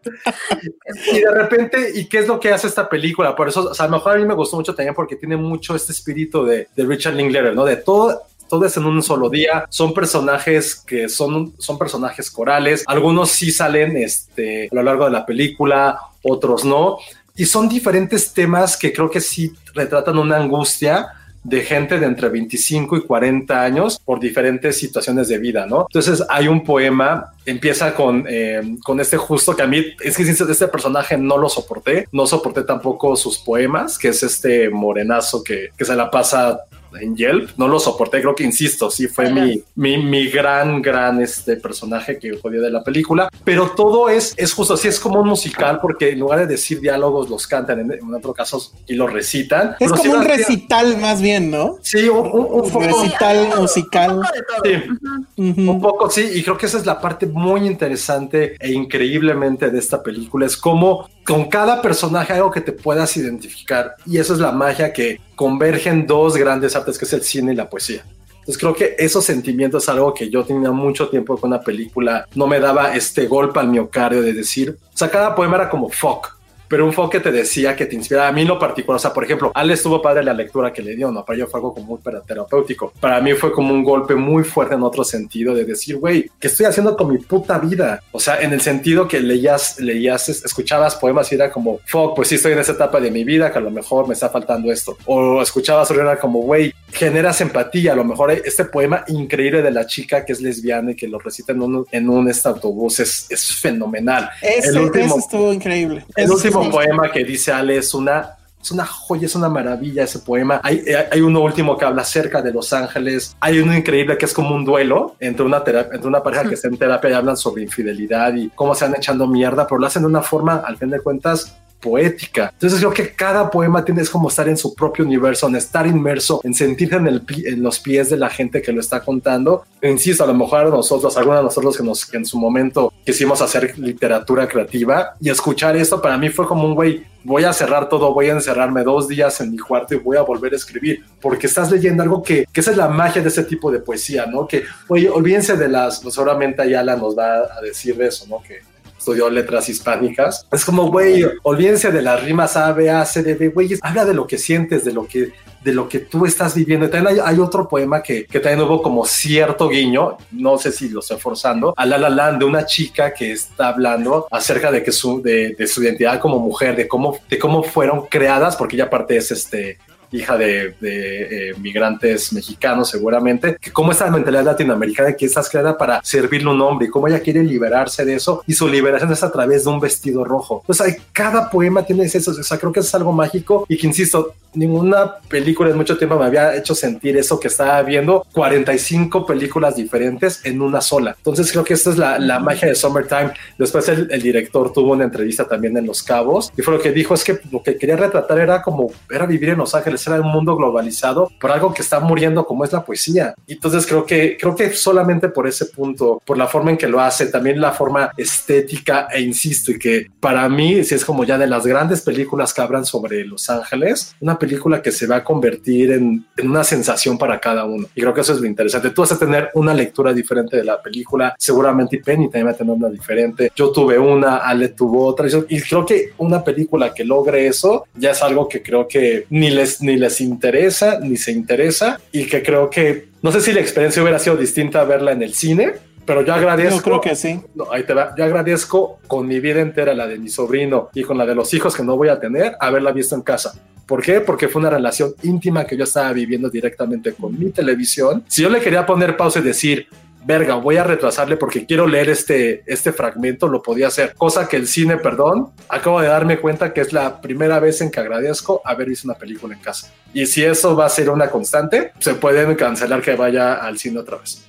y 1.12 1.18
de 1.20 1.30
repente, 1.30 1.90
¿y 1.94 2.06
qué 2.08 2.18
es 2.18 2.26
lo 2.28 2.38
que 2.40 2.50
hace 2.52 2.66
esta 2.66 2.88
película? 2.88 3.34
Por 3.36 3.48
eso, 3.48 3.70
o 3.70 3.74
sea, 3.74 3.88
lo 3.90 3.98
mejor 3.98 4.16
a 4.16 4.18
mí 4.18 4.24
me 4.24 4.34
gustó 4.34 4.56
mucho 4.56 4.74
también 4.74 4.94
porque 4.94 5.16
tiene 5.16 5.36
mucho 5.36 5.74
este 5.74 5.92
espíritu 5.92 6.44
de, 6.44 6.68
Richard 6.76 7.14
Linklater, 7.14 7.54
¿no? 7.54 7.64
De 7.64 7.76
todo. 7.76 8.22
Todo 8.48 8.66
es 8.66 8.76
en 8.76 8.84
un 8.84 9.00
solo 9.00 9.30
día. 9.30 9.64
Son 9.68 9.94
personajes 9.94 10.74
que 10.74 11.08
son, 11.08 11.54
son 11.58 11.78
personajes 11.78 12.28
corales. 12.28 12.82
Algunos 12.88 13.30
sí 13.30 13.52
salen 13.52 13.96
este, 13.96 14.68
a 14.72 14.74
lo 14.74 14.82
largo 14.82 15.04
de 15.04 15.12
la 15.12 15.24
película, 15.24 16.00
otros 16.24 16.64
no. 16.64 16.98
Y 17.36 17.46
son 17.46 17.68
diferentes 17.68 18.32
temas 18.32 18.76
que 18.76 18.92
creo 18.92 19.08
que 19.08 19.20
sí 19.20 19.52
retratan 19.72 20.18
una 20.18 20.36
angustia 20.36 21.19
de 21.42 21.62
gente 21.62 21.98
de 21.98 22.06
entre 22.06 22.28
25 22.28 22.96
y 22.96 23.02
40 23.02 23.62
años 23.62 24.00
por 24.04 24.20
diferentes 24.20 24.76
situaciones 24.78 25.28
de 25.28 25.38
vida, 25.38 25.66
¿no? 25.66 25.86
Entonces 25.88 26.22
hay 26.28 26.48
un 26.48 26.64
poema, 26.64 27.32
empieza 27.46 27.94
con, 27.94 28.24
eh, 28.28 28.76
con 28.82 29.00
este 29.00 29.16
justo 29.16 29.56
que 29.56 29.62
a 29.62 29.66
mí, 29.66 29.84
es 30.02 30.16
que 30.16 30.22
este 30.22 30.68
personaje 30.68 31.16
no 31.16 31.38
lo 31.38 31.48
soporté, 31.48 32.06
no 32.12 32.26
soporté 32.26 32.62
tampoco 32.62 33.16
sus 33.16 33.38
poemas, 33.38 33.98
que 33.98 34.08
es 34.08 34.22
este 34.22 34.70
morenazo 34.70 35.42
que, 35.42 35.70
que 35.76 35.84
se 35.84 35.96
la 35.96 36.10
pasa 36.10 36.60
en 37.00 37.16
Yelp, 37.16 37.50
no 37.56 37.68
lo 37.68 37.78
soporté, 37.78 38.20
creo 38.20 38.34
que 38.34 38.44
insisto, 38.44 38.90
sí 38.90 39.06
fue 39.08 39.30
mi, 39.30 39.62
mi, 39.74 39.98
mi 39.98 40.28
gran, 40.28 40.80
gran 40.82 41.20
este 41.20 41.56
personaje 41.56 42.18
que 42.18 42.36
jodió 42.36 42.60
de 42.62 42.70
la 42.70 42.82
película, 42.82 43.28
pero 43.44 43.70
todo 43.70 44.08
es, 44.08 44.34
es 44.36 44.52
justo 44.52 44.74
así, 44.74 44.88
es 44.88 44.98
como 45.00 45.20
un 45.20 45.28
musical 45.28 45.78
porque 45.80 46.10
en 46.10 46.20
lugar 46.20 46.40
de 46.40 46.46
decir 46.46 46.80
diálogos 46.80 47.28
los 47.30 47.46
cantan, 47.46 47.80
en, 47.80 47.92
en 47.92 48.14
otro 48.14 48.32
caso 48.34 48.60
y 48.86 48.94
lo 48.94 49.06
recitan. 49.06 49.76
Es 49.78 49.90
pero 49.90 49.96
sí 49.96 50.08
como 50.08 50.20
un 50.20 50.24
recital 50.26 50.98
más 50.98 51.20
bien, 51.20 51.50
¿no? 51.50 51.76
Sí, 51.82 52.08
un, 52.08 52.26
un- 52.26 52.46
un 52.64 52.70
poco. 52.70 52.80
Recital 52.80 53.48
musical. 53.58 54.10
Un 54.10 54.22
poco 54.22 54.32
de 54.34 54.42
todo. 54.42 54.62
Sí, 54.64 55.50
Ujú. 55.50 55.70
un 55.70 55.80
poco 55.80 56.10
sí, 56.10 56.28
y 56.34 56.42
creo 56.42 56.56
que 56.58 56.66
esa 56.66 56.78
es 56.78 56.86
la 56.86 57.00
parte 57.00 57.26
muy 57.26 57.66
interesante 57.66 58.56
e 58.58 58.72
increíblemente 58.72 59.70
de 59.70 59.78
esta 59.78 60.02
película, 60.02 60.46
es 60.46 60.56
como 60.56 61.08
con 61.24 61.44
cada 61.48 61.80
personaje 61.80 62.32
algo 62.32 62.50
que 62.50 62.60
te 62.60 62.72
puedas 62.72 63.16
identificar, 63.16 63.94
y 64.06 64.18
eso 64.18 64.32
es 64.34 64.40
la 64.40 64.52
magia 64.52 64.92
que 64.92 65.20
convergen 65.40 66.06
dos 66.06 66.36
grandes 66.36 66.76
artes, 66.76 66.98
que 66.98 67.06
es 67.06 67.12
el 67.14 67.22
cine 67.22 67.54
y 67.54 67.56
la 67.56 67.70
poesía. 67.70 68.04
Entonces 68.40 68.58
creo 68.58 68.74
que 68.74 68.94
esos 68.98 69.24
sentimientos 69.24 69.84
es 69.84 69.88
algo 69.88 70.12
que 70.12 70.28
yo 70.28 70.44
tenía 70.44 70.70
mucho 70.70 71.08
tiempo 71.08 71.34
con 71.38 71.48
una 71.48 71.62
película, 71.62 72.26
no 72.34 72.46
me 72.46 72.60
daba 72.60 72.94
este 72.94 73.26
golpe 73.26 73.58
al 73.58 73.68
miocardio 73.68 74.20
de 74.20 74.34
decir, 74.34 74.76
o 74.92 74.96
sea, 74.98 75.10
cada 75.10 75.34
poema 75.34 75.56
era 75.56 75.70
como 75.70 75.88
fuck, 75.88 76.36
pero 76.70 76.86
un 76.86 76.92
foco 76.92 77.10
que 77.10 77.18
te 77.20 77.32
decía 77.32 77.74
que 77.74 77.84
te 77.86 77.96
inspiraba 77.96 78.28
a 78.28 78.32
mí 78.32 78.42
en 78.42 78.48
lo 78.48 78.58
particular. 78.58 78.96
O 78.96 78.98
sea, 79.00 79.12
por 79.12 79.24
ejemplo, 79.24 79.50
Ale 79.54 79.74
estuvo 79.74 80.00
padre 80.00 80.22
la 80.22 80.32
lectura 80.32 80.72
que 80.72 80.82
le 80.82 80.94
dio, 80.94 81.10
¿no? 81.10 81.24
Para 81.24 81.36
ella 81.38 81.46
fue 81.50 81.58
algo 81.58 81.74
como 81.74 81.86
muy 81.86 81.98
terapéutico. 82.26 82.92
Para 83.00 83.20
mí 83.20 83.32
fue 83.34 83.52
como 83.52 83.74
un 83.74 83.82
golpe 83.82 84.14
muy 84.14 84.44
fuerte 84.44 84.76
en 84.76 84.82
otro 84.84 85.02
sentido 85.02 85.52
de 85.54 85.64
decir, 85.64 85.96
güey, 85.98 86.30
¿qué 86.38 86.46
estoy 86.46 86.66
haciendo 86.66 86.96
con 86.96 87.12
mi 87.12 87.18
puta 87.18 87.58
vida? 87.58 88.00
O 88.12 88.20
sea, 88.20 88.40
en 88.40 88.52
el 88.52 88.60
sentido 88.60 89.08
que 89.08 89.18
leías, 89.20 89.80
leías, 89.80 90.28
es- 90.28 90.44
escuchabas 90.44 90.94
poemas 90.94 91.30
y 91.32 91.34
era 91.34 91.50
como, 91.50 91.80
fuck, 91.86 92.14
pues 92.14 92.28
sí 92.28 92.36
estoy 92.36 92.52
en 92.52 92.60
esa 92.60 92.72
etapa 92.72 93.00
de 93.00 93.10
mi 93.10 93.24
vida 93.24 93.50
que 93.50 93.58
a 93.58 93.62
lo 93.62 93.70
mejor 93.72 94.06
me 94.06 94.14
está 94.14 94.28
faltando 94.30 94.70
esto. 94.70 94.96
O 95.06 95.42
escuchabas 95.42 95.90
y 95.90 95.94
era 95.94 96.18
como, 96.20 96.40
güey, 96.42 96.72
generas 96.92 97.40
empatía. 97.40 97.92
A 97.92 97.96
lo 97.96 98.04
mejor 98.04 98.30
este 98.30 98.64
poema 98.64 99.04
increíble 99.08 99.60
de 99.62 99.70
la 99.72 99.86
chica 99.86 100.24
que 100.24 100.32
es 100.32 100.40
lesbiana 100.40 100.92
y 100.92 100.94
que 100.94 101.08
lo 101.08 101.18
recita 101.18 101.52
en 101.52 101.62
un, 101.62 101.86
en 101.90 102.08
un 102.08 102.28
este 102.28 102.48
autobús 102.48 103.00
es, 103.00 103.26
es 103.30 103.52
fenomenal. 103.56 104.30
Ese, 104.40 104.68
el 104.70 104.78
último, 104.78 105.04
ese 105.06 105.18
estuvo 105.18 105.52
increíble. 105.52 106.04
el 106.16 106.24
Ese 106.24 106.32
último 106.60 106.76
poema 106.76 107.10
que 107.10 107.24
dice 107.24 107.52
Ale 107.52 107.76
es 107.76 107.94
una 107.94 108.36
es 108.62 108.70
una 108.70 108.84
joya, 108.84 109.24
es 109.26 109.34
una 109.34 109.48
maravilla 109.48 110.04
ese 110.04 110.18
poema. 110.18 110.60
Hay, 110.62 110.82
eh, 110.86 111.08
hay 111.10 111.20
uno 111.22 111.40
último 111.40 111.78
que 111.78 111.86
habla 111.86 112.02
acerca 112.02 112.42
de 112.42 112.52
Los 112.52 112.72
Ángeles. 112.72 113.34
Hay 113.40 113.58
uno 113.58 113.74
increíble 113.74 114.18
que 114.18 114.26
es 114.26 114.34
como 114.34 114.54
un 114.54 114.64
duelo 114.64 115.16
entre 115.18 115.46
una, 115.46 115.62
entre 115.66 116.06
una 116.06 116.22
pareja 116.22 116.46
que 116.46 116.54
está 116.54 116.68
en 116.68 116.76
terapia 116.76 117.10
y 117.10 117.12
hablan 117.14 117.38
sobre 117.38 117.62
infidelidad 117.62 118.34
y 118.34 118.50
cómo 118.50 118.74
se 118.74 118.84
han 118.84 118.94
echando 118.94 119.26
mierda, 119.26 119.66
pero 119.66 119.78
lo 119.78 119.86
hacen 119.86 120.02
de 120.02 120.08
una 120.08 120.20
forma, 120.20 120.56
al 120.66 120.76
fin 120.76 120.90
de 120.90 121.00
cuentas, 121.00 121.56
poética. 121.80 122.50
Entonces 122.52 122.78
creo 122.78 122.92
que 122.92 123.12
cada 123.14 123.50
poema 123.50 123.84
tiene 123.84 124.02
es 124.02 124.10
como 124.10 124.28
estar 124.28 124.48
en 124.48 124.56
su 124.56 124.74
propio 124.74 125.04
universo, 125.04 125.48
en 125.48 125.56
estar 125.56 125.86
inmerso, 125.86 126.40
en 126.44 126.54
sentirse 126.54 126.96
en, 126.96 127.62
los 127.62 127.78
pies 127.80 128.10
de 128.10 128.16
la 128.16 128.28
gente 128.28 128.62
que 128.62 128.72
lo 128.72 128.80
está 128.80 129.00
contando. 129.00 129.64
Insisto, 129.82 130.24
a 130.24 130.26
lo 130.26 130.34
mejor 130.34 130.68
nosotros, 130.68 131.16
algunos 131.16 131.40
de 131.40 131.44
nosotros 131.44 131.76
que, 131.76 131.82
nos, 131.82 132.06
que 132.06 132.18
en 132.18 132.26
su 132.26 132.38
momento 132.38 132.92
quisimos 133.04 133.40
hacer 133.40 133.78
literatura 133.78 134.46
creativa 134.46 135.14
y 135.20 135.30
escuchar 135.30 135.76
esto 135.76 136.00
para 136.00 136.18
mí 136.18 136.28
fue 136.28 136.46
como 136.46 136.64
un 136.64 136.74
güey, 136.74 137.04
voy 137.24 137.44
a 137.44 137.52
cerrar 137.52 137.88
todo, 137.88 138.12
voy 138.12 138.28
a 138.28 138.32
encerrarme 138.32 138.82
dos 138.82 139.08
días 139.08 139.40
en 139.40 139.50
mi 139.50 139.58
cuarto 139.58 139.94
y 139.94 139.98
voy 139.98 140.16
a 140.16 140.22
volver 140.22 140.52
a 140.52 140.56
escribir, 140.56 141.04
porque 141.20 141.46
estás 141.46 141.70
leyendo 141.70 142.02
algo 142.02 142.22
que, 142.22 142.46
esa 142.54 142.70
es 142.70 142.76
la 142.76 142.88
magia 142.88 143.22
de 143.22 143.28
ese 143.28 143.44
tipo 143.44 143.70
de 143.70 143.78
poesía, 143.78 144.26
¿no? 144.26 144.46
Que, 144.46 144.64
oye, 144.88 145.08
olvídense 145.08 145.56
de 145.56 145.68
las, 145.68 146.00
pues 146.00 146.14
seguramente 146.14 146.62
Ayala 146.62 146.96
nos 146.96 147.16
va 147.16 147.38
a 147.56 147.60
decir 147.62 148.00
eso, 148.02 148.26
¿no? 148.28 148.42
Que 148.42 148.60
estudió 149.00 149.30
letras 149.30 149.68
hispánicas. 149.68 150.46
Es 150.52 150.64
como, 150.64 150.90
güey, 150.90 151.24
olvídense 151.42 151.90
de 151.90 152.02
las 152.02 152.22
rimas 152.22 152.56
A, 152.56 152.72
B, 152.72 152.90
A, 152.90 153.04
C, 153.06 153.22
D, 153.22 153.34
B, 153.34 153.48
güey, 153.48 153.78
habla 153.80 154.04
de 154.04 154.14
lo 154.14 154.26
que 154.26 154.38
sientes, 154.38 154.84
de 154.84 154.92
lo 154.92 155.06
que 155.06 155.32
de 155.62 155.74
lo 155.74 155.88
que 155.88 155.98
tú 156.00 156.24
estás 156.24 156.54
viviendo. 156.54 156.86
Y 156.86 156.90
también 156.90 157.20
hay, 157.22 157.38
otro 157.38 157.68
poema 157.68 158.02
que, 158.02 158.24
que, 158.24 158.40
también 158.40 158.66
hubo 158.66 158.80
como 158.80 159.04
cierto 159.04 159.68
guiño, 159.68 160.16
no 160.30 160.56
sé 160.56 160.72
si 160.72 160.88
lo 160.88 161.00
estoy 161.00 161.18
forzando, 161.18 161.74
a 161.76 161.84
La 161.84 161.98
La 161.98 162.08
Land, 162.08 162.38
de 162.38 162.44
una 162.46 162.64
chica 162.64 163.12
que 163.12 163.32
está 163.32 163.68
hablando 163.68 164.26
acerca 164.30 164.70
de 164.70 164.82
que 164.82 164.90
su, 164.90 165.20
de, 165.20 165.54
de, 165.58 165.66
su 165.66 165.82
identidad 165.82 166.18
como 166.18 166.38
mujer, 166.38 166.76
de 166.76 166.88
cómo, 166.88 167.18
de 167.28 167.38
cómo 167.38 167.62
fueron 167.62 168.06
creadas, 168.06 168.56
porque 168.56 168.76
ella 168.76 168.84
aparte 168.86 169.18
es 169.18 169.30
este, 169.32 169.78
hija 170.12 170.36
de, 170.36 170.74
de 170.80 171.50
eh, 171.50 171.54
migrantes 171.58 172.32
mexicanos 172.32 172.90
seguramente, 172.90 173.56
que 173.60 173.72
cómo 173.72 173.92
está 173.92 174.06
la 174.06 174.12
mentalidad 174.12 174.44
latinoamericana 174.44 175.12
que 175.14 175.26
estás 175.26 175.48
creada 175.48 175.76
para 175.76 176.00
servirle 176.02 176.50
un 176.50 176.60
hombre 176.60 176.86
y 176.86 176.90
cómo 176.90 177.08
ella 177.08 177.20
quiere 177.20 177.42
liberarse 177.42 178.04
de 178.04 178.14
eso 178.14 178.42
y 178.46 178.54
su 178.54 178.68
liberación 178.68 179.12
es 179.12 179.22
a 179.22 179.32
través 179.32 179.64
de 179.64 179.70
un 179.70 179.80
vestido 179.80 180.24
rojo. 180.24 180.62
O 180.66 180.74
sea, 180.74 180.86
cada 181.12 181.50
poema 181.50 181.84
tiene 181.84 182.04
eso, 182.04 182.30
o 182.30 182.42
sea, 182.42 182.58
creo 182.58 182.72
que 182.72 182.80
es 182.80 182.94
algo 182.94 183.12
mágico 183.12 183.66
y 183.68 183.76
que 183.76 183.86
insisto, 183.86 184.34
ninguna 184.54 185.18
película 185.28 185.70
en 185.70 185.76
mucho 185.76 185.96
tiempo 185.96 186.18
me 186.18 186.26
había 186.26 186.56
hecho 186.56 186.74
sentir 186.74 187.16
eso 187.16 187.38
que 187.38 187.48
estaba 187.48 187.82
viendo 187.82 188.26
45 188.32 189.26
películas 189.26 189.76
diferentes 189.76 190.40
en 190.44 190.60
una 190.60 190.80
sola. 190.80 191.14
Entonces 191.16 191.50
creo 191.52 191.64
que 191.64 191.74
esta 191.74 191.90
es 191.90 191.98
la, 191.98 192.18
la 192.18 192.38
magia 192.40 192.68
de 192.68 192.74
Summertime. 192.74 193.32
Después 193.58 193.88
el, 193.88 194.08
el, 194.10 194.22
director 194.22 194.72
tuvo 194.72 194.92
una 194.92 195.04
entrevista 195.04 195.46
también 195.46 195.76
en 195.76 195.86
Los 195.86 196.02
Cabos 196.02 196.52
y 196.56 196.62
fue 196.62 196.74
lo 196.74 196.80
que 196.80 196.92
dijo 196.92 197.14
es 197.14 197.24
que 197.24 197.38
lo 197.50 197.62
que 197.62 197.76
quería 197.76 197.96
retratar 197.96 198.38
era 198.38 198.62
como 198.62 198.90
era 199.08 199.26
vivir 199.26 199.50
en 199.50 199.58
Los 199.58 199.74
Ángeles, 199.74 199.99
era 200.06 200.20
un 200.20 200.30
mundo 200.30 200.56
globalizado 200.56 201.30
por 201.40 201.50
algo 201.50 201.72
que 201.72 201.82
está 201.82 202.00
muriendo 202.00 202.44
como 202.44 202.64
es 202.64 202.72
la 202.72 202.84
poesía. 202.84 203.34
Y 203.46 203.54
entonces 203.54 203.86
creo 203.86 204.04
que 204.04 204.36
creo 204.38 204.54
que 204.54 204.72
solamente 204.72 205.28
por 205.28 205.46
ese 205.46 205.66
punto, 205.66 206.22
por 206.24 206.38
la 206.38 206.46
forma 206.46 206.70
en 206.70 206.76
que 206.76 206.88
lo 206.88 207.00
hace, 207.00 207.26
también 207.26 207.60
la 207.60 207.72
forma 207.72 208.10
estética 208.16 209.08
e 209.12 209.20
insisto 209.20 209.72
y 209.72 209.78
que 209.78 210.06
para 210.20 210.48
mí 210.48 210.82
si 210.84 210.94
es 210.94 211.04
como 211.04 211.24
ya 211.24 211.38
de 211.38 211.46
las 211.46 211.66
grandes 211.66 212.02
películas 212.02 212.52
que 212.54 212.60
hablan 212.60 212.84
sobre 212.84 213.24
Los 213.24 213.50
Ángeles, 213.50 214.14
una 214.20 214.38
película 214.38 214.82
que 214.82 214.92
se 214.92 215.06
va 215.06 215.16
a 215.16 215.24
convertir 215.24 215.92
en, 215.92 216.26
en, 216.36 216.50
una 216.50 216.64
sensación 216.64 217.18
para 217.18 217.40
cada 217.40 217.64
uno. 217.64 217.86
Y 217.94 218.00
creo 218.00 218.14
que 218.14 218.22
eso 218.22 218.32
es 218.32 218.40
lo 218.40 218.46
interesante. 218.46 218.90
Tú 218.90 219.02
vas 219.02 219.12
a 219.12 219.18
tener 219.18 219.50
una 219.54 219.74
lectura 219.74 220.12
diferente 220.12 220.56
de 220.56 220.64
la 220.64 220.80
película, 220.80 221.34
seguramente 221.38 221.98
Penny 221.98 222.26
también 222.26 222.46
va 222.46 222.50
a 222.50 222.56
tener 222.56 222.74
una 222.74 222.88
diferente. 222.88 223.52
Yo 223.54 223.70
tuve 223.70 223.98
una, 223.98 224.38
Ale 224.38 224.68
tuvo 224.68 225.06
otra. 225.06 225.26
Y 225.48 225.60
creo 225.60 225.84
que 225.84 226.12
una 226.18 226.42
película 226.42 226.92
que 226.94 227.04
logre 227.04 227.46
eso 227.46 227.86
ya 227.94 228.10
es 228.10 228.22
algo 228.22 228.48
que 228.48 228.62
creo 228.62 228.86
que 228.86 229.26
ni 229.30 229.50
les, 229.50 229.80
ni 229.82 229.89
les 229.96 230.20
interesa, 230.20 230.98
ni 231.00 231.16
se 231.16 231.32
interesa. 231.32 232.00
Y 232.12 232.26
que 232.26 232.42
creo 232.42 232.70
que, 232.70 233.08
no 233.22 233.32
sé 233.32 233.40
si 233.40 233.52
la 233.52 233.60
experiencia 233.60 234.02
hubiera 234.02 234.18
sido 234.18 234.36
distinta 234.36 234.80
a 234.80 234.84
verla 234.84 235.12
en 235.12 235.22
el 235.22 235.34
cine, 235.34 235.72
pero 236.04 236.24
yo 236.24 236.34
agradezco. 236.34 236.76
Yo 236.76 236.82
creo 236.82 237.00
que 237.00 237.14
sí. 237.14 237.40
No, 237.54 237.70
ahí 237.70 237.84
te 237.84 237.94
va. 237.94 238.14
Yo 238.16 238.24
agradezco 238.24 238.98
con 239.06 239.26
mi 239.26 239.38
vida 239.40 239.60
entera, 239.60 239.94
la 239.94 240.06
de 240.06 240.18
mi 240.18 240.28
sobrino 240.28 240.90
y 240.94 241.02
con 241.02 241.16
la 241.16 241.26
de 241.26 241.34
los 241.34 241.52
hijos 241.54 241.76
que 241.76 241.84
no 241.84 241.96
voy 241.96 242.08
a 242.08 242.18
tener, 242.18 242.56
haberla 242.58 242.92
visto 242.92 243.14
en 243.14 243.22
casa. 243.22 243.52
¿Por 243.86 244.02
qué? 244.02 244.20
Porque 244.20 244.48
fue 244.48 244.60
una 244.60 244.70
relación 244.70 245.14
íntima 245.22 245.64
que 245.64 245.76
yo 245.76 245.84
estaba 245.84 246.12
viviendo 246.12 246.48
directamente 246.48 247.12
con 247.12 247.38
mi 247.38 247.50
televisión. 247.50 248.24
Si 248.28 248.42
yo 248.42 248.48
le 248.48 248.60
quería 248.60 248.86
poner 248.86 249.16
pausa 249.16 249.40
y 249.40 249.42
decir, 249.42 249.88
verga, 250.24 250.54
voy 250.56 250.76
a 250.76 250.84
retrasarle 250.84 251.36
porque 251.36 251.66
quiero 251.66 251.86
leer 251.86 252.10
este, 252.10 252.62
este 252.66 252.92
fragmento, 252.92 253.48
lo 253.48 253.62
podía 253.62 253.88
hacer. 253.88 254.14
Cosa 254.14 254.48
que 254.48 254.56
el 254.56 254.66
cine, 254.66 254.96
perdón, 254.96 255.50
acabo 255.68 256.00
de 256.00 256.08
darme 256.08 256.38
cuenta 256.38 256.72
que 256.72 256.80
es 256.80 256.92
la 256.92 257.20
primera 257.20 257.58
vez 257.60 257.80
en 257.80 257.90
que 257.90 258.00
agradezco 258.00 258.60
haber 258.64 258.88
visto 258.88 259.08
una 259.08 259.16
película 259.16 259.54
en 259.54 259.60
casa. 259.60 259.92
Y 260.12 260.26
si 260.26 260.44
eso 260.44 260.76
va 260.76 260.86
a 260.86 260.90
ser 260.90 261.10
una 261.10 261.30
constante, 261.30 261.92
se 261.98 262.14
pueden 262.14 262.54
cancelar 262.54 263.02
que 263.02 263.14
vaya 263.14 263.54
al 263.54 263.78
cine 263.78 264.00
otra 264.00 264.18
vez. 264.18 264.44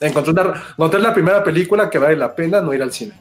Encontré, 0.00 0.34
encontré 0.76 1.00
la 1.00 1.14
primera 1.14 1.42
película 1.42 1.88
que 1.88 1.98
vale 1.98 2.16
la 2.16 2.34
pena 2.34 2.60
no 2.60 2.74
ir 2.74 2.82
al 2.82 2.92
cine. 2.92 3.14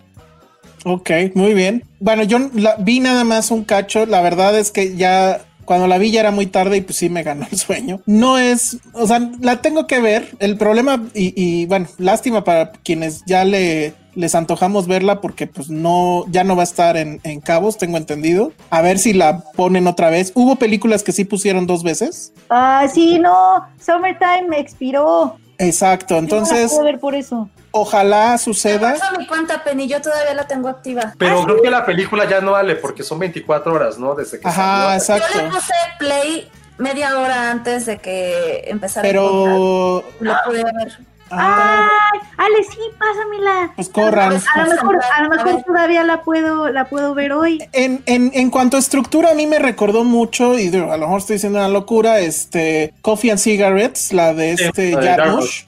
Ok, 0.85 1.09
muy 1.33 1.53
bien. 1.53 1.83
Bueno, 1.99 2.23
yo 2.23 2.39
vi 2.79 2.99
nada 2.99 3.23
más 3.23 3.51
un 3.51 3.63
cacho. 3.63 4.05
La 4.05 4.21
verdad 4.21 4.57
es 4.57 4.71
que 4.71 4.95
ya 4.97 5.45
cuando 5.65 5.87
la 5.87 5.97
vi 5.97 6.11
ya 6.11 6.21
era 6.21 6.31
muy 6.31 6.47
tarde 6.47 6.77
y 6.77 6.81
pues 6.81 6.97
sí 6.97 7.09
me 7.09 7.23
ganó 7.23 7.45
el 7.51 7.57
sueño. 7.57 8.01
No 8.05 8.37
es, 8.37 8.77
o 8.93 9.07
sea, 9.07 9.31
la 9.39 9.61
tengo 9.61 9.87
que 9.87 9.99
ver. 9.99 10.29
El 10.39 10.57
problema 10.57 11.03
y, 11.13 11.33
y 11.35 11.65
bueno, 11.65 11.87
lástima 11.97 12.43
para 12.43 12.71
quienes 12.71 13.23
ya 13.25 13.43
le 13.45 13.93
les 14.15 14.35
antojamos 14.35 14.87
verla 14.87 15.21
porque 15.21 15.47
pues 15.47 15.69
no, 15.69 16.25
ya 16.29 16.43
no 16.43 16.55
va 16.55 16.61
a 16.61 16.65
estar 16.65 16.97
en, 16.97 17.19
en, 17.23 17.41
cabos, 17.41 17.77
tengo 17.77 17.97
entendido. 17.97 18.51
A 18.69 18.81
ver 18.81 18.99
si 18.99 19.13
la 19.13 19.39
ponen 19.55 19.87
otra 19.87 20.09
vez. 20.09 20.31
Hubo 20.35 20.55
películas 20.55 21.03
que 21.03 21.11
sí 21.11 21.25
pusieron 21.25 21.67
dos 21.67 21.83
veces. 21.83 22.33
Ah, 22.49 22.85
sí, 22.93 23.19
no, 23.19 23.65
Summertime 23.79 24.47
me 24.49 24.59
expiró. 24.59 25.37
Exacto, 25.57 26.17
entonces. 26.17 26.73
No 26.73 26.83
ver 26.83 26.99
por 26.99 27.15
eso. 27.15 27.49
Ojalá 27.75 28.37
suceda. 28.37 28.93
Eso 28.93 29.05
cuenta, 29.27 29.63
Penny, 29.63 29.87
yo 29.87 29.99
todavía 29.99 30.35
la 30.35 30.45
tengo 30.45 30.69
activa. 30.69 31.15
Pero 31.17 31.39
¿Ah, 31.39 31.43
creo 31.43 31.55
sí? 31.57 31.63
que 31.63 31.71
la 31.71 31.83
película 31.83 32.29
ya 32.29 32.39
no 32.39 32.51
vale 32.51 32.75
porque 32.75 33.01
son 33.01 33.17
24 33.17 33.73
horas, 33.73 33.97
¿no? 33.97 34.13
Desde 34.13 34.39
que 34.39 34.47
Ajá, 34.47 34.99
salió. 34.99 35.17
exacto. 35.17 35.39
Yo 35.39 35.41
le 35.41 35.49
puse 35.49 35.73
play 35.97 36.51
media 36.77 37.17
hora 37.19 37.49
antes 37.49 37.87
de 37.87 37.97
que 37.97 38.65
empezara 38.67 39.07
Pero. 39.07 40.03
Lo 40.19 40.35
pude 40.45 40.63
ver. 40.63 40.99
Ah, 41.31 41.89
Ay, 42.13 42.19
Ale, 42.37 42.63
sí, 42.63 42.77
pásamela. 42.99 43.71
Pues 43.75 43.89
corran. 43.89 44.33
A 44.55 44.63
lo 44.65 44.69
mejor, 44.69 44.99
a 45.17 45.23
lo 45.23 45.29
mejor 45.29 45.63
todavía 45.63 46.03
la 46.03 46.21
puedo, 46.21 46.69
la 46.69 46.85
puedo 46.85 47.15
ver 47.15 47.33
hoy. 47.33 47.57
En, 47.71 48.03
en, 48.05 48.29
en 48.35 48.51
cuanto 48.51 48.77
a 48.77 48.79
estructura, 48.79 49.31
a 49.31 49.33
mí 49.33 49.47
me 49.47 49.57
recordó 49.57 50.03
mucho, 50.03 50.59
y 50.59 50.69
digo, 50.69 50.91
a 50.91 50.97
lo 50.97 51.07
mejor 51.07 51.21
estoy 51.21 51.37
diciendo 51.37 51.57
una 51.57 51.69
locura, 51.69 52.19
este 52.19 52.93
Coffee 53.01 53.31
and 53.31 53.39
Cigarettes, 53.39 54.13
la 54.13 54.35
de 54.35 54.51
este 54.51 54.89
Sí, 54.91 54.93
Jarmusch. 54.93 55.65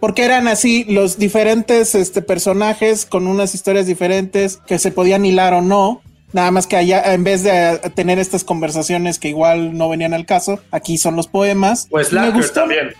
Porque 0.00 0.24
eran 0.24 0.48
así 0.48 0.84
los 0.84 1.18
diferentes 1.18 1.94
este, 1.94 2.22
personajes 2.22 3.04
con 3.06 3.26
unas 3.26 3.54
historias 3.54 3.86
diferentes 3.86 4.56
que 4.66 4.78
se 4.78 4.90
podían 4.90 5.24
hilar 5.26 5.52
o 5.54 5.60
no. 5.60 6.00
Nada 6.32 6.50
más 6.52 6.66
que 6.66 6.76
allá, 6.76 7.12
en 7.12 7.24
vez 7.24 7.42
de 7.42 7.50
eh, 7.50 7.78
tener 7.94 8.18
estas 8.18 8.44
conversaciones 8.44 9.18
que 9.18 9.28
igual 9.28 9.76
no 9.76 9.88
venían 9.88 10.14
al 10.14 10.26
caso, 10.26 10.60
aquí 10.70 10.96
son 10.96 11.16
los 11.16 11.26
poemas. 11.26 11.86
Pues 11.90 12.12
gustó- 12.32 12.60
también. 12.60 12.90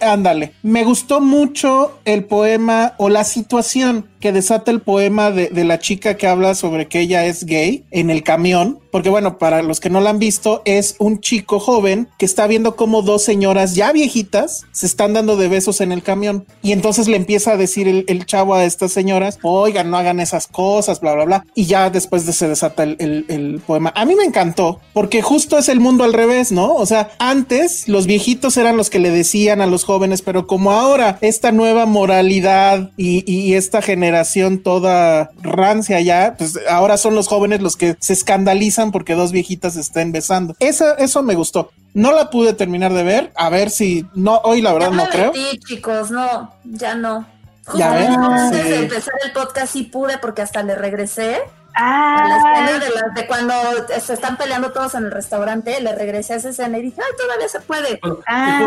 Ándale, 0.00 0.52
me 0.62 0.84
gustó 0.84 1.20
mucho 1.20 1.98
el 2.04 2.24
poema 2.24 2.94
o 2.98 3.08
la 3.08 3.24
situación 3.24 4.06
que 4.20 4.32
desata 4.32 4.70
el 4.70 4.80
poema 4.80 5.30
de, 5.30 5.48
de, 5.48 5.64
la 5.64 5.78
chica 5.78 6.16
que 6.16 6.26
habla 6.26 6.54
sobre 6.54 6.88
que 6.88 7.00
ella 7.00 7.26
es 7.26 7.44
gay 7.44 7.84
en 7.90 8.10
el 8.10 8.22
camión, 8.22 8.80
porque 8.90 9.10
bueno, 9.10 9.38
para 9.38 9.62
los 9.62 9.80
que 9.80 9.90
no 9.90 10.00
la 10.00 10.10
han 10.10 10.18
visto, 10.18 10.62
es 10.64 10.96
un 10.98 11.20
chico 11.20 11.60
joven 11.60 12.08
que 12.18 12.24
está 12.24 12.46
viendo 12.46 12.74
como 12.74 13.02
dos 13.02 13.22
señoras 13.22 13.74
ya 13.74 13.92
viejitas 13.92 14.64
se 14.72 14.86
están 14.86 15.12
dando 15.12 15.36
de 15.36 15.48
besos 15.48 15.80
en 15.80 15.92
el 15.92 16.02
camión 16.02 16.46
y 16.62 16.72
entonces 16.72 17.06
le 17.08 17.16
empieza 17.16 17.52
a 17.52 17.56
decir 17.56 17.86
el, 17.86 18.26
chavo 18.26 18.54
a 18.54 18.64
estas 18.64 18.92
señoras, 18.92 19.38
oigan, 19.42 19.90
no 19.90 19.96
hagan 19.96 20.20
esas 20.20 20.48
cosas, 20.48 21.00
bla, 21.00 21.14
bla, 21.14 21.24
bla, 21.24 21.46
y 21.54 21.66
ya 21.66 21.88
después 21.90 22.26
de 22.26 22.32
se 22.32 22.48
desata 22.48 22.82
el, 22.82 22.96
el, 22.98 23.24
el 23.28 23.60
poema. 23.66 23.92
A 23.94 24.04
mí 24.04 24.14
me 24.14 24.24
encantó, 24.24 24.80
porque 24.92 25.22
justo 25.22 25.56
es 25.58 25.68
el 25.68 25.80
mundo 25.80 26.04
al 26.04 26.12
revés, 26.12 26.52
¿no? 26.52 26.74
O 26.74 26.86
sea, 26.86 27.10
antes 27.18 27.88
los 27.88 28.06
viejitos 28.06 28.56
eran 28.56 28.76
los 28.76 28.90
que 28.90 28.98
le 28.98 29.10
decían 29.10 29.60
a 29.60 29.66
los 29.66 29.84
jóvenes, 29.84 30.22
pero 30.22 30.46
como 30.46 30.72
ahora 30.72 31.18
esta 31.20 31.52
nueva 31.52 31.86
moralidad 31.86 32.90
y, 32.96 33.30
y 33.30 33.54
esta 33.54 33.80
generación 33.80 34.07
toda 34.62 35.30
rancia 35.42 36.00
ya, 36.00 36.34
pues 36.38 36.58
ahora 36.68 36.96
son 36.96 37.14
los 37.14 37.28
jóvenes 37.28 37.60
los 37.60 37.76
que 37.76 37.96
se 38.00 38.12
escandalizan 38.12 38.90
porque 38.92 39.14
dos 39.14 39.32
viejitas 39.32 39.74
se 39.74 39.80
estén 39.80 40.12
besando. 40.12 40.54
Eso, 40.60 40.96
eso 40.98 41.22
me 41.22 41.34
gustó. 41.34 41.70
No 41.94 42.12
la 42.12 42.30
pude 42.30 42.52
terminar 42.52 42.92
de 42.92 43.02
ver, 43.02 43.32
a 43.34 43.48
ver 43.48 43.70
si 43.70 44.06
no, 44.14 44.38
hoy 44.44 44.60
la 44.62 44.72
verdad 44.72 44.90
ya 44.90 44.96
no 44.96 45.04
me 45.04 45.10
creo. 45.10 45.32
metí, 45.32 45.58
chicos, 45.60 46.10
no, 46.10 46.54
ya 46.64 46.94
no. 46.94 47.26
Ya 47.74 47.90
ven, 47.92 48.14
Justamente 48.14 48.42
antes 48.42 48.62
sí. 48.62 48.68
de 48.70 48.76
empezar 48.78 49.14
el 49.24 49.32
podcast 49.32 49.72
sí 49.72 49.82
pude 49.84 50.16
porque 50.18 50.40
hasta 50.42 50.62
le 50.62 50.74
regresé 50.74 51.38
a 51.74 52.24
la 52.26 52.36
escena 52.38 52.70
Ah, 52.76 52.78
de, 52.78 52.90
la- 52.90 53.14
de 53.14 53.26
cuando 53.26 53.54
se 54.00 54.14
están 54.14 54.36
peleando 54.36 54.72
todos 54.72 54.94
en 54.94 55.04
el 55.04 55.10
restaurante, 55.10 55.78
le 55.80 55.94
regresé 55.94 56.32
a 56.32 56.36
esa 56.36 56.48
escena 56.48 56.78
y 56.78 56.82
dije, 56.82 56.96
ay, 57.00 57.12
todavía 57.16 57.48
se 57.48 57.60
puede. 57.60 57.98
Bueno, 58.02 58.18
Ay, 58.26 58.64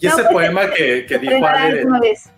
y 0.00 0.06
ese 0.06 0.16
No, 0.16 0.16
pues, 0.16 0.28
poema 0.32 0.62
que, 0.76 1.06
que 1.06 1.18
dijo 1.18 1.46
Ale. 1.46 1.84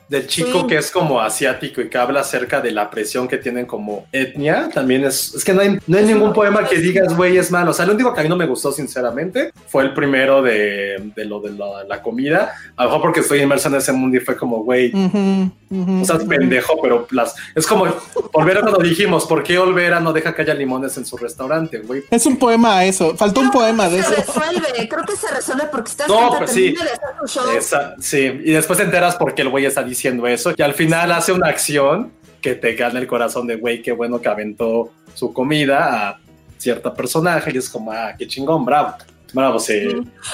Del 0.08 0.26
chico 0.26 0.60
Sí. 0.62 0.66
que 0.68 0.76
es 0.78 0.90
como 0.90 1.20
asiático 1.20 1.80
y 1.80 1.88
que 1.90 1.98
habla 1.98 2.20
acerca 2.20 2.60
de 2.60 2.70
la 2.72 2.88
presión 2.90 3.28
que 3.28 3.36
tienen 3.36 3.66
como 3.66 4.06
etnia, 4.12 4.68
también 4.72 5.04
es, 5.04 5.34
es 5.34 5.44
que 5.44 5.52
no 5.52 5.60
hay, 5.60 5.78
no 5.86 5.98
hay 5.98 6.04
ningún 6.04 6.32
poema 6.32 6.66
que 6.66 6.78
digas, 6.78 7.14
güey, 7.16 7.36
es 7.36 7.50
malo. 7.50 7.72
O 7.72 7.74
sea, 7.74 7.84
lo 7.86 7.92
único 7.92 8.14
que 8.14 8.20
a 8.20 8.22
mí 8.22 8.28
no 8.28 8.36
me 8.36 8.46
gustó, 8.46 8.72
sinceramente, 8.72 9.52
fue 9.66 9.82
el 9.82 9.92
primero 9.92 10.40
de, 10.42 11.12
de 11.14 11.24
lo 11.26 11.40
de 11.40 11.50
la, 11.52 11.84
la 11.84 12.02
comida. 12.02 12.52
A 12.76 12.84
lo 12.84 12.88
mejor 12.90 13.02
porque 13.02 13.20
estoy 13.20 13.40
inmerso 13.42 13.68
en 13.68 13.74
ese 13.74 13.92
mundo 13.92 14.16
y 14.16 14.20
fue 14.20 14.34
como, 14.36 14.64
güey, 14.64 14.90
Ujú, 14.94 15.50
ujú. 15.70 16.02
o 16.02 16.04
sea, 16.06 16.16
es 16.16 16.24
pendejo, 16.24 16.80
pero 16.80 17.06
las, 17.10 17.34
es 17.54 17.66
como 17.66 17.86
volver 18.32 18.56
a 18.58 18.60
cuando 18.62 18.78
dijimos, 18.80 19.26
¿por 19.26 19.42
qué 19.42 19.58
Olvera 19.58 20.00
no 20.00 20.14
deja 20.14 20.34
que 20.34 20.40
haya 20.42 20.54
limones 20.54 20.96
en 20.96 21.04
su 21.04 21.18
restaurante, 21.18 21.80
güey? 21.80 22.04
Es 22.10 22.24
un 22.24 22.38
poema 22.38 22.78
a 22.78 22.84
eso. 22.86 23.14
Faltó 23.16 23.40
un 23.40 23.50
poema 23.50 23.88
de 23.90 24.02
se 24.02 24.14
eso. 24.20 24.32
resuelve, 24.32 24.88
creo 24.88 25.04
que 25.04 25.16
se 25.16 25.28
resuelve 25.34 25.64
porque 25.70 25.90
estás 25.90 26.08
No, 26.08 26.34
pues 26.38 26.50
sí. 26.50 26.72
de 26.72 26.80
hacer 26.82 26.98
tu 27.20 27.26
show. 27.26 27.50
Esa- 27.54 27.94
sí, 28.00 28.40
y 28.44 28.52
después 28.52 28.78
te 28.78 28.84
enteras 28.86 29.16
por 29.16 29.34
qué 29.34 29.42
el 29.42 29.50
güey 29.50 29.66
está 29.66 29.82
diciendo 29.82 29.97
eso 30.04 30.52
y 30.56 30.62
al 30.62 30.74
final 30.74 31.12
hace 31.12 31.32
una 31.32 31.48
acción 31.48 32.12
que 32.40 32.54
te 32.54 32.74
gana 32.74 32.98
el 32.98 33.06
corazón 33.06 33.46
de 33.46 33.56
güey, 33.56 33.82
qué 33.82 33.92
bueno 33.92 34.20
que 34.20 34.28
aventó 34.28 34.92
su 35.14 35.32
comida 35.32 36.08
a 36.08 36.20
cierta 36.56 36.94
personaje 36.94 37.50
y 37.54 37.58
es 37.58 37.68
como, 37.68 37.92
ah, 37.92 38.14
qué 38.18 38.26
chingón, 38.26 38.64
bravo. 38.64 38.94
Bravo, 39.32 39.58
sí. 39.58 39.74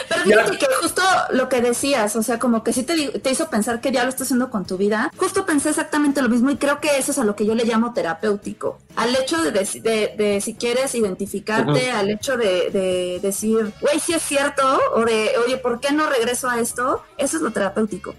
Pero 0.08 0.22
fíjate 0.22 0.58
que 0.58 0.66
justo 0.80 1.02
lo 1.30 1.48
que 1.48 1.60
decías, 1.60 2.14
o 2.16 2.22
sea, 2.22 2.38
como 2.38 2.62
que 2.62 2.72
sí 2.72 2.84
te, 2.84 3.18
te 3.18 3.30
hizo 3.30 3.50
pensar 3.50 3.80
que 3.80 3.90
ya 3.90 4.04
lo 4.04 4.08
estás 4.08 4.28
haciendo 4.28 4.50
con 4.50 4.64
tu 4.66 4.76
vida. 4.76 5.10
Justo 5.16 5.44
pensé 5.44 5.70
exactamente 5.70 6.22
lo 6.22 6.28
mismo 6.28 6.50
y 6.50 6.56
creo 6.56 6.80
que 6.80 6.96
eso 6.96 7.10
es 7.10 7.18
a 7.18 7.24
lo 7.24 7.34
que 7.34 7.44
yo 7.44 7.54
le 7.54 7.64
llamo 7.64 7.92
terapéutico. 7.92 8.78
Al 8.96 9.14
hecho 9.16 9.42
de, 9.42 9.50
de, 9.50 10.14
de 10.16 10.40
si 10.40 10.54
quieres 10.54 10.94
identificarte, 10.94 11.90
al 11.90 12.10
hecho 12.10 12.36
de, 12.36 12.70
de 12.70 13.18
decir, 13.20 13.72
güey, 13.80 13.98
sí 13.98 14.12
es 14.12 14.22
cierto, 14.22 14.62
o 14.94 15.04
de, 15.04 15.32
oye, 15.44 15.56
¿por 15.56 15.80
qué 15.80 15.92
no 15.92 16.08
regreso 16.08 16.48
a 16.48 16.60
esto? 16.60 17.02
Eso 17.18 17.36
es 17.38 17.42
lo 17.42 17.50
terapéutico. 17.50 18.14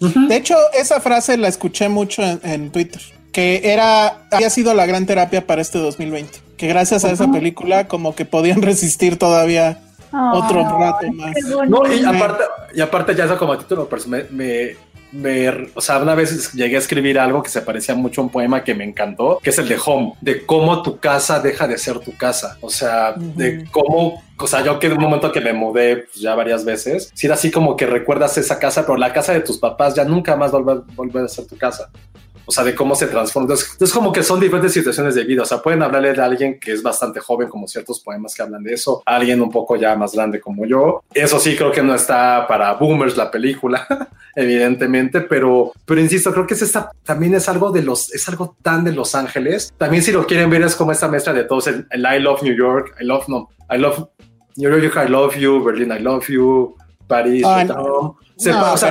De 0.00 0.36
hecho, 0.36 0.56
esa 0.74 1.00
frase 1.00 1.36
la 1.36 1.48
escuché 1.48 1.88
mucho 1.88 2.22
en, 2.22 2.40
en 2.42 2.70
Twitter, 2.70 3.02
que 3.32 3.72
era, 3.72 4.26
había 4.30 4.50
sido 4.50 4.74
la 4.74 4.86
gran 4.86 5.06
terapia 5.06 5.46
para 5.46 5.60
este 5.60 5.78
2020, 5.78 6.38
que 6.56 6.68
gracias 6.68 7.04
a 7.04 7.10
esa 7.10 7.30
película 7.30 7.88
como 7.88 8.14
que 8.14 8.24
podían 8.24 8.62
resistir 8.62 9.18
todavía 9.18 9.80
otro 10.12 10.62
rato 10.62 11.12
más. 11.12 11.34
No, 11.68 11.92
y 11.92 12.04
aparte, 12.04 12.44
y 12.74 12.80
aparte 12.80 13.14
ya 13.14 13.24
eso 13.24 13.38
como 13.38 13.58
título, 13.58 13.88
pues 13.88 14.06
me, 14.06 14.24
me, 14.30 14.76
me- 15.12 15.70
o 15.74 15.80
sea, 15.80 15.98
una 15.98 16.14
vez 16.14 16.52
llegué 16.52 16.76
a 16.76 16.78
escribir 16.78 17.18
algo 17.18 17.42
que 17.42 17.50
se 17.50 17.62
parecía 17.62 17.94
mucho 17.94 18.20
a 18.20 18.24
un 18.24 18.30
poema 18.30 18.64
que 18.64 18.74
me 18.74 18.84
encantó, 18.84 19.38
que 19.42 19.50
es 19.50 19.58
el 19.58 19.68
de 19.68 19.78
Home, 19.84 20.14
de 20.20 20.44
cómo 20.44 20.82
tu 20.82 20.98
casa 20.98 21.40
deja 21.40 21.66
de 21.66 21.78
ser 21.78 21.98
tu 22.00 22.16
casa. 22.16 22.56
O 22.60 22.70
sea, 22.70 23.14
de 23.16 23.64
cómo, 23.70 24.22
o 24.38 24.46
sea, 24.46 24.62
yo 24.64 24.78
que 24.78 24.86
en 24.88 24.92
un 24.94 25.00
momento 25.02 25.32
que 25.32 25.40
me 25.40 25.52
mudé 25.52 25.96
pues, 25.98 26.16
ya 26.16 26.34
varias 26.34 26.64
veces, 26.64 27.10
si 27.14 27.26
era 27.26 27.34
así 27.34 27.50
como 27.50 27.76
que 27.76 27.86
recuerdas 27.86 28.36
esa 28.38 28.58
casa, 28.58 28.82
pero 28.82 28.96
la 28.96 29.12
casa 29.12 29.32
de 29.32 29.40
tus 29.40 29.58
papás 29.58 29.94
ya 29.94 30.04
nunca 30.04 30.36
más 30.36 30.50
vuelve, 30.52 30.82
vuelve 30.94 31.20
a 31.22 31.28
ser 31.28 31.46
tu 31.46 31.56
casa. 31.56 31.90
O 32.48 32.50
sea, 32.50 32.64
de 32.64 32.74
cómo 32.74 32.94
se 32.94 33.08
transforma. 33.08 33.44
Entonces, 33.44 33.76
es 33.78 33.92
como 33.92 34.10
que 34.10 34.22
son 34.22 34.40
diferentes 34.40 34.72
situaciones 34.72 35.14
de 35.14 35.24
vida. 35.24 35.42
O 35.42 35.44
sea, 35.44 35.58
pueden 35.58 35.82
hablarle 35.82 36.14
de 36.14 36.22
alguien 36.22 36.58
que 36.58 36.72
es 36.72 36.82
bastante 36.82 37.20
joven, 37.20 37.46
como 37.48 37.68
ciertos 37.68 38.00
poemas 38.00 38.34
que 38.34 38.40
hablan 38.40 38.62
de 38.62 38.72
eso, 38.72 39.02
a 39.04 39.16
alguien 39.16 39.42
un 39.42 39.50
poco 39.50 39.76
ya 39.76 39.94
más 39.96 40.14
grande 40.14 40.40
como 40.40 40.64
yo. 40.64 41.02
Eso 41.12 41.38
sí, 41.38 41.54
creo 41.54 41.70
que 41.70 41.82
no 41.82 41.94
está 41.94 42.46
para 42.48 42.72
boomers 42.72 43.18
la 43.18 43.30
película, 43.30 43.86
evidentemente, 44.34 45.20
pero, 45.20 45.72
pero 45.84 46.00
insisto, 46.00 46.32
creo 46.32 46.46
que 46.46 46.54
es 46.54 46.62
esta, 46.62 46.90
también 47.04 47.34
es 47.34 47.50
algo 47.50 47.70
de 47.70 47.82
los, 47.82 48.14
es 48.14 48.26
algo 48.30 48.56
tan 48.62 48.82
de 48.82 48.92
Los 48.92 49.14
Ángeles. 49.14 49.74
También 49.76 50.02
si 50.02 50.10
lo 50.10 50.26
quieren 50.26 50.48
ver 50.48 50.62
es 50.62 50.74
como 50.74 50.92
esta 50.92 51.08
mezcla 51.08 51.34
de 51.34 51.44
todos, 51.44 51.66
el, 51.66 51.86
el 51.90 52.00
I 52.00 52.18
love 52.18 52.42
New 52.42 52.56
York, 52.56 52.96
I 52.98 53.04
love, 53.04 53.28
no, 53.28 53.50
I 53.70 53.76
love 53.76 54.08
New 54.56 54.70
York, 54.70 54.96
I 54.96 55.08
love 55.10 55.36
you, 55.36 55.62
Berlin, 55.62 55.92
I 55.92 56.00
love 56.00 56.26
you, 56.28 56.76
París, 57.06 57.42
Rotterdam. 57.42 58.14
Se 58.38 58.52
no, 58.52 58.72
o 58.72 58.76
sea, 58.76 58.90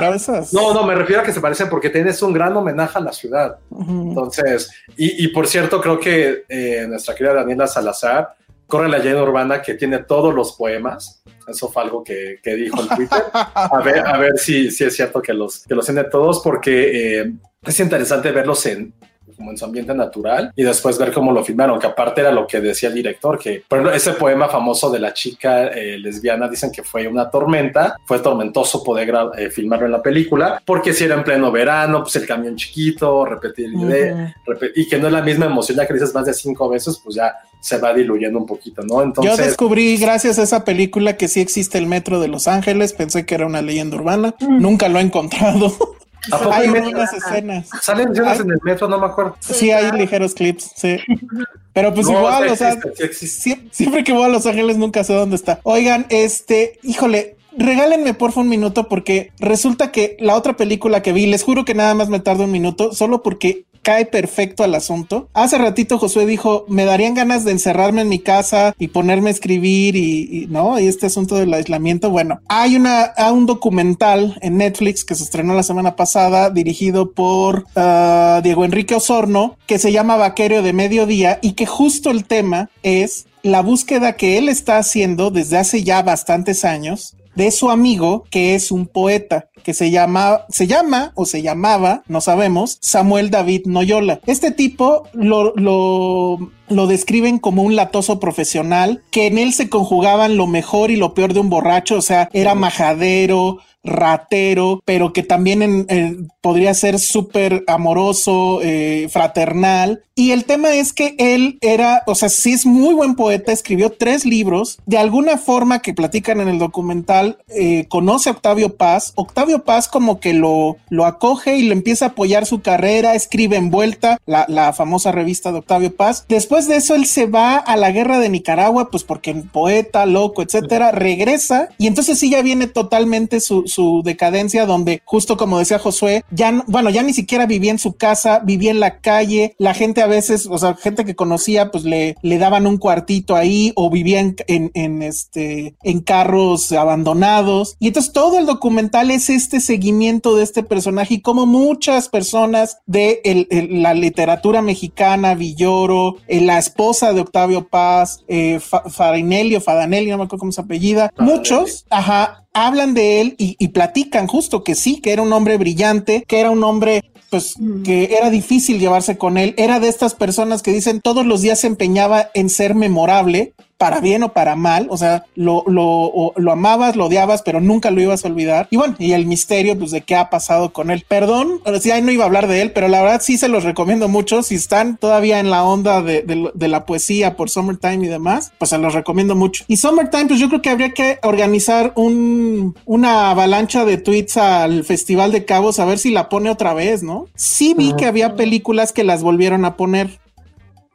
no, 0.52 0.74
no, 0.74 0.84
me 0.84 0.94
refiero 0.94 1.22
a 1.22 1.24
que 1.24 1.32
se 1.32 1.40
parecen 1.40 1.70
porque 1.70 1.88
tienes 1.88 2.20
un 2.22 2.34
gran 2.34 2.54
homenaje 2.54 2.98
a 2.98 3.00
la 3.00 3.12
ciudad. 3.12 3.58
Ujú. 3.70 4.08
Entonces, 4.08 4.70
y, 4.94 5.24
y 5.24 5.28
por 5.28 5.46
cierto, 5.46 5.80
creo 5.80 5.98
que 5.98 6.44
eh, 6.48 6.86
nuestra 6.86 7.14
querida 7.14 7.32
Daniela 7.32 7.66
Salazar 7.66 8.36
corre 8.66 8.90
la 8.90 8.98
leyenda 8.98 9.22
urbana 9.22 9.62
que 9.62 9.74
tiene 9.74 10.00
todos 10.00 10.34
los 10.34 10.52
poemas. 10.52 11.22
Eso 11.48 11.70
fue 11.70 11.82
algo 11.82 12.04
que, 12.04 12.40
que 12.42 12.54
dijo 12.56 12.82
en 12.82 12.88
Twitter. 12.88 13.24
A 13.32 13.80
ver, 13.82 14.06
a 14.06 14.18
ver 14.18 14.38
si, 14.38 14.70
si 14.70 14.84
es 14.84 14.94
cierto 14.94 15.22
que 15.22 15.32
los, 15.32 15.64
que 15.64 15.74
los 15.74 15.86
tiene 15.86 16.04
todos, 16.04 16.40
porque 16.40 17.20
eh, 17.20 17.32
es 17.62 17.80
interesante 17.80 18.30
verlos 18.30 18.66
en 18.66 18.92
como 19.38 19.50
en 19.52 19.56
su 19.56 19.64
ambiente 19.64 19.94
natural 19.94 20.52
y 20.54 20.62
después 20.64 20.98
ver 20.98 21.12
cómo 21.12 21.32
lo 21.32 21.42
filmaron, 21.42 21.78
que 21.78 21.86
aparte 21.86 22.20
era 22.20 22.30
lo 22.32 22.46
que 22.46 22.60
decía 22.60 22.90
el 22.90 22.94
director, 22.96 23.38
que 23.38 23.62
por 23.66 23.78
ejemplo, 23.78 23.96
ese 23.96 24.12
poema 24.12 24.48
famoso 24.48 24.90
de 24.90 24.98
la 24.98 25.14
chica 25.14 25.68
eh, 25.68 25.96
lesbiana 25.98 26.48
dicen 26.48 26.70
que 26.70 26.82
fue 26.82 27.06
una 27.06 27.30
tormenta, 27.30 27.96
fue 28.04 28.18
tormentoso 28.18 28.82
poder 28.82 29.14
eh, 29.38 29.48
filmarlo 29.48 29.86
en 29.86 29.92
la 29.92 30.02
película, 30.02 30.60
porque 30.64 30.92
si 30.92 31.04
era 31.04 31.14
en 31.14 31.24
pleno 31.24 31.50
verano, 31.50 32.02
pues 32.02 32.16
el 32.16 32.26
camión 32.26 32.56
chiquito, 32.56 33.24
repetir 33.24 33.72
idea, 33.72 34.34
Repe- 34.44 34.72
y 34.74 34.86
que 34.86 34.98
no 34.98 35.06
es 35.06 35.12
la 35.12 35.22
misma 35.22 35.46
emoción, 35.46 35.78
ya 35.78 35.86
que 35.86 35.94
dices 35.94 36.12
más 36.12 36.26
de 36.26 36.34
cinco 36.34 36.68
veces, 36.68 37.00
pues 37.02 37.16
ya 37.16 37.32
se 37.60 37.78
va 37.78 37.92
diluyendo 37.92 38.38
un 38.38 38.46
poquito, 38.46 38.82
¿no? 38.82 38.98
Yo 38.98 39.02
Entonces, 39.04 39.46
descubrí 39.46 39.96
gracias 39.96 40.38
a 40.38 40.42
esa 40.42 40.64
película 40.64 41.16
que 41.16 41.28
sí 41.28 41.40
existe 41.40 41.78
el 41.78 41.86
metro 41.86 42.20
de 42.20 42.28
Los 42.28 42.46
Ángeles. 42.48 42.92
Pensé 42.92 43.26
que 43.26 43.34
era 43.34 43.46
una 43.46 43.62
leyenda 43.62 43.96
urbana. 43.96 44.34
Nunca 44.40 44.88
lo 44.88 44.98
he 44.98 45.02
encontrado. 45.02 45.72
¿a 46.32 46.38
poco 46.38 46.52
Hay 46.52 46.68
metro? 46.68 47.02
escenas. 47.02 47.68
salen 47.82 48.12
escenas 48.12 48.40
en 48.40 48.50
el 48.50 48.58
metro, 48.62 48.88
no 48.88 48.98
me 48.98 49.06
acuerdo. 49.06 49.36
Sí, 49.40 49.70
hay 49.70 49.90
ligeros 49.92 50.34
clips, 50.34 50.72
sí. 50.76 50.96
Pero 51.72 51.94
pues 51.94 52.06
No, 52.06 52.18
igual, 52.18 52.48
o 52.48 52.56
sea, 52.56 52.76
existe, 52.98 53.68
siempre 53.70 54.02
que 54.02 54.12
voy 54.12 54.24
a 54.24 54.28
Los 54.28 54.46
Ángeles 54.46 54.78
nunca 54.78 55.04
sé 55.04 55.12
dónde 55.12 55.36
está. 55.36 55.60
Oigan, 55.62 56.06
este, 56.08 56.78
híjole, 56.82 57.36
regálenme 57.56 58.14
porfa 58.14 58.40
un 58.40 58.48
minuto 58.48 58.88
porque 58.88 59.32
resulta 59.38 59.92
que 59.92 60.16
la 60.20 60.34
otra 60.36 60.56
película 60.56 61.02
que 61.02 61.12
vi, 61.12 61.26
les 61.26 61.42
juro 61.42 61.64
que 61.64 61.74
nada 61.74 61.94
más 61.94 62.08
me 62.08 62.20
tarda 62.20 62.44
un 62.44 62.52
minuto, 62.52 62.92
solo 62.92 63.22
porque 63.22 63.64
cae 63.88 64.04
perfecto 64.04 64.64
al 64.64 64.74
asunto. 64.74 65.30
Hace 65.32 65.56
ratito 65.56 65.98
Josué 65.98 66.26
dijo, 66.26 66.66
me 66.68 66.84
darían 66.84 67.14
ganas 67.14 67.46
de 67.46 67.52
encerrarme 67.52 68.02
en 68.02 68.10
mi 68.10 68.18
casa 68.18 68.74
y 68.78 68.88
ponerme 68.88 69.30
a 69.30 69.32
escribir 69.32 69.96
y, 69.96 70.46
no, 70.50 70.78
y 70.78 70.86
este 70.86 71.06
asunto 71.06 71.36
del 71.36 71.54
aislamiento. 71.54 72.10
Bueno, 72.10 72.42
hay 72.48 72.76
una, 72.76 73.14
un 73.32 73.46
documental 73.46 74.36
en 74.42 74.58
Netflix 74.58 75.06
que 75.06 75.14
se 75.14 75.24
estrenó 75.24 75.54
la 75.54 75.62
semana 75.62 75.96
pasada 75.96 76.50
dirigido 76.50 77.12
por 77.12 77.64
ah, 77.76 78.42
Diego 78.44 78.66
Enrique 78.66 78.94
Osorno 78.94 79.56
que 79.64 79.78
se 79.78 79.90
llama 79.90 80.18
Vaquero 80.18 80.60
de 80.60 80.74
Mediodía 80.74 81.38
y 81.40 81.52
que 81.52 81.64
justo 81.64 82.10
el 82.10 82.26
tema 82.26 82.68
es 82.82 83.24
la 83.42 83.62
búsqueda 83.62 84.16
que 84.16 84.36
él 84.36 84.50
está 84.50 84.76
haciendo 84.76 85.30
desde 85.30 85.56
hace 85.56 85.82
ya 85.82 86.02
bastantes 86.02 86.66
años 86.66 87.16
de 87.38 87.52
su 87.52 87.70
amigo 87.70 88.24
que 88.30 88.56
es 88.56 88.72
un 88.72 88.86
poeta 88.88 89.48
que 89.62 89.72
se 89.72 89.92
llama, 89.92 90.44
se 90.48 90.66
llama 90.66 91.12
o 91.14 91.24
se 91.24 91.40
llamaba, 91.40 92.02
no 92.08 92.20
sabemos, 92.20 92.78
Samuel 92.80 93.30
David 93.30 93.66
Noyola. 93.66 94.20
Este 94.26 94.50
tipo 94.50 95.04
lo, 95.12 95.54
lo, 95.54 96.50
lo 96.68 96.86
describen 96.88 97.38
como 97.38 97.62
un 97.62 97.76
latoso 97.76 98.18
profesional, 98.18 99.02
que 99.12 99.26
en 99.26 99.38
él 99.38 99.52
se 99.52 99.68
conjugaban 99.68 100.36
lo 100.36 100.48
mejor 100.48 100.90
y 100.90 100.96
lo 100.96 101.14
peor 101.14 101.32
de 101.32 101.40
un 101.40 101.48
borracho, 101.48 101.96
o 101.96 102.02
sea, 102.02 102.28
era 102.32 102.56
majadero, 102.56 103.58
ratero, 103.84 104.80
pero 104.84 105.12
que 105.12 105.22
también 105.22 105.62
en- 105.62 105.86
en- 105.88 106.28
podría 106.40 106.74
ser 106.74 106.98
súper 106.98 107.64
amoroso, 107.66 108.60
eh, 108.62 109.08
fraternal. 109.10 110.02
Y 110.14 110.32
el 110.32 110.44
tema 110.46 110.74
es 110.74 110.92
que 110.92 111.14
él 111.18 111.58
era, 111.60 112.02
o 112.06 112.14
sea, 112.16 112.28
sí 112.28 112.52
es 112.52 112.66
muy 112.66 112.92
buen 112.94 113.14
poeta, 113.14 113.52
escribió 113.52 113.90
tres 113.92 114.24
libros, 114.24 114.78
de 114.84 114.98
alguna 114.98 115.36
forma 115.36 115.80
que 115.80 115.94
platican 115.94 116.40
en 116.40 116.48
el 116.48 116.58
documental, 116.58 117.38
eh, 117.48 117.86
conoce 117.88 118.28
a 118.28 118.32
Octavio 118.32 118.76
Paz, 118.76 119.12
Octavio 119.14 119.62
Paz 119.64 119.86
como 119.88 120.18
que 120.18 120.34
lo, 120.34 120.76
lo 120.88 121.06
acoge 121.06 121.56
y 121.58 121.62
le 121.62 121.72
empieza 121.72 122.06
a 122.06 122.08
apoyar 122.08 122.46
su 122.46 122.62
carrera, 122.62 123.14
escribe 123.14 123.56
Envuelta, 123.56 124.18
la, 124.26 124.44
la 124.48 124.72
famosa 124.72 125.12
revista 125.12 125.52
de 125.52 125.58
Octavio 125.58 125.94
Paz. 125.94 126.24
Después 126.28 126.66
de 126.66 126.76
eso, 126.76 126.96
él 126.96 127.06
se 127.06 127.26
va 127.26 127.56
a 127.56 127.76
la 127.76 127.92
guerra 127.92 128.18
de 128.18 128.28
Nicaragua, 128.28 128.90
pues 128.90 129.04
porque 129.04 129.34
poeta, 129.34 130.04
loco, 130.04 130.42
etcétera, 130.42 130.90
regresa 130.90 131.68
y 131.78 131.86
entonces 131.86 132.18
sí 132.18 132.30
ya 132.30 132.42
viene 132.42 132.66
totalmente 132.66 133.38
su, 133.38 133.67
su 133.68 134.02
decadencia, 134.04 134.66
donde 134.66 135.02
justo 135.04 135.36
como 135.36 135.58
decía 135.58 135.78
Josué, 135.78 136.24
ya, 136.30 136.52
no- 136.52 136.64
bueno, 136.66 136.90
ya 136.90 137.02
ni 137.02 137.12
siquiera 137.12 137.46
vivía 137.46 137.70
en 137.70 137.78
su 137.78 137.94
casa, 137.94 138.40
vivía 138.44 138.70
en 138.70 138.80
la 138.80 138.98
calle, 139.00 139.54
la 139.58 139.74
gente 139.74 140.02
a 140.02 140.06
veces, 140.06 140.46
o 140.50 140.58
sea, 140.58 140.74
gente 140.74 141.04
que 141.04 141.14
conocía, 141.14 141.70
pues 141.70 141.84
le, 141.84 142.16
le 142.22 142.38
daban 142.38 142.66
un 142.66 142.78
cuartito 142.78 143.36
ahí 143.36 143.72
o 143.76 143.90
vivía 143.90 144.20
en, 144.20 144.36
en, 144.46 144.70
en, 144.74 145.02
este, 145.02 145.74
en 145.82 146.00
carros 146.00 146.72
abandonados. 146.72 147.76
Y 147.78 147.88
entonces 147.88 148.12
todo 148.12 148.38
el 148.38 148.46
documental 148.46 149.10
es 149.10 149.30
este 149.30 149.60
seguimiento 149.60 150.36
de 150.36 150.42
este 150.44 150.62
personaje 150.62 151.14
y 151.14 151.20
como 151.20 151.46
muchas 151.46 152.08
personas 152.08 152.78
de 152.86 153.20
el- 153.24 153.46
el- 153.50 153.82
la 153.82 153.94
literatura 153.94 154.62
mexicana, 154.62 155.34
Villoro, 155.34 156.16
eh, 156.26 156.40
la 156.40 156.58
esposa 156.58 157.12
de 157.12 157.20
Octavio 157.20 157.66
Paz, 157.68 158.22
eh, 158.28 158.58
Fa- 158.60 158.84
Farinelli 158.88 159.56
o 159.56 159.60
Fadanelli, 159.60 160.10
no 160.10 160.18
me 160.18 160.24
acuerdo 160.24 160.40
cómo 160.40 160.52
se 160.52 160.60
apellida, 160.60 161.10
Fadanelli. 161.16 161.38
muchos, 161.38 161.86
ajá, 161.90 162.44
hablan 162.66 162.94
de 162.94 163.20
él 163.20 163.34
y, 163.38 163.56
y 163.58 163.68
platican 163.68 164.26
justo 164.26 164.64
que 164.64 164.74
sí, 164.74 165.00
que 165.00 165.12
era 165.12 165.22
un 165.22 165.32
hombre 165.32 165.58
brillante, 165.58 166.24
que 166.26 166.40
era 166.40 166.50
un 166.50 166.64
hombre 166.64 167.02
pues 167.30 167.54
que 167.84 168.16
era 168.16 168.30
difícil 168.30 168.78
llevarse 168.78 169.18
con 169.18 169.36
él, 169.36 169.54
era 169.58 169.80
de 169.80 169.88
estas 169.88 170.14
personas 170.14 170.62
que 170.62 170.72
dicen 170.72 171.00
todos 171.00 171.26
los 171.26 171.42
días 171.42 171.60
se 171.60 171.66
empeñaba 171.66 172.30
en 172.34 172.48
ser 172.48 172.74
memorable 172.74 173.52
para 173.78 174.00
bien 174.00 174.24
o 174.24 174.32
para 174.32 174.56
mal, 174.56 174.88
o 174.90 174.96
sea, 174.96 175.24
lo, 175.36 175.62
lo, 175.68 176.32
lo 176.36 176.52
amabas, 176.52 176.96
lo 176.96 177.06
odiabas, 177.06 177.42
pero 177.42 177.60
nunca 177.60 177.92
lo 177.92 178.00
ibas 178.00 178.24
a 178.24 178.28
olvidar. 178.28 178.66
Y 178.70 178.76
bueno, 178.76 178.96
y 178.98 179.12
el 179.12 179.24
misterio, 179.26 179.78
pues, 179.78 179.92
de 179.92 180.00
qué 180.00 180.16
ha 180.16 180.30
pasado 180.30 180.72
con 180.72 180.90
él. 180.90 181.04
Perdón, 181.06 181.60
si 181.80 181.92
ahí 181.92 182.02
no 182.02 182.10
iba 182.10 182.24
a 182.24 182.26
hablar 182.26 182.48
de 182.48 182.60
él, 182.60 182.72
pero 182.72 182.88
la 182.88 183.00
verdad 183.00 183.22
sí 183.22 183.38
se 183.38 183.48
los 183.48 183.62
recomiendo 183.62 184.08
mucho. 184.08 184.42
Si 184.42 184.56
están 184.56 184.96
todavía 184.96 185.38
en 185.38 185.50
la 185.50 185.62
onda 185.62 186.02
de, 186.02 186.22
de, 186.22 186.50
de 186.52 186.68
la 186.68 186.86
poesía 186.86 187.36
por 187.36 187.50
Summertime 187.50 188.04
y 188.04 188.08
demás, 188.08 188.52
pues 188.58 188.70
se 188.70 188.78
los 188.78 188.94
recomiendo 188.94 189.36
mucho. 189.36 189.64
Y 189.68 189.76
Summertime, 189.76 190.26
pues 190.26 190.40
yo 190.40 190.48
creo 190.48 190.60
que 190.60 190.70
habría 190.70 190.92
que 190.92 191.20
organizar 191.22 191.92
un, 191.94 192.74
una 192.84 193.30
avalancha 193.30 193.84
de 193.84 193.96
tweets 193.96 194.36
al 194.38 194.82
Festival 194.82 195.30
de 195.30 195.44
Cabos 195.44 195.78
a 195.78 195.84
ver 195.84 195.98
si 195.98 196.10
la 196.10 196.28
pone 196.28 196.50
otra 196.50 196.74
vez, 196.74 197.04
¿no? 197.04 197.28
Sí 197.36 197.74
vi 197.78 197.94
que 197.94 198.06
había 198.06 198.34
películas 198.34 198.92
que 198.92 199.04
las 199.04 199.22
volvieron 199.22 199.64
a 199.64 199.76
poner. 199.76 200.18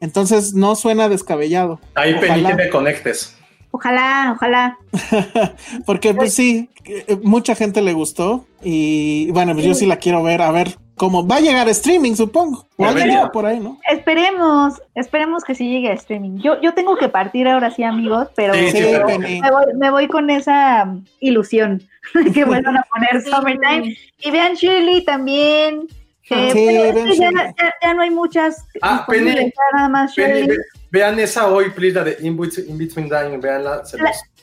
Entonces 0.04 0.54
no 0.54 0.76
suena 0.76 1.08
descabellado. 1.08 1.80
Ahí 1.96 2.14
Penny 2.20 2.44
que 2.44 2.54
me 2.56 2.70
conectes. 2.70 3.38
Ojalá, 3.72 4.34
ojalá. 4.36 4.78
Porque 5.86 6.14
pues 6.14 6.34
sí, 6.34 6.70
eh, 6.86 7.18
mucha 7.24 7.56
gente 7.56 7.82
le 7.82 7.94
gustó 7.94 8.46
y 8.62 9.32
bueno, 9.32 9.54
pues 9.54 9.66
yo 9.66 9.74
sí 9.74 9.86
la 9.86 9.96
quiero 9.96 10.22
ver, 10.22 10.42
a 10.42 10.52
ver 10.52 10.76
cómo 10.96 11.26
va 11.26 11.38
a 11.38 11.40
llegar 11.40 11.68
a 11.70 11.72
streaming, 11.72 12.16
supongo. 12.16 12.68
O 12.78 12.92
llegado 12.92 13.32
por 13.32 13.46
ahí, 13.46 13.62
¿no? 13.62 13.80
Esperemos, 13.90 14.74
esperemos 14.94 15.44
que 15.46 15.56
sí 15.56 15.70
llegue 15.70 15.90
a 15.90 15.94
streaming. 15.94 16.38
Yo, 16.40 16.62
yo 16.62 16.74
tengo 16.74 16.98
que 16.98 17.08
partir 17.08 17.48
ahora 17.48 17.72
sí, 17.72 17.84
amigos, 17.84 18.28
pero 18.36 18.54
Sí, 18.54 18.72
sí, 18.72 18.80
me, 18.82 18.86
pero- 18.92 19.06
voy, 19.06 19.18
me 19.18 19.52
voy- 19.52 19.74
me 19.80 19.90
voy 19.90 20.08
con 20.10 20.30
esa 20.30 20.94
ilusión 21.22 21.82
de 22.14 22.32
que 22.34 22.44
vuelvan 22.44 22.76
a 22.76 22.84
poner 22.94 23.24
Summertime. 23.24 23.96
Y 24.20 24.32
vean 24.32 24.54
Shirley 24.56 25.06
también. 25.06 25.88
Que, 26.28 26.52
Sí, 26.52 26.66
ya, 26.66 26.94
Shirley. 26.94 27.54
ya- 27.58 27.74
ya 27.82 27.94
no 27.94 28.02
hay 28.02 28.10
muchas. 28.10 28.66
Ah, 28.82 29.06
Penny, 29.08 29.36
ya 29.36 29.52
nada 29.74 29.90
más 29.90 30.14
Penny, 30.16 30.34
Shirley. 30.42 30.48
ve- 30.58 30.64
vean 30.92 31.20
esa 31.20 31.48
hoy, 31.50 31.70
please, 31.72 31.96
la 31.96 32.04
de 32.04 32.18
In 32.22 32.38
Between, 32.38 32.70
In 32.70 32.78
Between 32.78 33.10
Dying, 33.10 33.40
veanla. 33.42 33.84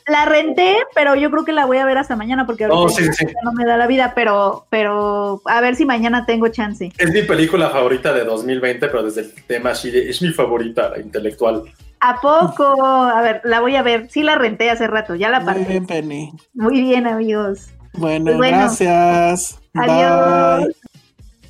La 0.07 0.24
renté, 0.24 0.78
pero 0.94 1.15
yo 1.15 1.31
creo 1.31 1.44
que 1.44 1.52
la 1.52 1.66
voy 1.66 1.77
a 1.78 1.85
ver 1.85 1.97
hasta 1.98 2.16
mañana 2.16 2.44
porque 2.47 2.65
ahorita 2.65 2.81
Oh, 2.81 2.89
sí, 2.89 3.05
ya 3.05 3.12
sí. 3.12 3.27
no 3.44 3.52
me 3.52 3.65
da 3.65 3.77
la 3.77 3.86
vida, 3.86 4.12
pero, 4.15 4.66
pero 4.70 5.40
a 5.44 5.61
ver 5.61 5.77
si 5.77 5.85
mañana 5.85 6.27
tengo 6.27 6.48
chance. 6.48 6.90
Es 6.98 7.12
mi 7.12 7.23
película 7.23 7.69
favorita 7.70 8.12
de 8.12 8.24
2020, 8.24 8.89
pero 8.89 9.05
desde 9.05 9.20
el 9.20 9.35
tema 9.47 9.70
así 9.70 9.90
de- 9.90 10.09
es 10.11 10.20
mi 10.23 10.31
favorita, 10.31 10.89
la 10.90 10.98
intelectual. 11.01 11.62
¿A 12.01 12.19
poco? 12.20 12.82
A 12.82 13.20
ver, 13.23 13.40
la 13.44 13.61
voy 13.61 13.77
a 13.77 13.82
ver. 13.82 14.09
Sí 14.11 14.23
la 14.23 14.36
renté 14.36 14.70
hace 14.70 14.86
rato, 14.86 15.15
ya 15.15 15.28
la 15.28 15.40
Muy 15.40 15.47
partí. 15.47 15.65
bien, 15.65 15.86
Penny. 15.86 16.32
Muy 16.55 16.81
bien, 16.81 17.07
amigos. 17.07 17.69
Bueno, 17.93 18.24
Pues 18.27 18.36
bueno. 18.39 18.57
gracias. 18.57 19.61
Adiós. 19.74 20.65
Bye. 20.65 20.74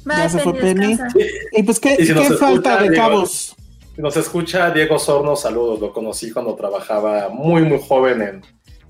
Bye, 0.05 0.17
Ya 0.17 0.29
se 0.29 0.39
fue 0.41 0.55
Penny. 0.55 0.87
descansa. 0.89 1.19
Y 1.53 1.63
pues, 1.63 1.81
¿qué, 1.81 1.97
Y 1.99 2.07
si 2.07 2.13
nos 2.13 2.29
qué 2.29 2.35
falta 2.35 2.71
escucha, 2.71 2.83
de 2.83 2.89
Diego. 2.91 3.05
cabos? 3.09 3.57
Si 3.97 4.03
nos 4.03 4.17
escucha 4.17 4.71
Diego 4.71 4.99
Sorno, 4.99 5.37
saludos. 5.37 5.81
Lo 5.81 5.93
conocí 5.93 6.31
cuando 6.31 6.55
trabajaba 6.55 7.29
muy, 7.29 7.63
muy 7.63 7.81
joven 7.87 8.23
en, 8.23 8.43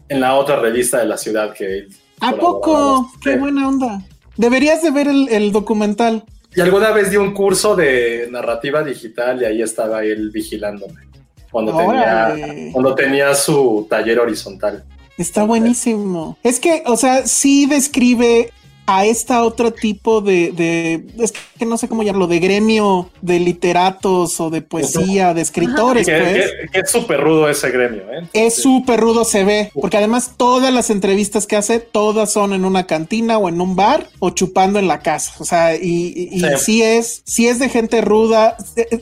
en 0.09 0.21
la 0.21 0.35
otra 0.35 0.57
revista 0.61 0.99
de 0.99 1.07
la 1.07 1.17
ciudad 1.19 1.53
que 1.55 1.89
¿A 2.21 2.33
poco? 2.33 3.11
Qué 3.23 3.37
buena 3.37 3.67
onda. 3.69 4.03
Deberías 4.37 4.83
de 4.83 4.91
ver 4.91 5.09
el, 5.09 5.29
el 5.31 5.53
documental. 5.53 6.25
Y 6.55 6.61
alguna 6.61 6.91
vez 6.91 7.11
di 7.11 7.17
un 7.17 7.33
curso 7.33 7.75
de 7.77 8.29
narrativa 8.31 8.83
digital 8.83 9.41
y 9.41 9.45
ahí 9.47 9.63
estaba 9.63 10.03
él 10.05 10.31
vigilándome. 10.31 11.09
Cuando, 11.51 11.75
Órale. 11.77 12.43
tenía, 12.45 12.73
cuando 12.73 12.95
tenía 12.95 13.35
su 13.35 13.87
taller 13.91 14.19
horizontal. 14.21 14.85
Está 15.19 15.43
buenísimo. 15.45 16.39
Es 16.43 16.61
que, 16.61 16.83
o 16.87 16.97
sea, 16.97 17.27
sí 17.27 17.67
describe 17.67 18.53
a 18.93 19.05
esta 19.07 19.45
otro 19.45 19.73
tipo 19.73 20.21
de, 20.21 20.51
de, 20.53 21.07
es 21.23 21.33
que 21.59 21.65
no 21.67 21.77
sé 21.79 21.87
cómo 21.89 22.03
llamarlo, 22.03 22.27
de 22.27 22.41
gremio 22.41 23.11
de 23.23 23.39
literatos 23.39 24.41
o 24.41 24.51
de 24.51 24.63
poesía, 24.63 25.33
de 25.35 25.43
escritores, 25.43 26.07
Que, 26.07 26.19
pues. 26.19 26.33
que- 26.33 26.69
que 26.73 26.81
es 26.81 26.91
súper 26.91 27.21
rudo 27.21 27.49
ese 27.49 27.71
gremio, 27.71 28.03
¿eh? 28.13 28.27
Es 28.33 28.55
Sí. 28.57 28.63
súper 28.63 28.99
rudo, 29.01 29.25
se 29.25 29.45
ve, 29.45 29.71
porque 29.81 29.97
además 29.99 30.33
todas 30.37 30.73
las 30.73 30.91
entrevistas 30.91 31.47
que 31.47 31.57
hace, 31.57 31.79
todas 31.81 32.33
son 32.33 32.53
en 32.53 32.65
una 32.65 32.87
cantina 32.87 33.39
o 33.39 33.49
en 33.49 33.61
un 33.61 33.77
bar 33.77 34.09
o 34.19 34.31
chupando 34.31 34.79
en 34.79 34.89
la 34.89 35.01
casa. 35.01 35.35
O 35.39 35.45
sea, 35.45 35.77
y, 35.77 35.81
y- 36.17 36.29
y 36.37 36.41
Sí. 36.41 36.47
sí 36.59 36.83
es, 36.83 37.23
sí 37.25 37.47
es 37.47 37.59
de 37.59 37.69
gente 37.69 38.01
ruda. 38.01 38.57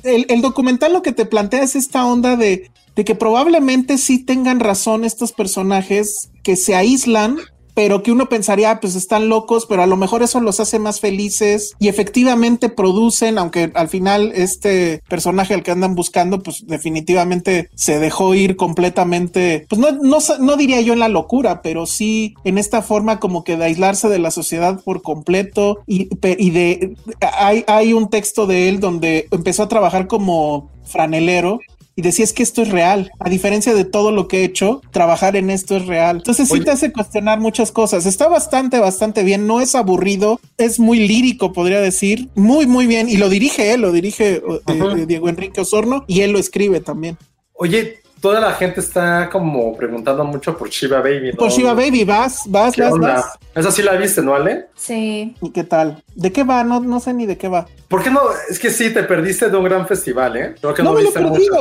El, 0.04 0.26
el 0.28 0.40
documental 0.42 0.92
lo 0.92 1.02
que 1.02 1.12
te 1.12 1.24
plantea 1.24 1.62
es 1.62 1.76
esta 1.76 2.04
onda 2.04 2.36
de, 2.36 2.70
de 2.94 3.04
que 3.04 3.14
probablemente 3.14 3.96
sí 3.96 4.18
tengan 4.18 4.60
razón 4.60 5.04
estos 5.04 5.32
personajes 5.32 6.28
que 6.42 6.56
se 6.56 6.74
aíslan. 6.74 7.38
Pero 7.78 8.02
que 8.02 8.10
uno 8.10 8.28
pensaría, 8.28 8.72
"Ah, 8.72 8.80
pues 8.80 8.96
están 8.96 9.28
locos, 9.28 9.64
pero 9.66 9.84
a 9.84 9.86
lo 9.86 9.96
mejor 9.96 10.24
eso 10.24 10.40
los 10.40 10.58
hace 10.58 10.80
más 10.80 10.98
felices 10.98 11.76
y 11.78 11.86
efectivamente 11.86 12.70
producen, 12.70 13.38
aunque 13.38 13.70
al 13.72 13.88
final 13.88 14.32
este 14.34 15.00
personaje 15.08 15.54
al 15.54 15.62
que 15.62 15.70
andan 15.70 15.94
buscando, 15.94 16.40
pues 16.40 16.66
definitivamente 16.66 17.70
se 17.76 18.00
dejó 18.00 18.34
ir 18.34 18.56
completamente, 18.56 19.64
pues 19.68 19.80
no, 19.80 19.92
no, 19.92 20.18
no 20.40 20.56
diría 20.56 20.80
yo 20.80 20.92
en 20.92 20.98
la 20.98 21.08
locura, 21.08 21.62
pero 21.62 21.86
sí 21.86 22.34
en 22.42 22.58
esta 22.58 22.82
forma 22.82 23.20
como 23.20 23.44
que 23.44 23.56
de 23.56 23.66
aislarse 23.66 24.08
de 24.08 24.18
la 24.18 24.32
sociedad 24.32 24.80
por 24.82 25.00
completo 25.00 25.78
y, 25.86 26.08
y 26.36 26.50
de, 26.50 26.96
hay, 27.20 27.62
hay 27.68 27.92
un 27.92 28.10
texto 28.10 28.48
de 28.48 28.68
él 28.68 28.80
donde 28.80 29.28
empezó 29.30 29.62
a 29.62 29.68
trabajar 29.68 30.08
como 30.08 30.68
franelero 30.82 31.60
y 31.98 32.00
decía 32.00 32.24
es 32.24 32.32
que 32.32 32.44
esto 32.44 32.62
es 32.62 32.68
real. 32.68 33.10
A 33.18 33.28
diferencia 33.28 33.74
de 33.74 33.84
todo 33.84 34.12
lo 34.12 34.28
que 34.28 34.42
he 34.42 34.44
hecho, 34.44 34.82
trabajar 34.92 35.34
en 35.34 35.50
esto 35.50 35.76
es 35.76 35.86
real. 35.86 36.18
Entonces 36.18 36.46
sí 36.46 36.54
Oye. 36.54 36.64
te 36.66 36.70
hace 36.70 36.92
cuestionar 36.92 37.40
muchas 37.40 37.72
cosas. 37.72 38.06
Está 38.06 38.28
bastante, 38.28 38.78
bastante 38.78 39.24
bien. 39.24 39.48
No 39.48 39.60
es 39.60 39.74
aburrido. 39.74 40.38
Es 40.58 40.78
muy 40.78 41.08
lírico, 41.08 41.52
podría 41.52 41.80
decir. 41.80 42.28
Muy, 42.36 42.68
muy 42.68 42.86
bien. 42.86 43.08
Y 43.08 43.16
lo 43.16 43.28
dirige 43.28 43.72
él, 43.72 43.80
lo 43.80 43.90
dirige 43.90 44.34
eh, 44.34 44.42
eh, 44.68 45.06
Diego 45.08 45.28
Enrique 45.28 45.60
Osorno 45.60 46.04
y 46.06 46.20
él 46.20 46.30
lo 46.30 46.38
escribe 46.38 46.78
también. 46.78 47.18
Oye, 47.54 47.98
toda 48.20 48.40
la 48.40 48.52
gente 48.52 48.80
está 48.80 49.28
como 49.30 49.76
preguntando 49.76 50.24
mucho 50.24 50.56
por 50.56 50.68
Shiva 50.70 51.00
Baby. 51.00 51.32
¿no? 51.32 51.38
Por 51.38 51.50
Shiva 51.50 51.74
Baby, 51.74 52.04
vas, 52.04 52.42
vas, 52.46 52.74
¿Qué 52.74 52.82
vas, 52.82 52.92
onda? 52.92 53.14
vas. 53.14 53.38
Esa 53.54 53.70
sí 53.70 53.82
la 53.82 53.94
viste, 53.94 54.22
¿no, 54.22 54.34
Ale? 54.34 54.66
Sí. 54.76 55.34
¿Y 55.40 55.50
qué 55.50 55.64
tal? 55.64 56.02
¿De 56.14 56.32
qué 56.32 56.44
va? 56.44 56.64
No, 56.64 56.80
no 56.80 57.00
sé 57.00 57.12
ni 57.14 57.26
de 57.26 57.36
qué 57.36 57.48
va. 57.48 57.66
¿Por 57.88 58.02
qué 58.02 58.10
no? 58.10 58.20
Es 58.50 58.58
que 58.58 58.70
sí, 58.70 58.92
te 58.92 59.02
perdiste 59.02 59.48
de 59.48 59.56
un 59.56 59.64
gran 59.64 59.86
festival, 59.86 60.36
¿eh? 60.36 60.54
Creo 60.60 60.74
que 60.74 60.82
No, 60.82 60.90
no, 60.90 60.96
me 60.96 61.02
lo 61.04 61.10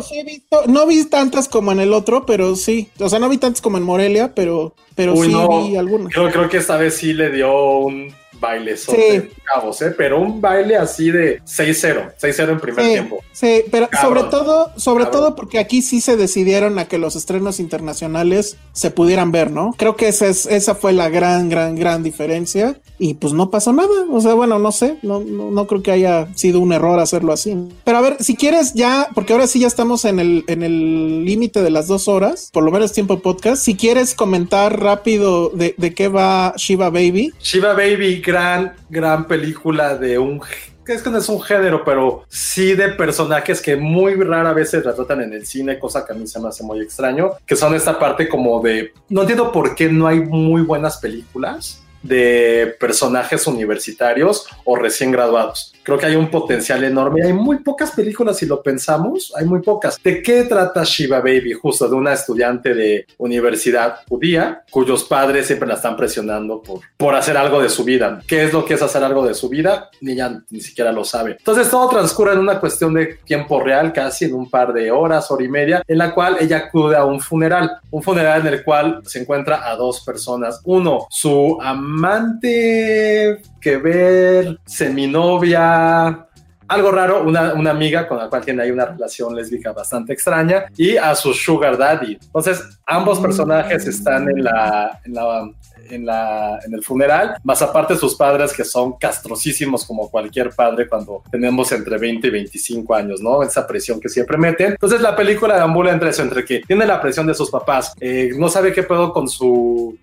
sí 0.04 0.20
he 0.20 0.24
visto. 0.24 0.64
No 0.68 0.86
vi 0.86 1.06
tantas 1.06 1.48
como 1.48 1.72
en 1.72 1.80
el 1.80 1.94
otro, 1.94 2.26
pero 2.26 2.56
sí. 2.56 2.90
O 3.00 3.08
sea, 3.10 3.20
no 3.20 3.30
vi 3.30 3.38
tantas 3.38 3.62
como 3.62 3.78
en 3.78 3.84
Morelia, 3.84 4.34
pero, 4.36 4.74
pero 4.96 5.14
Uy, 5.14 5.28
sí 5.28 5.34
no. 5.34 5.64
vi 5.64 5.76
algunas. 5.78 6.14
Creo, 6.14 6.30
creo 6.32 6.50
que 6.50 6.58
esta 6.58 6.76
vez 6.78 6.96
sí 6.96 7.14
le 7.14 7.30
dio 7.32 7.78
un 7.80 8.14
baile 8.39 8.77
Sí. 8.77 9.30
cabos, 9.43 9.81
¿eh? 9.81 9.93
Pero 9.97 10.19
un 10.19 10.41
baile 10.41 10.76
así 10.76 11.09
de 11.11 11.41
6-0, 11.45 12.14
6-0 12.18 12.51
en 12.51 12.59
primer 12.59 12.84
Sí, 12.85 12.91
tiempo. 12.91 13.19
sí, 13.31 13.64
pero 13.72 13.88
Cabrón. 13.89 14.15
sobre 14.19 14.30
todo, 14.31 14.72
sobre 14.77 15.03
Cabrón. 15.05 15.22
todo 15.22 15.35
porque 15.35 15.59
aquí 15.59 15.81
sí 15.81 16.01
se 16.01 16.18
decidieron 16.18 16.80
a 16.80 16.85
que 16.85 16.97
los 16.97 17.15
estrenos 17.15 17.59
internacionales 17.59 18.57
se 18.73 18.91
pudieran 18.91 19.31
ver, 19.31 19.51
¿no? 19.51 19.73
Creo 19.77 19.95
que 19.95 20.07
esa 20.09 20.27
es, 20.27 20.45
esa 20.47 20.76
fue 20.76 20.91
la 20.93 21.09
gran, 21.09 21.49
gran, 21.49 21.76
gran 21.76 22.03
diferencia. 22.03 22.80
Y 22.99 23.14
pues 23.14 23.34
no 23.34 23.51
pasó 23.51 23.73
nada. 23.73 23.89
O 24.11 24.19
sea, 24.22 24.34
bueno, 24.34 24.57
no 24.59 24.72
sé, 24.72 24.97
no, 25.03 25.19
no, 25.19 25.51
no 25.51 25.68
creo 25.68 25.84
que 25.84 25.91
haya 25.91 26.27
sido 26.35 26.59
un 26.59 26.73
error 26.73 26.99
hacerlo 26.99 27.31
así. 27.31 27.55
Pero 27.84 27.97
a 27.97 28.01
ver, 28.01 28.18
si 28.23 28.35
quieres 28.35 28.73
ya, 28.73 29.07
porque 29.14 29.34
ahora 29.34 29.45
sí 29.47 29.59
ya 29.59 29.68
estamos 29.68 30.03
en 30.05 30.19
el, 30.19 30.43
en 30.47 30.64
el 30.64 31.23
límite 31.23 31.61
de 31.61 31.69
las 31.69 31.88
dos 31.88 32.07
horas, 32.07 32.49
por 32.51 32.64
lo 32.64 32.72
menos 32.72 32.91
tiempo 32.93 33.19
podcast. 33.19 33.64
Si 33.64 33.76
quieres 33.76 34.15
comentar 34.15 34.81
rápido 34.81 35.49
de, 35.49 35.76
de 35.77 35.93
qué 35.93 36.07
va 36.07 36.53
Shiva 36.57 36.89
Baby. 36.89 37.34
Shiva 37.41 37.73
Baby, 37.73 38.22
gran, 38.28 38.76
gran 38.90 39.26
película 39.26 39.95
de 39.95 40.20
un... 40.20 40.41
Es 40.86 41.02
que 41.02 41.10
no 41.10 41.18
es 41.18 41.28
un 41.28 41.41
género, 41.41 41.84
pero 41.84 42.24
sí 42.30 42.74
de 42.74 42.90
personajes 42.90 43.62
que 43.62 43.76
muy 43.76 44.16
rara 44.16 44.54
vez 44.54 44.70
se 44.70 44.82
retratan 44.82 45.22
en 45.22 45.34
el 45.34 45.45
cine, 45.45 45.80
cosa 45.80 46.06
que 46.06 46.14
a 46.14 46.16
mí 46.16 46.28
se 46.28 46.40
me 46.40 46.49
hace 46.49 46.64
muy 46.64 46.82
extraño, 46.82 47.32
que 47.45 47.56
son 47.56 47.74
esta 47.74 47.98
parte 47.98 48.30
como 48.30 48.62
de... 48.62 48.94
No 49.10 49.22
entiendo 49.22 49.52
por 49.52 49.76
qué 49.76 49.90
no 49.90 50.08
hay 50.08 50.20
muy 50.20 50.62
buenas 50.62 50.98
películas 50.98 51.84
de 52.04 52.76
personajes 52.80 53.48
universitarios 53.48 54.45
o 54.64 54.76
recién 54.76 55.12
graduados. 55.12 55.74
Creo 55.88 55.97
que 55.97 56.05
hay 56.05 56.18
un 56.18 56.30
potencial 56.30 56.84
enorme. 56.84 57.23
Hay 57.23 57.31
muy 57.31 57.59
pocas 57.59 57.91
películas, 57.91 58.35
si 58.35 58.45
lo 58.45 58.61
pensamos, 58.61 59.31
hay 59.38 59.45
muy 59.45 59.61
pocas. 59.61 59.97
¿De 60.03 60.22
qué 60.22 60.43
trata 60.43 60.84
Shiva 60.84 61.19
Baby? 61.22 61.53
Justo 61.53 61.88
de 61.88 61.95
una 61.95 62.11
estudiante 62.11 62.73
de 62.73 63.05
universidad 63.19 63.99
judía 64.09 64.64
cuyos 64.69 65.05
padres 65.05 65.47
siempre 65.47 65.65
la 65.65 65.76
están 65.76 65.95
presionando 65.95 66.61
por, 66.61 66.81
por 66.97 67.15
hacer 67.15 67.38
algo 67.38 67.61
de 67.61 67.69
su 67.69 67.85
vida. 67.85 68.22
¿Qué 68.27 68.43
es 68.43 68.51
lo 68.51 68.65
que 68.65 68.73
es 68.73 68.81
hacer 68.81 69.01
algo 69.01 69.26
de 69.26 69.34
su 69.34 69.47
vida? 69.47 69.89
Ni 70.01 70.11
ella 70.11 70.41
ni 70.49 70.59
siquiera 70.59 70.91
lo 70.91 71.05
sabe. 71.05 71.38
Entonces 71.39 71.69
todo 71.69 71.88
transcurre 71.88 72.34
en 72.34 72.39
una 72.39 72.59
cuestión 72.59 72.93
de 72.93 73.19
tiempo 73.23 73.61
real, 73.61 73.93
casi 73.93 74.26
en 74.26 74.34
un 74.34 74.49
par 74.49 74.73
de 74.73 74.91
horas, 74.91 75.31
hora 75.31 75.45
y 75.45 75.47
media, 75.47 75.84
en 75.88 75.99
la 75.99 76.14
cual 76.14 76.35
ella 76.41 76.57
acude 76.57 76.97
a 76.97 77.05
un 77.05 77.22
funeral. 77.22 77.80
Un 77.91 78.03
funeral 78.03 78.45
en 78.45 78.53
el 78.55 78.64
cual 78.65 79.03
se 79.05 79.22
encuentra 79.22 79.65
a 79.65 79.77
dos 79.77 80.01
personas. 80.01 80.59
Uno, 80.65 81.07
su 81.09 81.57
amante 81.61 83.39
que 83.60 83.78
ver, 83.78 84.60
seminovia, 84.66 86.28
algo 86.68 86.92
raro, 86.92 87.24
una, 87.24 87.54
una 87.54 87.72
amiga 87.72 88.08
con 88.08 88.18
la 88.18 88.30
cual 88.30 88.44
tiene 88.44 88.64
ahí 88.64 88.72
una 88.72 88.86
relación 88.86 89.36
lésbica 89.36 89.72
bastante 89.72 90.14
extraña 90.14 90.66
y 90.76 90.98
a 90.98 91.16
su 91.16 91.34
sugar 91.34 91.78
daddy. 91.78 92.18
Entonces, 92.22 92.62
ambos 92.86 93.20
personajes 93.20 93.88
están 93.88 94.30
en 94.30 94.44
la, 94.44 95.00
en 95.06 95.14
la 95.14 95.50
en, 95.90 96.06
la, 96.06 96.60
en 96.66 96.74
el 96.74 96.84
funeral, 96.84 97.38
más 97.44 97.62
aparte 97.62 97.96
sus 97.96 98.16
padres 98.16 98.54
que 98.54 98.64
son 98.64 98.98
castrosísimos 98.98 99.86
como 99.86 100.10
cualquier 100.10 100.50
padre 100.52 100.88
cuando 100.88 101.24
tenemos 101.32 101.72
entre 101.72 101.98
20 101.98 102.28
y 102.28 102.30
25 102.30 102.94
años, 102.94 103.22
¿no? 103.22 103.44
Esa 103.44 103.66
presión 103.66 104.00
que 104.00 104.10
siempre 104.10 104.38
meten. 104.38 104.72
Entonces 104.72 105.02
la 105.02 105.16
película 105.16 105.62
ambula 105.62 105.92
entre 105.92 106.10
eso, 106.10 106.24
entre 106.24 106.46
que 106.46 106.62
tiene 106.68 106.86
la 106.86 107.02
presión 107.02 107.26
de 107.28 107.34
sus 107.34 107.50
papás, 107.50 107.94
eh, 108.00 108.32
no 108.38 108.50
sabe 108.50 108.74
qué 108.74 108.84
puedo 108.84 109.14
con 109.14 109.28
su 109.28 109.98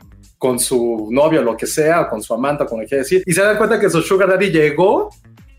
con 0.44 0.58
su 0.58 1.08
novio, 1.10 1.40
lo 1.40 1.56
que 1.56 1.66
sea, 1.66 2.02
o 2.02 2.10
con 2.10 2.22
su 2.22 2.34
amante, 2.34 2.66
como 2.66 2.82
quiere 2.82 2.98
decir, 2.98 3.22
y 3.24 3.32
se 3.32 3.40
da 3.40 3.56
cuenta 3.56 3.80
que 3.80 3.88
su 3.88 4.02
sugar 4.02 4.28
daddy 4.28 4.50
llegó 4.50 5.08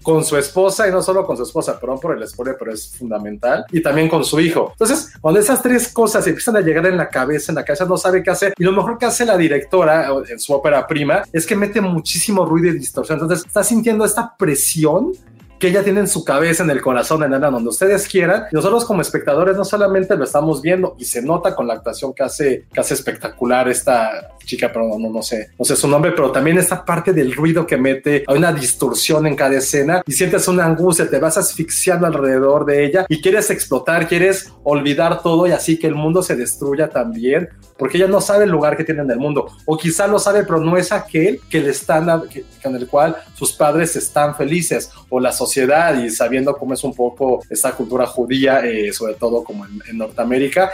con 0.03 0.23
su 0.23 0.37
esposa 0.37 0.87
y 0.87 0.91
no 0.91 1.01
solo 1.01 1.25
con 1.25 1.35
su 1.35 1.41
esposa, 1.41 1.79
perdón 1.79 1.99
por 1.99 2.15
el 2.15 2.27
spoiler, 2.27 2.55
pero 2.59 2.71
es 2.71 2.95
fundamental, 2.95 3.65
y 3.71 3.81
también 3.81 4.07
con 4.07 4.23
su 4.23 4.39
hijo. 4.39 4.69
Entonces, 4.73 5.13
cuando 5.19 5.39
esas 5.39 5.63
tres 5.63 5.91
cosas 5.91 6.27
empiezan 6.27 6.57
a 6.57 6.61
llegar 6.61 6.85
en 6.85 6.97
la 6.97 7.09
cabeza, 7.09 7.51
en 7.51 7.55
la 7.55 7.65
cabeza 7.65 7.85
no 7.85 7.97
sabe 7.97 8.21
qué 8.21 8.29
hacer, 8.29 8.53
y 8.55 8.63
lo 8.63 8.73
mejor 8.73 8.99
que 8.99 9.07
hace 9.07 9.25
la 9.25 9.35
directora 9.37 10.07
en 10.29 10.37
su 10.37 10.53
ópera 10.53 10.85
prima 10.85 11.23
es 11.33 11.47
que 11.47 11.55
mete 11.55 11.81
muchísimo 11.81 12.45
ruido 12.45 12.67
y 12.67 12.77
distorsión. 12.77 13.19
Entonces, 13.19 13.43
está 13.43 13.63
sintiendo 13.63 14.05
esta 14.05 14.35
presión 14.37 15.13
que 15.57 15.69
ella 15.69 15.83
tiene 15.83 16.01
en 16.01 16.07
su 16.07 16.23
cabeza, 16.23 16.63
en 16.63 16.69
el 16.69 16.81
corazón, 16.81 17.23
en 17.23 17.33
el 17.33 17.41
donde 17.41 17.69
ustedes 17.69 18.07
quieran. 18.07 18.43
Nosotros 18.51 18.85
como 18.85 19.01
espectadores 19.01 19.57
no 19.57 19.65
solamente 19.65 20.15
lo 20.15 20.25
estamos 20.25 20.61
viendo 20.61 20.95
y 20.99 21.05
se 21.05 21.23
nota 21.23 21.55
con 21.55 21.65
la 21.65 21.73
actuación 21.75 22.13
que 22.13 22.21
hace, 22.23 22.67
que 22.71 22.79
hace 22.79 22.93
espectacular 22.93 23.67
esta 23.69 24.34
chica, 24.45 24.71
pero 24.71 24.87
no, 24.87 25.09
no, 25.09 25.21
sé, 25.21 25.49
no 25.57 25.65
sé 25.65 25.75
su 25.75 25.87
nombre, 25.87 26.11
pero 26.11 26.31
también 26.31 26.57
esta 26.57 26.83
parte 26.83 27.13
del 27.13 27.33
ruido 27.33 27.65
que 27.65 27.77
mete, 27.77 28.23
hay 28.27 28.37
una 28.37 28.53
distorsión 28.53 29.27
en 29.27 29.35
cada 29.35 29.57
escena 29.57 30.01
y 30.05 30.11
sientes 30.11 30.47
una 30.47 30.65
angustia, 30.65 31.09
te 31.09 31.19
vas 31.19 31.37
asfixiando 31.37 32.07
alrededor 32.07 32.65
de 32.65 32.85
ella 32.85 33.05
y 33.09 33.21
quieres 33.21 33.49
explotar, 33.49 34.07
quieres 34.07 34.51
olvidar 34.63 35.21
todo 35.21 35.47
y 35.47 35.51
así 35.51 35.77
que 35.77 35.87
el 35.87 35.95
mundo 35.95 36.21
se 36.21 36.35
destruya 36.35 36.89
también, 36.89 37.49
porque 37.77 37.97
ella 37.97 38.07
no 38.07 38.21
sabe 38.21 38.45
el 38.45 38.51
lugar 38.51 38.77
que 38.77 38.83
tiene 38.83 39.01
en 39.01 39.11
el 39.11 39.17
mundo, 39.17 39.47
o 39.65 39.77
quizá 39.77 40.07
lo 40.07 40.19
sabe, 40.19 40.43
pero 40.43 40.59
no 40.59 40.77
es 40.77 40.91
aquel 40.91 41.41
que 41.49 41.59
le 41.59 41.71
están, 41.71 42.23
con 42.63 42.75
el 42.75 42.87
cual 42.87 43.17
sus 43.33 43.53
padres 43.53 43.95
están 43.95 44.35
felices, 44.35 44.91
o 45.09 45.19
la 45.19 45.31
sociedad 45.31 46.01
y 46.01 46.09
sabiendo 46.09 46.55
cómo 46.55 46.73
es 46.73 46.83
un 46.83 46.93
poco 46.93 47.41
esta 47.49 47.73
cultura 47.73 48.05
judía, 48.05 48.65
eh, 48.65 48.93
sobre 48.93 49.15
todo 49.15 49.43
como 49.43 49.65
en 49.65 49.97
Norteamérica, 49.97 50.71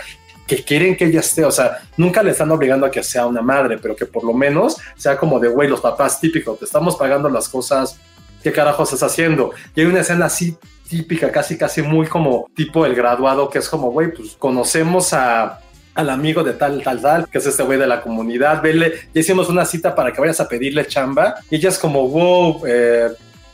que 0.52 0.66
quieren 0.66 0.98
que 0.98 1.06
ella 1.06 1.22
esté, 1.22 1.46
o 1.46 1.52
sea, 1.52 1.78
nunca 1.96 2.22
le 2.22 2.32
están 2.32 2.52
obligando 2.52 2.86
a 2.86 2.92
que 2.92 3.02
sea 3.04 3.26
una 3.26 3.42
madre, 3.42 3.78
pero 3.78 3.96
que 3.96 4.06
por 4.06 4.26
lo 4.26 4.34
menos 4.34 4.76
sea 4.98 5.16
como 5.16 5.40
de, 5.40 5.48
güey, 5.48 5.70
los 5.70 5.80
papás 5.80 6.20
típicos, 6.20 6.60
te 6.60 6.66
estamos 6.66 6.98
pagando 6.98 7.30
las 7.30 7.48
cosas, 7.48 7.98
¿qué 8.44 8.52
carajo 8.52 8.84
estás 8.84 9.02
haciendo? 9.02 9.52
Y 9.74 9.80
hay 9.80 9.88
una 9.88 10.02
escena 10.02 10.26
así 10.26 10.58
típica, 10.90 11.32
casi, 11.32 11.58
casi 11.58 11.82
muy 11.82 12.06
como 12.06 12.50
tipo 12.54 12.86
el 12.86 12.96
graduado, 12.96 13.50
que 13.50 13.60
es 13.60 13.70
como, 13.70 13.92
güey, 13.92 14.12
pues 14.12 14.36
conocemos 14.38 15.14
a 15.14 15.62
al 15.94 16.10
amigo 16.10 16.44
de 16.44 16.52
tal, 16.52 16.84
tal, 16.84 17.02
tal, 17.02 17.30
que 17.30 17.38
es 17.38 17.46
este 17.46 17.64
güey 17.64 17.80
de 17.80 17.88
la 17.88 18.02
comunidad, 18.02 18.62
vele, 18.62 18.94
ya 19.14 19.22
hicimos 19.22 19.48
una 19.48 19.64
cita 19.64 19.96
para 19.96 20.12
que 20.12 20.20
vayas 20.20 20.42
a 20.42 20.50
pedirle 20.50 20.86
chamba, 20.86 21.36
y 21.50 21.56
ella 21.56 21.70
es 21.70 21.80
como, 21.80 22.10
wow, 22.10 22.62
eh, 22.68 23.08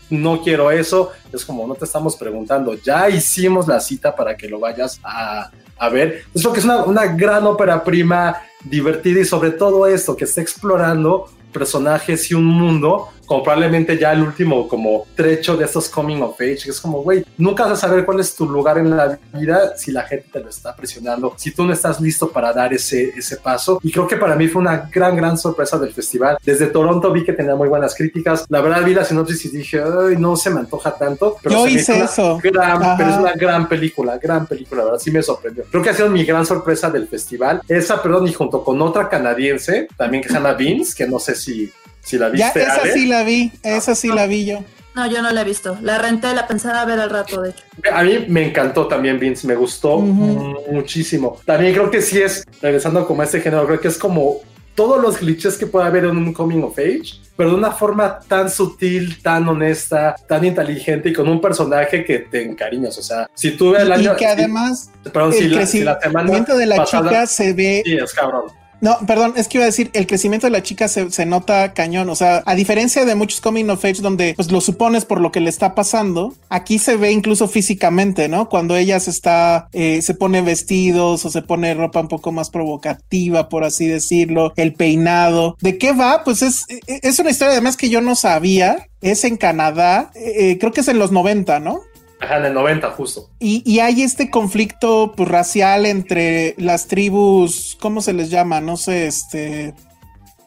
no 0.10 0.42
quiero 0.42 0.72
eso, 0.72 1.12
es 1.32 1.44
como, 1.46 1.68
no 1.68 1.76
te 1.76 1.86
estamos 1.86 2.16
preguntando, 2.16 2.74
ya 2.76 3.10
hicimos 3.10 3.68
la 3.68 3.80
cita 3.80 4.16
para 4.16 4.36
que 4.36 4.48
lo 4.48 4.60
vayas 4.60 5.00
a, 5.04 5.52
a 5.78 5.90
ver. 5.90 6.24
Es 6.34 6.48
que 6.48 6.60
es 6.60 6.66
una, 6.66 6.84
una 6.84 7.08
gran 7.08 7.46
ópera 7.46 7.84
prima, 7.84 8.38
divertida 8.64 9.22
y 9.22 9.26
sobre 9.26 9.52
todo 9.52 9.88
esto, 9.88 10.16
que 10.16 10.26
está 10.26 10.42
explorando 10.42 11.30
personajes 11.52 12.30
y 12.32 12.34
un 12.34 12.46
mundo 12.46 13.10
como 13.28 13.44
probablemente 13.44 13.98
ya 13.98 14.14
el 14.14 14.22
último 14.22 14.68
como 14.68 15.06
trecho 15.14 15.58
de 15.58 15.66
estos 15.66 15.90
coming 15.90 16.22
of 16.22 16.40
age, 16.40 16.64
que 16.64 16.70
es 16.72 16.80
como, 16.80 17.04
güey, 17.04 17.24
nunca 17.38 17.64
vas 17.64 17.74
a 17.74 17.88
saber 17.88 18.06
cuál 18.06 18.22
es 18.22 18.34
tu 18.34 18.50
lugar 18.50 18.78
en 18.78 18.96
la 18.96 19.20
vida 19.34 19.78
si 19.78 19.92
la 19.92 20.04
gente 20.04 20.28
te 20.32 20.40
lo 20.40 20.50
está 20.50 20.76
presionando, 20.76 21.34
si 21.38 21.52
tú 21.52 21.66
no 21.66 21.74
estás 21.74 22.00
listo 22.00 22.30
para 22.30 22.54
dar 22.54 22.74
ese, 22.74 23.10
ese 23.16 23.36
paso. 23.38 23.80
Y 23.84 23.92
creo 23.92 24.08
que 24.08 24.16
para 24.16 24.36
mí 24.36 24.48
fue 24.48 24.62
una 24.62 24.90
gran, 24.92 25.16
gran 25.16 25.38
sorpresa 25.38 25.78
del 25.78 25.94
festival. 25.94 26.38
Desde 26.44 26.68
Toronto 26.68 27.12
vi 27.12 27.26
que 27.26 27.34
tenía 27.34 27.56
muy 27.56 27.68
buenas 27.68 27.94
críticas. 27.96 28.46
La 28.50 28.62
verdad 28.62 28.84
vi 28.84 28.94
la 28.94 29.04
sinopsis 29.04 29.46
y 29.46 29.50
dije, 29.50 29.82
ay, 29.82 30.16
no 30.18 30.38
se 30.38 30.50
me 30.50 30.62
antoja 30.62 30.92
tanto. 30.96 31.36
Pero 31.44 31.56
Yo 31.56 31.68
hice 31.68 32.00
eso. 32.00 32.40
Gran, 32.42 32.98
pero 32.98 33.10
es 33.10 33.18
una 33.18 33.34
gran 33.34 33.68
película, 33.68 34.18
gran 34.18 34.48
película, 34.48 34.80
la 34.80 34.86
verdad, 34.86 35.00
sí 35.00 35.12
me 35.12 35.22
sorprendió. 35.22 35.66
Creo 35.70 35.84
que 35.84 35.90
ha 35.90 35.94
sido 35.94 36.10
mi 36.10 36.24
gran 36.24 36.46
sorpresa 36.46 36.90
del 36.90 37.08
festival. 37.10 37.62
Esa, 37.68 38.02
perdón, 38.02 38.26
y 38.28 38.34
junto 38.34 38.64
con 38.64 38.82
otra 38.82 39.10
canadiense, 39.10 39.90
también 39.98 40.24
que 40.24 40.30
se 40.30 40.36
llama 40.36 40.54
Vince, 40.54 40.96
que 40.96 41.08
no 41.08 41.20
sé 41.20 41.36
si 41.36 41.70
si 42.08 42.18
la 42.18 42.30
viste. 42.30 42.60
Ya, 42.60 42.66
esa 42.66 42.94
sí 42.94 43.06
la 43.06 43.24
vi, 43.24 43.52
esa 43.64 43.94
sí 43.94 44.08
la 44.08 44.28
vi 44.28 44.46
yo. 44.46 44.64
No, 44.96 45.08
yo 45.08 45.22
no 45.22 45.30
la 45.30 45.42
he 45.42 45.44
visto. 45.44 45.78
La 45.82 45.98
renté, 45.98 46.34
la 46.34 46.48
pensaba 46.48 46.84
ver 46.86 47.00
al 47.00 47.10
rato, 47.10 47.42
de 47.42 47.52
hecho. 47.52 47.64
A 47.94 48.02
mí 48.04 48.26
me 48.30 48.48
encantó 48.48 48.88
también 48.88 49.20
Vince, 49.20 49.46
me 49.46 49.56
gustó 49.56 50.00
muchísimo. 50.00 51.40
También 51.46 51.74
creo 51.74 51.92
que 51.92 52.02
sí 52.02 52.20
es, 52.20 52.46
regresando 52.62 53.06
como 53.06 53.22
a 53.22 53.26
este 53.26 53.42
género, 53.42 53.68
creo 53.68 53.80
que 53.80 53.90
es 53.90 53.98
como 53.98 54.40
todos 54.74 55.02
los 55.02 55.18
clichés 55.18 55.58
que 55.58 55.68
puede 55.68 55.86
haber 55.86 56.06
en 56.06 56.18
un 56.18 56.34
coming 56.34 56.64
of 56.64 56.80
age, 56.80 57.20
pero 57.36 57.50
de 57.50 57.56
una 57.56 57.72
forma 57.72 58.20
tan 58.20 58.50
sutil, 58.50 59.22
tan 59.22 59.48
honesta, 59.50 60.16
tan 60.28 60.46
inteligente 60.46 61.10
y 61.10 61.14
con 61.14 61.28
un 61.28 61.42
personaje 61.42 62.06
que 62.06 62.20
te 62.20 62.44
encariñas. 62.44 62.98
O 62.98 63.04
sea, 63.04 63.30
si 63.34 63.52
tú 63.52 63.72
ves 63.72 63.84
el 63.84 63.92
año. 63.92 64.14
Y 64.14 64.16
que 64.16 64.26
además, 64.26 64.90
perdón, 65.12 65.34
el 65.34 65.38
si 65.38 65.48
la, 65.50 65.66
si 65.68 65.84
la 65.84 65.96
de 65.98 66.66
la 66.66 66.86
chica 66.86 67.28
se 67.28 67.54
ve. 67.54 67.82
Sí, 67.86 67.98
es 67.98 68.14
cabrón 68.14 68.46
no, 68.80 68.98
perdón, 69.08 69.34
es 69.36 69.48
que 69.48 69.58
iba 69.58 69.64
a 69.64 69.68
decir, 69.68 69.90
el 69.94 70.06
crecimiento 70.06 70.48
de 70.48 70.52
la 70.52 70.62
chica 70.62 70.88
se, 70.88 71.26
nota 71.26 71.74
cañón. 71.74 72.10
O 72.10 72.16
sea, 72.16 72.44
a 72.46 72.56
diferencia 72.56 73.06
de 73.06 73.16
muchos 73.16 73.42
coming 73.42 73.70
of 73.70 73.84
age 73.84 74.02
donde 74.02 74.34
pues 74.36 74.52
lo 74.52 74.62
supones 74.62 75.06
por 75.06 75.20
lo 75.20 75.32
que 75.32 75.40
le 75.40 75.50
está 75.50 75.74
pasando, 75.74 76.36
aquí 76.50 76.78
se 76.80 76.96
ve 76.96 77.12
incluso 77.12 77.48
físicamente, 77.48 78.30
¿no? 78.30 78.50
Cuando 78.50 78.76
ella 78.76 79.00
se 79.00 79.10
está, 79.10 79.68
eh, 79.74 80.02
se 80.02 80.14
pone 80.14 80.42
vestidos 80.42 81.26
o 81.26 81.30
se 81.30 81.42
pone 81.42 81.74
ropa 81.74 82.02
un 82.02 82.08
poco 82.08 82.32
más 82.32 82.50
provocativa, 82.50 83.50
por 83.50 83.64
así 83.64 83.88
decirlo, 83.88 84.54
el 84.56 84.74
peinado. 84.74 85.58
¿De 85.62 85.78
qué 85.78 85.94
va? 85.94 86.24
Pues 86.24 86.42
es, 86.42 86.66
es 86.88 87.20
una 87.20 87.32
historia 87.32 87.54
además 87.54 87.78
que 87.78 87.90
yo 87.90 88.02
no 88.02 88.16
sabía. 88.16 88.88
Es 89.02 89.24
en 89.24 89.38
Canadá, 89.38 90.12
eh, 90.16 90.52
eh, 90.52 90.58
creo 90.60 90.72
que 90.72 90.82
es 90.82 90.88
en 90.88 90.98
los 90.98 91.12
90, 91.12 91.60
¿no? 91.60 91.82
Ajá, 92.20 92.38
en 92.38 92.46
el 92.46 92.54
90 92.54 92.90
justo. 92.92 93.30
Y, 93.40 93.80
hay 93.80 94.02
este 94.02 94.30
conflicto 94.30 95.14
pues, 95.16 95.30
racial 95.30 95.86
entre 95.86 96.56
las 96.58 96.88
tribus, 96.88 97.78
¿cómo 97.80 98.02
se 98.02 98.14
les 98.14 98.30
llama? 98.30 98.60
No 98.60 98.78
sé, 98.78 99.08
este 99.08 99.74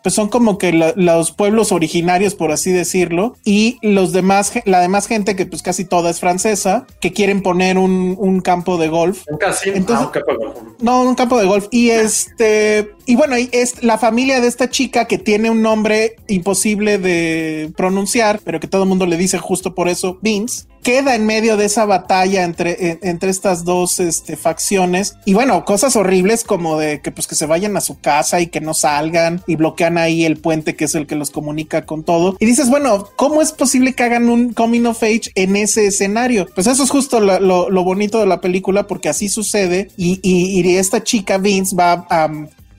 pues 0.02 0.14
son 0.14 0.28
como 0.28 0.56
que 0.56 0.72
los 0.72 1.32
pueblos 1.32 1.72
originarios, 1.72 2.34
por 2.34 2.52
así 2.52 2.72
decirlo, 2.72 3.36
y 3.44 3.78
los 3.82 4.12
demás, 4.12 4.52
la 4.64 4.80
demás 4.80 5.06
gente 5.06 5.36
que 5.36 5.46
pues 5.46 5.62
casi 5.62 5.84
toda 5.84 6.10
es 6.10 6.20
francesa, 6.20 6.86
que 7.00 7.12
quieren 7.12 7.42
poner 7.42 7.76
un, 7.76 8.40
campo 8.40 8.78
de 8.78 8.88
golf. 8.88 9.24
Un 9.28 9.36
casino. 9.36 9.84
Ah, 9.90 10.00
un 10.00 10.10
campo 10.10 10.32
de 10.32 10.38
golf. 10.38 10.58
No, 10.80 11.02
un 11.02 11.14
campo 11.14 11.38
de 11.38 11.46
golf. 11.46 11.66
Y 11.70 11.90
este, 11.90 12.94
y 13.04 13.16
bueno, 13.16 13.36
es 13.36 13.82
la 13.82 13.98
familia 13.98 14.40
de 14.40 14.48
esta 14.48 14.70
chica 14.70 15.04
que 15.04 15.18
tiene 15.18 15.50
un 15.50 15.60
nombre 15.60 16.16
imposible 16.28 16.96
de 16.96 17.70
pronunciar, 17.76 18.40
pero 18.42 18.60
que 18.60 18.68
todo 18.68 18.84
el 18.84 18.88
mundo 18.88 19.04
le 19.04 19.18
dice 19.18 19.36
justo 19.38 19.74
por 19.74 19.88
eso, 19.88 20.18
Vince 20.22 20.69
queda 20.82 21.14
en 21.14 21.26
medio 21.26 21.56
de 21.56 21.66
esa 21.66 21.84
batalla 21.84 22.44
entre, 22.44 22.98
entre 23.02 23.30
estas 23.30 23.64
dos 23.64 24.00
este, 24.00 24.36
facciones. 24.36 25.16
Y 25.24 25.34
bueno, 25.34 25.64
cosas 25.64 25.96
horribles 25.96 26.44
como 26.44 26.78
de 26.78 27.00
que 27.00 27.10
pues 27.10 27.26
que 27.26 27.34
se 27.34 27.46
vayan 27.46 27.76
a 27.76 27.80
su 27.80 28.00
casa 28.00 28.40
y 28.40 28.48
que 28.48 28.60
no 28.60 28.74
salgan 28.74 29.42
y 29.46 29.56
bloquean 29.56 29.98
ahí 29.98 30.24
el 30.24 30.38
puente 30.38 30.76
que 30.76 30.84
es 30.84 30.94
el 30.94 31.06
que 31.06 31.16
los 31.16 31.30
comunica 31.30 31.86
con 31.86 32.04
todo. 32.04 32.36
Y 32.38 32.46
dices, 32.46 32.68
bueno, 32.68 33.08
¿cómo 33.16 33.42
es 33.42 33.52
posible 33.52 33.94
que 33.94 34.02
hagan 34.02 34.28
un 34.28 34.52
coming 34.52 34.86
of 34.86 35.02
age 35.02 35.30
en 35.34 35.56
ese 35.56 35.86
escenario? 35.86 36.46
Pues 36.54 36.66
eso 36.66 36.82
es 36.82 36.90
justo 36.90 37.20
lo, 37.20 37.84
bonito 37.84 38.20
de 38.20 38.26
la 38.26 38.40
película 38.40 38.86
porque 38.86 39.08
así 39.08 39.28
sucede 39.28 39.90
y, 39.96 40.20
y, 40.22 40.60
y 40.60 40.76
esta 40.76 41.02
chica 41.02 41.38
Vince 41.38 41.74
va 41.74 42.06
a 42.08 42.30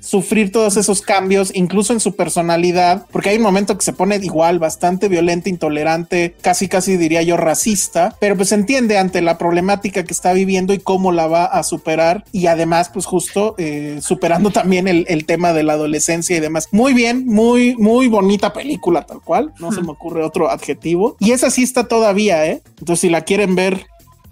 sufrir 0.02 0.52
todos 0.52 0.76
esos 0.78 1.02
cambios, 1.02 1.52
incluso 1.53 1.94
en 1.94 1.99
su 1.99 2.15
personalidad, 2.15 3.06
porque 3.11 3.30
hay 3.30 3.38
un 3.38 3.44
momento 3.44 3.78
que 3.78 3.86
se 3.86 3.94
pone 3.94 4.18
igual, 4.18 4.60
bastante 4.60 5.07
violenta, 5.07 5.49
intolerante, 5.49 6.36
casi 6.41 6.68
casi 6.68 6.98
diría 6.98 7.22
yo 7.22 7.38
racista, 7.38 8.15
pero 8.19 8.36
pues 8.36 8.52
entiende 8.52 8.98
ante 8.98 9.22
la 9.22 9.38
problemática 9.38 10.03
que 10.03 10.14
está 10.14 10.34
viviendo 10.34 10.73
y 10.73 10.80
cómo 10.80 11.11
la 11.11 11.28
va 11.28 11.45
a 11.45 11.64
superar. 11.64 12.26
Y 12.32 12.48
además 12.48 12.90
pues 12.90 13.06
justo 13.06 13.56
eh, 13.57 13.99
superando 14.02 14.49
también 14.52 14.88
el, 14.88 15.22
tema 15.26 15.53
de 15.53 15.64
la 15.64 15.73
adolescencia 15.73 16.36
y 16.36 16.40
demás. 16.40 16.68
Muy 16.72 16.94
bien, 16.94 17.28
muy, 17.28 17.76
muy 17.78 18.07
bonita 18.07 18.53
película 18.53 19.03
tal 19.06 19.22
cual, 19.22 19.53
no 19.60 19.72
se 19.72 19.82
me 19.82 19.91
ocurre 19.91 20.23
otro 20.23 20.49
adjetivo. 20.49 21.15
Y 21.19 21.32
esa 21.32 21.52
sí 21.52 21.61
está 21.61 21.88
todavía, 21.88 22.45
¿eh? 22.48 22.64
Entonces 22.80 23.02
si 23.02 23.10
la 23.10 23.22
quieren 23.22 23.56
ver 23.56 23.86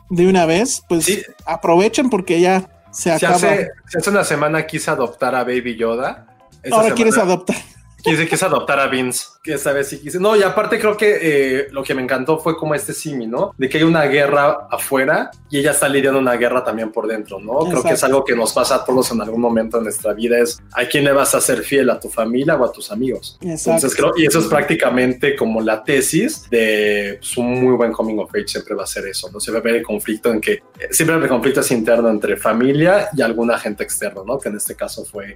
de 0.10 0.28
una 0.28 0.48
vez, 0.48 0.82
pues 0.90 1.06
aprovechen 1.46 2.10
porque 2.10 2.42
ya 2.42 2.70
se, 2.92 3.12
hace, 3.12 3.26
hace, 3.26 4.10
una 4.10 4.24
semana 4.24 4.66
quise 4.66 4.92
adoptar 4.92 5.36
a 5.36 5.44
Baby 5.44 5.76
Yoda. 5.76 6.28
Ahora 6.72 6.94
quieres 6.94 7.18
adoptar. 7.18 7.58
Quise, 8.04 8.28
quise 8.28 8.46
adoptar 8.46 8.80
a 8.80 8.88
Vince, 8.88 9.26
que 9.44 9.54
esta 9.54 9.74
vez 9.74 9.88
sí 9.88 10.00
quise. 10.00 10.20
No, 10.20 10.36
y 10.36 10.44
aparte 10.44 10.80
creo 10.80 10.96
que 10.96 11.18
eh, 11.22 11.68
lo 11.72 11.84
que 11.84 11.94
me 11.94 12.02
encantó 12.02 12.40
fue 12.40 12.58
como 12.58 12.76
este 12.76 12.94
simi, 12.94 13.28
¿no? 13.28 13.54
De 13.58 13.68
que 13.68 13.78
hay 13.78 13.84
una 13.84 14.04
guerra 14.06 14.68
afuera 14.70 15.32
y 15.50 15.60
ella 15.60 15.72
está 15.72 15.90
lidiando 15.90 16.20
una 16.20 16.36
guerra 16.36 16.64
también 16.64 16.92
por 16.92 17.08
dentro, 17.08 17.40
¿no? 17.40 17.60
Creo 17.70 17.84
que 17.84 17.94
es 17.94 18.04
algo 18.04 18.24
que 18.24 18.36
nos 18.36 18.54
pasa 18.54 18.76
a 18.76 18.86
todos 18.86 19.12
en 19.12 19.22
algún 19.22 19.42
momento 19.42 19.78
de 19.78 19.84
nuestra 19.84 20.14
vida, 20.14 20.40
es 20.40 20.60
a 20.74 20.86
quién 20.86 21.04
le 21.04 21.12
vas 21.12 21.36
a 21.36 21.42
ser 21.42 21.64
fiel, 21.64 21.90
a 21.90 22.00
tu 22.00 22.10
familia 22.10 22.56
o 22.56 22.66
a 22.66 22.72
tus 22.72 22.92
amigos. 22.92 23.38
Entonces 23.42 23.96
creo, 23.96 24.14
y 24.16 24.26
eso 24.26 24.40
es 24.40 24.46
prácticamente 24.46 25.36
como 25.36 25.62
la 25.62 25.84
tesis 25.84 26.50
de 26.50 27.18
su 27.22 27.36
pues, 27.36 27.38
un 27.38 27.64
muy 27.64 27.76
buen 27.76 27.92
coming 27.92 28.18
of 28.20 28.30
age, 28.34 28.48
siempre 28.48 28.76
va 28.76 28.84
a 28.84 28.88
ser 28.88 29.06
eso, 29.08 29.30
¿no? 29.32 29.40
Se 29.40 29.52
va 29.52 29.60
a 29.60 29.62
ver 29.62 29.76
el 29.76 29.84
conflicto 29.84 30.32
en 30.32 30.42
que 30.42 30.54
eh, 30.54 30.62
siempre 30.92 31.16
el 31.16 31.28
conflicto 31.28 31.62
es 31.62 31.72
interno 31.72 32.10
entre 32.10 32.38
familia 32.38 33.10
y 33.16 33.22
alguna 33.22 33.58
gente 33.58 33.84
externa, 33.84 34.22
¿no? 34.26 34.40
Que 34.40 34.50
en 34.50 34.58
este 34.58 34.76
caso 34.76 35.06
fue 35.06 35.36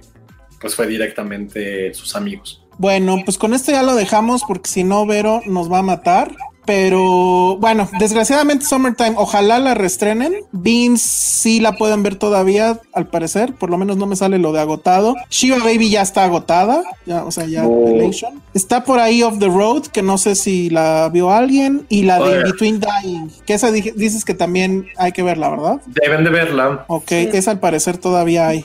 pues 0.60 0.74
fue 0.74 0.86
directamente 0.86 1.92
sus 1.94 2.16
amigos. 2.16 2.62
Bueno, 2.78 3.18
pues 3.24 3.38
con 3.38 3.54
esto 3.54 3.70
ya 3.70 3.82
lo 3.82 3.94
dejamos 3.94 4.42
porque 4.46 4.68
si 4.68 4.84
no, 4.84 5.06
Vero 5.06 5.40
nos 5.46 5.70
va 5.70 5.78
a 5.78 5.82
matar. 5.82 6.34
Pero 6.66 7.56
bueno, 7.58 7.88
desgraciadamente 7.98 8.64
Summertime, 8.64 9.14
ojalá 9.16 9.58
la 9.58 9.74
restrenen. 9.74 10.34
Beans 10.52 11.02
sí 11.02 11.60
la 11.60 11.76
pueden 11.76 12.02
ver 12.02 12.16
todavía, 12.16 12.80
al 12.92 13.06
parecer. 13.06 13.54
Por 13.54 13.70
lo 13.70 13.78
menos 13.78 13.96
no 13.96 14.06
me 14.06 14.16
sale 14.16 14.38
lo 14.38 14.52
de 14.52 14.60
agotado. 14.60 15.14
Shiva 15.28 15.58
Baby 15.58 15.90
ya 15.90 16.02
está 16.02 16.24
agotada. 16.24 16.82
Ya, 17.06 17.24
o 17.24 17.30
sea, 17.30 17.46
ya 17.46 17.64
Elation. 17.64 18.42
Está 18.54 18.84
por 18.84 18.98
ahí 18.98 19.22
Off 19.22 19.38
the 19.38 19.46
Road, 19.46 19.86
que 19.86 20.02
no 20.02 20.16
sé 20.16 20.34
si 20.34 20.70
la 20.70 21.10
vio 21.12 21.30
alguien. 21.30 21.86
Y 21.88 22.04
la 22.04 22.20
de 22.20 22.44
Between 22.44 22.80
Dying, 22.80 23.30
que 23.46 23.54
esa 23.54 23.70
dices 23.70 24.24
que 24.24 24.34
también 24.34 24.86
hay 24.96 25.12
que 25.12 25.22
verla, 25.22 25.50
¿verdad? 25.50 25.80
Deben 25.86 26.24
de 26.24 26.30
verla. 26.30 26.84
Ok, 26.88 27.12
esa 27.12 27.50
al 27.50 27.60
parecer 27.60 27.98
todavía 27.98 28.48
hay. 28.48 28.64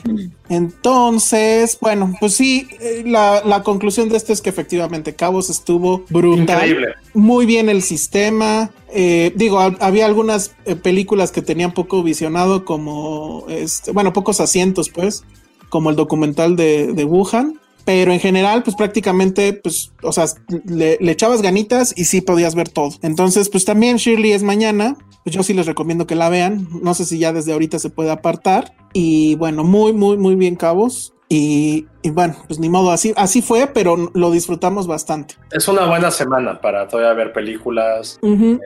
Entonces, 0.49 1.77
bueno, 1.79 2.15
pues 2.19 2.33
sí, 2.33 2.67
eh, 2.79 3.03
la, 3.05 3.43
la, 3.45 3.61
conclusión 3.61 4.09
de 4.09 4.17
esto 4.17 4.33
es 4.33 4.41
que 4.41 4.49
efectivamente 4.49 5.13
Cabos 5.13 5.49
estuvo 5.51 6.03
brutal. 6.09 6.41
Increíble. 6.41 6.87
Muy 7.13 7.45
bien 7.45 7.69
el 7.69 7.83
sistema. 7.89 8.71
Eh, 8.93 9.33
digo, 9.35 9.59
había 9.59 10.05
algunas 10.05 10.55
eh, 10.65 10.75
películas 10.75 11.31
que 11.31 11.41
tenían 11.41 11.73
poco 11.73 12.01
visionado, 12.03 12.63
como 12.63 13.45
este, 13.49 13.91
bueno, 13.91 14.13
pocos 14.13 14.39
asientos, 14.39 14.89
pues, 14.89 15.23
como 15.67 15.89
el 15.89 15.97
documental 15.97 16.55
de, 16.55 17.05
Wuhan. 17.05 17.59
Pero 17.85 18.13
en 18.13 18.19
general, 18.19 18.61
pues 18.63 18.75
prácticamente, 18.75 19.51
pues, 19.53 19.91
o 20.03 20.11
sea, 20.11 20.25
le, 20.65 20.97
le, 21.01 21.11
echabas 21.11 21.41
ganitas 21.41 21.93
y 21.97 22.05
sí 22.05 22.21
podías 22.21 22.53
ver 22.53 22.69
todo. 22.69 22.91
Entonces, 23.01 23.49
pues 23.49 23.65
también 23.65 23.97
Shirley 23.97 24.31
es 24.31 24.43
mañana. 24.43 24.95
Pues 25.23 25.35
yo 25.35 25.43
sí 25.43 25.53
les 25.53 25.65
recomiendo 25.65 26.05
que 26.05 26.15
la 26.15 26.29
vean. 26.29 26.67
No 26.83 26.93
sé 26.93 27.05
si 27.05 27.17
ya 27.17 27.33
desde 27.33 27.51
ahorita 27.51 27.79
se 27.79 27.89
puede 27.89 28.11
apartar. 28.11 28.75
Y 28.93 29.35
bueno, 29.35 29.63
muy, 29.63 29.91
muy, 29.91 30.17
muy 30.17 30.35
bien 30.35 30.55
cabos. 30.55 31.13
Y, 31.31 31.85
bueno, 32.11 32.35
pues 32.47 32.59
ni 32.59 32.69
modo, 32.69 32.91
así, 32.91 33.13
así 33.15 33.43
fue, 33.43 33.67
pero 33.67 34.11
lo 34.15 34.31
disfrutamos 34.31 34.87
bastante. 34.87 35.35
Es 35.51 35.67
una 35.67 35.85
buena 35.85 36.09
semana 36.09 36.59
para 36.59 36.87
todavía 36.87 37.13
ver 37.13 37.31
películas. 37.31 38.19
Eh, 38.23 38.57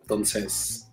entonces, 0.00 0.90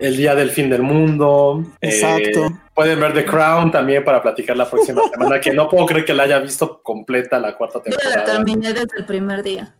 el 0.00 0.16
día 0.16 0.34
del 0.34 0.50
fin 0.50 0.68
del 0.68 0.82
mundo. 0.82 1.64
Eh, 1.80 1.88
Exacto. 1.88 2.58
pueden 2.74 2.98
ver 2.98 3.14
The 3.14 3.24
Crown 3.24 3.70
también 3.70 4.04
para 4.04 4.20
platicar 4.20 4.56
la 4.56 4.68
próxima 4.68 5.02
semana, 5.12 5.40
que 5.40 5.52
no 5.52 5.68
puedo 5.68 5.86
creer 5.86 6.04
que 6.04 6.14
la 6.14 6.24
haya 6.24 6.40
visto 6.40 6.82
completa 6.82 7.38
la 7.38 7.56
cuarta 7.56 7.80
temporada. 7.80 8.10
Yo 8.12 8.18
la 8.18 8.24
terminé 8.24 8.72
desde 8.72 8.98
el 8.98 9.06
primer 9.06 9.44
día. 9.44 9.74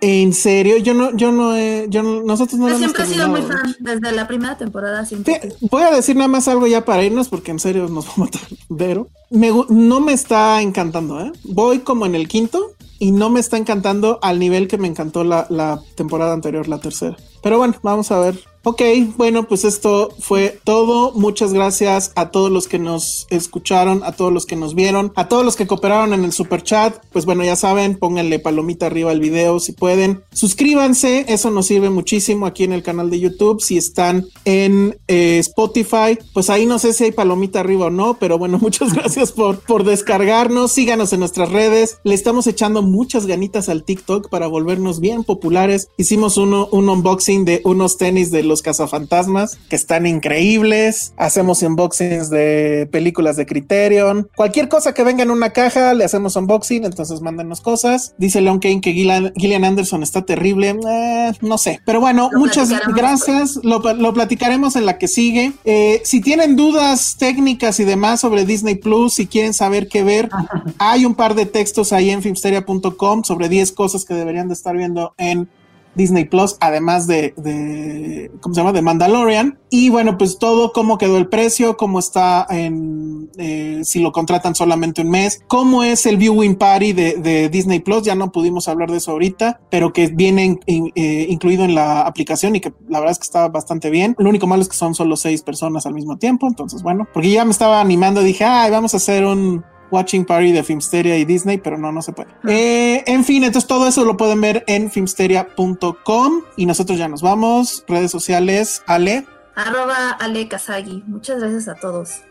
En 0.00 0.32
serio, 0.34 0.76
yo 0.78 0.92
no, 0.92 1.16
yo 1.16 1.32
no, 1.32 1.56
he, 1.56 1.86
yo 1.88 2.02
nosotros 2.02 2.58
no. 2.60 2.68
Yo 2.68 2.78
siempre 2.78 3.04
he 3.04 3.06
sido 3.06 3.28
muy 3.28 3.42
fan 3.42 3.74
desde 3.78 4.12
la 4.12 4.28
primera 4.28 4.58
temporada. 4.58 5.04
Siempre. 5.06 5.54
Voy 5.60 5.82
a 5.82 5.90
decir 5.90 6.16
nada 6.16 6.28
más 6.28 6.46
algo 6.48 6.66
ya 6.66 6.84
para 6.84 7.02
irnos, 7.04 7.28
porque 7.28 7.50
en 7.50 7.58
serio 7.58 7.88
nos 7.88 8.06
va 8.08 8.12
a 8.16 8.20
matar. 8.20 8.42
Pero 8.76 9.08
me, 9.30 9.50
no 9.70 10.00
me 10.00 10.12
está 10.12 10.60
encantando. 10.60 11.20
¿eh? 11.20 11.32
Voy 11.44 11.80
como 11.80 12.06
en 12.06 12.14
el 12.14 12.28
quinto 12.28 12.72
y 12.98 13.12
no 13.12 13.30
me 13.30 13.40
está 13.40 13.56
encantando 13.56 14.18
al 14.22 14.38
nivel 14.38 14.68
que 14.68 14.78
me 14.78 14.88
encantó 14.88 15.24
la, 15.24 15.46
la 15.48 15.80
temporada 15.94 16.32
anterior, 16.32 16.68
la 16.68 16.78
tercera. 16.78 17.16
Pero 17.42 17.58
bueno, 17.58 17.74
vamos 17.82 18.10
a 18.10 18.18
ver 18.18 18.38
Ok, 18.66 18.80
bueno, 19.18 19.46
pues 19.46 19.62
esto 19.66 20.14
fue 20.20 20.58
todo. 20.64 21.12
Muchas 21.12 21.52
gracias 21.52 22.12
a 22.16 22.30
todos 22.30 22.50
los 22.50 22.66
que 22.66 22.78
nos 22.78 23.26
escucharon, 23.28 24.02
a 24.04 24.12
todos 24.12 24.32
los 24.32 24.46
que 24.46 24.56
nos 24.56 24.74
vieron, 24.74 25.12
a 25.16 25.28
todos 25.28 25.44
los 25.44 25.54
que 25.54 25.66
cooperaron 25.66 26.14
en 26.14 26.24
el 26.24 26.32
super 26.32 26.62
chat. 26.62 26.96
Pues 27.12 27.26
bueno, 27.26 27.44
ya 27.44 27.56
saben, 27.56 27.98
pónganle 27.98 28.38
palomita 28.38 28.86
arriba 28.86 29.10
al 29.10 29.20
video 29.20 29.60
si 29.60 29.72
pueden. 29.72 30.22
Suscríbanse, 30.32 31.26
eso 31.28 31.50
nos 31.50 31.66
sirve 31.66 31.90
muchísimo 31.90 32.46
aquí 32.46 32.64
en 32.64 32.72
el 32.72 32.82
canal 32.82 33.10
de 33.10 33.20
YouTube. 33.20 33.60
Si 33.60 33.76
están 33.76 34.24
en 34.46 34.98
eh, 35.08 35.36
Spotify, 35.40 36.18
pues 36.32 36.48
ahí 36.48 36.64
no 36.64 36.78
sé 36.78 36.94
si 36.94 37.04
hay 37.04 37.12
palomita 37.12 37.60
arriba 37.60 37.86
o 37.86 37.90
no, 37.90 38.16
pero 38.18 38.38
bueno, 38.38 38.58
muchas 38.62 38.94
gracias 38.94 39.30
por, 39.30 39.58
por 39.60 39.84
descargarnos. 39.84 40.72
Síganos 40.72 41.12
en 41.12 41.20
nuestras 41.20 41.52
redes. 41.52 41.98
Le 42.02 42.14
estamos 42.14 42.46
echando 42.46 42.80
muchas 42.80 43.26
ganitas 43.26 43.68
al 43.68 43.84
TikTok 43.84 44.30
para 44.30 44.46
volvernos 44.46 45.00
bien 45.00 45.22
populares. 45.22 45.88
Hicimos 45.98 46.38
uno, 46.38 46.66
un 46.72 46.88
unboxing 46.88 47.44
de 47.44 47.60
unos 47.64 47.98
tenis 47.98 48.30
de 48.30 48.42
los 48.42 48.53
los 48.54 48.62
cazafantasmas, 48.62 49.58
que 49.68 49.74
están 49.74 50.06
increíbles. 50.06 51.12
Hacemos 51.16 51.60
unboxings 51.60 52.30
de 52.30 52.88
películas 52.92 53.36
de 53.36 53.46
Criterion. 53.46 54.28
Cualquier 54.36 54.68
cosa 54.68 54.94
que 54.94 55.02
venga 55.02 55.24
en 55.24 55.32
una 55.32 55.50
caja, 55.50 55.92
le 55.92 56.04
hacemos 56.04 56.36
unboxing, 56.36 56.84
entonces 56.84 57.20
mándenos 57.20 57.60
cosas. 57.60 58.14
Dice 58.16 58.40
Leon 58.40 58.60
Kane 58.60 58.80
que 58.80 58.92
Gillian, 58.92 59.64
Anderson 59.64 60.04
está 60.04 60.22
terrible. 60.24 60.78
Eh, 60.88 61.32
no 61.40 61.58
sé, 61.58 61.80
pero 61.84 61.98
bueno, 62.00 62.30
muchas 62.32 62.70
gracias. 62.94 63.58
Lo, 63.64 63.82
platicaremos 64.14 64.76
en 64.76 64.86
la 64.86 64.96
que 64.96 65.08
sigue. 65.08 65.52
Eh, 65.64 66.00
si 66.04 66.20
tienen 66.20 66.54
dudas 66.54 67.16
técnicas 67.18 67.80
y 67.80 67.84
demás 67.84 68.20
sobre 68.20 68.44
Disney 68.44 68.76
Plus, 68.76 69.14
si 69.14 69.26
quieren 69.26 69.52
saber 69.52 69.88
qué 69.88 70.04
ver, 70.04 70.28
hay 70.78 71.04
un 71.04 71.16
par 71.16 71.34
de 71.34 71.46
textos 71.46 71.92
ahí 71.92 72.10
en 72.10 72.22
filmsteria.com 72.22 73.24
sobre 73.24 73.48
10 73.48 73.72
cosas 73.72 74.04
que 74.04 74.14
deberían 74.14 74.46
de 74.46 74.54
estar 74.54 74.76
viendo 74.76 75.12
en 75.18 75.48
Disney 75.94 76.24
Plus, 76.24 76.56
además 76.60 77.06
de, 77.06 77.34
de, 77.36 78.30
¿cómo 78.40 78.54
se 78.54 78.60
llama? 78.60 78.72
De 78.72 78.82
Mandalorian. 78.82 79.58
Y 79.70 79.88
bueno, 79.88 80.16
pues 80.16 80.38
todo, 80.38 80.72
cómo 80.72 80.98
quedó 80.98 81.18
el 81.18 81.28
precio, 81.28 81.76
cómo 81.76 81.98
está 81.98 82.46
en, 82.48 83.28
eh, 83.38 83.80
si 83.82 84.00
lo 84.00 84.12
contratan 84.12 84.54
solamente 84.54 85.02
un 85.02 85.10
mes, 85.10 85.42
cómo 85.48 85.82
es 85.82 86.06
el 86.06 86.16
viewing 86.16 86.56
party 86.56 86.92
de, 86.92 87.14
de, 87.16 87.48
Disney 87.48 87.80
Plus, 87.80 88.02
ya 88.04 88.14
no 88.14 88.30
pudimos 88.30 88.68
hablar 88.68 88.90
de 88.90 88.98
eso 88.98 89.10
ahorita, 89.10 89.60
pero 89.70 89.92
que 89.92 90.06
viene 90.06 90.58
eh, 90.66 91.26
incluido 91.28 91.64
en 91.64 91.74
la 91.74 92.02
aplicación 92.02 92.54
y 92.54 92.60
que 92.60 92.72
la 92.88 93.00
verdad 93.00 93.12
es 93.12 93.18
que 93.18 93.24
está 93.24 93.48
bastante 93.48 93.90
bien. 93.90 94.14
Lo 94.18 94.28
único 94.28 94.46
malo 94.46 94.62
es 94.62 94.68
que 94.68 94.76
son 94.76 94.94
solo 94.94 95.16
seis 95.16 95.42
personas 95.42 95.86
al 95.86 95.94
mismo 95.94 96.18
tiempo, 96.18 96.46
entonces 96.46 96.82
bueno, 96.82 97.08
porque 97.12 97.30
ya 97.30 97.44
me 97.44 97.50
estaba 97.50 97.80
animando, 97.80 98.22
dije, 98.22 98.44
ay, 98.44 98.70
vamos 98.70 98.94
a 98.94 98.98
hacer 98.98 99.24
un, 99.24 99.64
Watching 99.94 100.24
Party 100.24 100.52
de 100.52 100.62
Filmsteria 100.62 101.16
y 101.16 101.24
Disney, 101.24 101.58
pero 101.58 101.78
no, 101.78 101.92
no 101.92 102.02
se 102.02 102.12
puede. 102.12 102.28
Eh, 102.48 103.04
en 103.06 103.24
fin, 103.24 103.44
entonces 103.44 103.68
todo 103.68 103.86
eso 103.86 104.04
lo 104.04 104.16
pueden 104.16 104.40
ver 104.40 104.64
en 104.66 104.90
filmsteria.com 104.90 106.42
y 106.56 106.66
nosotros 106.66 106.98
ya 106.98 107.08
nos 107.08 107.22
vamos. 107.22 107.84
Redes 107.88 108.10
sociales, 108.10 108.82
Ale. 108.86 109.26
Arroba 109.54 110.10
Ale 110.10 110.48
Kazagi. 110.48 111.04
Muchas 111.06 111.40
gracias 111.40 111.68
a 111.68 111.74
todos. 111.76 112.22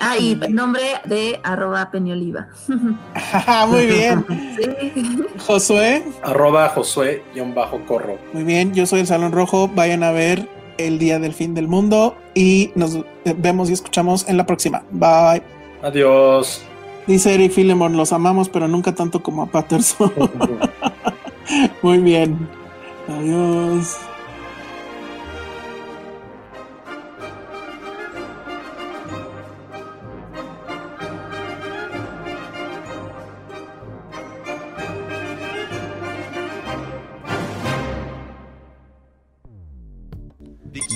Ah, 0.00 0.16
y 0.18 0.32
el 0.40 0.54
nombre 0.54 0.82
de 1.04 1.38
arroba 1.44 1.90
Peñoliva. 1.90 2.48
Muy 3.68 3.86
bien. 3.86 4.24
Josué. 5.46 6.02
Arroba 6.22 6.70
Josué-corro. 6.70 8.18
Muy 8.32 8.44
bien, 8.44 8.72
yo 8.72 8.86
soy 8.86 9.00
el 9.00 9.06
Salón 9.06 9.32
Rojo. 9.32 9.68
Vayan 9.68 10.02
a 10.02 10.10
ver 10.10 10.48
el 10.78 10.98
día 10.98 11.18
del 11.18 11.34
fin 11.34 11.54
del 11.54 11.68
mundo 11.68 12.16
y 12.34 12.72
nos 12.74 12.98
vemos 13.36 13.68
y 13.68 13.74
escuchamos 13.74 14.26
en 14.26 14.38
la 14.38 14.46
próxima. 14.46 14.82
Bye. 14.90 15.42
Adiós. 15.82 16.64
Dice 17.06 17.34
Eric 17.34 17.52
Filemon, 17.52 17.96
los 17.96 18.12
amamos, 18.12 18.48
pero 18.48 18.68
nunca 18.68 18.94
tanto 18.94 19.22
como 19.22 19.42
a 19.42 19.46
Patterson. 19.46 20.12
Muy 21.82 21.98
bien. 21.98 22.48
Adiós. 23.08 23.98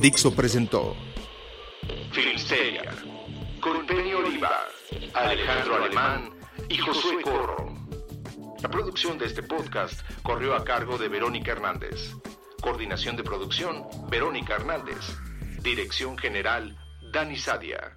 Dixo 0.01 0.35
presentó 0.35 0.94
Filmsteria. 2.12 2.82
Alejandro 5.15 5.77
Alemán 5.77 6.31
y 6.69 6.77
Josué 6.77 7.23
Corro. 7.23 7.73
La 8.61 8.69
producción 8.69 9.16
de 9.16 9.27
este 9.27 9.43
podcast 9.43 10.01
corrió 10.23 10.55
a 10.57 10.65
cargo 10.65 10.99
de 10.99 11.09
Verónica 11.09 11.53
Hernández. 11.53 12.15
Coordinación 12.61 13.16
de 13.16 13.23
producción, 13.23 13.85
Verónica 14.11 14.55
Hernández. 14.57 15.16
Dirección 15.62 16.19
General, 16.19 16.77
Dani 17.12 17.36
Sadia. 17.36 17.97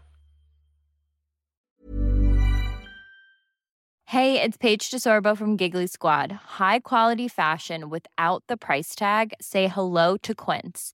Hey, 4.05 4.41
it's 4.41 4.57
Paige 4.57 4.89
DeSorbo 4.89 5.35
from 5.35 5.57
Giggly 5.57 5.87
Squad. 5.87 6.31
High 6.59 6.79
quality 6.79 7.27
fashion 7.27 7.89
without 7.89 8.43
the 8.47 8.55
price 8.57 8.95
tag. 8.95 9.33
Say 9.41 9.67
hello 9.67 10.17
to 10.17 10.33
Quince. 10.33 10.93